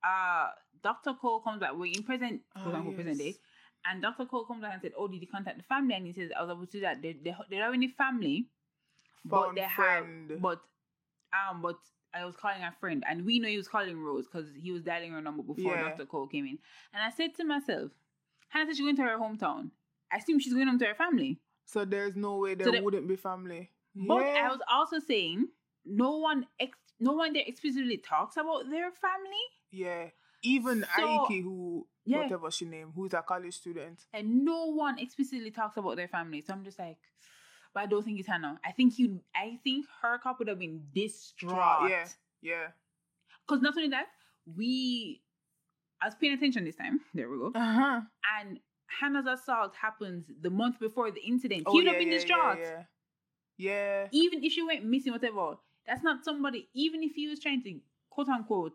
uh, 0.02 0.50
Dr. 0.84 1.14
Cole 1.14 1.40
comes 1.40 1.58
back, 1.60 1.72
we're 1.74 1.92
in 1.92 2.04
present, 2.04 2.42
quote 2.54 2.74
Ah, 2.74 2.78
unquote, 2.78 2.94
present 2.96 3.18
day, 3.18 3.34
and 3.86 4.00
Dr. 4.02 4.26
Cole 4.26 4.44
comes 4.44 4.62
back 4.62 4.74
and 4.74 4.82
said, 4.82 4.92
"Oh, 4.96 5.08
did 5.08 5.20
you 5.20 5.26
contact 5.26 5.56
the 5.56 5.64
family?" 5.64 5.94
And 5.94 6.06
he 6.06 6.12
says, 6.12 6.30
"I 6.38 6.42
was 6.42 6.50
able 6.50 6.66
to 6.66 6.72
do 6.72 6.80
that. 6.80 7.02
They, 7.02 7.14
they, 7.14 7.34
they 7.50 7.56
don't 7.56 7.64
have 7.64 7.74
any 7.74 7.88
family, 7.88 8.46
but 9.24 9.54
they 9.56 9.66
friend. 9.74 10.30
have, 10.30 10.40
but 10.40 10.60
um, 11.50 11.60
but 11.62 11.78
I 12.14 12.24
was 12.24 12.36
calling 12.36 12.62
a 12.62 12.72
friend, 12.78 13.02
and 13.08 13.24
we 13.26 13.40
know 13.40 13.48
he 13.48 13.56
was 13.56 13.66
calling 13.68 13.98
Rose 13.98 14.26
because 14.26 14.46
he 14.56 14.70
was 14.70 14.82
dialing 14.82 15.12
her 15.12 15.20
number 15.20 15.42
before 15.42 15.74
Yeah. 15.74 15.88
Dr. 15.90 16.06
Cole 16.06 16.28
came 16.28 16.44
in. 16.46 16.58
And 16.92 17.02
I 17.02 17.10
said 17.10 17.34
to 17.36 17.44
myself, 17.44 17.90
Hannah 18.50 18.66
said 18.66 18.76
she's 18.76 18.84
going 18.84 18.96
to 18.96 19.02
her 19.02 19.18
hometown. 19.18 19.70
I 20.12 20.18
assume 20.18 20.38
she's 20.38 20.54
going 20.54 20.68
home 20.68 20.78
to 20.78 20.86
her 20.86 20.94
family. 20.94 21.40
So 21.66 21.84
there's 21.84 22.14
no 22.14 22.36
way 22.38 22.54
there 22.54 22.66
So 22.66 22.70
they- 22.70 22.80
wouldn't 22.80 23.08
be 23.08 23.16
family. 23.16 23.70
But 23.96 24.20
yeah. 24.26 24.42
I 24.44 24.48
was 24.50 24.60
also 24.70 24.98
saying, 25.00 25.48
no 25.84 26.18
one, 26.18 26.46
ex- 26.60 26.78
no 27.00 27.12
one 27.12 27.32
there 27.32 27.42
explicitly 27.46 27.96
talks 27.98 28.36
about 28.36 28.68
their 28.70 28.90
family, 28.92 29.44
yeah. 29.72 30.06
Even 30.44 30.84
So- 30.96 31.02
Aiki, 31.02 31.42
who 31.42 31.86
Yeah. 32.04 32.18
whatever 32.22 32.50
she 32.50 32.66
name, 32.66 32.92
who's 32.94 33.14
a 33.14 33.22
college 33.22 33.54
student. 33.54 34.06
and 34.12 34.44
no 34.44 34.66
one 34.66 34.98
explicitly 34.98 35.50
talks 35.50 35.76
about 35.76 35.96
their 35.96 36.08
family. 36.08 36.40
So 36.42 36.52
I'm 36.52 36.62
just 36.64 36.78
like, 36.78 36.98
but 37.72 37.82
I 37.82 37.86
don't 37.86 38.04
think 38.04 38.18
it's 38.20 38.28
Hannah. 38.28 38.60
I 38.64 38.72
think 38.72 38.98
you, 38.98 39.22
I 39.34 39.58
think 39.64 39.86
her 40.02 40.18
cop 40.18 40.38
would 40.38 40.48
have 40.48 40.58
been 40.58 40.86
distraught. 40.94 41.90
Yeah. 41.90 42.06
Yeah. 42.42 42.66
Because 43.46 43.62
not 43.62 43.76
only 43.76 43.88
that, 43.88 44.06
we, 44.56 45.22
I 46.00 46.06
was 46.06 46.14
paying 46.14 46.34
attention 46.34 46.64
this 46.64 46.76
time. 46.76 47.00
There 47.14 47.28
we 47.28 47.38
go. 47.38 47.52
Uh-huh. 47.54 48.02
And 48.38 48.60
Hannah's 49.00 49.26
assault 49.26 49.74
happens 49.76 50.30
the 50.40 50.50
month 50.50 50.78
before 50.78 51.10
the 51.10 51.20
incident. 51.22 51.64
Oh, 51.66 51.72
he 51.72 51.78
would 51.78 51.86
yeah, 51.86 51.92
have 51.92 51.98
been 51.98 52.08
yeah, 52.08 52.14
distraught. 52.18 52.58
Yeah, 52.60 52.70
yeah. 52.70 52.82
Yeah. 54.02 54.08
Even 54.12 54.44
if 54.44 54.52
she 54.52 54.62
went 54.62 54.84
missing, 54.84 55.12
whatever. 55.12 55.56
That's 55.86 56.02
not 56.02 56.24
somebody. 56.24 56.68
Even 56.74 57.02
if 57.02 57.12
he 57.14 57.28
was 57.28 57.40
trying 57.40 57.62
to 57.62 57.80
quote 58.14 58.28
unquote 58.28 58.72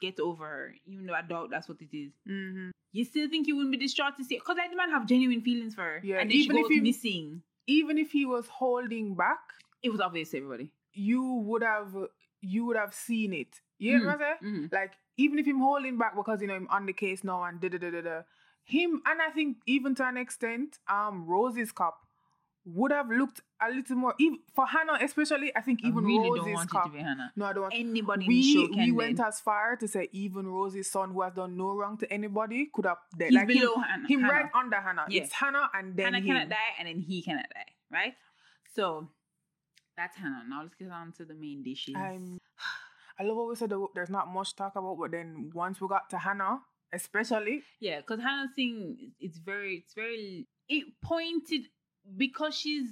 get 0.00 0.20
over 0.20 0.46
her, 0.46 0.74
even 0.86 1.06
though 1.06 1.14
I 1.14 1.22
doubt 1.22 1.50
that's 1.50 1.68
what 1.68 1.80
it 1.80 1.96
is. 1.96 2.12
Mm-hmm. 2.28 2.70
You 2.92 3.04
still 3.04 3.28
think 3.28 3.46
you 3.46 3.56
wouldn't 3.56 3.72
be 3.72 3.78
distraught 3.78 4.16
to 4.18 4.24
see 4.24 4.36
because 4.36 4.56
like 4.58 4.70
the 4.70 4.76
man 4.76 4.90
have 4.90 5.06
genuine 5.06 5.40
feelings 5.40 5.74
for 5.74 5.82
her. 5.82 6.00
Yeah, 6.04 6.20
and 6.20 6.30
then 6.30 6.36
even 6.36 6.56
she 6.56 6.62
if 6.62 6.68
he- 6.68 6.80
missing. 6.80 7.42
Even 7.68 7.96
if 7.96 8.10
he 8.10 8.26
was 8.26 8.48
holding 8.48 9.14
back, 9.14 9.38
It 9.82 9.90
was 9.90 10.00
obvious 10.00 10.30
to 10.30 10.38
everybody. 10.38 10.72
you 10.92 11.22
would 11.50 11.62
have 11.62 11.94
you 12.40 12.64
would 12.66 12.76
have 12.76 12.92
seen 12.92 13.32
it. 13.32 13.60
You 13.78 13.98
know 13.98 14.06
what 14.06 14.20
I'm 14.20 14.36
saying? 14.42 14.54
Mhm. 14.68 14.72
Like 14.72 14.92
even 15.16 15.38
if 15.38 15.46
him 15.46 15.60
holding 15.60 15.96
back 15.98 16.16
because 16.16 16.40
you 16.42 16.48
know 16.48 16.54
I'm 16.54 16.68
on 16.70 16.86
the 16.86 16.92
case 16.92 17.22
now 17.24 17.42
and 17.44 17.60
da 17.60 17.68
da 17.68 17.78
da 17.78 17.90
da 17.90 18.00
da, 18.08 18.16
him 18.64 19.00
and 19.06 19.22
I 19.22 19.30
think 19.30 19.58
even 19.66 19.94
to 20.00 20.06
an 20.06 20.16
extent, 20.16 20.78
um, 20.88 21.24
Rose's 21.26 21.72
cop 21.72 21.98
would 22.64 22.92
have 22.92 23.10
looked 23.10 23.40
a 23.68 23.70
little 23.70 23.96
more. 23.96 24.14
Even 24.18 24.38
for 24.54 24.66
Hannah, 24.66 24.98
especially, 25.02 25.54
I 25.54 25.60
think 25.60 25.80
even 25.84 26.04
I 26.04 26.06
really 26.08 26.28
Rose's 26.30 26.44
don't 26.44 26.52
want 26.54 26.70
it 26.74 26.82
to 26.84 26.88
be 26.90 26.98
Hannah. 26.98 27.32
No, 27.36 27.44
I 27.46 27.52
don't 27.52 27.62
want. 27.62 27.74
Anybody 27.74 28.24
in 28.24 28.28
the 28.30 28.36
We 28.36 28.42
show 28.54 28.68
we 28.76 28.92
went 28.92 29.16
then. 29.18 29.26
as 29.26 29.40
far 29.40 29.76
to 29.76 29.88
say 29.88 30.08
even 30.12 30.46
Rose's 30.46 30.90
son, 30.90 31.10
who 31.12 31.22
has 31.22 31.34
done 31.34 31.56
no 31.56 31.74
wrong 31.74 31.96
to 31.98 32.12
anybody, 32.12 32.66
could 32.72 32.86
have 32.86 32.98
dead. 33.16 33.30
He's 33.30 33.36
like 33.36 33.48
him, 33.50 33.58
below 33.60 33.74
Hannah. 33.76 34.08
him 34.08 34.20
Hannah. 34.20 34.32
right 34.32 34.50
under 34.54 34.76
Hannah. 34.80 35.04
Yeah. 35.08 35.22
It's 35.22 35.32
Hannah 35.32 35.68
and 35.74 35.96
then 35.96 36.06
Hannah 36.06 36.18
him. 36.18 36.26
cannot 36.26 36.48
die, 36.50 36.72
and 36.78 36.88
then 36.88 37.00
he 37.00 37.22
cannot 37.22 37.46
die, 37.54 37.72
right? 37.90 38.14
So 38.74 39.08
that's 39.96 40.16
Hannah. 40.16 40.44
Now 40.48 40.62
let's 40.62 40.74
get 40.74 40.90
on 40.90 41.12
to 41.18 41.24
the 41.24 41.34
main 41.34 41.62
dishes. 41.62 41.94
I'm. 41.96 42.38
I 43.18 43.24
love 43.24 43.36
what 43.36 43.48
we 43.48 43.56
said. 43.56 43.70
that 43.70 43.86
There's 43.94 44.08
not 44.10 44.32
much 44.32 44.50
to 44.50 44.56
talk 44.56 44.76
about, 44.76 44.96
but 44.98 45.10
then 45.10 45.50
once 45.54 45.80
we 45.80 45.86
got 45.88 46.08
to 46.10 46.18
Hannah, 46.18 46.60
especially, 46.92 47.62
Yeah, 47.80 48.00
because 48.00 48.20
Hannah's 48.20 48.50
thing, 48.56 49.12
it's 49.20 49.38
very, 49.38 49.76
it's 49.84 49.94
very, 49.94 50.46
it 50.68 50.84
pointed 51.02 51.62
because 52.16 52.56
she's 52.56 52.88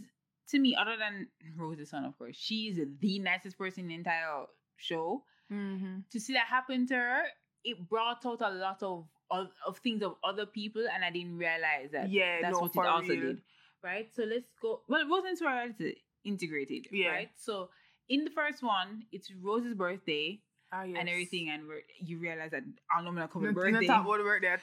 to 0.51 0.59
me, 0.59 0.75
other 0.77 0.97
than 0.99 1.29
Rose's 1.57 1.91
son, 1.91 2.05
of 2.05 2.17
course, 2.19 2.37
she's 2.37 2.79
the 3.01 3.19
nicest 3.19 3.57
person 3.59 3.85
in 3.85 3.89
the 3.89 3.95
entire 3.97 4.45
show. 4.77 5.25
mm-hmm. 5.53 6.01
To 6.11 6.21
see 6.21 6.33
that 6.35 6.47
happen 6.47 6.87
to 6.89 6.95
her, 6.95 7.23
it 7.65 7.89
brought 7.89 8.25
out 8.27 8.41
a 8.41 8.51
lot 8.51 8.83
of 8.83 9.07
of, 9.31 9.49
of 9.65 9.79
things 9.79 10.03
of 10.03 10.15
other 10.25 10.45
people, 10.47 10.83
and 10.93 11.05
I 11.05 11.11
didn't 11.11 11.37
realize 11.39 11.91
that. 11.93 12.11
yeah, 12.11 12.39
that's 12.43 12.55
no, 12.55 12.61
what 12.63 12.75
it 12.75 12.79
also 12.87 13.09
real. 13.09 13.21
did, 13.21 13.43
right? 13.85 14.09
So 14.13 14.25
let's 14.25 14.49
go. 14.61 14.83
Well, 14.89 15.01
it 15.03 15.09
wasn't 15.09 15.39
sorority 15.39 15.99
integrated, 16.25 16.89
Yeah. 16.91 17.09
right? 17.11 17.31
So 17.37 17.71
in 18.09 18.25
the 18.25 18.31
first 18.31 18.63
one, 18.63 19.05
it's 19.13 19.31
Rose's 19.41 19.75
birthday 19.75 20.41
Ah, 20.73 20.83
yes. 20.83 20.97
and 20.99 21.09
everything, 21.09 21.49
and 21.51 21.63
you 22.01 22.19
realize 22.19 22.51
that 22.51 22.65
I'm 22.95 23.05
not 23.05 23.15
gonna 23.15 23.29
cover 23.29 23.47
No, 23.47 23.51
no 23.53 23.55
birthday. 23.71 23.87
the 23.87 24.25
birthday. 24.25 24.57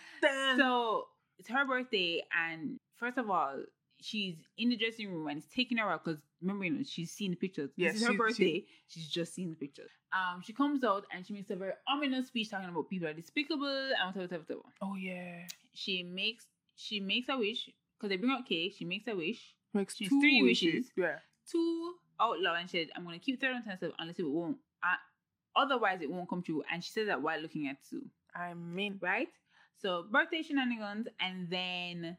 So 0.57 1.07
it's 1.39 1.49
her 1.49 1.65
birthday, 1.65 2.23
and 2.35 2.77
first 2.97 3.17
of 3.17 3.29
all, 3.29 3.55
she's 3.99 4.35
in 4.57 4.69
the 4.69 4.75
dressing 4.77 5.11
room 5.11 5.27
and 5.27 5.37
it's 5.39 5.47
taking 5.53 5.77
her 5.77 5.89
out 5.89 6.03
because 6.03 6.21
remember, 6.41 6.65
you 6.65 6.71
know, 6.71 6.83
she's 6.83 7.11
seen 7.11 7.31
the 7.31 7.37
pictures. 7.37 7.71
Yes, 7.75 7.93
this 7.93 8.01
is 8.03 8.07
her 8.07 8.13
she- 8.13 8.17
birthday. 8.17 8.65
she's 8.87 9.07
just 9.07 9.33
seen 9.33 9.49
the 9.49 9.55
pictures. 9.55 9.89
Um, 10.13 10.41
she 10.41 10.53
comes 10.53 10.83
out 10.83 11.05
and 11.13 11.25
she 11.25 11.33
makes 11.33 11.49
a 11.49 11.55
very 11.55 11.73
ominous 11.87 12.27
speech 12.27 12.49
talking 12.49 12.69
about 12.69 12.89
people 12.89 13.07
are 13.07 13.13
despicable 13.13 13.67
and 13.67 14.15
whatever, 14.15 14.21
whatever, 14.21 14.43
whatever. 14.43 14.61
oh 14.81 14.95
yeah, 14.95 15.41
She 15.73 16.03
makes 16.03 16.45
she 16.75 16.99
makes 16.99 17.27
a 17.29 17.37
wish 17.37 17.69
because 17.97 18.09
they 18.09 18.17
bring 18.17 18.31
out 18.31 18.45
cake. 18.47 18.75
She 18.77 18.85
makes 18.85 19.07
a 19.07 19.15
wish, 19.15 19.55
makes 19.73 19.95
She's 19.95 20.09
two 20.09 20.19
three 20.21 20.41
wishes. 20.43 20.73
wishes. 20.73 20.91
Yeah, 20.95 21.15
two 21.51 21.95
out 22.19 22.39
loud, 22.39 22.57
and 22.61 22.69
she 22.69 22.77
said, 22.79 22.89
"I'm 22.95 23.03
gonna 23.03 23.19
keep 23.19 23.41
third 23.41 23.55
on 23.55 23.63
myself 23.65 23.93
unless 23.99 24.19
it 24.19 24.29
won't. 24.29 24.57
Uh, 24.83 24.95
otherwise, 25.55 25.99
it 26.01 26.09
won't 26.09 26.29
come 26.29 26.41
true." 26.43 26.63
And 26.71 26.83
she 26.83 26.91
says 26.91 27.07
that 27.07 27.21
while 27.21 27.39
looking 27.41 27.67
at 27.67 27.77
Sue. 27.85 28.05
I 28.35 28.53
mean, 28.53 28.99
right? 29.01 29.27
So 29.79 30.05
birthday 30.11 30.41
shenanigans, 30.43 31.07
and 31.19 31.49
then 31.49 32.17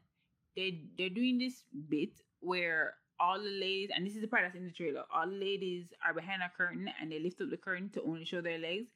they 0.59 0.69
they're 0.97 1.09
doing 1.21 1.37
this 1.39 1.63
bit 1.95 2.13
where 2.51 2.95
all 3.19 3.37
the 3.39 3.49
ladies, 3.65 3.89
and 3.93 4.05
this 4.05 4.15
is 4.15 4.21
the 4.21 4.27
part 4.31 4.43
that's 4.43 4.55
in 4.55 4.65
the 4.65 4.71
trailer, 4.79 5.03
all 5.13 5.27
the 5.27 5.35
ladies 5.49 5.85
are 6.05 6.13
behind 6.13 6.41
a 6.41 6.49
curtain 6.55 6.89
and 6.99 7.11
they 7.11 7.19
lift 7.19 7.41
up 7.41 7.49
the 7.49 7.57
curtain 7.67 7.89
to 7.95 8.01
only 8.03 8.23
show 8.25 8.39
their 8.41 8.57
legs, 8.59 8.87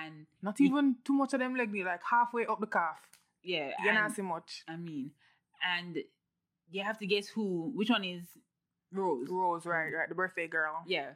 and 0.00 0.26
not 0.42 0.60
even 0.60 0.96
too 1.04 1.12
much 1.12 1.32
of 1.34 1.40
them 1.40 1.54
leg 1.56 1.72
they 1.72 1.84
like 1.84 2.00
halfway 2.14 2.44
up 2.46 2.60
the 2.60 2.66
calf. 2.78 2.98
yeah, 3.42 3.68
You 3.82 3.88
and- 3.90 3.98
not 3.98 4.12
see 4.12 4.22
much. 4.22 4.50
I 4.68 4.76
mean, 4.76 5.10
and 5.74 5.98
you 6.70 6.82
have 6.82 6.98
to 6.98 7.06
guess 7.06 7.28
who, 7.28 7.72
which 7.74 7.90
one 7.90 8.04
is 8.04 8.24
Rose. 8.92 9.28
Rose, 9.30 9.66
right, 9.66 9.90
right, 9.92 10.08
the 10.08 10.14
birthday 10.14 10.48
girl. 10.48 10.82
Yeah. 10.86 11.10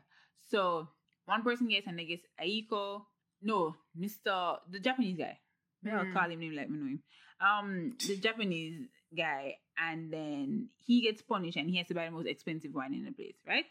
So 0.51 0.89
one 1.25 1.43
person 1.43 1.69
gets 1.69 1.87
and 1.87 1.99
they 1.99 2.05
gets 2.05 2.27
Aiko. 2.39 3.05
No, 3.41 3.77
Mr. 3.99 4.59
the 4.71 4.79
Japanese 4.79 5.17
guy. 5.19 5.39
Maybe 5.83 5.97
I'll 5.97 6.05
Mm. 6.05 6.13
call 6.13 6.31
him 6.31 6.41
name 6.41 6.55
like 6.55 6.69
me 6.71 6.79
know 6.79 6.87
him. 6.95 7.03
Um, 7.41 7.97
the 8.07 8.17
Japanese 8.27 8.89
guy, 9.17 9.57
and 9.79 10.13
then 10.13 10.69
he 10.87 11.01
gets 11.03 11.23
punished 11.23 11.57
and 11.57 11.69
he 11.71 11.77
has 11.79 11.87
to 11.89 11.95
buy 11.95 12.05
the 12.07 12.11
most 12.11 12.27
expensive 12.27 12.73
wine 12.75 12.95
in 12.95 13.05
the 13.05 13.13
place, 13.13 13.37
right? 13.47 13.65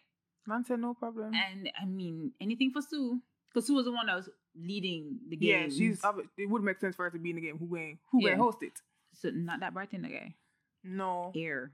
Man 0.48 0.64
said 0.66 0.80
no 0.80 0.94
problem. 0.94 1.34
And 1.34 1.70
I 1.80 1.86
mean, 1.86 2.32
anything 2.42 2.72
for 2.72 2.82
Sue, 2.82 3.20
because 3.54 3.68
Sue 3.68 3.76
was 3.76 3.86
the 3.86 3.92
one 3.92 4.08
that 4.08 4.16
was 4.16 4.30
leading 4.60 5.20
the 5.30 5.36
game. 5.36 5.64
yeah, 5.64 5.70
she's. 5.70 6.02
It 6.38 6.50
would 6.50 6.64
make 6.64 6.80
sense 6.80 6.96
for 6.96 7.04
her 7.06 7.12
to 7.12 7.20
be 7.20 7.30
in 7.30 7.36
the 7.36 7.42
game. 7.42 7.58
Who 7.60 7.68
going? 7.68 8.00
Who 8.12 8.22
Yeah. 8.24 8.30
going 8.30 8.40
host 8.40 8.58
it? 8.62 8.74
so 9.14 9.30
not 9.30 9.60
that 9.60 9.74
bartender 9.74 10.08
guy. 10.10 10.36
No. 10.84 11.32
air. 11.36 11.72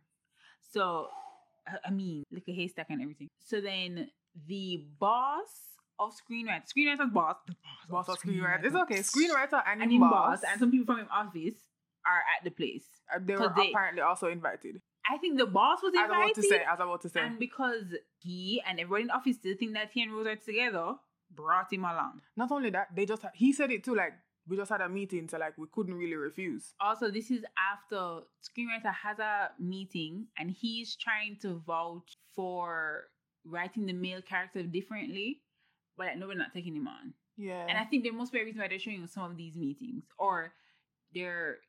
So, 0.71 1.07
I- 1.85 1.91
mean, 1.91 2.23
like 2.31 2.43
a 2.47 2.51
haystack 2.53 2.87
and 2.89 3.01
everything. 3.01 3.29
So 3.39 3.61
then 3.61 4.09
the 4.47 4.83
boss 4.99 5.77
of 5.99 6.13
screenwriter, 6.13 6.63
screenwriter's 6.67 7.11
boss, 7.11 7.37
the 7.47 7.55
boss, 7.89 8.07
Boss 8.07 8.09
of 8.09 8.17
screenwriter. 8.21 8.65
It's 8.65 8.75
okay. 8.75 8.99
Screenwriter 8.99 9.63
and, 9.65 9.81
and 9.81 9.99
boss. 9.99 10.41
boss, 10.41 10.43
and 10.49 10.59
some 10.59 10.71
people 10.71 10.85
from 10.85 10.99
his 10.99 11.07
office 11.11 11.53
are 12.07 12.23
at 12.37 12.43
the 12.43 12.51
place. 12.51 12.85
uh, 13.13 13.19
they 13.21 13.35
were 13.35 13.51
they- 13.55 13.69
apparently 13.71 14.01
also 14.01 14.27
invited. 14.27 14.81
I 15.09 15.17
think 15.17 15.37
the 15.37 15.45
boss 15.45 15.79
was 15.81 15.93
As 15.95 16.01
I 16.01 16.05
about 16.05 16.35
to 16.35 16.41
say. 16.41 16.57
As 16.57 16.79
I 16.79 16.83
was 16.85 16.89
about 16.89 17.01
to 17.03 17.09
say. 17.09 17.21
and 17.21 17.39
because 17.39 17.85
he 18.19 18.61
and 18.67 18.77
everybody 18.79 19.03
in 19.03 19.07
the 19.07 19.13
office 19.13 19.37
still 19.37 19.55
think 19.57 19.73
that 19.73 19.89
he 19.93 20.03
and 20.03 20.11
Rose 20.13 20.27
are 20.27 20.35
together, 20.35 20.95
brought 21.31 21.71
him 21.71 21.85
along. 21.85 22.21
Not 22.35 22.51
only 22.51 22.69
that, 22.71 22.87
they 22.93 23.05
just 23.05 23.23
he 23.33 23.53
said 23.53 23.71
it 23.71 23.85
too. 23.85 23.95
Like 23.95 24.13
we 24.49 24.57
just 24.57 24.69
had 24.69 24.81
a 24.81 24.89
meeting, 24.89 25.27
so 25.29 25.37
like 25.37 25.57
we 25.57 25.67
couldn't 25.71 25.93
really 25.95 26.15
refuse. 26.15 26.73
Also, 26.81 27.09
this 27.09 27.31
is 27.31 27.45
after 27.71 28.21
screenwriter 28.43 28.93
has 28.93 29.17
a 29.19 29.51
meeting 29.59 30.27
and 30.37 30.51
he's 30.51 30.95
trying 30.97 31.37
to 31.41 31.61
vouch 31.65 32.13
for 32.35 33.03
writing 33.45 33.85
the 33.85 33.93
male 33.93 34.21
character 34.21 34.61
differently, 34.63 35.41
but 35.97 36.07
like, 36.07 36.17
no, 36.17 36.27
we're 36.27 36.33
not 36.35 36.53
taking 36.53 36.75
him 36.75 36.87
on. 36.87 37.13
Yeah. 37.37 37.65
And 37.69 37.77
I 37.77 37.85
think 37.85 38.03
there 38.03 38.11
must 38.13 38.33
be 38.33 38.39
a 38.41 38.43
reason 38.43 38.59
why 38.61 38.67
they're 38.67 38.79
showing 38.79 39.07
some 39.07 39.23
of 39.31 39.37
these 39.37 39.55
meetings, 39.55 40.03
or 40.17 40.53
they're 41.13 41.59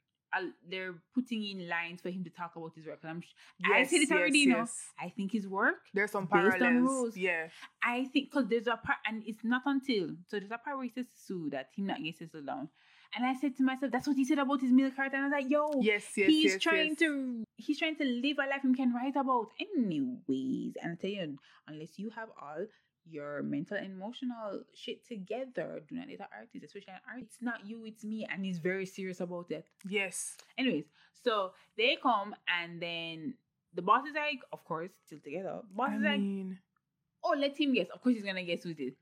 they're 0.71 0.95
putting 1.15 1.43
in 1.45 1.69
lines 1.69 2.01
for 2.01 2.11
him 2.11 2.23
to 2.25 2.31
talk 2.31 2.55
about 2.57 2.73
his 2.75 2.87
work. 2.87 3.01
'Cause 3.01 3.11
I'm, 3.11 3.21
sh- 3.21 3.35
I 3.73 3.85
said 3.85 4.01
it 4.03 4.13
already, 4.13 4.41
you 4.41 4.49
know. 4.51 4.67
I 5.01 5.09
think 5.09 5.33
his 5.33 5.47
work. 5.49 5.77
There's 5.95 6.11
some 6.11 6.25
based 6.27 6.35
on 6.35 6.59
parallels. 6.61 6.83
rules. 6.89 7.17
Yeah. 7.17 7.49
I 7.83 8.05
think 8.13 8.31
because 8.31 8.49
there's 8.49 8.67
a 8.67 8.77
part, 8.77 8.99
and 9.07 9.23
it's 9.27 9.45
not 9.45 9.63
until 9.67 10.09
so 10.27 10.39
there's 10.39 10.51
a 10.51 10.59
part 10.59 10.77
where 10.77 10.85
he 10.85 10.91
says 10.91 11.07
to 11.07 11.17
Sue 11.19 11.51
that 11.51 11.71
him 11.75 11.87
not 11.87 12.03
gets 12.03 12.19
settled 12.19 12.47
down, 12.47 12.69
and 13.17 13.25
I 13.25 13.35
said 13.35 13.57
to 13.57 13.63
myself, 13.63 13.91
that's 13.91 14.07
what 14.07 14.17
he 14.17 14.25
said 14.27 14.39
about 14.39 14.61
his 14.61 14.71
male 14.71 14.91
character, 14.91 15.17
and 15.17 15.25
I 15.27 15.29
was 15.29 15.43
like, 15.43 15.51
yo, 15.51 15.81
Yes. 15.81 16.05
Yes. 16.17 16.29
he's 16.29 16.53
yes, 16.53 16.63
trying 16.63 16.89
yes. 16.91 16.99
to 16.99 17.45
he's 17.57 17.79
trying 17.79 17.97
to 17.97 18.05
live 18.05 18.37
a 18.39 18.47
life 18.49 18.63
he 18.63 18.75
can 18.75 18.93
write 18.95 19.17
about 19.17 19.49
anyways 19.61 20.75
and 20.83 20.93
I 20.93 20.95
tell 21.01 21.11
you 21.11 21.39
unless 21.67 21.99
you 21.99 22.11
have 22.11 22.29
all 22.41 22.67
your 23.11 23.43
mental 23.43 23.77
and 23.77 23.93
emotional 23.93 24.63
shit 24.75 25.07
together 25.07 25.81
do 25.89 25.95
not 25.97 26.09
date 26.09 26.21
an 26.21 26.27
artist 26.35 26.65
especially 26.65 26.93
an 26.93 27.01
artist 27.09 27.31
it's 27.35 27.43
not 27.43 27.67
you 27.67 27.85
it's 27.85 28.05
me 28.05 28.27
and 28.31 28.45
he's 28.45 28.59
very 28.59 28.87
serious 28.87 29.21
about 29.21 29.51
it 29.51 29.67
Yes. 29.89 30.37
anyways 30.57 30.85
so 31.25 31.53
they 31.77 31.97
come 32.03 32.35
and 32.61 32.81
then 32.83 33.35
the 33.75 33.83
boss 33.83 34.07
is 34.07 34.15
like 34.15 34.41
of 34.53 34.65
course 34.65 34.91
still 35.07 35.19
together 35.23 35.61
boss 35.75 35.91
I 35.93 35.97
is 35.97 36.03
like 36.03 36.57
oh 37.25 37.35
let 37.39 37.57
him 37.59 37.75
guess 37.75 37.89
of 37.95 38.03
course 38.03 38.15
he's 38.15 38.25
gonna 38.25 38.45
guess 38.45 38.65
with 38.65 38.79
it 38.81 38.95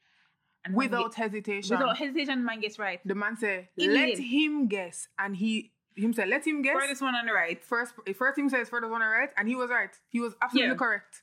and 0.65 0.75
without 0.75 1.15
get- 1.15 1.25
hesitation, 1.25 1.71
without 1.79 1.97
hesitation 1.97 2.45
man 2.45 2.61
gets 2.61 2.79
right 2.79 3.01
the 3.05 3.15
man 3.15 3.37
said, 3.37 3.69
"Let 3.77 4.19
him 4.19 4.67
guess," 4.67 5.07
and 5.19 5.37
he 5.37 5.71
him 5.97 6.13
said, 6.13 6.29
"Let 6.29 6.45
him 6.47 6.61
guess." 6.61 6.75
furthest 6.75 7.01
one 7.03 7.15
on 7.15 7.25
the 7.25 7.33
right 7.33 7.63
First, 7.65 7.95
first 8.17 8.37
him 8.39 8.49
says 8.51 8.69
furthest 8.69 8.91
one 8.91 9.01
on 9.01 9.09
the 9.09 9.17
right, 9.17 9.31
and 9.37 9.47
he 9.49 9.55
was 9.55 9.71
right. 9.71 9.95
He 10.09 10.19
was 10.21 10.35
absolutely 10.43 10.71
Yeah. 10.73 10.77
correct. 10.77 11.23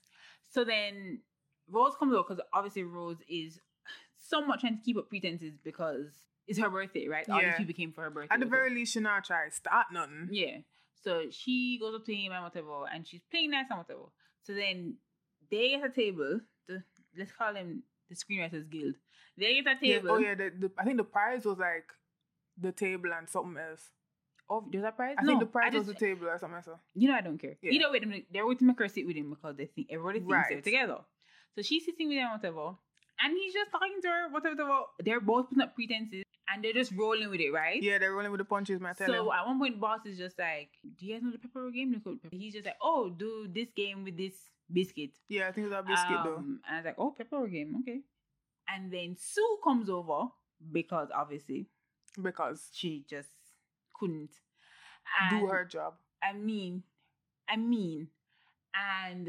So 0.50 0.64
then 0.64 1.20
Rose 1.70 1.94
comes 1.98 2.16
out 2.16 2.28
because 2.28 2.44
obviously 2.54 2.84
Rose 2.84 3.18
is 3.28 3.60
somewhat 4.18 4.60
trying 4.60 4.78
to 4.78 4.84
keep 4.84 4.98
up 4.98 5.10
pretenses 5.10 5.54
because 5.64 6.08
it's 6.48 6.60
her 6.60 6.70
birthday, 6.70 7.08
right? 7.08 7.28
All 7.30 7.40
these 7.42 7.56
people 7.58 7.74
came 7.74 7.92
for 7.92 8.04
her 8.04 8.10
birthday. 8.10 8.34
At 8.34 8.40
the 8.40 8.46
very 8.46 8.70
least, 8.70 8.94
she 8.94 9.00
not 9.00 9.24
try 9.24 9.50
start 9.50 9.88
nothing. 9.92 10.30
Yeah. 10.32 10.58
So 11.04 11.26
she 11.32 11.78
goes 11.80 11.96
up 11.96 12.06
to 12.06 12.16
him 12.16 12.32
and 12.32 12.44
whatever, 12.44 12.86
and 12.94 13.08
she's 13.08 13.22
playing 13.30 13.52
nice 13.52 13.66
and 13.70 13.80
whatever. 13.80 14.10
So 14.44 14.54
then 14.54 14.96
they 15.52 15.70
get 15.70 15.86
a 15.86 15.90
table. 15.90 16.42
The 16.68 16.84
let's 17.18 17.32
call 17.32 17.54
them 17.54 17.84
the 18.10 18.16
Screenwriters 18.16 18.70
Guild. 18.70 18.96
They 19.38 19.62
get 19.62 19.82
a 19.82 19.86
Yeah, 19.86 19.96
oh 19.96 20.00
table. 20.00 20.12
Oh 20.12 20.18
yeah, 20.18 20.36
the, 20.36 20.52
the, 20.58 20.72
I 20.78 20.84
think 20.84 20.98
the 20.98 21.04
prize 21.04 21.46
was 21.46 21.58
like 21.58 21.92
the 22.58 22.72
table 22.72 23.10
and 23.18 23.28
something 23.30 23.58
else. 23.58 23.90
Oh, 24.50 24.66
there's 24.72 24.84
a 24.84 24.92
prize. 24.92 25.16
I 25.18 25.24
no, 25.24 25.30
think 25.30 25.40
the 25.40 25.46
prize 25.48 25.74
I 25.74 25.78
was 25.78 25.88
the 25.88 25.94
table 25.94 26.28
or 26.28 26.38
something 26.38 26.58
else. 26.58 26.80
You 26.94 27.08
know, 27.08 27.16
I 27.16 27.22
don't 27.22 27.38
care. 27.38 27.56
Yeah. 27.62 27.72
Either 27.72 27.92
way, 27.92 28.26
they're 28.32 28.44
going 28.44 28.58
to 28.58 28.66
make 28.66 28.80
her 28.80 28.88
sit 28.88 29.08
with 29.08 29.16
him 29.16 29.30
because 29.30 29.56
they 29.56 29.66
think 29.66 29.88
everybody 29.90 30.20
thinks 30.20 30.50
they're 30.50 30.62
together. 30.62 31.00
So 31.56 31.62
she's 31.62 31.86
sitting 31.86 32.10
with 32.10 32.18
him, 32.18 32.32
whatever, 32.32 32.76
and 33.22 33.38
he's 33.38 33.54
just 33.54 33.72
talking 33.72 34.00
to 34.02 34.08
her, 34.08 34.30
whatever. 34.30 34.56
whatever. 34.56 34.82
They're 35.00 35.22
both 35.22 35.50
putting 35.50 35.62
up 35.64 35.76
pretenses, 35.76 36.24
and 36.52 36.64
they're 36.64 36.74
just 36.74 36.92
rolling 36.94 37.30
with 37.30 37.40
it, 37.40 37.52
right? 37.52 37.82
Yeah, 37.82 37.98
they're 38.00 38.14
rolling 38.14 38.32
with 38.32 38.40
the 38.40 38.46
punches, 38.46 38.80
man. 38.80 38.96
So 38.96 39.06
him. 39.06 39.30
at 39.32 39.46
one 39.46 39.60
point, 39.60 39.80
boss 39.80 40.06
is 40.06 40.18
just 40.18 40.38
like, 40.40 40.70
"Do 40.98 41.06
you 41.06 41.14
guys 41.14 41.24
know 41.24 41.32
the 41.32 41.38
pepper 41.38 41.70
game?" 41.72 41.92
They 41.94 42.00
call 42.00 42.14
it 42.14 42.24
pepper. 42.24 42.36
He's 42.36 42.54
just 42.54 42.66
like, 42.66 42.78
"Oh, 42.82 43.10
do 43.10 43.48
this 43.54 43.70
game 43.76 44.04
with 44.04 44.18
this 44.18 44.34
biscuit." 44.72 45.12
Yeah, 45.30 45.48
I 45.48 45.52
think 45.52 45.68
it's 45.68 45.76
a 45.76 45.84
biscuit 45.84 46.18
though. 46.24 46.38
Um, 46.38 46.62
And 46.68 46.76
I 46.76 46.80
was 46.80 46.86
like, 46.86 46.96
"Oh, 46.98 47.12
pepper 47.12 47.48
game, 47.48 47.76
okay." 47.82 48.02
And 48.68 48.92
then 48.92 49.16
Sue 49.18 49.60
comes 49.64 49.90
over 49.90 50.30
because 50.72 51.10
obviously 51.14 51.68
Because 52.22 52.70
she 52.72 53.06
just 53.10 53.30
couldn't 54.00 54.32
do 55.30 55.48
her 55.48 55.66
job. 55.66 55.96
I 56.22 56.34
mean, 56.34 56.84
I 57.50 57.58
mean, 57.58 58.08
and 58.74 59.28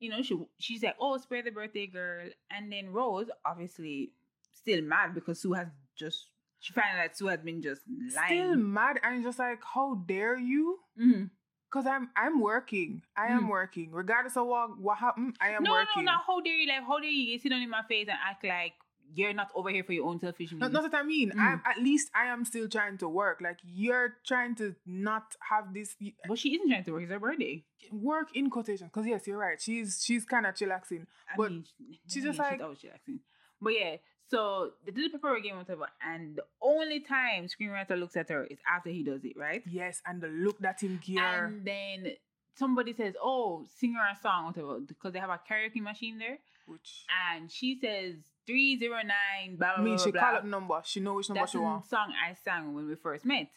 you 0.00 0.10
know, 0.10 0.22
she 0.22 0.36
she's 0.58 0.82
like, 0.82 0.96
"Oh, 1.00 1.16
spare 1.18 1.42
the 1.42 1.50
birthday 1.50 1.86
girl," 1.86 2.28
and 2.50 2.70
then 2.72 2.90
Rose 2.90 3.28
obviously 3.44 4.12
still 4.54 4.82
mad 4.82 5.14
because 5.14 5.40
Sue 5.40 5.52
has 5.54 5.68
just 5.96 6.30
she 6.60 6.72
found 6.72 6.98
out 6.98 7.02
that 7.04 7.16
Sue 7.16 7.26
has 7.28 7.40
been 7.40 7.62
just 7.62 7.82
lying. 8.14 8.26
Still 8.26 8.56
mad 8.56 8.98
and 9.02 9.22
just 9.22 9.38
like, 9.38 9.60
how 9.62 9.94
dare 10.06 10.36
you? 10.38 10.78
Mhm. 10.98 11.30
Cause 11.70 11.86
I'm 11.86 12.10
I'm 12.16 12.40
working. 12.40 13.02
I 13.16 13.26
am 13.28 13.44
Mm. 13.44 13.48
working. 13.50 13.90
Regardless 13.90 14.36
of 14.36 14.46
what 14.46 14.78
what 14.78 14.98
happened, 14.98 15.36
I 15.40 15.50
am 15.50 15.62
no, 15.62 15.72
working. 15.72 16.04
no, 16.04 16.12
no. 16.12 16.18
How 16.26 16.40
dare 16.40 16.54
you? 16.56 16.68
Like, 16.68 16.82
how 16.86 16.98
dare 16.98 17.10
you 17.10 17.38
sit 17.38 17.50
down 17.50 17.62
in 17.62 17.68
my 17.70 17.82
face 17.82 18.08
and 18.08 18.18
act 18.24 18.44
like 18.44 18.72
you're 19.14 19.32
not 19.32 19.50
over 19.54 19.70
here 19.70 19.84
for 19.84 19.92
your 19.92 20.06
own 20.06 20.18
selfish 20.18 20.52
needs? 20.52 20.72
not 20.72 20.90
that 20.90 20.94
I 20.94 21.02
mean. 21.02 21.30
Mm. 21.30 21.40
I'm 21.40 21.62
at 21.64 21.78
least 21.78 22.10
I 22.14 22.26
am 22.26 22.44
still 22.44 22.68
trying 22.68 22.98
to 22.98 23.08
work. 23.08 23.40
Like 23.40 23.58
you're 23.64 24.14
trying 24.26 24.54
to 24.56 24.74
not 24.86 25.34
have 25.50 25.72
this 25.72 25.94
but 26.28 26.38
she 26.38 26.54
isn't 26.56 26.68
trying 26.68 26.84
to 26.84 26.92
work. 26.92 27.02
It's 27.02 27.12
her 27.12 27.20
birthday. 27.20 27.64
work 27.92 28.28
in 28.34 28.50
quotation. 28.50 28.86
Because 28.88 29.06
yes, 29.06 29.26
you're 29.26 29.38
right. 29.38 29.60
She's 29.60 30.02
she's 30.04 30.24
kind 30.24 30.46
of 30.46 30.54
chillaxing. 30.54 31.06
I 31.30 31.36
But 31.36 31.50
mean, 31.52 31.64
she's 32.08 32.24
yeah, 32.24 32.30
just 32.30 32.38
like- 32.38 32.52
she's 32.54 32.62
always 32.62 32.78
chillaxing. 32.78 33.18
But 33.60 33.70
yeah, 33.70 33.96
so 34.28 34.72
they 34.84 34.92
did 34.92 35.12
the 35.12 35.18
pepper 35.18 35.38
game, 35.40 35.56
whatever, 35.56 35.86
and 36.04 36.36
the 36.36 36.44
only 36.60 37.00
time 37.00 37.46
screenwriter 37.46 37.98
looks 37.98 38.16
at 38.16 38.28
her 38.28 38.44
is 38.44 38.58
after 38.68 38.90
he 38.90 39.02
does 39.02 39.24
it, 39.24 39.32
right? 39.36 39.62
Yes, 39.66 40.02
and 40.04 40.20
the 40.20 40.28
look 40.28 40.58
that 40.58 40.80
him 40.82 41.00
gear. 41.02 41.46
And 41.46 41.64
then 41.64 42.12
somebody 42.54 42.92
says, 42.92 43.14
"Oh, 43.22 43.64
sing 43.78 43.94
her 43.94 44.06
a 44.12 44.16
song, 44.20 44.46
whatever," 44.46 44.80
because 44.80 45.12
they 45.14 45.20
have 45.20 45.30
a 45.30 45.40
karaoke 45.50 45.80
machine 45.80 46.18
there, 46.18 46.38
which 46.66 47.06
and 47.32 47.50
she 47.50 47.78
says 47.80 48.16
three 48.46 48.78
zero 48.78 48.96
nine. 48.96 49.56
Blah 49.56 49.72
I 49.72 49.74
blah 49.76 49.84
mean, 49.84 49.96
blah. 49.96 50.04
she 50.04 50.10
blah. 50.12 50.20
call 50.20 50.36
up 50.36 50.44
number. 50.44 50.80
She 50.84 51.00
know 51.00 51.14
which 51.14 51.28
number 51.28 51.40
That's 51.42 51.52
she 51.52 51.58
the 51.58 51.62
want. 51.64 51.86
song 51.86 52.12
I 52.28 52.34
sang 52.34 52.74
when 52.74 52.86
we 52.88 52.94
first 52.94 53.24
met. 53.24 53.48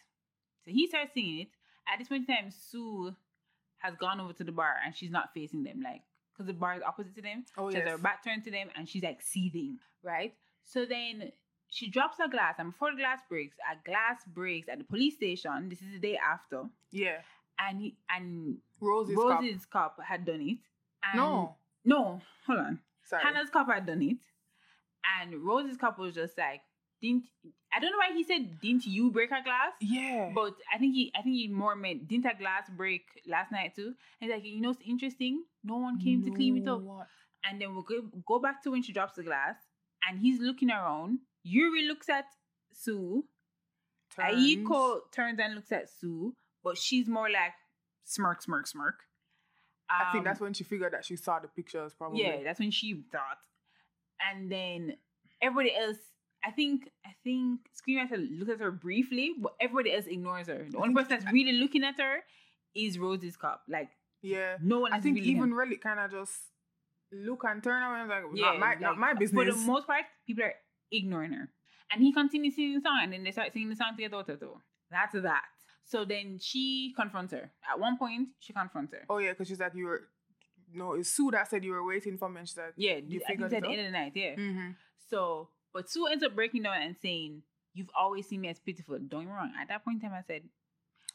So 0.66 0.72
he 0.72 0.88
starts 0.88 1.14
singing 1.14 1.42
it. 1.42 1.48
At 1.92 2.00
this 2.00 2.08
point 2.08 2.28
in 2.30 2.36
time, 2.36 2.52
Sue 2.52 3.16
has 3.80 3.96
gone 3.96 4.20
over 4.20 4.34
to 4.34 4.44
the 4.44 4.52
bar 4.52 4.76
and 4.86 4.96
she's 4.96 5.10
not 5.12 5.34
facing 5.34 5.64
them, 5.64 5.82
like 5.84 6.02
because 6.34 6.48
the 6.48 6.54
bar 6.54 6.76
is 6.76 6.82
opposite 6.84 7.16
to 7.16 7.22
them. 7.22 7.46
Oh 7.58 7.70
she 7.72 7.78
has 7.78 7.90
her 7.90 7.98
back 7.98 8.24
turned 8.24 8.44
to 8.46 8.52
them 8.52 8.68
and 8.76 8.88
she's 8.88 9.04
like 9.04 9.22
seething, 9.22 9.78
right? 10.04 10.34
So 10.64 10.86
then 10.86 11.32
she 11.72 11.88
drops 11.90 12.18
a 12.20 12.28
glass, 12.28 12.56
and 12.58 12.72
before 12.72 12.92
the 12.92 12.98
glass 12.98 13.20
breaks, 13.30 13.56
a 13.72 13.76
glass 13.88 14.22
breaks 14.28 14.68
at 14.70 14.80
the 14.80 14.84
police 14.84 15.16
station. 15.16 15.70
This 15.70 15.82
is 15.82 15.92
the 15.94 16.00
day 16.00 16.18
after, 16.18 16.64
Yeah. 16.92 17.18
and 17.60 17.80
he, 17.80 17.96
and 18.10 18.58
Rose's 18.82 19.16
cup. 19.16 19.42
Rose's 19.42 19.66
cop 19.66 19.98
had 20.04 20.26
done 20.26 20.42
it. 20.42 20.58
And 21.04 21.16
No. 21.18 21.56
no, 21.86 22.22
hold 22.48 22.60
on. 22.60 22.80
Sorry. 23.04 23.22
Hannah's 23.24 23.50
cop 23.52 23.68
had 23.72 23.86
done 23.86 24.02
it, 24.02 24.18
and 25.22 25.36
Rose's 25.44 25.78
cop 25.78 25.98
was 26.00 26.16
just 26.16 26.38
like, 26.38 26.62
"Didn't 27.02 27.26
I 27.74 27.80
don't 27.80 27.92
know 27.92 27.98
why 27.98 28.14
he 28.14 28.24
said 28.24 28.60
didn't 28.62 28.86
you 28.86 29.12
break 29.12 29.32
a 29.32 29.44
glass?" 29.44 29.74
yeah. 29.82 30.32
But 30.34 30.56
I 30.74 30.78
think 30.78 30.96
he, 30.96 31.12
I 31.16 31.22
think 31.22 31.36
he 31.36 31.48
more 31.48 31.76
meant 31.76 32.08
didn't 32.08 32.26
a 32.26 32.36
glass 32.38 32.70
break 32.70 33.04
last 33.28 33.52
night 33.52 33.76
too? 33.76 33.94
And 34.20 34.30
he's 34.30 34.32
like, 34.32 34.44
you 34.46 34.62
know, 34.62 34.72
it's 34.72 34.82
interesting. 34.86 35.44
No 35.64 35.78
one 35.78 36.00
came 36.00 36.24
to 36.24 36.32
clean 36.32 36.58
it 36.58 36.68
up. 36.68 36.82
what? 36.82 37.08
And 37.50 37.62
then 37.62 37.74
we'll 37.74 37.84
go, 37.84 38.02
go 38.28 38.40
back 38.40 38.62
to 38.64 38.72
when 38.72 38.84
she 38.84 38.92
drops 38.92 39.16
the 39.16 39.24
glass, 39.24 39.56
and 40.08 40.20
he's 40.20 40.40
looking 40.42 40.70
around. 40.72 41.20
Yuri 41.44 41.88
looks 41.88 42.10
at 42.10 42.26
Sue. 42.74 43.24
Turns. 44.16 44.36
Aiko 44.36 45.00
turns 45.12 45.40
and 45.40 45.56
looks 45.56 45.72
at 45.72 45.90
Sue, 45.90 46.34
but 46.64 46.78
she's 46.78 47.08
more 47.08 47.30
like 47.30 47.54
smirk, 48.04 48.42
smirk, 48.42 48.68
smirk. 48.68 48.96
I 49.90 50.12
think 50.12 50.20
Um, 50.22 50.26
that's 50.26 50.40
when 50.40 50.54
she 50.54 50.64
figured 50.64 50.94
that 50.94 51.06
she 51.06 51.16
saw 51.16 51.40
the 51.40 51.48
pictures. 51.48 51.94
Probably. 51.94 52.22
yeah, 52.24 52.44
that's 52.44 52.60
when 52.60 52.72
she 52.72 53.04
thought. 53.12 53.38
And 54.32 54.52
then 54.52 54.98
everybody 55.42 55.76
else, 55.76 55.98
I 56.44 56.52
think, 56.52 56.90
I 57.06 57.12
think 57.24 57.62
Screenwriter 57.78 58.28
looks 58.40 58.52
at 58.52 58.60
her 58.60 58.72
briefly, 58.72 59.34
but 59.42 59.54
everybody 59.60 59.94
else 59.94 60.06
ignores 60.08 60.48
her. 60.48 60.68
The 60.70 60.78
only 60.78 60.94
person 60.94 61.20
that's 61.20 61.32
really 61.34 61.54
looking 61.54 61.84
at 61.84 61.98
her 62.00 62.20
is 62.76 62.98
Rose's 63.00 63.36
cop. 63.38 63.64
Like 63.70 63.90
Yeah. 64.22 64.58
no 64.62 64.80
one. 64.82 64.94
I 64.94 65.00
think 65.00 65.16
really 65.16 65.30
even 65.30 65.44
him. 65.44 65.54
Relic 65.54 65.82
kind 65.82 66.00
of 66.00 66.12
just 66.12 66.34
look 67.12 67.44
and 67.48 67.64
turn 67.64 67.82
around 67.82 68.10
like 68.10 68.24
Yeah, 68.34 68.46
not 68.52 68.60
my 68.60 68.68
like, 68.70 68.82
not 68.82 68.98
my 68.98 69.14
business. 69.14 69.46
For 69.46 69.52
the 69.52 69.58
most 69.66 69.88
part, 69.88 70.04
people 70.28 70.44
are 70.44 70.54
ignoring 70.92 71.34
her. 71.34 71.50
And 71.92 72.02
he 72.04 72.14
continues 72.14 72.56
singing 72.56 72.76
the 72.76 72.82
song, 72.82 73.00
and 73.02 73.12
then 73.12 73.24
they 73.24 73.32
start 73.32 73.52
singing 73.52 73.70
the 73.70 73.76
song 73.76 73.96
together. 73.96 74.24
Though. 74.40 74.62
That's 74.92 75.14
that. 75.22 75.42
So 75.86 76.06
then 76.06 76.38
she 76.40 76.94
confronts 76.96 77.34
her. 77.34 77.52
At 77.72 77.80
one 77.80 77.98
point, 77.98 78.30
she 78.40 78.54
confronts 78.54 78.94
her. 78.94 79.06
oh 79.10 79.18
yeah, 79.18 79.32
because 79.32 79.48
she's 79.48 79.60
like 79.60 79.74
you 79.74 79.86
were. 79.86 80.02
No, 80.74 80.94
it's 80.94 81.10
Sue 81.10 81.32
that 81.32 81.50
said 81.50 81.64
you 81.64 81.72
were 81.72 81.86
waiting 81.86 82.18
for 82.18 82.30
me. 82.30 82.40
And 82.40 82.48
she's 82.48 82.58
like, 82.58 82.74
Yeah, 82.78 82.96
you 82.96 83.22
I 83.24 83.28
think 83.28 83.28
figured 83.28 83.54
at 83.54 83.64
the 83.64 83.70
end 83.70 83.80
of 83.80 83.86
the 83.86 83.92
night. 83.92 84.12
Yeah. 84.16 84.36
mm-hmm. 84.36 84.70
So, 85.10 85.50
but 85.74 85.90
Sue 85.90 86.08
ends 86.08 86.24
up 86.24 86.36
breaking 86.36 86.64
down 86.64 86.82
and 86.82 86.96
saying, 87.02 87.42
"You've 87.74 87.90
always 87.98 88.28
seen 88.28 88.42
me 88.42 88.50
as 88.50 88.60
pitiful." 88.60 88.98
Don't 89.00 89.22
get 89.22 89.30
me 89.30 89.34
wrong. 89.34 89.52
At 89.60 89.68
that 89.70 89.84
point 89.84 90.04
in 90.04 90.10
time, 90.10 90.18
I 90.18 90.24
said, 90.26 90.44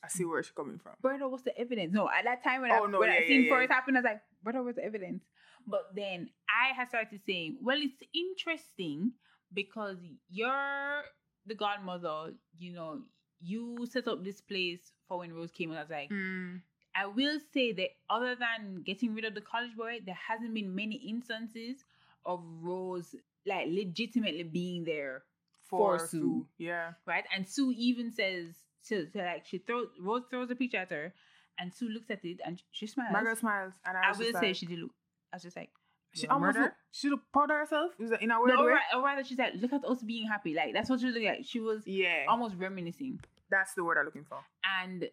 I 0.03 0.09
see 0.09 0.25
where 0.25 0.43
she's 0.43 0.51
coming 0.53 0.79
from. 0.79 0.93
brother, 1.01 1.29
what's 1.29 1.45
the 1.45 1.57
evidence? 1.59 1.93
No, 1.95 2.09
at 2.09 2.25
that 2.25 2.43
time 2.45 2.63
when 2.63 2.73
Oh, 2.73 2.85
I 2.87 2.91
no, 2.91 2.99
when 2.99 3.09
yeah, 3.11 3.21
I 3.25 3.27
seen 3.27 3.43
yeah, 3.45 3.49
yeah. 3.51 3.57
first 3.57 3.71
happen, 3.73 3.97
I 3.97 4.01
was 4.01 4.05
like, 4.05 4.21
brother, 4.43 4.63
what's 4.63 4.77
the 4.77 4.85
evidence? 4.85 5.23
But 5.67 5.95
then 5.95 6.29
I 6.51 6.75
had 6.75 6.89
started 6.89 7.21
saying, 7.27 7.59
well, 7.63 7.79
it's 7.81 8.03
interesting 8.13 9.13
because 9.53 9.97
you're 10.29 11.03
the 11.47 11.55
godmother. 11.55 12.35
You 12.59 12.73
know, 12.75 13.01
you 13.41 13.87
set 13.91 14.09
up 14.09 14.23
this 14.25 14.41
place 14.43 14.93
for 15.09 15.19
when 15.19 15.33
Rose 15.33 15.51
came. 15.53 15.71
And 15.71 15.79
I 15.79 15.83
was 15.83 15.91
like, 15.91 16.11
Mm. 16.11 16.61
I 16.97 17.07
will 17.07 17.39
say 17.53 17.73
that 17.73 17.91
other 18.09 18.35
than 18.37 18.83
getting 18.85 19.15
rid 19.15 19.25
of 19.25 19.35
the 19.35 19.41
college 19.41 19.77
boy, 19.77 20.01
there 20.05 20.19
hasn't 20.29 20.55
been 20.55 20.75
many 20.75 20.97
instances 20.97 21.85
of 22.25 22.41
Rose 22.63 23.15
like 23.47 23.67
legitimately 23.69 24.45
being 24.45 24.85
there 24.85 25.25
For, 25.65 25.99
For 25.99 26.07
Sue. 26.07 26.09
Sue. 26.09 26.47
Yeah. 26.59 26.93
right? 27.07 27.25
And 27.35 27.47
Sue 27.49 27.73
even 27.77 28.11
says, 28.13 28.55
so, 28.81 29.05
so 29.13 29.19
like 29.21 29.45
she 29.47 29.59
throws 29.59 29.89
Rose 30.01 30.23
throws 30.31 30.51
a 30.51 30.55
picture 30.55 30.79
at 30.79 30.91
her, 30.91 31.13
and 31.59 31.73
Sue 31.73 31.89
looks 31.89 32.11
at 32.11 32.25
it 32.25 32.41
and 32.45 32.63
she 32.71 32.87
smiles. 32.87 33.13
Margaret 33.13 33.39
smiles, 33.39 33.73
and 33.87 33.97
I, 33.97 34.11
I 34.11 34.13
will 34.17 34.33
say 34.41 34.53
she 34.53 34.67
did 34.67 34.79
look. 34.79 34.91
I 35.33 35.37
was 35.37 35.43
just 35.43 35.57
like, 35.57 35.71
she 36.13 36.27
almost 36.29 36.49
murderer?" 36.55 36.63
look, 36.65 36.73
she 36.93 37.09
looked 37.11 37.33
proud 37.33 37.51
of 37.51 37.57
herself. 37.57 37.93
In 38.21 38.31
a 38.31 38.41
weird 38.41 38.57
no, 38.59 38.65
way? 38.67 38.77
or 38.95 39.03
rather, 39.03 39.25
she's 39.25 39.39
like, 39.39 39.55
look 39.61 39.73
at 39.73 39.85
us 39.85 40.03
being 40.03 40.27
happy. 40.29 40.55
Like 40.55 40.73
that's 40.75 40.89
what 40.91 41.01
she 41.01 41.07
was 41.07 41.15
looking 41.15 41.29
like. 41.29 41.45
She 41.45 41.61
was 41.61 41.83
Yeah, 41.87 42.25
almost 42.29 42.55
reminiscing. 42.57 43.21
that's 43.51 43.75
the 43.75 43.83
word 43.85 43.99
I'm 43.99 44.05
looking 44.05 44.25
for. 44.25 44.39
And 44.81 45.09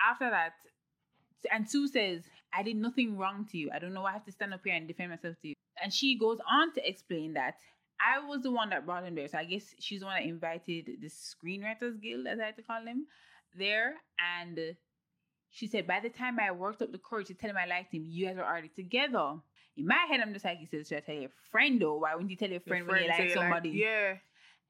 after 0.00 0.30
that, 0.30 0.52
and 1.52 1.68
Sue 1.68 1.88
says, 1.88 2.22
I 2.52 2.62
did 2.62 2.76
nothing 2.76 3.16
wrong 3.16 3.46
to 3.50 3.58
you. 3.58 3.70
I 3.74 3.78
don't 3.78 3.92
know 3.92 4.02
why 4.02 4.10
I 4.10 4.14
have 4.14 4.24
to 4.24 4.32
stand 4.32 4.54
up 4.54 4.60
here 4.64 4.74
and 4.74 4.88
defend 4.88 5.10
myself 5.10 5.36
to 5.42 5.48
you. 5.48 5.54
And 5.82 5.92
she 5.92 6.18
goes 6.18 6.38
on 6.50 6.72
to 6.74 6.88
explain 6.88 7.34
that 7.34 7.54
I 8.00 8.24
was 8.26 8.42
the 8.42 8.50
one 8.50 8.70
that 8.70 8.86
brought 8.86 9.04
him 9.04 9.14
there. 9.14 9.28
So 9.28 9.38
I 9.38 9.44
guess 9.44 9.74
she's 9.78 10.00
the 10.00 10.06
one 10.06 10.16
that 10.16 10.28
invited 10.28 10.86
the 11.00 11.08
Screenwriters 11.08 12.00
Guild, 12.00 12.26
as 12.26 12.38
I 12.38 12.46
like 12.46 12.56
to 12.56 12.62
call 12.62 12.84
them, 12.84 13.06
there. 13.58 13.94
And 14.38 14.76
she 15.50 15.66
said, 15.66 15.86
by 15.86 16.00
the 16.00 16.08
time 16.10 16.38
I 16.40 16.50
worked 16.50 16.82
up 16.82 16.92
the 16.92 16.98
courage 16.98 17.28
to 17.28 17.34
tell 17.34 17.50
him 17.50 17.56
I 17.56 17.66
liked 17.66 17.94
him, 17.94 18.04
you 18.06 18.26
guys 18.26 18.36
were 18.36 18.44
already 18.44 18.68
together. 18.68 19.34
In 19.76 19.86
my 19.86 20.06
head, 20.08 20.20
I'm 20.20 20.32
just 20.32 20.44
like, 20.44 20.58
he 20.58 20.66
says, 20.66 20.88
should 20.88 20.98
I 20.98 21.00
tell 21.00 21.14
your 21.14 21.30
friend 21.50 21.80
though? 21.80 21.98
Why 21.98 22.14
wouldn't 22.14 22.30
you 22.30 22.36
tell 22.36 22.48
your 22.48 22.62
Your 22.64 22.76
friend 22.76 22.86
when 22.86 23.02
you 23.02 23.08
like 23.08 23.30
somebody? 23.30 23.70
yeah. 23.70 24.14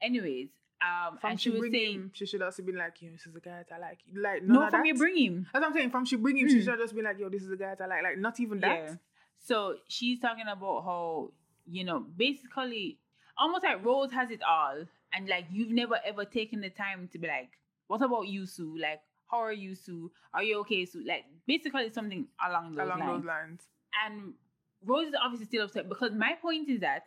Anyways, 0.01 0.49
um, 0.81 1.17
From 1.17 1.31
and 1.31 1.41
she 1.41 1.49
she 1.51 1.59
was 1.59 1.71
saying, 1.71 1.93
him, 1.95 2.11
she 2.13 2.25
should 2.25 2.41
also 2.41 2.61
be 2.63 2.71
like, 2.71 3.01
yo, 3.01 3.09
this 3.11 3.25
is 3.25 3.35
a 3.35 3.39
guy 3.39 3.63
that 3.67 3.75
I 3.75 3.79
like. 3.79 3.99
Like, 4.15 4.43
no, 4.43 4.69
from 4.69 4.85
you 4.85 4.93
bring 4.95 5.17
him. 5.17 5.47
That's 5.51 5.61
what 5.63 5.67
I'm 5.69 5.73
saying. 5.73 5.89
From 5.89 6.05
she 6.05 6.15
bring 6.17 6.37
him, 6.37 6.47
she 6.49 6.57
Mm. 6.59 6.63
should 6.65 6.77
just 6.79 6.95
be 6.95 7.01
like, 7.01 7.17
yo, 7.19 7.29
this 7.29 7.41
is 7.43 7.51
a 7.51 7.57
guy 7.57 7.73
that 7.75 7.81
I 7.81 7.87
like. 7.87 8.03
Like, 8.03 8.17
not 8.19 8.39
even 8.39 8.59
that. 8.61 8.97
So 9.39 9.75
she's 9.87 10.19
talking 10.19 10.45
about 10.51 10.83
how, 10.83 11.31
you 11.65 11.83
know, 11.83 11.99
basically 11.99 12.99
almost 13.37 13.63
like 13.63 13.83
Rose 13.83 14.11
has 14.11 14.29
it 14.31 14.41
all. 14.43 14.85
And 15.13 15.27
like 15.27 15.45
you've 15.51 15.71
never 15.71 15.97
ever 16.05 16.25
taken 16.25 16.61
the 16.61 16.69
time 16.69 17.07
to 17.13 17.17
be 17.17 17.27
like, 17.27 17.49
what 17.87 18.01
about 18.01 18.27
you, 18.27 18.45
Sue? 18.45 18.77
Like, 18.77 18.99
how 19.31 19.37
are 19.39 19.53
you, 19.53 19.73
Sue? 19.73 20.11
Are 20.33 20.43
you 20.43 20.59
okay, 20.59 20.85
Sue? 20.85 21.03
Like 21.07 21.25
basically 21.47 21.89
something 21.91 22.27
along 22.45 22.75
those 22.75 22.85
Along 22.85 22.99
lines. 22.99 23.11
those 23.21 23.25
lines. 23.25 23.61
And 24.05 24.33
Rose 24.85 25.07
is 25.07 25.15
obviously 25.21 25.47
still 25.47 25.63
upset 25.65 25.87
because 25.89 26.11
my 26.13 26.33
point 26.41 26.69
is 26.69 26.81
that 26.81 27.05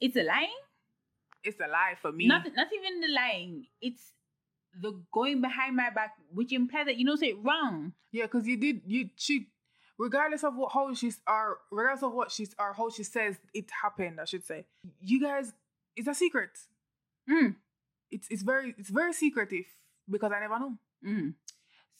it's 0.00 0.16
a 0.16 0.22
lying. 0.22 0.48
It's 1.48 1.60
a 1.60 1.68
lie 1.68 1.96
for 2.00 2.12
me. 2.12 2.26
Not 2.26 2.46
not 2.54 2.68
even 2.72 3.00
the 3.00 3.08
lying. 3.08 3.66
It's 3.80 4.12
the 4.80 5.00
going 5.12 5.40
behind 5.40 5.76
my 5.76 5.90
back, 5.90 6.14
which 6.32 6.52
implies 6.52 6.86
that 6.86 6.96
you 6.96 7.04
know 7.04 7.16
say 7.16 7.28
it 7.28 7.38
wrong. 7.42 7.92
Yeah, 8.12 8.24
because 8.24 8.46
you 8.46 8.56
did 8.56 8.82
you 8.86 9.10
she 9.16 9.48
regardless 9.98 10.44
of 10.44 10.56
what 10.56 10.72
how 10.72 10.92
she's 10.94 11.20
or 11.26 11.58
regardless 11.70 12.02
of 12.02 12.12
what 12.12 12.30
she's 12.30 12.54
or 12.58 12.72
how 12.72 12.90
she 12.90 13.02
says 13.02 13.36
it 13.54 13.66
happened, 13.82 14.20
I 14.20 14.24
should 14.24 14.44
say. 14.44 14.66
You 15.00 15.20
guys 15.20 15.52
it's 15.96 16.08
a 16.08 16.14
secret. 16.14 16.50
Mm. 17.28 17.56
It's 18.10 18.28
it's 18.30 18.42
very 18.42 18.74
it's 18.78 18.90
very 18.90 19.12
secretive 19.12 19.66
because 20.08 20.32
I 20.32 20.40
never 20.40 20.58
know. 20.58 20.74
Mm. 21.06 21.34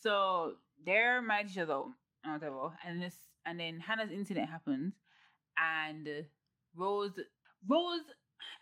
So 0.01 0.55
they're 0.85 1.21
mad 1.21 1.47
at 1.47 1.51
each 1.51 1.59
other, 1.59 1.83
whatever, 2.25 2.71
and 2.87 3.03
this, 3.03 3.15
and 3.45 3.59
then 3.59 3.81
Hannah's 3.81 4.13
incident 4.13 4.49
happens, 4.49 4.95
and 5.57 6.09
Rose, 6.77 7.19
Rose, 7.69 8.03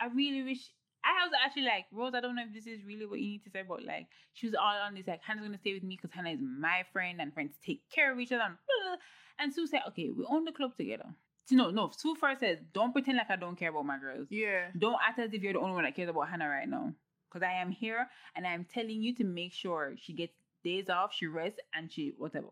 I 0.00 0.06
really 0.06 0.42
wish. 0.42 0.70
I 1.04 1.24
was 1.24 1.32
actually 1.44 1.62
like, 1.62 1.86
Rose, 1.92 2.14
I 2.14 2.20
don't 2.20 2.34
know 2.34 2.42
if 2.46 2.52
this 2.52 2.66
is 2.66 2.84
really 2.84 3.06
what 3.06 3.20
you 3.20 3.28
need 3.28 3.44
to 3.44 3.50
say, 3.50 3.62
but 3.66 3.84
like, 3.84 4.08
she 4.32 4.46
was 4.46 4.56
all 4.56 4.74
on 4.74 4.94
this, 4.94 5.06
like, 5.06 5.22
Hannah's 5.22 5.44
gonna 5.44 5.58
stay 5.58 5.74
with 5.74 5.84
me 5.84 5.96
because 5.96 6.12
Hannah 6.12 6.30
is 6.30 6.40
my 6.40 6.84
friend 6.92 7.20
and 7.20 7.32
friends 7.32 7.54
take 7.64 7.82
care 7.94 8.12
of 8.12 8.18
each 8.18 8.32
other. 8.32 8.42
And, 8.42 8.56
blah, 8.56 8.90
blah. 8.90 8.96
and 9.38 9.54
Sue 9.54 9.68
said, 9.68 9.82
okay, 9.88 10.10
we 10.10 10.26
own 10.28 10.44
the 10.44 10.52
club 10.52 10.76
together. 10.76 11.06
So, 11.44 11.54
no, 11.54 11.70
no, 11.70 11.92
Sue 11.96 12.16
first 12.16 12.40
says, 12.40 12.58
don't 12.72 12.92
pretend 12.92 13.18
like 13.18 13.30
I 13.30 13.36
don't 13.36 13.56
care 13.56 13.70
about 13.70 13.86
my 13.86 14.00
girls. 14.00 14.26
Yeah. 14.30 14.66
Don't 14.76 14.98
act 15.06 15.20
as 15.20 15.32
if 15.32 15.42
you're 15.42 15.52
the 15.52 15.60
only 15.60 15.74
one 15.74 15.84
that 15.84 15.94
cares 15.94 16.08
about 16.08 16.28
Hannah 16.28 16.48
right 16.48 16.68
now. 16.68 16.92
Because 17.30 17.46
I 17.46 17.60
am 17.60 17.70
here 17.70 18.08
and 18.34 18.44
I'm 18.44 18.64
telling 18.64 19.00
you 19.00 19.14
to 19.16 19.24
make 19.24 19.52
sure 19.52 19.94
she 19.96 20.12
gets 20.12 20.32
days 20.64 20.88
off, 20.88 21.14
she 21.14 21.26
rests, 21.26 21.60
and 21.72 21.92
she 21.92 22.14
whatever. 22.18 22.48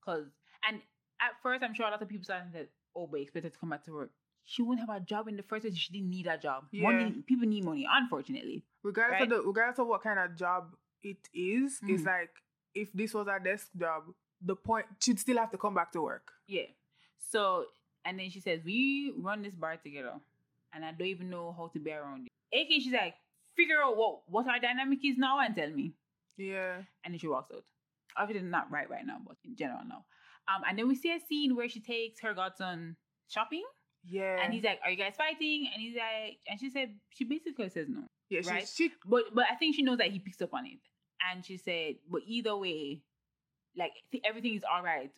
Because, 0.00 0.24
and 0.66 0.80
at 1.20 1.32
first, 1.42 1.62
I'm 1.62 1.74
sure 1.74 1.86
a 1.86 1.90
lot 1.90 2.00
of 2.00 2.08
people 2.08 2.24
started 2.24 2.52
to 2.54 2.66
oh, 2.96 3.06
but 3.06 3.20
expect 3.20 3.44
her 3.44 3.50
to 3.50 3.58
come 3.58 3.70
back 3.70 3.84
to 3.84 3.92
work. 3.92 4.10
She 4.50 4.62
wouldn't 4.62 4.84
have 4.88 4.96
a 4.96 5.00
job 5.00 5.28
in 5.28 5.36
the 5.36 5.44
first 5.44 5.62
place. 5.62 5.76
She 5.76 5.92
didn't 5.92 6.10
need 6.10 6.26
a 6.26 6.36
job. 6.36 6.64
Yeah. 6.72 6.82
Money, 6.90 7.22
people 7.24 7.46
need 7.46 7.62
money, 7.64 7.86
unfortunately. 7.88 8.64
Regardless 8.82 9.20
Right? 9.20 9.30
of 9.30 9.38
the 9.38 9.42
regardless 9.46 9.78
of 9.78 9.86
what 9.86 10.02
kind 10.02 10.18
of 10.18 10.34
job 10.34 10.74
it 11.04 11.28
is, 11.32 11.78
it's 11.86 12.02
Mhm. 12.02 12.06
like 12.06 12.34
if 12.74 12.92
this 12.92 13.14
was 13.14 13.28
a 13.28 13.38
desk 13.38 13.70
job, 13.76 14.12
the 14.40 14.56
point 14.56 14.86
she'd 15.00 15.20
still 15.20 15.38
have 15.38 15.52
to 15.52 15.58
come 15.58 15.74
back 15.74 15.92
to 15.92 16.02
work. 16.02 16.32
Yeah. 16.48 16.66
So, 17.18 17.66
and 18.04 18.18
then 18.18 18.30
she 18.30 18.40
says, 18.40 18.64
We 18.64 19.12
run 19.16 19.42
this 19.42 19.54
bar 19.54 19.76
together, 19.76 20.18
and 20.72 20.84
I 20.84 20.90
don't 20.92 21.06
even 21.06 21.30
know 21.30 21.52
how 21.52 21.68
to 21.68 21.78
be 21.78 21.92
around 21.92 22.24
you. 22.26 22.30
AK, 22.60 22.80
she's 22.80 22.92
like, 22.92 23.14
Figure 23.54 23.82
out 23.84 23.96
what, 23.96 24.28
what 24.28 24.48
our 24.48 24.58
dynamic 24.58 25.04
is 25.04 25.16
now 25.18 25.38
and 25.38 25.54
tell 25.54 25.70
me. 25.70 25.94
Yeah. 26.36 26.82
and 27.04 27.12
then 27.14 27.18
she 27.18 27.28
walks 27.28 27.52
out. 27.54 27.64
Obviously, 28.16 28.48
not 28.48 28.70
right 28.70 28.88
right 28.90 29.04
now, 29.06 29.18
but 29.24 29.36
in 29.44 29.54
general 29.54 29.84
now. 29.86 30.04
Um, 30.48 30.62
and 30.66 30.76
then 30.78 30.88
we 30.88 30.94
see 30.96 31.12
a 31.12 31.20
scene 31.20 31.54
where 31.54 31.68
she 31.68 31.80
takes 31.80 32.20
her 32.22 32.32
godson 32.34 32.96
shopping, 33.28 33.62
Yeah. 34.08 34.42
and 34.42 34.52
he's 34.52 34.64
like, 34.64 34.80
"Are 34.84 34.90
you 34.90 34.96
guys 34.96 35.14
fighting?" 35.16 35.68
And 35.72 35.82
he's 35.82 35.96
like, 35.96 36.38
and 36.48 36.58
she 36.58 36.70
said, 36.70 36.94
she 37.10 37.24
basically 37.24 37.68
says 37.68 37.86
no, 37.88 38.04
yeah, 38.28 38.42
she, 38.42 38.48
right? 38.48 38.68
she 38.68 38.92
but 39.04 39.24
but 39.34 39.44
I 39.50 39.54
think 39.56 39.76
she 39.76 39.82
knows 39.82 39.98
that 39.98 40.10
he 40.10 40.18
picks 40.18 40.40
up 40.40 40.54
on 40.54 40.66
it, 40.66 40.78
and 41.30 41.44
she 41.44 41.56
said, 41.56 41.96
but 42.10 42.22
either 42.26 42.56
way, 42.56 43.02
like 43.76 43.92
th- 44.10 44.24
everything 44.26 44.54
is 44.54 44.64
all 44.64 44.82
right 44.82 45.10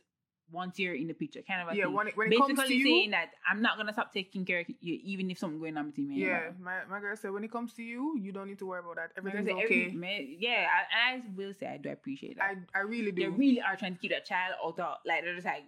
once 0.51 0.79
you're 0.79 0.95
in 0.95 1.09
the 1.09 1.15
picture, 1.15 1.41
kind 1.43 1.67
of 1.67 1.75
yeah, 1.75 1.85
thing. 1.85 1.95
when 1.95 2.09
it 2.09 2.17
when 2.17 2.33
it 2.33 2.39
comes 2.39 2.59
to 2.59 2.75
you, 2.75 2.85
saying 2.85 3.11
that 3.13 3.31
I'm 3.49 3.63
not 3.63 3.79
gonna 3.79 3.93
stop 3.93 4.13
taking 4.13 4.45
care 4.45 4.61
of 4.61 4.67
you, 4.81 4.99
even 5.05 5.31
if 5.31 5.39
something 5.39 5.59
going 5.59 5.77
on 5.77 5.91
between 5.91 6.11
me. 6.11 6.17
Yeah, 6.17 6.51
my, 6.61 6.85
my 6.91 7.01
girl 7.01 7.17
said 7.17 7.31
when 7.33 7.43
it 7.45 7.51
comes 7.51 7.73
to 7.75 7.83
you, 7.83 8.19
you 8.21 8.33
don't 8.33 8.49
need 8.49 8.59
to 8.59 8.67
worry 8.67 8.81
about 8.81 8.97
that. 8.97 9.13
Everything's 9.17 9.49
okay. 9.49 9.63
every- 9.63 9.93
man, 9.93 10.37
yeah, 10.39 10.67
I, 10.69 11.11
and 11.13 11.23
I 11.25 11.27
will 11.37 11.55
say 11.55 11.67
I 11.67 11.79
do 11.79 11.91
appreciate 11.91 12.37
that. 12.37 12.57
I 12.75 12.79
I 12.79 12.83
really 12.83 13.13
do. 13.13 13.23
they 13.23 13.29
really 13.29 13.63
are 13.63 13.77
trying 13.77 13.95
to 13.95 14.01
keep 14.01 14.11
that 14.11 14.27
child 14.27 14.55
out 14.63 14.79
of 14.79 14.97
like 15.07 15.23
they're 15.25 15.35
just 15.35 15.47
like 15.47 15.65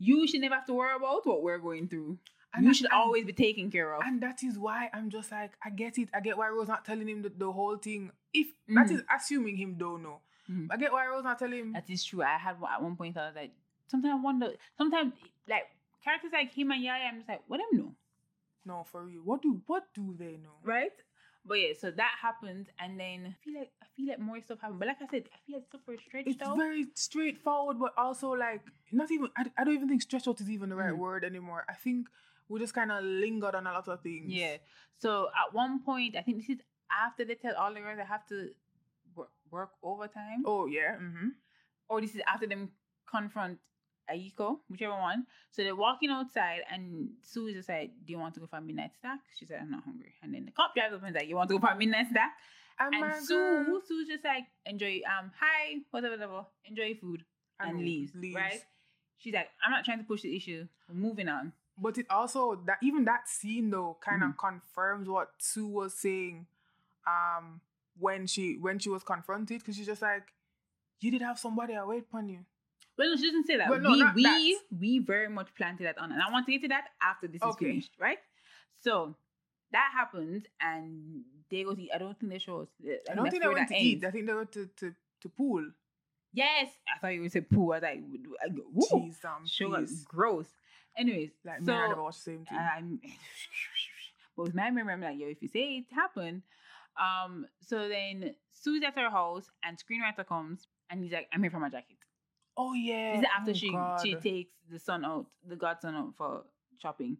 you 0.00 0.26
should 0.26 0.40
never 0.40 0.56
have 0.56 0.66
to 0.66 0.74
worry 0.74 0.96
about 0.96 1.24
what 1.26 1.42
we're 1.44 1.58
going 1.58 1.86
through. 1.86 2.18
And 2.52 2.64
you 2.66 2.74
should 2.74 2.86
and- 2.86 2.94
always 2.94 3.24
be 3.24 3.32
taken 3.32 3.70
care 3.70 3.94
of. 3.94 4.02
And 4.04 4.20
that 4.22 4.42
is 4.42 4.58
why 4.58 4.90
I'm 4.92 5.08
just 5.08 5.30
like, 5.30 5.52
I 5.64 5.70
get 5.70 5.98
it. 5.98 6.08
I 6.12 6.18
get 6.20 6.36
why 6.36 6.48
Rose 6.48 6.66
not 6.66 6.84
telling 6.84 7.08
him 7.08 7.22
the, 7.22 7.28
the 7.28 7.52
whole 7.52 7.76
thing. 7.76 8.10
If 8.34 8.48
that 8.74 8.88
Mhm. 8.88 8.94
is 8.96 9.02
assuming 9.14 9.56
him 9.56 9.74
don't 9.78 10.02
know. 10.02 10.18
Mhm. 10.50 10.66
I 10.68 10.76
get 10.76 10.90
why 10.92 11.06
Rose 11.06 11.22
not 11.22 11.38
telling 11.38 11.58
him. 11.60 11.72
That 11.74 11.88
is 11.88 12.02
true. 12.04 12.22
I 12.22 12.38
had 12.38 12.56
at 12.68 12.82
one 12.82 12.96
point 12.96 13.16
I 13.16 13.26
was 13.28 13.36
like, 13.36 13.52
sometimes 13.86 14.18
I 14.18 14.22
wonder. 14.24 14.50
Sometimes 14.76 15.12
like 15.46 15.66
characters 16.02 16.32
like 16.32 16.52
him 16.52 16.72
and 16.72 16.82
Yaya, 16.82 17.04
I'm 17.04 17.18
just 17.18 17.28
like, 17.28 17.42
what 17.46 17.58
them 17.58 17.78
know, 17.78 17.94
No, 18.64 18.84
for 18.90 19.04
real. 19.04 19.22
What 19.22 19.42
do 19.42 19.62
what 19.66 19.84
do 19.94 20.14
they 20.18 20.36
know? 20.38 20.56
right? 20.64 20.92
But 21.50 21.58
yeah, 21.60 21.72
so 21.82 21.90
that 21.90 22.12
happened, 22.22 22.66
and 22.78 22.92
then 23.02 23.18
I 23.26 23.44
feel 23.44 23.58
like 23.58 23.72
I 23.82 23.86
feel 23.96 24.06
like 24.10 24.20
more 24.20 24.40
stuff 24.40 24.60
happened. 24.60 24.78
But 24.78 24.86
like 24.86 25.02
I 25.02 25.08
said, 25.10 25.24
I 25.34 25.38
feel 25.44 25.56
like 25.58 25.66
stuff 25.66 25.80
was 25.88 25.98
stretched 26.06 26.28
It's 26.28 26.42
out. 26.42 26.56
very 26.56 26.86
straightforward, 26.94 27.80
but 27.80 27.92
also 27.98 28.28
like 28.30 28.62
not 28.92 29.10
even. 29.10 29.30
I, 29.36 29.46
I 29.58 29.64
don't 29.64 29.74
even 29.74 29.88
think 29.88 30.00
stretch 30.02 30.28
out 30.28 30.40
is 30.40 30.48
even 30.48 30.68
the 30.68 30.76
right 30.76 30.94
Mm. 30.94 30.98
word 30.98 31.24
anymore. 31.24 31.64
I 31.68 31.74
think 31.74 32.06
we 32.48 32.60
just 32.60 32.72
kind 32.72 32.92
of 32.92 33.02
lingered 33.02 33.56
on 33.56 33.66
a 33.66 33.72
lot 33.72 33.88
of 33.88 34.00
things. 34.00 34.32
Yeah. 34.32 34.58
So 34.98 35.26
at 35.42 35.52
one 35.52 35.82
point, 35.82 36.14
I 36.16 36.22
think 36.22 36.36
this 36.38 36.50
is 36.50 36.62
after 37.04 37.24
they 37.24 37.34
tell 37.34 37.56
all 37.56 37.74
the 37.74 37.80
girls 37.80 37.98
they 37.98 38.04
have 38.04 38.26
to 38.28 38.50
work, 39.16 39.30
work 39.50 39.70
overtime. 39.82 40.44
Oh 40.46 40.66
yeah. 40.66 40.94
Mm-hmm. 41.02 41.28
or 41.88 42.00
this 42.00 42.14
is 42.14 42.22
after 42.32 42.46
them 42.46 42.70
confront 43.10 43.58
Aiko, 44.12 44.60
whichever 44.68 44.94
one. 44.98 45.26
So 45.50 45.62
they're 45.62 45.76
walking 45.76 46.10
outside, 46.10 46.60
and 46.70 47.10
Sue 47.22 47.46
is 47.48 47.54
just 47.54 47.68
like, 47.68 47.90
"Do 48.04 48.12
you 48.12 48.18
want 48.18 48.34
to 48.34 48.40
go 48.40 48.46
for 48.46 48.56
a 48.56 48.60
midnight 48.60 48.92
snack?" 49.00 49.20
She 49.38 49.46
said, 49.46 49.60
"I'm 49.62 49.70
not 49.70 49.84
hungry." 49.84 50.14
And 50.22 50.34
then 50.34 50.44
the 50.44 50.50
cop 50.52 50.74
drives 50.74 50.94
up 50.94 51.02
and 51.02 51.14
is 51.14 51.20
like, 51.20 51.28
"You 51.28 51.36
want 51.36 51.48
to 51.50 51.54
go 51.58 51.66
for 51.66 51.72
a 51.72 51.76
midnight 51.76 52.08
snack?" 52.10 52.32
And, 52.78 52.94
And 52.94 53.14
Sue, 53.24 53.34
girl- 53.66 53.80
Sue's 53.86 54.08
just 54.08 54.24
like, 54.24 54.44
"Enjoy, 54.66 55.00
um, 55.06 55.30
hi, 55.38 55.76
whatever, 55.90 56.14
whatever, 56.16 56.46
enjoy 56.64 56.94
food," 56.94 57.24
and, 57.60 57.70
And 57.70 57.78
leaves, 57.80 58.14
leaves. 58.14 58.34
Right? 58.36 58.64
She's 59.18 59.34
like, 59.34 59.50
"I'm 59.64 59.70
not 59.70 59.84
trying 59.84 59.98
to 59.98 60.04
push 60.04 60.22
the 60.22 60.34
issue. 60.34 60.66
We're 60.88 60.94
moving 60.94 61.28
on." 61.28 61.52
But 61.76 61.98
it 61.98 62.06
also 62.10 62.56
that 62.66 62.78
even 62.82 63.04
that 63.04 63.28
scene 63.28 63.70
though 63.70 63.98
kind 64.00 64.22
of 64.22 64.30
Mhm. 64.30 64.38
confirms 64.38 65.08
what 65.08 65.32
Sue 65.38 65.66
was 65.66 65.94
saying, 65.94 66.46
um, 67.06 67.60
when 67.98 68.26
she 68.26 68.56
when 68.58 68.78
she 68.78 68.88
was 68.88 69.02
confronted 69.02 69.60
because 69.60 69.76
she's 69.76 69.86
just 69.86 70.02
like, 70.02 70.32
you 71.00 71.10
did 71.10 71.22
have 71.22 71.38
somebody 71.38 71.74
I 71.76 71.84
wait 71.84 72.02
upon 72.04 72.28
you. 72.28 72.44
Well, 73.00 73.08
no, 73.08 73.16
she 73.16 73.26
doesn't 73.28 73.46
say 73.46 73.56
that. 73.56 73.70
Well, 73.70 73.80
no, 73.80 73.92
we 73.92 74.04
we 74.14 74.22
that. 74.24 74.78
we 74.78 74.98
very 74.98 75.30
much 75.30 75.48
planted 75.56 75.86
that 75.86 75.96
on, 75.96 76.12
and 76.12 76.20
I 76.20 76.30
want 76.30 76.44
to 76.44 76.52
get 76.52 76.60
to 76.62 76.68
that 76.68 76.88
after 77.02 77.28
this 77.28 77.40
is 77.42 77.56
finished, 77.56 77.92
right? 77.98 78.18
So 78.82 79.14
that 79.72 79.88
happens, 79.94 80.44
and 80.60 81.22
they 81.50 81.62
go 81.62 81.74
to. 81.74 81.80
eat. 81.80 81.90
I 81.94 81.98
don't 81.98 82.18
think 82.20 82.30
they 82.30 82.38
show 82.38 82.60
us. 82.60 82.68
I 83.10 83.14
don't 83.14 83.30
think 83.30 83.42
they 83.42 83.48
went 83.48 83.68
to 83.68 83.74
eat. 83.74 84.04
I 84.04 84.10
think 84.10 84.26
they 84.26 84.34
went 84.34 84.52
to 84.52 84.68
to, 84.80 84.94
to 85.22 85.28
pool. 85.30 85.64
Yes, 86.34 86.68
I 86.94 86.98
thought 87.00 87.14
you 87.14 87.22
would 87.22 87.32
say 87.32 87.40
pool. 87.40 87.72
I 87.72 87.76
was 87.76 87.82
like, 87.82 88.00
woo, 88.70 88.86
Jeez, 88.92 89.24
um, 89.24 89.46
sugar, 89.46 89.86
gross. 90.04 90.48
Anyways, 90.96 91.30
Like 91.42 91.60
so 91.64 91.72
me, 91.72 91.78
I 91.78 91.94
watched 91.94 92.24
the 92.26 92.32
same 92.32 92.44
thing. 92.44 92.58
I'm, 92.58 93.00
but 94.36 94.42
with 94.42 94.54
my 94.54 94.70
memory, 94.70 94.92
I'm 94.92 95.00
like, 95.00 95.18
yo, 95.18 95.28
if 95.28 95.40
you 95.40 95.48
say 95.48 95.78
it 95.78 95.94
happened, 95.94 96.42
um, 97.00 97.46
so 97.66 97.88
then 97.88 98.34
Sue's 98.52 98.82
at 98.84 98.94
her 98.98 99.08
house, 99.08 99.46
and 99.64 99.78
screenwriter 99.78 100.26
comes, 100.26 100.66
and 100.90 101.02
he's 101.02 101.12
like, 101.12 101.28
I'm 101.32 101.40
here 101.40 101.50
for 101.50 101.60
my 101.60 101.70
jacket. 101.70 101.96
Oh 102.56 102.74
yeah. 102.74 103.12
This 103.16 103.20
is 103.22 103.26
after 103.38 103.50
oh, 103.50 103.54
she 103.54 103.70
God. 103.72 104.00
she 104.02 104.14
takes 104.16 104.52
the 104.70 104.78
son 104.78 105.04
out, 105.04 105.26
the 105.46 105.56
godson 105.56 105.94
out 105.94 106.14
for 106.16 106.42
shopping. 106.78 107.16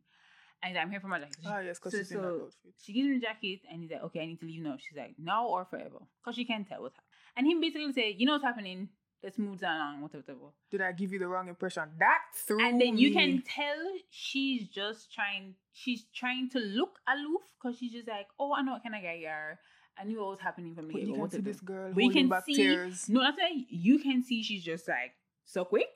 And 0.62 0.76
I'm 0.76 0.90
here 0.90 1.00
for 1.00 1.08
my 1.08 1.18
jacket. 1.20 1.38
Ah 1.46 1.60
yes, 1.60 1.78
because 1.78 1.92
so- 1.92 1.98
she's 1.98 2.12
in 2.12 2.20
that 2.22 2.28
outfit. 2.28 2.74
she 2.82 2.92
gives 2.92 3.06
him 3.08 3.14
the 3.14 3.20
jacket 3.26 3.60
and 3.70 3.80
he's 3.82 3.90
like, 3.90 4.02
Okay, 4.04 4.20
I 4.20 4.26
need 4.26 4.40
to 4.40 4.46
leave 4.46 4.62
now. 4.62 4.76
She's 4.78 4.96
like, 4.96 5.14
Now 5.18 5.46
or 5.46 5.64
forever. 5.64 5.98
Because 6.22 6.36
she 6.36 6.44
can't 6.44 6.68
tell 6.68 6.82
what's 6.82 6.96
happening. 6.96 7.08
And 7.36 7.46
him 7.46 7.60
basically 7.60 7.92
say, 7.92 8.14
You 8.18 8.26
know 8.26 8.32
what's 8.32 8.44
happening? 8.44 8.88
Let's 9.22 9.38
move 9.38 9.62
along, 9.62 10.00
whatever, 10.00 10.22
whatever. 10.26 10.52
Did 10.70 10.80
I 10.80 10.92
give 10.92 11.12
you 11.12 11.18
the 11.18 11.28
wrong 11.28 11.48
impression? 11.48 11.84
That 11.98 12.20
threw 12.46 12.58
And 12.66 12.80
then 12.80 12.96
you 12.96 13.10
me. 13.10 13.14
can 13.14 13.42
tell 13.42 13.76
she's 14.10 14.66
just 14.68 15.12
trying 15.12 15.54
she's 15.72 16.04
trying 16.14 16.48
to 16.50 16.58
look 16.58 16.98
aloof 17.08 17.42
because 17.62 17.78
she's 17.78 17.92
just 17.92 18.08
like, 18.08 18.26
Oh, 18.38 18.54
I 18.54 18.62
know 18.62 18.72
what 18.72 18.82
kind 18.82 18.94
of 18.94 19.02
guy 19.02 19.14
you 19.20 19.28
are. 19.28 19.58
I 19.98 20.04
knew 20.04 20.18
what 20.20 20.28
was 20.30 20.40
happening 20.40 20.74
from 20.74 20.88
the 20.88 20.92
But 20.94 21.02
you 21.02 21.06
can 21.08 21.14
see 21.14 21.20
whatever." 21.20 21.42
this 21.42 21.60
girl 21.60 21.92
We 21.92 22.08
can 22.10 22.28
back 22.28 22.44
see 22.44 22.54
tears. 22.56 23.08
no, 23.08 23.20
that's 23.20 23.36
why 23.38 23.50
you 23.68 23.98
can 23.98 24.22
see 24.22 24.42
she's 24.42 24.62
just 24.64 24.88
like 24.88 25.12
so 25.44 25.64
quick. 25.64 25.88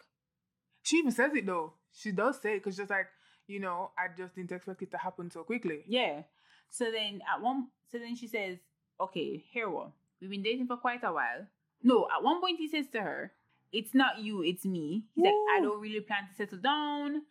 She 0.82 0.96
even 0.96 1.12
says 1.12 1.32
it 1.34 1.46
though. 1.46 1.74
She 1.92 2.12
does 2.12 2.40
say 2.40 2.54
it 2.54 2.64
because 2.64 2.76
just 2.76 2.90
like 2.90 3.06
you 3.46 3.60
know, 3.60 3.90
I 3.98 4.06
just 4.16 4.34
didn't 4.34 4.52
expect 4.52 4.82
it 4.82 4.90
to 4.92 4.98
happen 4.98 5.30
so 5.30 5.42
quickly. 5.44 5.84
Yeah. 5.86 6.22
So 6.70 6.90
then 6.90 7.20
at 7.32 7.42
one 7.42 7.68
so 7.90 7.98
then 7.98 8.16
she 8.16 8.26
says, 8.26 8.58
Okay, 9.00 9.44
here 9.50 9.68
what? 9.68 9.90
We've 10.20 10.30
been 10.30 10.42
dating 10.42 10.66
for 10.66 10.76
quite 10.76 11.04
a 11.04 11.12
while. 11.12 11.46
No, 11.82 12.08
at 12.16 12.22
one 12.22 12.40
point 12.40 12.58
he 12.58 12.68
says 12.68 12.86
to 12.92 13.02
her, 13.02 13.32
It's 13.72 13.94
not 13.94 14.18
you, 14.18 14.42
it's 14.42 14.64
me. 14.64 15.04
He's 15.14 15.24
like, 15.24 15.34
I 15.56 15.60
don't 15.60 15.80
really 15.80 16.00
plan 16.00 16.28
to 16.28 16.34
settle 16.34 16.58
down. 16.58 17.22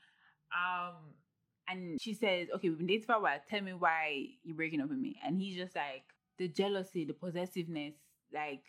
Um 0.53 0.95
and 1.68 1.99
she 2.01 2.14
says, 2.14 2.47
Okay, 2.55 2.70
we've 2.70 2.78
been 2.78 2.88
dating 2.88 3.05
for 3.05 3.16
a 3.16 3.22
while. 3.22 3.39
Tell 3.49 3.61
me 3.61 3.74
why 3.74 4.28
you're 4.43 4.55
breaking 4.55 4.82
up 4.82 4.89
with 4.89 4.99
me. 4.99 5.20
And 5.26 5.39
he's 5.39 5.55
just 5.55 5.76
like, 5.76 6.03
the 6.38 6.47
jealousy, 6.47 7.05
the 7.05 7.14
possessiveness, 7.14 7.93
like 8.34 8.64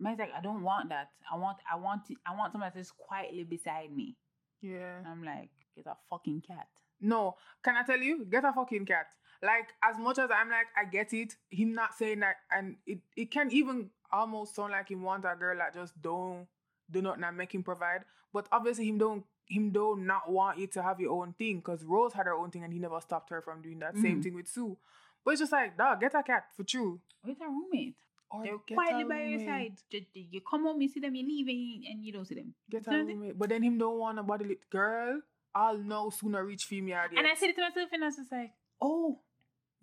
man's 0.00 0.18
like, 0.18 0.32
I 0.36 0.40
don't 0.40 0.62
want 0.62 0.88
that. 0.90 1.10
I 1.32 1.36
want 1.36 1.58
I 1.70 1.76
want 1.76 2.02
it, 2.10 2.16
I 2.26 2.34
want 2.36 2.52
someone 2.52 2.70
that's 2.74 2.86
just 2.88 2.96
quietly 2.96 3.44
beside 3.44 3.90
me. 3.94 4.16
Yeah. 4.60 4.98
And 4.98 5.06
I'm 5.06 5.24
like, 5.24 5.50
get 5.76 5.86
a 5.86 5.96
fucking 6.10 6.42
cat. 6.46 6.66
No, 7.00 7.36
can 7.62 7.76
I 7.76 7.82
tell 7.84 7.98
you? 7.98 8.24
Get 8.24 8.44
a 8.44 8.52
fucking 8.52 8.86
cat. 8.86 9.06
Like 9.42 9.68
as 9.82 9.98
much 9.98 10.18
as 10.18 10.30
I'm 10.34 10.48
like, 10.50 10.66
I 10.76 10.84
get 10.90 11.12
it. 11.12 11.34
Him 11.50 11.74
not 11.74 11.94
saying 11.94 12.20
that, 12.20 12.36
and 12.50 12.76
it 12.86 12.98
it 13.16 13.30
can 13.30 13.50
even 13.52 13.90
almost 14.12 14.54
sound 14.56 14.72
like 14.72 14.88
he 14.88 14.94
want 14.96 15.24
a 15.24 15.36
girl 15.38 15.56
that 15.58 15.74
just 15.74 16.00
don't 16.02 16.46
do 16.90 17.02
not 17.02 17.20
not 17.20 17.34
make 17.36 17.54
him 17.54 17.62
provide. 17.62 18.04
But 18.32 18.48
obviously 18.50 18.88
him 18.88 18.98
don't 18.98 19.24
him 19.48 19.70
don't 19.70 20.06
not 20.06 20.30
want 20.30 20.58
you 20.58 20.66
to 20.66 20.82
have 20.82 20.98
your 21.00 21.12
own 21.12 21.34
thing 21.38 21.56
because 21.58 21.84
Rose 21.84 22.12
had 22.14 22.26
her 22.26 22.34
own 22.34 22.50
thing 22.50 22.64
and 22.64 22.72
he 22.72 22.78
never 22.78 23.00
stopped 23.00 23.30
her 23.30 23.40
from 23.40 23.62
doing 23.62 23.78
that. 23.78 23.96
Same 23.96 24.18
Mhm. 24.18 24.22
thing 24.22 24.34
with 24.34 24.48
Sue. 24.48 24.76
But 25.24 25.32
it's 25.32 25.40
just 25.40 25.52
like, 25.52 25.76
dog, 25.78 26.00
get 26.00 26.14
a 26.14 26.22
cat 26.22 26.46
for 26.56 26.64
true. 26.64 27.00
With 27.24 27.40
a 27.40 27.46
roommate. 27.48 27.96
Or 28.30 28.42
They're 28.44 28.58
get 28.66 28.74
quietly 28.74 29.04
by 29.04 29.22
your 29.24 29.38
side. 29.40 29.72
You 30.14 30.40
come 30.42 30.64
home, 30.64 30.80
you 30.82 30.88
see 30.88 31.00
them, 31.00 31.14
you 31.14 31.26
leave, 31.26 31.48
and, 31.90 32.04
you 32.04 32.12
don't 32.12 32.26
see 32.26 32.34
them. 32.34 32.54
Get 32.70 32.86
a 32.86 32.90
You 32.90 32.96
know 32.98 32.98
what 32.98 33.02
I 33.02 33.06
mean? 33.06 33.20
roommate. 33.20 33.38
But 33.38 33.48
then 33.48 33.62
him 33.62 33.78
don't 33.78 33.98
want 33.98 34.16
nobody. 34.16 34.44
Lit. 34.44 34.68
Girl, 34.70 35.20
I'll 35.54 35.78
know 35.78 36.10
sooner 36.10 36.44
reach 36.44 36.64
female. 36.64 37.00
And 37.16 37.26
I 37.26 37.34
said 37.34 37.50
it 37.50 37.56
to 37.56 37.62
myself, 37.62 37.88
and 37.92 38.02
I 38.04 38.06
was 38.06 38.16
just 38.16 38.30
like, 38.30 38.52
oh, 38.82 39.18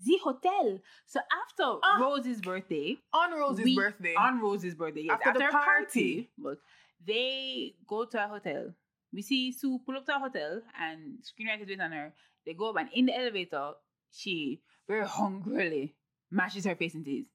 the 0.05 0.17
hotel. 0.23 0.79
So 1.07 1.19
after 1.43 1.79
Ah. 1.83 1.97
Rose's 1.99 2.39
birthday, 2.41 2.97
on 3.13 3.31
Rose's 3.33 3.65
we- 3.65 3.75
birthday. 3.75 4.13
on 4.15 4.39
Rose's 4.39 4.75
birthday, 4.75 5.01
yes, 5.03 5.19
After 5.25 5.39
the 5.39 5.45
her 5.45 5.51
party. 5.51 6.29
but 6.37 6.59
they 7.03 7.73
go 7.87 8.05
to 8.05 8.23
a 8.25 8.27
hotel. 8.27 8.73
We 9.11 9.21
see 9.23 9.51
Sue 9.53 9.79
pull 9.85 9.95
up 9.97 10.05
to 10.05 10.15
a 10.17 10.19
hotel, 10.19 10.61
and 10.79 11.17
screenwriters 11.23 11.67
wait 11.67 11.79
on 11.81 11.91
her. 11.93 12.13
They 12.45 12.53
go 12.53 12.69
up, 12.69 12.77
and 12.77 12.89
in 12.93 13.07
the 13.07 13.17
elevator, 13.17 13.71
she 14.11 14.61
very 14.87 15.07
hungrily 15.07 15.95
mashes 16.29 16.65
her 16.65 16.75
face 16.75 16.93
into 16.93 17.09
his. 17.09 17.25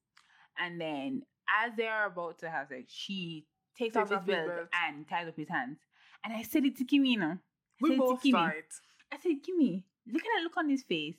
And 0.61 0.81
then, 0.81 1.23
as 1.65 1.73
they 1.77 1.87
are 1.87 2.07
about 2.07 2.39
to 2.41 2.51
have 2.51 2.69
sex, 2.69 2.93
she 2.93 3.47
takes, 3.79 3.97
off 3.97 4.09
Takes 4.09 4.11
his 4.11 4.19
off 4.19 4.27
his 4.27 4.35
belt, 4.37 4.49
belt. 4.49 4.69
and 4.87 5.09
ties 5.09 5.29
up 5.29 5.37
his 5.37 5.49
hands. 5.49 5.79
And 6.25 6.35
I 6.35 6.43
said 6.43 6.65
it 6.65 6.77
to 6.79 6.85
Kimmy, 6.85 7.13
you 7.13 7.19
know. 7.19 7.33
I 7.39 7.39
we 7.81 7.89
said 7.91 7.99
both 7.99 8.23
saw 8.23 8.47
it. 8.49 8.73
I 9.13 9.17
said, 9.17 9.37
Kimmy, 9.43 9.85
look 10.07 10.23
at 10.23 10.29
that 10.37 10.43
look 10.45 10.57
on 10.59 10.69
his 10.69 10.83
face. 10.83 11.17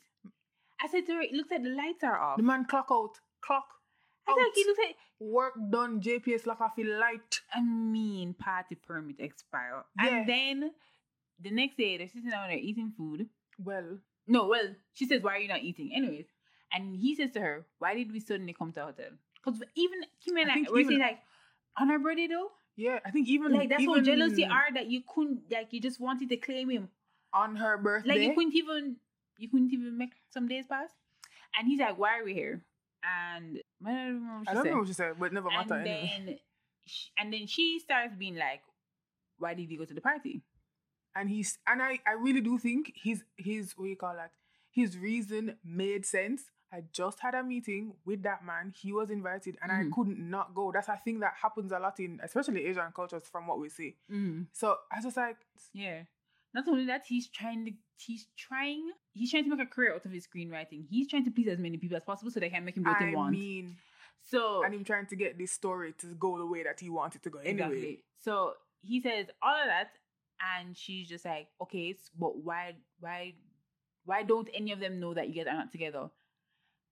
I 0.81 0.87
said 0.87 1.05
to 1.07 1.13
her, 1.13 1.21
it 1.21 1.33
looks 1.33 1.51
like 1.51 1.63
the 1.63 1.69
lights 1.69 2.03
are 2.03 2.19
off. 2.19 2.37
The 2.37 2.43
man 2.43 2.65
clock 2.65 2.87
out. 2.91 3.19
Clock. 3.41 3.65
I 4.27 4.33
said, 4.37 4.51
he 4.53 4.65
looks 4.65 4.79
like, 4.85 4.95
Work 5.19 5.53
done. 5.69 6.01
JPS 6.01 6.45
lock 6.47 6.61
off 6.61 6.73
your 6.77 6.99
light. 6.99 7.41
I 7.53 7.61
mean, 7.61 8.33
party 8.33 8.75
permit 8.75 9.19
expire. 9.19 9.83
Yeah. 10.01 10.17
And 10.17 10.29
then 10.29 10.71
the 11.39 11.51
next 11.51 11.77
day, 11.77 11.97
they're 11.97 12.07
sitting 12.07 12.29
down 12.29 12.49
there 12.49 12.57
eating 12.57 12.91
food. 12.97 13.27
Well, 13.63 13.99
No, 14.27 14.47
well, 14.47 14.69
she 14.93 15.05
says, 15.05 15.21
why 15.21 15.35
are 15.35 15.39
you 15.39 15.47
not 15.47 15.61
eating? 15.61 15.91
Anyways. 15.95 16.25
And 16.73 16.95
he 16.95 17.15
says 17.15 17.31
to 17.31 17.41
her, 17.41 17.65
why 17.79 17.93
did 17.95 18.11
we 18.11 18.19
suddenly 18.19 18.53
come 18.53 18.71
to 18.73 18.81
a 18.81 18.85
hotel? 18.85 19.11
Because 19.43 19.61
even 19.75 20.01
Kimmy 20.25 20.41
and 20.41 20.49
I 20.51 20.53
I, 20.53 20.55
think 20.55 20.71
we're 20.71 20.79
even- 20.79 20.89
saying 20.89 21.01
like, 21.01 21.19
on 21.79 21.89
her 21.89 21.99
birthday 21.99 22.27
though, 22.27 22.51
yeah, 22.75 22.99
I 23.05 23.11
think 23.11 23.27
even 23.27 23.53
like 23.53 23.69
that's 23.69 23.81
even 23.81 23.95
how 23.95 24.01
jealousy 24.01 24.45
are 24.45 24.67
that 24.73 24.87
you 24.89 25.01
couldn't, 25.07 25.51
like 25.51 25.67
you 25.71 25.81
just 25.81 25.99
wanted 25.99 26.29
to 26.29 26.37
claim 26.37 26.69
him. 26.69 26.89
on 27.33 27.55
her 27.55 27.77
birthday. 27.77 28.09
Like 28.09 28.21
you 28.21 28.33
couldn't 28.35 28.55
even 28.55 28.97
you 29.37 29.49
couldn't 29.49 29.71
even 29.73 29.97
make 29.97 30.11
some 30.29 30.47
days 30.47 30.65
pass. 30.67 30.89
And 31.57 31.67
he's 31.67 31.79
like, 31.79 31.97
"Why 31.97 32.19
are 32.19 32.23
we 32.23 32.33
here?" 32.33 32.63
And 33.03 33.59
I 33.85 33.89
don't 33.91 34.05
remember 34.05 34.37
what 34.37 34.45
she 34.45 34.49
I 34.49 34.53
don't 34.53 34.63
said. 34.63 34.71
know 34.71 34.77
what 34.79 34.87
she 34.87 34.93
said, 34.93 35.13
but 35.19 35.33
never 35.33 35.49
and 35.49 35.57
matter 35.69 35.81
anyway. 35.81 36.11
then, 36.25 36.39
sh 36.85 37.07
and 37.17 37.33
then 37.33 37.47
she 37.47 37.79
starts 37.79 38.15
being 38.15 38.35
like, 38.35 38.61
"Why 39.37 39.53
did 39.53 39.69
you 39.71 39.77
go 39.77 39.85
to 39.85 39.93
the 39.93 40.01
party?" 40.01 40.41
And 41.15 41.29
he's 41.29 41.57
and 41.67 41.81
I 41.81 41.99
I 42.07 42.13
really 42.13 42.41
do 42.41 42.57
think 42.57 42.93
his 42.95 43.23
his 43.37 43.73
what 43.77 43.89
you 43.89 43.95
call 43.97 44.13
that 44.15 44.31
his 44.69 44.97
reason 44.97 45.57
made 45.63 46.05
sense. 46.05 46.43
I 46.73 46.83
just 46.93 47.19
had 47.19 47.35
a 47.35 47.43
meeting 47.43 47.93
with 48.05 48.23
that 48.23 48.45
man. 48.45 48.73
He 48.75 48.93
was 48.93 49.09
invited, 49.09 49.57
and 49.61 49.71
Mhm. 49.71 49.87
I 49.87 49.95
couldn't 49.95 50.19
not 50.19 50.53
go. 50.55 50.71
That's 50.71 50.87
a 50.87 50.97
thing 50.97 51.19
that 51.19 51.33
happens 51.41 51.71
a 51.71 51.79
lot 51.79 51.99
in, 51.99 52.19
especially 52.23 52.65
Asian 52.65 52.91
cultures, 52.93 53.27
from 53.27 53.47
what 53.47 53.59
we 53.59 53.67
see. 53.69 53.97
Mm, 54.09 54.47
So 54.53 54.77
I 54.91 54.95
was 54.97 55.05
just 55.05 55.17
like, 55.17 55.37
yeah. 55.73 56.03
Not 56.53 56.67
only 56.67 56.85
that, 56.85 57.05
he's 57.07 57.27
trying 57.29 57.65
to 57.65 57.71
he's 57.97 58.27
trying 58.35 58.91
he's 59.13 59.31
trying 59.31 59.43
to 59.45 59.49
make 59.55 59.59
a 59.67 59.69
career 59.69 59.93
out 59.95 60.05
of 60.05 60.11
his 60.11 60.27
screenwriting. 60.27 60.85
He's 60.89 61.07
trying 61.07 61.23
to 61.25 61.31
please 61.31 61.47
as 61.47 61.59
many 61.59 61.77
people 61.77 61.95
as 61.97 62.03
possible 62.03 62.29
so 62.31 62.39
they 62.41 62.49
can 62.49 62.65
make 62.65 62.75
him 62.75 62.83
do 62.83 62.89
what 62.89 63.01
I 63.01 63.05
they 63.09 63.15
want. 63.15 63.31
mean, 63.31 63.77
so 64.21 64.63
and 64.63 64.73
him 64.73 64.83
trying 64.83 65.05
to 65.07 65.15
get 65.15 65.37
this 65.37 65.51
story 65.51 65.93
to 65.99 66.07
go 66.15 66.37
the 66.37 66.45
way 66.45 66.63
that 66.63 66.79
he 66.79 66.89
wanted 66.89 67.23
to 67.23 67.29
go. 67.29 67.39
Anyway, 67.39 67.53
Exactly. 67.53 68.03
So 68.17 68.53
he 68.81 68.99
says 69.01 69.27
all 69.41 69.55
of 69.55 69.67
that, 69.67 69.91
and 70.57 70.75
she's 70.75 71.07
just 71.07 71.23
like, 71.25 71.47
okay, 71.61 71.95
but 72.17 72.37
why, 72.43 72.75
why, 72.99 73.35
why 74.05 74.23
don't 74.23 74.49
any 74.53 74.71
of 74.73 74.79
them 74.79 74.99
know 74.99 75.13
that 75.13 75.29
you 75.29 75.35
guys 75.35 75.47
are 75.47 75.55
not 75.57 75.71
together? 75.71 76.09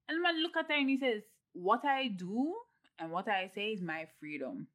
And 0.09 0.17
the 0.17 0.21
man 0.21 0.41
look 0.43 0.57
at 0.57 0.67
her 0.67 0.73
and 0.77 0.89
he 0.89 0.97
says, 0.97 1.21
what 1.53 1.85
I 1.85 2.07
do 2.09 2.53
and 2.97 3.11
what 3.11 3.27
I 3.27 3.49
say 3.53 3.67
is 3.69 3.81
my 3.81 4.07
freedom. 4.19 4.67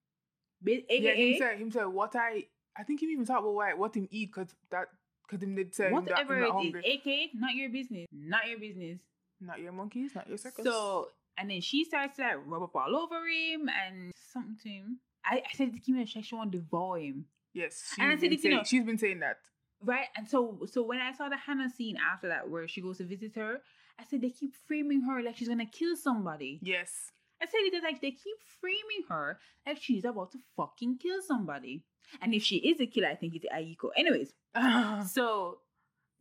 Ba- 0.62 0.80
yeah, 0.88 1.12
him 1.12 1.38
say 1.38 1.56
him 1.58 1.70
say 1.70 1.80
what 1.84 2.16
I 2.16 2.44
I 2.76 2.82
think 2.84 3.02
him 3.02 3.10
even 3.10 3.26
talk 3.26 3.40
about 3.40 3.54
why 3.54 3.74
what 3.74 3.94
him 3.94 4.08
eat 4.10 4.30
because 4.34 4.54
that 4.70 4.88
because 5.26 5.42
him 5.42 5.54
did 5.54 5.74
say 5.74 5.84
that 5.84 5.92
whatever 5.92 6.36
him 6.36 6.44
it 6.44 6.74
not. 6.74 6.84
AKA, 6.84 7.30
not 7.34 7.54
your 7.54 7.68
business, 7.68 8.06
not 8.12 8.48
your 8.48 8.58
business. 8.58 9.00
Not 9.40 9.60
your 9.60 9.72
monkeys, 9.72 10.14
not 10.14 10.26
your 10.28 10.38
circus. 10.38 10.64
So, 10.64 11.08
and 11.36 11.50
then 11.50 11.60
she 11.60 11.84
starts 11.84 12.16
to 12.16 12.22
like 12.22 12.36
rub 12.46 12.62
up 12.62 12.74
all 12.76 12.96
over 12.96 13.26
him 13.28 13.68
and 13.68 14.12
something 14.32 14.56
to 14.62 14.68
him. 14.68 15.00
I, 15.24 15.38
I 15.38 15.52
said 15.54 15.72
to 15.74 15.78
Kim, 15.80 16.02
she 16.06 16.18
actually 16.20 16.38
want 16.38 16.52
to 16.52 16.58
devour 16.58 16.98
him. 16.98 17.26
yes, 17.52 17.94
and 17.98 18.10
I 18.12 18.16
said 18.16 18.32
it, 18.32 18.42
you 18.44 18.50
know- 18.50 18.62
she's 18.64 18.84
been 18.84 18.96
saying 18.96 19.20
that. 19.20 19.38
Right. 19.82 20.06
And 20.16 20.26
so 20.28 20.60
so 20.70 20.82
when 20.82 21.00
I 21.00 21.12
saw 21.12 21.28
the 21.28 21.36
Hannah 21.36 21.68
scene 21.68 21.98
after 21.98 22.28
that 22.28 22.48
where 22.48 22.66
she 22.68 22.80
goes 22.80 22.98
to 22.98 23.04
visit 23.04 23.34
her, 23.36 23.60
I 23.98 24.04
said 24.04 24.20
they 24.22 24.30
keep 24.30 24.54
framing 24.66 25.02
her 25.02 25.22
like 25.22 25.36
she's 25.36 25.48
gonna 25.48 25.66
kill 25.66 25.96
somebody. 25.96 26.58
Yes. 26.62 27.12
I 27.42 27.46
said 27.46 27.60
it 27.62 27.82
like 27.82 28.00
they 28.00 28.10
keep 28.10 28.36
framing 28.60 29.04
her 29.08 29.38
like 29.66 29.78
she's 29.80 30.04
about 30.04 30.32
to 30.32 30.38
fucking 30.56 30.98
kill 30.98 31.20
somebody. 31.22 31.84
And 32.20 32.34
if 32.34 32.42
she 32.42 32.56
is 32.56 32.80
a 32.80 32.86
killer, 32.86 33.08
I 33.08 33.14
think 33.14 33.34
it's 33.34 33.46
Aiko. 33.46 33.90
Anyways, 33.96 34.32
ah. 34.54 35.06
so 35.10 35.58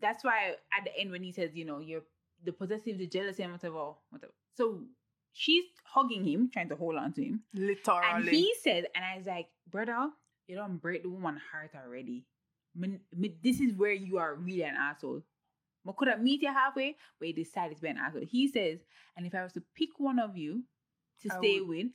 that's 0.02 0.24
why 0.24 0.56
at 0.78 0.86
the 0.86 0.98
end 0.98 1.12
when 1.12 1.24
he 1.24 1.32
says, 1.32 1.52
you 1.54 1.66
know, 1.66 1.80
you're 1.80 2.04
the 2.44 2.52
possessive, 2.52 2.98
the 2.98 3.08
jealousy, 3.08 3.44
and 3.44 3.54
whatever, 3.54 3.94
whatever. 4.10 4.34
So 4.56 4.82
she's 5.32 5.66
hugging 5.86 6.26
him, 6.26 6.50
trying 6.52 6.70
to 6.70 6.76
hold 6.76 6.96
on 6.96 7.14
to 7.14 7.24
him. 7.24 7.42
Literally. 7.54 8.02
And 8.12 8.30
he 8.30 8.54
said, 8.62 8.88
and 8.96 9.04
I 9.04 9.18
was 9.18 9.28
like, 9.28 9.48
brother, 9.70 10.10
you 10.48 10.56
don't 10.56 10.78
break 10.78 11.04
the 11.04 11.10
woman's 11.10 11.42
heart 11.52 11.72
already. 11.76 12.26
This 13.44 13.60
is 13.60 13.74
where 13.76 13.94
you 13.94 14.18
are 14.18 14.36
really 14.36 14.64
an 14.64 14.76
asshole. 14.76 15.22
But 15.86 15.96
could 15.98 16.08
I 16.10 16.16
meet 16.18 16.42
you 16.42 16.52
halfway? 16.54 16.96
But 17.20 17.28
he 17.28 17.34
decided 17.34 17.76
to 17.78 17.82
be 17.82 17.90
an 17.90 17.98
asshole. 17.98 18.24
He 18.30 18.48
says, 18.48 18.80
and 19.18 19.26
if 19.26 19.34
I 19.36 19.44
was 19.44 19.54
to 19.54 19.62
pick 19.76 19.90
one 19.98 20.20
of 20.20 20.38
you 20.38 20.64
to 21.22 21.34
I 21.34 21.38
stay 21.38 21.60
would- 21.60 21.70
with, 21.70 21.88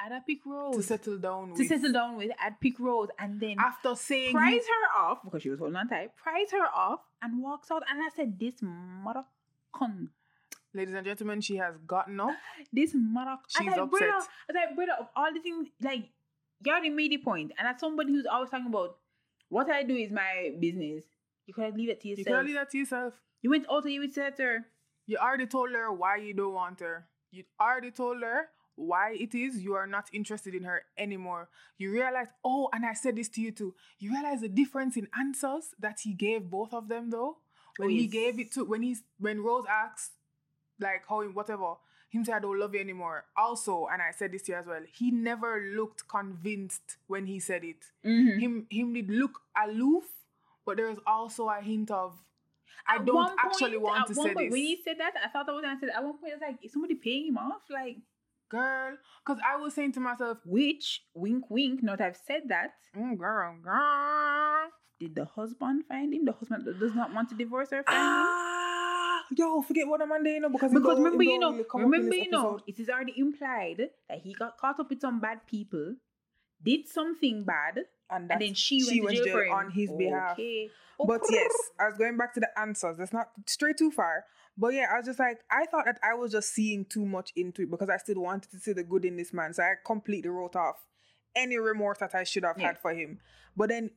I'd 0.00 0.26
pick 0.26 0.44
Rose. 0.44 0.74
To 0.76 0.82
settle 0.82 1.18
down 1.18 1.50
with. 1.50 1.56
To 1.58 1.62
with. 1.62 1.68
settle 1.68 1.92
down 1.92 2.16
with, 2.16 2.30
I'd 2.44 2.58
pick 2.60 2.80
Rose 2.80 3.08
and 3.20 3.38
then 3.38 3.56
After 3.60 3.94
saying 3.94 4.32
prize 4.34 4.62
her 4.66 5.00
off 5.00 5.18
because 5.22 5.42
she 5.42 5.50
was 5.50 5.60
holding 5.60 5.76
on 5.76 5.88
tight. 5.88 6.16
Prize 6.16 6.50
her 6.50 6.66
off 6.74 7.00
and 7.22 7.40
walks 7.40 7.70
out. 7.70 7.84
And 7.88 8.00
I 8.02 8.08
said, 8.16 8.36
"This 8.38 8.54
mother 8.62 9.24
con, 9.72 10.08
Ladies 10.74 10.94
and 10.94 11.04
gentlemen, 11.06 11.40
she 11.40 11.56
has 11.56 11.76
gotten 11.86 12.18
up. 12.18 12.30
this 12.72 12.92
mother." 12.94 13.36
She's 13.46 13.60
I 13.60 13.70
was 13.70 13.76
like, 13.78 13.90
brother, 13.90 14.06
upset. 14.16 14.30
I 14.48 14.52
was 14.52 14.56
like, 14.66 14.74
brother, 14.76 14.92
of 15.00 15.06
all 15.14 15.32
the 15.32 15.38
things, 15.40 15.68
like 15.80 16.08
you 16.64 16.72
already 16.72 16.90
made 16.90 17.12
the 17.12 17.18
point. 17.18 17.52
And 17.56 17.68
as 17.68 17.78
somebody 17.78 18.12
who's 18.12 18.26
always 18.26 18.50
talking 18.50 18.66
about 18.66 18.96
what 19.50 19.70
I 19.70 19.84
do 19.84 19.94
is 19.94 20.10
my 20.10 20.50
business, 20.58 21.04
you 21.46 21.54
could 21.54 21.64
have 21.64 21.76
leave 21.76 21.90
it 21.90 22.00
to 22.00 22.08
yourself. 22.08 22.26
You 22.26 22.32
yourself. 22.32 22.38
can 22.40 22.46
leave 22.46 22.56
that 22.56 22.70
to 22.70 22.78
yourself. 22.78 23.14
You 23.42 23.50
went 23.50 23.66
out 23.70 23.84
and 23.84 23.92
you 23.92 24.08
to 24.08 24.30
her, 24.38 24.66
You 25.06 25.18
already 25.18 25.46
told 25.46 25.72
her 25.72 25.92
why 25.92 26.16
you 26.16 26.32
don't 26.32 26.54
want 26.54 26.80
her. 26.80 27.06
You 27.30 27.44
already 27.60 27.90
told 27.90 28.22
her 28.22 28.48
why 28.76 29.14
it 29.18 29.34
is 29.34 29.62
you 29.62 29.74
are 29.74 29.86
not 29.86 30.08
interested 30.12 30.54
in 30.54 30.64
her 30.64 30.84
anymore. 30.96 31.48
You 31.76 31.92
realize, 31.92 32.28
oh, 32.44 32.68
and 32.72 32.86
I 32.86 32.94
said 32.94 33.16
this 33.16 33.28
to 33.30 33.40
you 33.40 33.52
too. 33.52 33.74
You 33.98 34.12
realize 34.12 34.40
the 34.40 34.48
difference 34.48 34.96
in 34.96 35.08
answers 35.18 35.74
that 35.78 36.00
he 36.00 36.14
gave 36.14 36.48
both 36.48 36.72
of 36.72 36.88
them 36.88 37.10
though. 37.10 37.38
When 37.76 37.88
Oh, 37.88 37.90
he 37.90 38.06
gave 38.06 38.38
it 38.38 38.52
to 38.52 38.64
when 38.64 38.82
he's 38.82 39.02
when 39.18 39.42
Rose 39.42 39.64
asked, 39.68 40.12
like 40.78 41.04
how 41.08 41.22
whatever, 41.24 41.74
him 42.10 42.24
say 42.24 42.32
I 42.32 42.38
don't 42.38 42.58
love 42.58 42.74
you 42.74 42.80
anymore. 42.80 43.24
Also, 43.36 43.86
and 43.90 44.00
I 44.02 44.10
said 44.12 44.32
this 44.32 44.42
to 44.42 44.52
you 44.52 44.58
as 44.58 44.66
well, 44.66 44.82
he 44.92 45.10
never 45.10 45.60
looked 45.74 46.06
convinced 46.06 46.96
when 47.06 47.26
he 47.26 47.40
said 47.40 47.64
it. 47.64 47.90
Mhm. 48.04 48.40
Him 48.40 48.66
him 48.70 48.92
did 48.92 49.08
look 49.10 49.40
aloof, 49.56 50.04
but 50.64 50.76
there 50.76 50.88
was 50.88 50.98
also 51.06 51.48
a 51.48 51.60
hint 51.60 51.90
of 51.90 52.18
I 52.88 52.96
At 52.96 53.04
don't 53.06 53.32
actually 53.38 53.72
point- 53.78 53.82
want 53.82 54.06
to 54.08 54.14
one 54.14 54.26
say 54.28 54.34
point, 54.34 54.46
this. 54.46 54.52
When 54.52 54.60
he 54.62 54.82
said 54.84 54.96
that, 54.98 55.14
I 55.24 55.28
thought 55.28 55.48
I 55.48 55.52
was 55.52 55.64
answered. 55.64 55.90
At 55.90 56.02
one 56.02 56.18
point, 56.18 56.32
I 56.32 56.36
was 56.36 56.42
like, 56.42 56.64
"Is 56.64 56.72
somebody 56.72 56.94
paying 56.96 57.26
him 57.28 57.38
off?" 57.38 57.62
Like, 57.70 57.98
girl. 58.48 58.96
Because 59.24 59.40
I 59.46 59.56
was 59.56 59.74
saying 59.74 59.92
to 59.92 60.00
myself, 60.00 60.38
which 60.44 61.04
wink, 61.14 61.48
wink. 61.50 61.82
Not 61.82 62.00
I've 62.00 62.16
said 62.16 62.48
that. 62.48 62.72
mm, 62.96 63.16
girl, 63.16 63.56
girl. 63.62 64.70
Did 65.00 65.14
the 65.14 65.24
husband 65.24 65.84
find 65.86 66.12
him? 66.14 66.24
The 66.24 66.32
husband 66.32 66.64
does 66.78 66.94
not 66.94 67.12
want 67.14 67.28
to 67.30 67.34
divorce 67.34 67.70
her. 67.70 67.82
Ah, 67.88 69.24
yo, 69.36 69.62
forget 69.62 69.86
what 69.88 70.00
I'm 70.02 70.12
on 70.12 70.22
there, 70.22 70.34
you 70.34 70.40
know, 70.40 70.48
because, 70.48 70.72
Because 70.72 70.96
don't- 70.96 71.02
remember, 71.04 71.24
you 71.24 71.38
know, 71.38 71.50
really 71.52 71.64
come 71.64 71.80
up 71.80 71.84
in 71.86 71.90
remember, 71.90 72.14
you 72.16 72.30
know, 72.30 72.60
it 72.66 72.78
is 72.78 72.88
already 72.88 73.14
implied 73.16 73.90
that 74.08 74.18
he 74.20 74.32
got 74.34 74.58
caught 74.58 74.78
up 74.78 74.90
with 74.90 75.00
some 75.00 75.18
bad 75.20 75.46
people, 75.46 75.96
did 76.64 76.88
something 76.88 77.44
bad, 77.44 77.80
and, 78.10 78.30
and 78.30 78.40
then 78.40 78.54
she 78.54 78.82
went 79.02 79.16
to 79.18 79.24
jail, 79.24 79.32
for 79.34 79.44
him. 79.44 79.52
on 79.52 79.70
his 79.70 79.90
behalf. 79.92 80.32
Okay. 80.32 80.70
Oh, 81.00 81.06
But 81.06 81.22
yes, 81.30 81.50
I 81.80 81.88
was 81.88 81.98
going 81.98 82.16
back 82.16 82.34
to 82.34 82.40
the 82.40 82.48
answers. 82.58 82.98
That's 82.98 83.12
not 83.12 83.28
straight 83.46 83.78
too 83.78 83.90
far. 83.90 84.24
But 84.56 84.74
yeah, 84.74 84.86
I 84.92 84.98
was 84.98 85.06
just 85.06 85.18
like, 85.18 85.38
I 85.50 85.64
thought 85.66 85.86
that 85.86 85.98
I 86.04 86.14
was 86.14 86.30
just 86.32 86.52
seeing 86.52 86.84
too 86.84 87.06
much 87.06 87.32
into 87.34 87.62
it 87.62 87.70
because 87.70 87.88
I 87.88 87.96
still 87.96 88.20
wanted 88.20 88.50
to 88.50 88.58
see 88.58 88.72
the 88.74 88.84
good 88.84 89.04
in 89.06 89.16
this 89.16 89.32
man. 89.32 89.54
So 89.54 89.62
I 89.62 89.74
completely 89.84 90.28
wrote 90.30 90.54
off 90.54 90.76
any 91.34 91.56
remorse 91.56 91.98
that 91.98 92.14
I 92.14 92.24
should 92.24 92.44
have 92.44 92.58
Yeah. 92.58 92.66
had 92.66 92.78
for 92.78 92.92
him. 92.92 93.18
But 93.56 93.70
then 93.70 93.90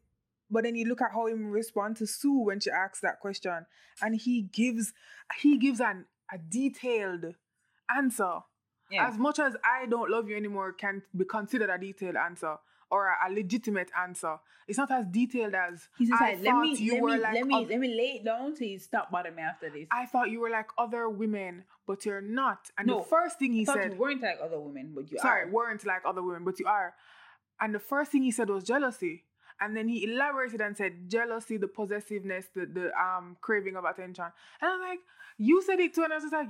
but 0.50 0.64
then 0.64 0.76
you 0.76 0.86
look 0.86 1.02
at 1.02 1.12
how 1.12 1.26
he 1.26 1.34
responds 1.34 2.00
to 2.00 2.08
Sue 2.08 2.40
when 2.46 2.60
she 2.62 2.70
asks 2.72 3.02
that 3.02 3.20
question. 3.20 3.66
And 4.02 4.16
he 4.16 4.44
gives 4.44 4.94
he 5.42 5.58
gives 5.58 5.82
an 5.82 6.06
a 6.34 6.38
detailed 6.38 7.36
answer. 7.96 8.40
Yeah. 8.92 9.08
As 9.08 9.18
much 9.18 9.40
as 9.40 9.56
I 9.64 9.86
don't 9.88 10.10
love 10.10 10.30
you 10.30 10.36
anymore 10.38 10.72
can 10.74 11.02
be 11.16 11.26
considered 11.26 11.70
a 11.70 11.78
detailed 11.78 12.16
answer 12.16 12.58
or 12.92 13.08
a, 13.08 13.30
a 13.30 13.34
legitimate 13.34 13.90
answer. 14.00 14.38
It's 14.68 14.78
not 14.78 14.92
as 14.92 15.06
detailed 15.08 15.56
as 15.56 15.90
He's 15.98 16.10
just 16.10 16.22
I 16.22 16.32
like, 16.34 16.44
let 16.44 16.46
thought 16.52 16.62
me, 16.62 16.76
you 16.76 16.94
let 16.94 17.02
were 17.02 17.10
me, 17.10 17.18
like 17.20 17.34
let 17.34 17.48
me, 17.48 17.56
oth- 17.56 17.70
let 17.70 17.80
me 17.80 17.88
lay 17.96 18.12
it 18.18 18.26
down 18.26 18.56
till 18.56 18.68
you 18.68 18.80
stop 18.80 19.12
bothering 19.12 19.36
me 19.36 19.42
after 19.42 19.70
this. 19.70 19.88
I 19.92 20.06
thought 20.06 20.30
you 20.30 20.40
were 20.40 20.50
like 20.50 20.68
other 20.78 21.10
women, 21.10 21.64
but 21.88 22.06
you're 22.06 22.22
not. 22.22 22.70
And 22.78 22.88
No, 22.88 23.00
the 23.00 23.06
first 23.06 23.40
thing 23.40 23.54
he 23.54 23.62
I 23.62 23.66
thought 23.66 23.76
said, 23.78 23.92
you 23.94 23.98
weren't 23.98 24.22
like 24.22 24.38
other 24.44 24.60
women, 24.60 24.92
but 24.96 25.12
you 25.12 25.18
sorry, 25.20 25.44
are. 25.44 25.52
weren't 25.52 25.86
like 25.86 26.02
other 26.06 26.22
women, 26.22 26.44
but 26.44 26.60
you 26.60 26.68
are. 26.68 26.94
And 27.60 27.74
the 27.74 27.80
first 27.80 28.12
thing 28.12 28.24
he 28.24 28.32
said 28.32 28.50
was 28.50 28.64
jealousy. 28.64 29.24
And 29.60 29.76
then 29.76 29.88
he 29.88 30.04
elaborated 30.04 30.62
and 30.62 30.76
said 30.76 31.10
jealousy, 31.10 31.58
the 31.58 31.68
possessiveness, 31.68 32.48
the, 32.54 32.66
the 32.66 32.92
um 33.00 33.38
craving 33.42 33.76
of 33.78 33.86
attention. 33.86 34.26
And 34.62 34.72
I'm 34.72 34.82
like, 34.82 35.00
you 35.38 35.62
said 35.62 35.80
it 35.80 35.94
too, 35.94 36.04
and 36.04 36.14
I 36.14 36.18
was 36.18 36.24
just 36.24 36.34
like, 36.34 36.50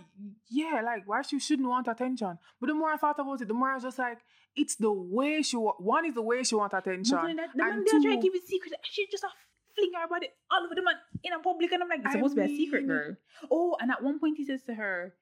yeah, 0.49 0.82
like 0.84 1.08
why 1.08 1.22
she 1.22 1.39
shouldn't 1.39 1.68
want 1.68 1.88
attention. 1.88 2.38
But 2.60 2.68
the 2.68 2.74
more 2.74 2.91
I 2.91 2.97
thought 2.97 3.20
about 3.20 3.41
it, 3.41 3.47
the 3.47 3.53
more 3.53 3.70
I 3.72 3.76
was 3.76 3.84
just 3.84 3.99
like, 3.99 4.20
it's 4.56 4.76
the 4.76 4.91
way 4.91 5.41
she 5.41 5.58
wa- 5.58 5.76
one 5.80 6.06
is 6.06 6.14
the 6.16 6.22
way 6.22 6.43
she 6.43 6.56
wants 6.56 6.74
attention. 6.76 7.16
That, 7.18 7.49
the 7.56 7.64
man 7.64 7.84
there 7.84 7.86
trying 7.86 8.01
two- 8.03 8.16
to 8.16 8.22
keep 8.22 8.36
it 8.36 8.47
secret. 8.47 8.74
She 8.84 9.08
just 9.12 9.24
a 9.24 9.28
fling 9.76 9.91
her 9.95 10.06
about 10.06 10.24
it 10.24 10.34
all 10.49 10.64
over 10.64 10.74
the 10.74 10.82
man 10.84 10.95
in 11.24 11.34
a 11.34 11.39
public, 11.39 11.72
and 11.72 11.84
I'm 11.84 11.89
like, 11.89 11.99
it's 11.99 12.10
I 12.10 12.12
supposed 12.14 12.36
to 12.36 12.45
be 12.47 12.53
a 12.53 12.56
secret, 12.58 12.88
girl. 12.88 13.16
Oh, 13.51 13.76
and 13.82 13.91
at 13.91 14.01
one 14.01 14.20
point 14.20 14.38
he 14.38 14.45
says 14.45 14.64
to 14.64 14.74
her, 14.76 15.14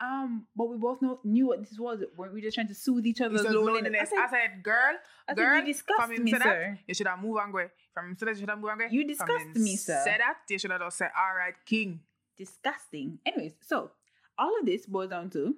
um, 0.00 0.46
but 0.56 0.68
we 0.68 0.76
both 0.76 1.02
know 1.02 1.18
knew 1.24 1.46
what 1.48 1.60
this 1.60 1.78
was. 1.78 2.02
Weren't 2.16 2.32
we 2.34 2.40
just 2.40 2.54
trying 2.54 2.68
to 2.68 2.74
soothe 2.74 3.04
each 3.06 3.18
He 3.18 3.24
other's 3.24 3.42
said 3.42 3.52
loneliness? 3.52 4.10
I 4.16 4.22
I 4.22 4.28
said, 4.28 4.30
said, 4.30 4.62
girl, 4.62 4.94
I 5.28 5.34
said, 5.34 5.36
girl, 5.36 5.58
you 5.60 5.64
disgust 5.66 6.10
me, 6.10 6.30
say 6.30 6.38
that, 6.38 6.42
sir. 6.44 6.78
you 6.86 6.94
should 6.94 7.06
have 7.06 7.20
moved 7.20 7.40
on, 7.40 7.52
way. 7.52 7.66
From 7.94 8.10
him 8.10 8.16
that, 8.20 8.28
you 8.30 8.34
should 8.40 8.48
have 8.48 8.58
moved 8.58 8.70
on, 8.72 8.78
way. 8.78 8.88
You 8.90 9.06
disgust 9.06 9.46
me, 9.56 9.76
sir. 9.76 10.00
Say 10.04 10.16
that, 10.18 10.38
you 10.48 10.58
should 10.58 10.70
have 10.70 10.80
just 10.80 10.98
said, 10.98 11.10
all 11.18 11.34
right, 11.36 11.54
king. 11.66 12.00
disgusting. 12.36 13.18
Anyways, 13.26 13.54
so 13.62 13.90
all 14.38 14.52
of 14.60 14.66
this 14.66 14.86
boils 14.86 15.10
down 15.10 15.30
to 15.30 15.56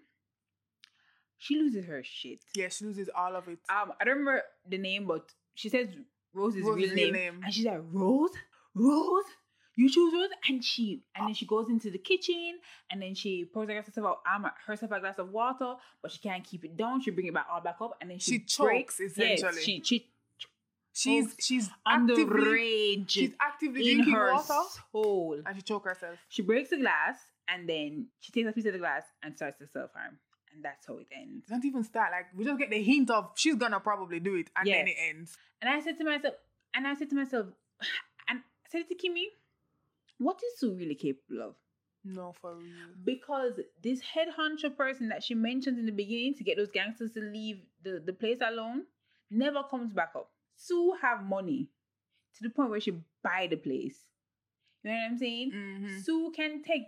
she 1.38 1.56
loses 1.56 1.86
her 1.86 2.02
shit. 2.04 2.40
Yeah, 2.54 2.68
she 2.68 2.84
loses 2.84 3.08
all 3.16 3.34
of 3.34 3.48
it. 3.48 3.58
Um, 3.68 3.92
I 4.00 4.04
don't 4.04 4.18
remember 4.18 4.42
the 4.68 4.78
name, 4.78 5.06
but 5.06 5.24
she 5.54 5.68
says 5.68 5.88
Rose's 6.34 6.62
Rose's 6.62 6.90
real, 6.90 6.94
real 6.94 6.94
name, 6.94 7.12
name. 7.14 7.40
and 7.44 7.52
she's 7.52 7.64
like 7.64 7.80
Rose, 7.92 8.30
Rose. 8.74 9.24
You 9.80 9.88
choose 9.88 10.12
Rose, 10.12 10.28
and 10.48 10.62
she 10.62 11.02
and 11.14 11.26
then 11.28 11.34
she 11.34 11.46
goes 11.46 11.68
into 11.70 11.90
the 11.90 11.98
kitchen, 11.98 12.58
and 12.90 13.00
then 13.00 13.14
she 13.14 13.46
pours 13.46 13.68
herself, 13.68 14.18
um, 14.30 14.46
herself 14.66 14.92
a 14.92 15.00
glass 15.00 15.18
of 15.18 15.30
water, 15.30 15.74
but 16.02 16.10
she 16.12 16.18
can't 16.18 16.44
keep 16.44 16.64
it 16.66 16.76
down. 16.76 17.00
She 17.00 17.10
bring 17.10 17.26
it 17.28 17.34
back 17.34 17.46
all 17.50 17.62
back 17.62 17.76
up, 17.80 17.96
and 18.00 18.10
then 18.10 18.18
she, 18.18 18.32
She 18.32 18.38
breaks. 18.62 18.98
chokes, 18.98 19.16
Yes, 19.16 19.56
she 19.58 19.80
she 19.82 20.10
she's 20.92 21.34
she's 21.40 21.70
actively, 21.86 22.42
rage 22.42 23.10
she's 23.10 23.32
actively 23.40 23.80
in 23.90 23.96
drinking 23.96 24.12
her 24.12 24.32
water, 24.34 24.54
soul. 24.92 25.40
and 25.46 25.56
she 25.56 25.62
choke 25.62 25.84
herself. 25.84 26.18
She 26.28 26.42
breaks 26.42 26.70
the 26.70 26.76
glass, 26.78 27.16
and 27.48 27.68
then 27.68 28.08
she 28.20 28.32
takes 28.32 28.48
a 28.48 28.52
piece 28.52 28.66
of 28.66 28.72
the 28.74 28.78
glass 28.78 29.04
and 29.22 29.34
starts 29.36 29.58
to 29.58 29.66
self 29.66 29.92
harm, 29.94 30.18
and 30.52 30.62
that's 30.64 30.86
how 30.86 30.98
it 30.98 31.06
ends. 31.10 31.46
It 31.46 31.50
doesn't 31.50 31.64
even 31.64 31.84
start. 31.84 32.10
Like 32.12 32.26
we 32.36 32.44
just 32.44 32.58
get 32.58 32.70
the 32.70 32.82
hint 32.82 33.08
of 33.10 33.30
she's 33.34 33.56
gonna 33.56 33.80
probably 33.80 34.20
do 34.20 34.34
it, 34.34 34.50
and 34.56 34.66
Yeah. 34.68 34.76
then 34.78 34.88
it 34.88 34.96
ends. 35.08 35.38
And 35.62 35.70
I 35.70 35.80
said 35.80 35.96
to 35.98 36.04
myself, 36.04 36.34
and 36.74 36.86
I 36.86 36.94
said 36.96 37.08
to 37.10 37.16
myself, 37.16 37.46
and 38.28 38.40
I 38.40 38.68
said 38.70 38.88
to 38.88 38.94
Kimmy, 38.94 39.24
what 40.20 40.40
is 40.46 40.58
Sue 40.60 40.74
really 40.74 40.94
capable 40.94 41.42
of? 41.42 41.54
No, 42.04 42.32
for 42.32 42.54
real. 42.56 42.94
Because 43.04 43.54
this 43.82 44.00
head 44.00 44.28
honcho 44.38 44.74
person 44.74 45.08
that 45.08 45.22
she 45.22 45.34
mentioned 45.34 45.78
in 45.78 45.86
the 45.86 45.92
beginning 45.92 46.34
to 46.36 46.44
get 46.44 46.56
those 46.56 46.70
gangsters 46.70 47.12
to 47.12 47.20
leave 47.20 47.58
the, 47.82 48.02
the 48.04 48.12
place 48.12 48.38
alone 48.46 48.84
never 49.30 49.62
comes 49.70 49.92
back 49.92 50.12
up. 50.16 50.30
Sue 50.56 50.94
have 51.02 51.22
money 51.22 51.68
to 52.36 52.42
the 52.42 52.50
point 52.50 52.70
where 52.70 52.80
she 52.80 52.92
buy 53.22 53.46
the 53.50 53.56
place. 53.56 53.98
You 54.82 54.90
know 54.90 54.96
what 54.96 55.10
I'm 55.10 55.18
saying? 55.18 55.52
Mhm. 55.52 56.02
Sue 56.02 56.32
can 56.34 56.62
take 56.62 56.84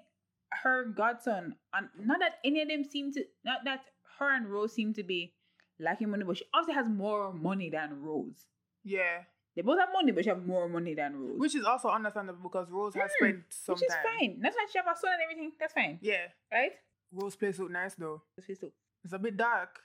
her 0.62 0.84
godson 0.84 1.56
and 1.74 1.88
not 1.98 2.20
that 2.20 2.38
any 2.44 2.60
of 2.62 2.68
them 2.68 2.84
seem 2.84 3.12
to 3.12 3.24
not 3.44 3.64
that 3.64 3.84
her 4.18 4.34
and 4.34 4.46
Rose 4.50 4.72
seem 4.74 4.92
to 4.94 5.02
be 5.02 5.34
lacking 5.78 6.10
money, 6.10 6.24
but 6.24 6.36
she 6.36 6.44
also 6.54 6.72
has 6.72 6.86
more 6.88 7.32
money 7.32 7.70
than 7.70 8.00
Rose. 8.02 8.46
Yeah, 8.84 9.24
They 9.54 9.62
both 9.62 9.78
have 9.78 9.90
money, 9.92 10.12
but 10.12 10.24
she 10.24 10.30
have 10.30 10.46
more 10.46 10.68
money 10.68 10.94
than 10.94 11.14
Rose. 11.20 11.38
which 11.38 11.54
is 11.54 11.64
also 11.64 11.88
understandable 11.88 12.40
because 12.42 12.70
Rose 12.70 12.94
has 12.94 13.10
Mm, 13.10 13.14
spent 13.18 13.44
some 13.50 13.74
which 13.74 13.82
is 13.82 13.92
time. 13.92 14.04
fine. 14.18 14.40
That's 14.40 14.56
why 14.56 14.66
she 14.72 14.78
have 14.78 14.86
a 14.86 14.98
son 14.98 15.12
and 15.12 15.22
everything. 15.22 15.52
That's 15.60 15.74
fine. 15.74 15.98
Yeah, 16.00 16.26
Right? 16.50 16.72
Rose 17.12 17.36
plays 17.36 17.58
so 17.58 17.66
nice 17.66 17.94
though. 17.94 18.22
It's 18.38 19.12
a 19.12 19.18
bit 19.18 19.36
dark, 19.36 19.80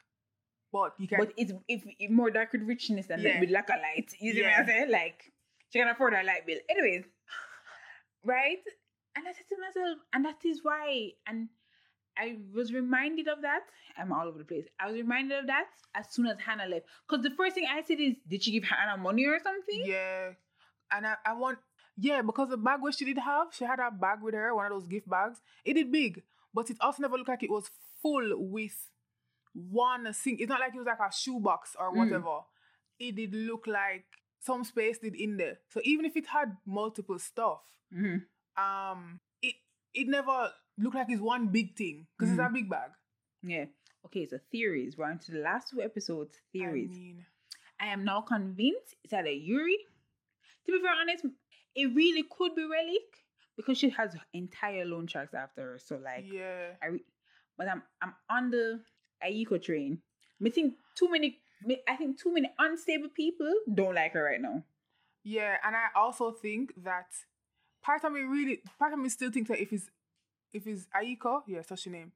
but 0.71 0.93
you 0.97 1.07
can. 1.09 1.17
But 1.19 1.33
it's 1.35 1.51
if, 1.67 1.83
if 1.99 2.09
more 2.09 2.31
dark 2.31 2.53
with 2.53 2.61
richness 2.63 3.07
than 3.07 3.19
Yeah. 3.21 3.39
with 3.41 3.49
lack 3.49 3.69
of 3.69 3.75
light. 3.81 4.13
You 4.19 4.33
see 4.33 4.41
what 4.43 4.53
I'm 4.59 4.65
saying? 4.65 4.89
Like 4.89 5.33
she 5.69 5.79
can 5.79 5.89
afford 5.89 6.13
her 6.13 6.23
light 6.23 6.45
bill. 6.45 6.59
Anyways. 6.69 7.03
Right? 8.23 8.63
And 9.15 9.27
I 9.27 9.31
said 9.31 9.47
to 9.49 9.55
myself, 9.59 9.99
and 10.13 10.25
that 10.25 10.43
is 10.45 10.59
why, 10.63 11.11
and 11.25 11.49
I 12.19 12.37
was 12.53 12.73
reminded 12.73 13.27
of 13.27 13.41
that. 13.43 13.61
I'm 13.97 14.11
all 14.11 14.27
over 14.27 14.37
the 14.39 14.43
place. 14.45 14.65
I 14.79 14.87
was 14.87 14.95
reminded 14.95 15.39
of 15.39 15.47
that 15.47 15.65
as 15.95 16.07
soon 16.09 16.27
as 16.27 16.37
Hannah 16.39 16.65
left. 16.67 16.85
Because 17.07 17.23
the 17.23 17.31
first 17.31 17.55
thing 17.55 17.65
I 17.71 17.81
said 17.83 17.99
is, 17.99 18.15
did 18.27 18.43
she 18.43 18.51
give 18.51 18.63
Hannah 18.63 18.97
money 19.01 19.25
or 19.25 19.39
something? 19.39 19.81
Yeah, 19.85 20.31
and 20.91 21.05
I, 21.07 21.15
I 21.25 21.33
want 21.33 21.59
yeah 21.99 22.21
because 22.21 22.49
the 22.49 22.57
bag 22.57 22.81
what 22.81 22.95
she 22.95 23.05
did 23.05 23.17
have, 23.17 23.47
she 23.51 23.65
had 23.65 23.79
a 23.79 23.91
bag 23.91 24.21
with 24.21 24.33
her, 24.35 24.53
one 24.55 24.65
of 24.65 24.71
those 24.71 24.87
gift 24.87 25.09
bags. 25.09 25.39
It 25.65 25.73
did 25.75 25.91
big, 25.91 26.23
but 26.53 26.69
it 26.69 26.77
also 26.81 27.01
never 27.01 27.17
looked 27.17 27.29
like 27.29 27.43
it 27.43 27.49
was 27.51 27.69
full 28.01 28.33
with 28.37 28.75
one 29.53 30.11
thing. 30.13 30.37
It's 30.39 30.49
not 30.49 30.59
like 30.59 30.73
it 30.75 30.77
was 30.77 30.85
like 30.87 30.99
a 30.99 31.11
shoebox 31.11 31.75
or 31.79 31.91
Mm. 31.91 31.97
whatever. 31.97 32.39
It 32.99 33.15
did 33.15 33.33
look 33.33 33.67
like 33.67 34.05
some 34.39 34.63
space 34.63 34.99
did 34.99 35.15
in 35.15 35.37
there. 35.37 35.59
So 35.69 35.81
even 35.83 36.05
if 36.05 36.15
it 36.15 36.27
had 36.27 36.57
multiple 36.65 37.19
stuff, 37.19 37.61
Mhm. 37.93 38.25
um, 38.57 39.19
it 39.41 39.55
it 39.93 40.07
never 40.07 40.53
looked 40.77 40.95
like 40.95 41.07
it's 41.09 41.21
one 41.21 41.47
big 41.47 41.75
thing 41.75 42.07
because 42.17 42.31
it's 42.31 42.39
a 42.39 42.43
mm. 42.43 42.53
big 42.53 42.69
bag. 42.69 42.91
Yeah. 43.43 43.65
Okay, 44.05 44.25
so 44.25 44.37
theories. 44.51 44.97
We're 44.97 45.05
on 45.05 45.19
to 45.19 45.31
the 45.31 45.39
last 45.39 45.69
two 45.69 45.81
episodes. 45.81 46.37
Theories. 46.53 46.91
I 46.93 46.97
mean, 46.97 47.25
I 47.79 47.87
am 47.87 48.05
now 48.05 48.21
convinced 48.21 48.95
it's 49.03 49.13
either 49.13 49.29
Yuri. 49.29 49.77
To 50.65 50.71
be 50.71 50.79
very 50.81 50.95
honest, 50.99 51.25
it 51.75 51.93
really 51.93 52.23
could 52.23 52.55
be 52.55 52.63
Relic 52.63 53.03
because 53.55 53.77
she 53.77 53.89
has 53.89 54.15
entire 54.33 54.85
loan 54.85 55.07
sharks 55.07 55.33
after 55.33 55.61
her. 55.61 55.79
So 55.79 55.99
like, 56.03 56.25
yeah. 56.31 56.73
I 56.81 56.87
re- 56.87 57.05
but 57.57 57.67
I'm 57.67 57.83
I'm 58.01 58.13
on 58.29 58.51
the 58.51 58.81
Aiko 59.25 59.61
train. 59.61 59.99
I 60.45 60.49
think 60.49 60.75
too 60.95 61.09
many. 61.09 61.39
I 61.87 61.95
think 61.95 62.19
too 62.19 62.33
many 62.33 62.51
unstable 62.59 63.09
people 63.09 63.51
don't 63.73 63.95
like 63.95 64.13
her 64.13 64.23
right 64.23 64.41
now. 64.41 64.63
Yeah, 65.23 65.57
and 65.65 65.75
I 65.75 65.87
also 65.99 66.31
think 66.31 66.71
that 66.83 67.07
part 67.81 68.03
of 68.05 68.13
me 68.13 68.21
really, 68.21 68.61
part 68.79 68.93
of 68.93 68.99
me 68.99 69.09
still 69.09 69.31
thinks 69.31 69.49
that 69.49 69.59
if 69.59 69.73
it's 69.73 69.89
if 70.57 70.67
it's 70.67 70.87
Aiko, 70.95 71.41
yeah, 71.47 71.61
such 71.61 71.87
a 71.87 71.89
name, 71.89 72.11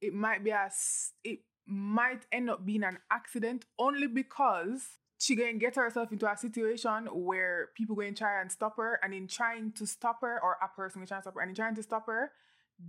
it 0.00 0.14
might 0.14 0.42
be 0.42 0.50
a 0.50 0.64
s- 0.66 1.12
it 1.22 1.40
might 1.66 2.22
end 2.32 2.50
up 2.50 2.64
being 2.64 2.82
an 2.82 2.98
accident 3.10 3.64
only 3.78 4.06
because 4.08 4.98
she 5.18 5.36
going 5.36 5.58
get 5.58 5.76
herself 5.76 6.10
into 6.10 6.28
a 6.28 6.36
situation 6.36 7.06
where 7.12 7.68
people 7.76 7.94
going 7.94 8.12
to 8.14 8.18
try 8.18 8.40
and 8.40 8.50
stop 8.50 8.76
her, 8.76 8.98
and 9.02 9.14
in 9.14 9.28
trying 9.28 9.70
to 9.72 9.86
stop 9.86 10.20
her, 10.22 10.42
or 10.42 10.56
a 10.62 10.68
person 10.74 10.98
going 11.00 11.06
to 11.06 11.20
stop 11.22 11.34
her, 11.34 11.40
and 11.40 11.50
in 11.50 11.54
trying 11.54 11.76
to 11.76 11.82
stop 11.82 12.06
her, 12.06 12.32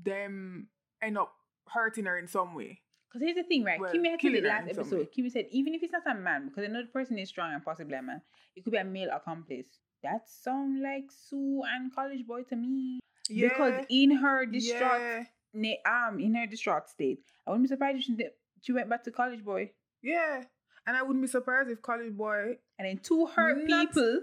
them 0.04 0.68
end 1.02 1.18
up 1.18 1.32
hurting 1.68 2.06
her 2.06 2.18
in 2.18 2.28
some 2.28 2.56
way. 2.56 2.80
Because 3.08 3.22
here's 3.26 3.36
the 3.36 3.44
thing, 3.44 3.64
right? 3.64 3.80
Well, 3.80 3.94
Kimmy 3.94 4.10
had 4.10 4.14
said 4.14 4.20
killing 4.22 4.38
it 4.44 4.48
last 4.48 4.64
in 4.64 4.80
episode. 4.80 5.08
Kimmy 5.16 5.32
said, 5.32 5.46
even 5.52 5.76
if 5.76 5.84
it's 5.84 5.94
not 5.94 6.08
a 6.10 6.16
man, 6.20 6.48
because 6.50 6.64
the 6.68 6.88
person 6.92 7.20
is 7.20 7.30
strong 7.30 7.54
and 7.54 7.64
possibly 7.64 7.96
a 7.96 8.02
man, 8.02 8.22
it 8.56 8.64
could 8.64 8.72
be 8.72 8.78
a 8.80 8.84
male 8.84 9.10
accomplice. 9.14 9.68
That 10.02 10.28
sound 10.28 10.82
like 10.82 11.06
Sue 11.12 11.62
and 11.72 11.94
College 11.94 12.26
Boy 12.26 12.42
to 12.50 12.56
me. 12.56 13.00
Because 13.30 13.86
in 13.90 14.18
her 14.18 14.46
distraught, 14.46 15.26
yeah, 15.54 15.74
um, 15.86 16.20
in 16.20 16.36
her 16.36 16.46
distraught 16.48 16.90
state, 16.90 17.20
I 17.46 17.52
wouldn't 17.52 17.66
be 17.70 17.74
surprised 17.74 17.98
if 17.98 18.04
she, 18.06 18.16
she 18.62 18.72
went 18.74 18.90
back 18.90 19.04
to 19.06 19.12
College 19.12 19.44
Boy. 19.44 19.72
yeah, 20.02 20.44
and 20.86 20.98
I 20.98 21.02
wouldn't 21.04 21.24
be 21.24 21.28
surprised 21.30 21.70
if 21.70 21.82
College 21.82 22.14
Boy 22.16 22.58
And 22.78 22.88
then 22.88 22.98
two 23.00 23.26
hurt 23.28 23.58
Not- 23.68 23.88
people 23.94 24.22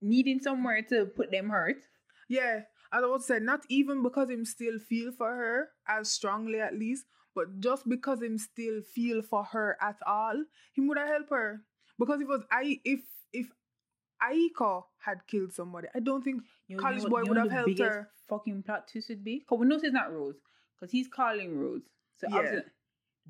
needing 0.00 0.40
somewhere 0.40 0.82
to 0.90 1.06
put 1.06 1.30
them 1.30 1.50
hurt. 1.50 1.76
Yeah, 2.28 2.62
as 2.92 3.02
I 3.02 3.06
was 3.06 3.26
said, 3.26 3.42
not 3.42 3.60
even 3.68 4.02
because 4.02 4.30
him 4.30 4.44
still 4.44 4.78
feel 4.78 5.12
for 5.12 5.34
her 5.34 5.68
as 5.86 6.10
strongly 6.10 6.60
at 6.60 6.74
least, 6.74 7.04
but 7.34 7.60
just 7.60 7.88
because 7.88 8.22
him 8.22 8.38
still 8.38 8.80
feel 8.94 9.20
for 9.22 9.44
her 9.44 9.76
at 9.80 9.96
all, 10.06 10.44
he 10.72 10.80
would 10.80 10.96
have 10.98 11.08
helped 11.08 11.30
her. 11.30 11.62
Because 11.98 12.16
if 12.20 12.22
it 12.22 12.28
was 12.28 12.44
I 12.50 12.80
if 12.84 13.00
if 13.32 13.46
Aiko 14.30 14.84
had 14.98 15.26
killed 15.26 15.52
somebody, 15.52 15.88
I 15.94 16.00
don't 16.00 16.22
think 16.22 16.42
You 16.66 16.76
know- 16.76 16.82
College 16.82 16.98
you 16.98 17.04
know- 17.04 17.10
Boy 17.10 17.22
you 17.22 17.28
would 17.28 17.38
have 17.38 17.50
helped 17.50 17.78
her. 17.78 18.10
Fucking 18.28 18.62
plot 18.62 18.88
twist 18.88 19.08
would 19.10 19.22
be 19.24 19.40
because 19.40 19.58
we 19.58 19.66
know 19.66 19.76
it's 19.76 19.92
not 19.92 20.10
Rose 20.12 20.36
because 20.74 20.90
he's 20.90 21.08
calling 21.08 21.58
Rose. 21.58 21.82
So 22.16 22.26
Yeah. 22.30 22.36
obviously, 22.36 22.70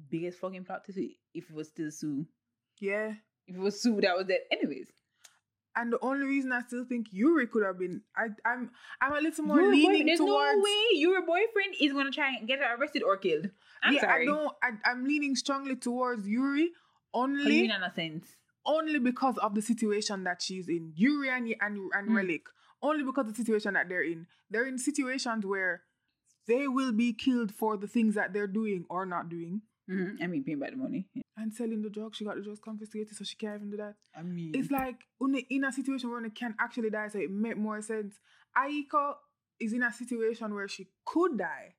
biggest 0.09 0.39
fucking 0.39 0.65
plot 0.65 0.85
twist 0.85 0.99
if 1.35 1.51
it 1.51 1.55
was 1.55 1.69
still 1.69 1.91
Sue. 1.91 2.27
Yeah. 2.81 3.15
If 3.47 3.57
it 3.57 3.61
was 3.61 3.81
Sue, 3.81 4.01
that 4.01 4.17
was 4.17 4.29
it. 4.31 4.47
Anyways, 4.51 4.87
And 5.77 5.93
the 5.93 5.99
only 6.03 6.25
reason 6.25 6.53
I 6.53 6.61
still 6.63 6.85
think 6.85 7.13
Yuri 7.13 7.49
could 7.49 7.65
have 7.65 7.79
been 7.81 8.03
I 8.17 8.29
I'm 8.45 8.71
I'm 9.01 9.13
a 9.13 9.21
little 9.21 9.45
more 9.45 9.61
your 9.61 9.73
leaning 9.73 10.07
there's 10.07 10.21
towards 10.21 10.57
no 10.57 10.63
way 10.63 10.85
your 10.93 11.23
boyfriend 11.27 11.75
is 11.81 11.93
gonna 11.93 12.13
try 12.13 12.37
and 12.37 12.47
get 12.47 12.61
her 12.61 12.77
arrested 12.77 13.03
or 13.03 13.17
killed. 13.17 13.51
I'm 13.83 13.95
yeah, 13.95 14.01
sorry. 14.03 14.23
I 14.23 14.27
don't 14.27 14.55
I, 14.63 14.71
I'm 14.85 15.05
leaning 15.05 15.35
strongly 15.35 15.75
towards 15.75 16.29
Yuri 16.29 16.71
only 17.13 17.65
in 17.65 17.73
a 17.73 17.93
sense. 17.93 18.37
Only 18.67 18.99
because 18.99 19.37
of 19.39 19.55
the 19.55 19.63
situation 19.63 20.25
that 20.25 20.43
she's 20.43 20.69
in. 20.69 20.93
Yuri 20.97 21.29
and 21.31 21.55
and, 21.61 21.79
and 21.93 22.09
Mm. 22.09 22.17
Relic. 22.17 22.43
Only 22.83 23.03
because 23.05 23.27
of 23.29 23.35
the 23.35 23.43
situation 23.43 23.75
that 23.75 23.89
they're 23.89 24.03
in. 24.05 24.27
They're 24.51 24.67
in 24.67 24.79
situations 24.79 25.47
where 25.47 25.83
they 26.47 26.69
will 26.69 26.93
be 26.93 27.13
killed 27.15 27.53
for 27.55 27.77
the 27.77 27.87
things 27.89 28.15
that 28.15 28.33
they're 28.33 28.47
doing 28.47 28.85
or 28.91 29.07
not 29.07 29.29
doing. 29.29 29.63
hmm 29.89 30.17
I 30.23 30.27
mean, 30.27 30.45
paying 30.45 30.59
back 30.59 30.71
the 30.71 30.77
money. 30.77 31.07
And 31.37 31.53
selling 31.53 31.83
the 31.83 31.91
drugs, 31.91 32.17
she 32.17 32.25
got 32.25 32.37
the 32.37 32.43
drugs 32.43 32.61
confiscated, 32.61 33.15
so 33.17 33.25
she 33.25 33.37
can't 33.37 33.57
even 33.57 33.71
do 33.71 33.77
that. 33.79 33.95
I 34.17 34.23
mean, 34.23 34.53
It's 34.55 34.71
like 34.71 35.01
in 35.51 35.65
a 35.65 35.73
situation 35.73 36.11
where 36.11 36.23
they 36.23 36.31
can 36.31 36.55
actually 36.61 36.91
die, 36.91 37.09
so 37.09 37.19
it 37.19 37.31
make 37.31 37.57
more 37.57 37.81
sense. 37.83 38.15
Aiko 38.57 39.15
is 39.61 39.73
in 39.73 39.83
a 39.83 39.93
situation 39.93 40.55
where 40.55 40.69
she 40.69 40.89
could 41.05 41.39
die, 41.39 41.75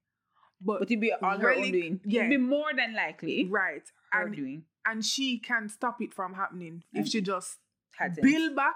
but, 0.66 0.80
but 0.80 0.92
it'd 0.92 1.00
be 1.02 1.14
all 1.14 1.38
her 1.38 1.54
own 1.54 1.72
doing. 1.72 2.00
yeah. 2.06 2.22
It'd 2.22 2.32
be 2.32 2.38
more 2.38 2.72
than 2.76 2.94
likely 2.96 3.48
right, 3.50 3.84
her 4.12 4.26
and 4.26 4.36
doing. 4.36 4.64
and 4.86 5.06
she 5.06 5.38
can 5.40 5.70
stop 5.70 6.02
it 6.02 6.14
from 6.14 6.34
happening 6.34 6.84
if 6.94 7.08
she 7.08 7.22
just 7.22 7.58
Had 7.98 8.16
sense. 8.16 8.26
bill 8.28 8.56
back 8.56 8.76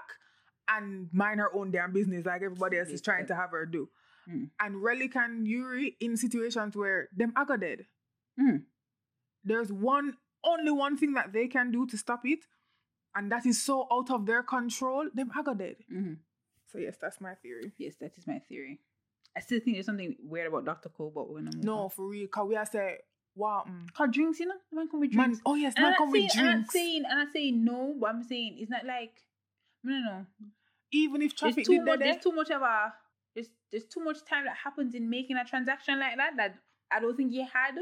and 0.68 1.08
mind 1.12 1.40
her 1.40 1.52
own 1.54 1.72
damn 1.72 1.92
business 1.92 2.24
like 2.24 2.42
everybody 2.42 2.78
else 2.78 2.88
is 2.90 3.00
trying 3.02 3.26
to 3.26 3.34
have 3.34 3.50
her 3.50 3.66
do. 3.66 3.88
Mm. 4.30 4.50
And 4.60 4.82
Relic 4.82 5.16
and 5.16 5.46
Yuri 5.46 5.96
in 6.00 6.16
situations 6.16 6.76
where 6.76 7.08
them 7.16 7.32
aga 7.36 7.56
dead. 7.58 7.86
Mm. 8.38 8.62
There's 9.44 9.72
one 9.72 10.14
only 10.44 10.70
one 10.70 10.96
thing 10.96 11.14
that 11.14 11.32
they 11.32 11.48
can 11.48 11.70
do 11.72 11.86
to 11.86 11.96
stop 11.98 12.20
it, 12.24 12.40
and 13.14 13.32
that 13.32 13.44
is 13.46 13.60
so 13.62 13.86
out 13.92 14.10
of 14.10 14.26
their 14.26 14.42
control. 14.42 15.08
Them 15.12 15.30
aga 15.36 15.54
dead. 15.54 15.76
hmm 15.88 16.14
So 16.70 16.78
yes, 16.78 16.96
that's 17.00 17.20
my 17.20 17.34
theory. 17.42 17.72
Yes, 17.78 17.94
that 18.00 18.12
is 18.16 18.26
my 18.26 18.38
theory. 18.48 18.78
I 19.36 19.40
still 19.40 19.60
think 19.60 19.76
there's 19.76 19.86
something 19.86 20.16
weird 20.22 20.48
about 20.48 20.64
Dr. 20.64 20.88
Cole, 20.88 21.12
but 21.14 21.28
we're 21.30 21.38
gonna 21.40 21.56
move 21.56 21.64
No, 21.64 21.88
for 21.88 22.08
real. 22.08 22.26
Cause 22.28 22.48
we 22.48 22.56
are 22.56 22.66
say, 22.66 22.98
wow, 23.34 23.64
mm, 23.68 23.92
Cause 23.92 24.08
drinks, 24.12 24.40
you 24.40 24.46
know, 24.46 24.54
man 24.72 24.88
come 24.88 25.00
with 25.00 25.12
man. 25.14 25.26
drinks. 25.28 25.42
Oh 25.46 25.54
yes, 25.54 25.74
And 25.76 25.84
man, 25.84 25.92
I'm 25.92 25.98
come 25.98 26.10
with 26.10 26.30
saying, 26.30 26.30
I'm 26.38 26.44
not 26.46 26.52
drinks. 26.54 26.72
saying, 26.72 27.02
I'm 27.10 27.30
saying 27.32 27.64
no, 27.64 27.94
but 28.00 28.10
I'm 28.10 28.22
saying 28.24 28.56
it's 28.58 28.70
not 28.70 28.84
like 28.84 29.12
no, 29.84 29.92
no, 29.98 30.00
no. 30.18 30.26
Even 30.92 31.22
if 31.22 31.30
There's 31.30 31.54
traffic 31.54 31.64
too 31.66 31.72
did 31.76 31.84
much. 31.84 31.98
There's 32.00 32.22
too 32.22 32.32
much 32.32 32.50
of 32.50 32.62
a. 32.62 32.92
There's 33.34 33.48
there's 33.70 33.84
too 33.84 34.00
much 34.00 34.24
time 34.24 34.44
that 34.46 34.56
happens 34.64 34.94
in 34.94 35.08
making 35.08 35.36
a 35.36 35.44
transaction 35.44 36.00
like 36.00 36.16
that 36.16 36.36
that 36.36 36.56
I 36.90 36.98
don't 37.00 37.16
think 37.16 37.30
he 37.30 37.42
had 37.44 37.76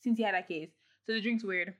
since 0.00 0.18
he 0.18 0.24
had 0.24 0.34
a 0.34 0.42
case. 0.42 0.70
So 1.06 1.12
the 1.12 1.20
drink's 1.20 1.44
weird. 1.44 1.74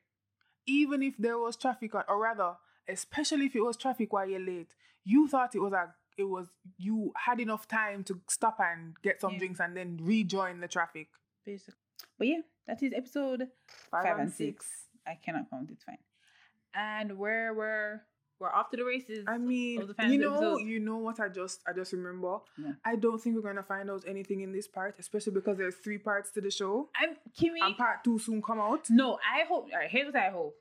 even 0.66 1.02
if 1.02 1.14
there 1.18 1.38
was 1.38 1.56
traffic 1.56 1.94
on, 1.94 2.04
or 2.08 2.18
rather, 2.22 2.52
especially 2.88 3.46
if 3.46 3.56
it 3.56 3.62
was 3.62 3.76
traffic 3.76 4.12
while 4.12 4.28
you're 4.28 4.38
late, 4.40 4.74
you 5.04 5.26
thought 5.28 5.54
it 5.54 5.58
was 5.60 5.72
a, 5.72 5.92
it 6.18 6.24
was 6.28 6.48
you 6.76 7.12
had 7.16 7.40
enough 7.40 7.66
time 7.68 8.04
to 8.04 8.20
stop 8.28 8.58
and 8.60 8.94
get 9.02 9.20
some 9.20 9.32
Yeah. 9.32 9.38
drinks 9.38 9.60
and 9.60 9.76
then 9.76 9.98
rejoin 10.02 10.60
the 10.60 10.68
traffic. 10.68 11.08
Basically. 11.46 11.74
But 12.18 12.26
yeah, 12.28 12.40
that 12.66 12.82
is 12.82 12.92
episode 12.94 13.48
five, 13.90 14.18
and 14.18 14.32
six. 14.32 14.66
I 15.06 15.14
cannot 15.24 15.48
count. 15.50 15.70
It's 15.70 15.84
fine. 15.84 15.98
And 16.74 17.18
where 17.18 17.54
we're 17.54 18.02
we're 18.40 18.52
off 18.52 18.70
to 18.70 18.76
the 18.76 18.84
races. 18.84 19.24
I 19.26 19.36
mean, 19.36 19.84
the 19.98 20.06
you 20.06 20.18
know, 20.18 20.34
episodes. 20.34 20.62
you 20.62 20.78
know 20.78 20.98
what 20.98 21.18
I 21.18 21.28
just, 21.28 21.60
I 21.66 21.72
just 21.72 21.92
remember. 21.92 22.38
Yeah. 22.56 22.74
I 22.84 22.94
don't 22.94 23.20
think 23.20 23.34
we're 23.34 23.42
gonna 23.42 23.64
find 23.64 23.90
out 23.90 24.04
anything 24.06 24.42
in 24.42 24.52
this 24.52 24.68
part, 24.68 24.94
especially 25.00 25.32
because 25.32 25.58
there's 25.58 25.74
three 25.76 25.98
parts 25.98 26.30
to 26.32 26.40
the 26.40 26.50
show, 26.50 26.88
I'm 26.94 27.16
Kimmy. 27.36 27.58
and 27.60 27.76
part 27.76 28.04
two 28.04 28.18
soon 28.20 28.40
come 28.40 28.60
out. 28.60 28.88
No, 28.90 29.14
I 29.28 29.44
hope. 29.48 29.64
All 29.72 29.78
right, 29.78 29.90
here's 29.90 30.06
what 30.06 30.16
I 30.22 30.30
hope. 30.30 30.54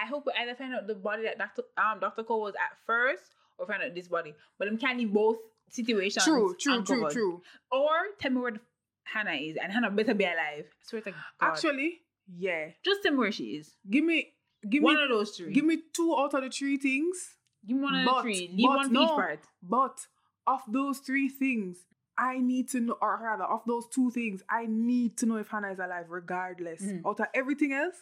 I 0.00 0.06
hope 0.06 0.26
we 0.26 0.32
either 0.40 0.54
find 0.54 0.74
out 0.74 0.86
the 0.86 0.94
body 0.94 1.24
that 1.24 1.38
Doctor 1.38 1.62
um 1.76 1.98
Doctor 1.98 2.22
Cole 2.22 2.42
was 2.42 2.54
at 2.54 2.76
first, 2.86 3.34
or 3.58 3.66
find 3.66 3.82
out 3.82 3.94
this 3.94 4.08
body. 4.08 4.34
But 4.58 4.68
I'm 4.68 4.78
can't 4.78 4.98
leave 4.98 5.12
both 5.12 5.38
situations. 5.70 6.24
True, 6.24 6.54
true, 6.58 6.82
true, 6.84 6.94
uncovered. 6.96 7.12
true. 7.12 7.42
Or 7.70 7.88
tell 8.20 8.30
me 8.30 8.40
where 8.40 8.52
the 8.52 8.60
Hannah 9.04 9.32
is, 9.34 9.56
and 9.62 9.72
Hannah 9.72 9.90
better 9.90 10.14
be 10.14 10.24
alive. 10.24 10.66
I 10.68 10.86
swear 10.86 11.02
to 11.02 11.10
God. 11.10 11.20
Actually, 11.40 12.00
yeah. 12.36 12.68
just 12.84 13.02
tell 13.02 13.12
me 13.12 13.18
where 13.18 13.32
she 13.32 13.44
is. 13.56 13.74
Give 13.88 14.04
me, 14.04 14.32
give 14.68 14.82
one 14.82 14.94
me, 14.94 15.00
one 15.00 15.10
of 15.10 15.16
those 15.16 15.30
three. 15.36 15.52
give 15.52 15.64
me 15.64 15.78
two 15.94 16.14
out 16.18 16.34
of 16.34 16.42
the 16.42 16.50
three 16.50 16.76
things. 16.78 17.36
Give 17.66 17.76
me 17.76 17.82
one 17.82 17.94
of 18.00 18.06
but- 18.06 18.16
the 18.16 18.22
three. 18.22 18.50
Leave 18.52 18.66
but 18.66 18.76
one 18.76 18.92
no. 18.92 19.02
each 19.04 19.08
part. 19.10 19.40
But 19.62 19.98
of 20.46 20.60
those 20.68 20.98
three 20.98 21.28
things, 21.28 21.78
I 22.16 22.38
need 22.38 22.68
to 22.70 22.80
know, 22.80 22.96
or 23.00 23.18
rather, 23.22 23.44
of 23.44 23.62
those 23.66 23.86
two 23.88 24.10
things, 24.10 24.42
I 24.48 24.66
need 24.68 25.16
to 25.18 25.26
know 25.26 25.36
if 25.36 25.48
Hannah 25.48 25.72
is 25.72 25.78
alive, 25.80 26.06
regardless. 26.10 26.80
Mhm. 26.82 27.04
Out 27.06 27.20
of 27.20 27.26
everything 27.34 27.72
else, 27.72 27.96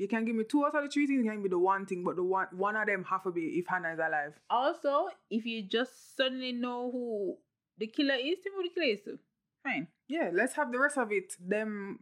you 0.00 0.08
can 0.08 0.24
give 0.24 0.34
me 0.34 0.44
two 0.44 0.64
out 0.64 0.74
of 0.74 0.82
the 0.84 0.88
three 0.90 1.06
things, 1.06 1.18
you 1.24 1.30
can 1.30 1.36
give 1.38 1.44
me 1.44 1.48
the 1.50 1.58
one 1.58 1.84
thing, 1.86 2.02
but 2.02 2.16
the 2.16 2.24
one 2.24 2.46
one 2.52 2.74
of 2.76 2.86
them 2.86 3.04
have 3.04 3.22
to 3.24 3.30
be 3.30 3.42
if 3.60 3.66
Hannah 3.68 3.92
is 3.92 3.98
alive. 3.98 4.34
Also, 4.48 5.08
if 5.30 5.44
you 5.46 5.62
just 5.62 6.16
suddenly 6.16 6.52
know 6.52 6.90
who 6.90 7.36
the 7.78 7.86
killer 7.86 8.14
is, 8.14 8.38
tell 8.42 8.52
me 8.52 8.56
who 8.56 8.62
the 8.68 8.74
killer 8.74 8.92
is 8.94 9.00
too. 9.04 9.18
Fine. 9.62 9.88
Yeah, 10.08 10.30
let's 10.32 10.54
have 10.54 10.72
the 10.72 10.78
rest 10.78 10.96
of 10.98 11.12
it. 11.12 11.34
Them 11.38 12.00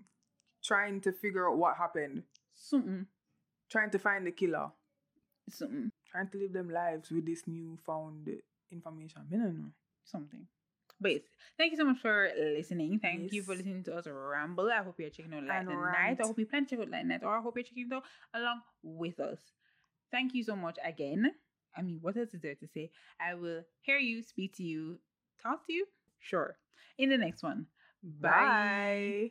trying 0.62 1.00
to 1.02 1.12
figure 1.12 1.48
out 1.50 1.58
what 1.58 1.76
happened, 1.76 2.22
Something. 2.54 3.06
trying 3.70 3.90
to 3.90 3.98
find 3.98 4.26
the 4.26 4.32
killer, 4.32 4.70
Something. 5.50 5.90
trying 6.10 6.28
to 6.30 6.38
live 6.38 6.52
them 6.52 6.70
lives 6.70 7.10
with 7.10 7.26
this 7.26 7.42
newfound 7.46 8.28
information. 8.70 9.22
I 9.32 9.36
don't 9.36 9.58
know. 9.58 9.70
something. 10.04 10.46
But 11.00 11.12
yes, 11.12 11.22
thank 11.56 11.72
you 11.72 11.78
so 11.78 11.84
much 11.84 11.98
for 12.00 12.30
listening. 12.36 12.98
Thank 12.98 13.32
you 13.32 13.42
for 13.42 13.54
listening 13.54 13.84
to 13.84 13.96
us 13.96 14.06
ramble. 14.06 14.70
I 14.70 14.82
hope 14.82 14.98
you're 14.98 15.10
checking 15.10 15.32
out 15.34 15.44
Light 15.44 15.60
And 15.60 15.68
the 15.68 15.74
Night. 15.74 16.18
I 16.20 16.26
hope 16.26 16.38
you 16.38 16.46
plan 16.46 16.66
to 16.66 16.70
check 16.70 16.80
out 16.80 16.90
Light 16.90 17.06
Night, 17.06 17.22
or 17.22 17.38
I 17.38 17.40
hope 17.40 17.56
you're 17.56 17.64
checking 17.64 17.88
out 17.92 18.04
along 18.34 18.62
with 18.82 19.20
us. 19.20 19.38
Thank 20.10 20.34
you 20.34 20.42
so 20.42 20.56
much 20.56 20.78
again. 20.84 21.32
I 21.76 21.82
mean, 21.82 21.98
what 22.00 22.16
else 22.16 22.34
is 22.34 22.40
there 22.40 22.56
to 22.56 22.66
say? 22.66 22.90
I 23.20 23.34
will 23.34 23.62
hear 23.82 23.98
you, 23.98 24.22
speak 24.22 24.56
to 24.56 24.64
you, 24.64 24.98
talk 25.40 25.66
to 25.66 25.72
you. 25.72 25.86
Sure. 26.18 26.56
In 26.98 27.10
the 27.10 27.18
next 27.18 27.42
one. 27.42 27.66
Bye. 28.02 28.30
Bye. 28.30 29.30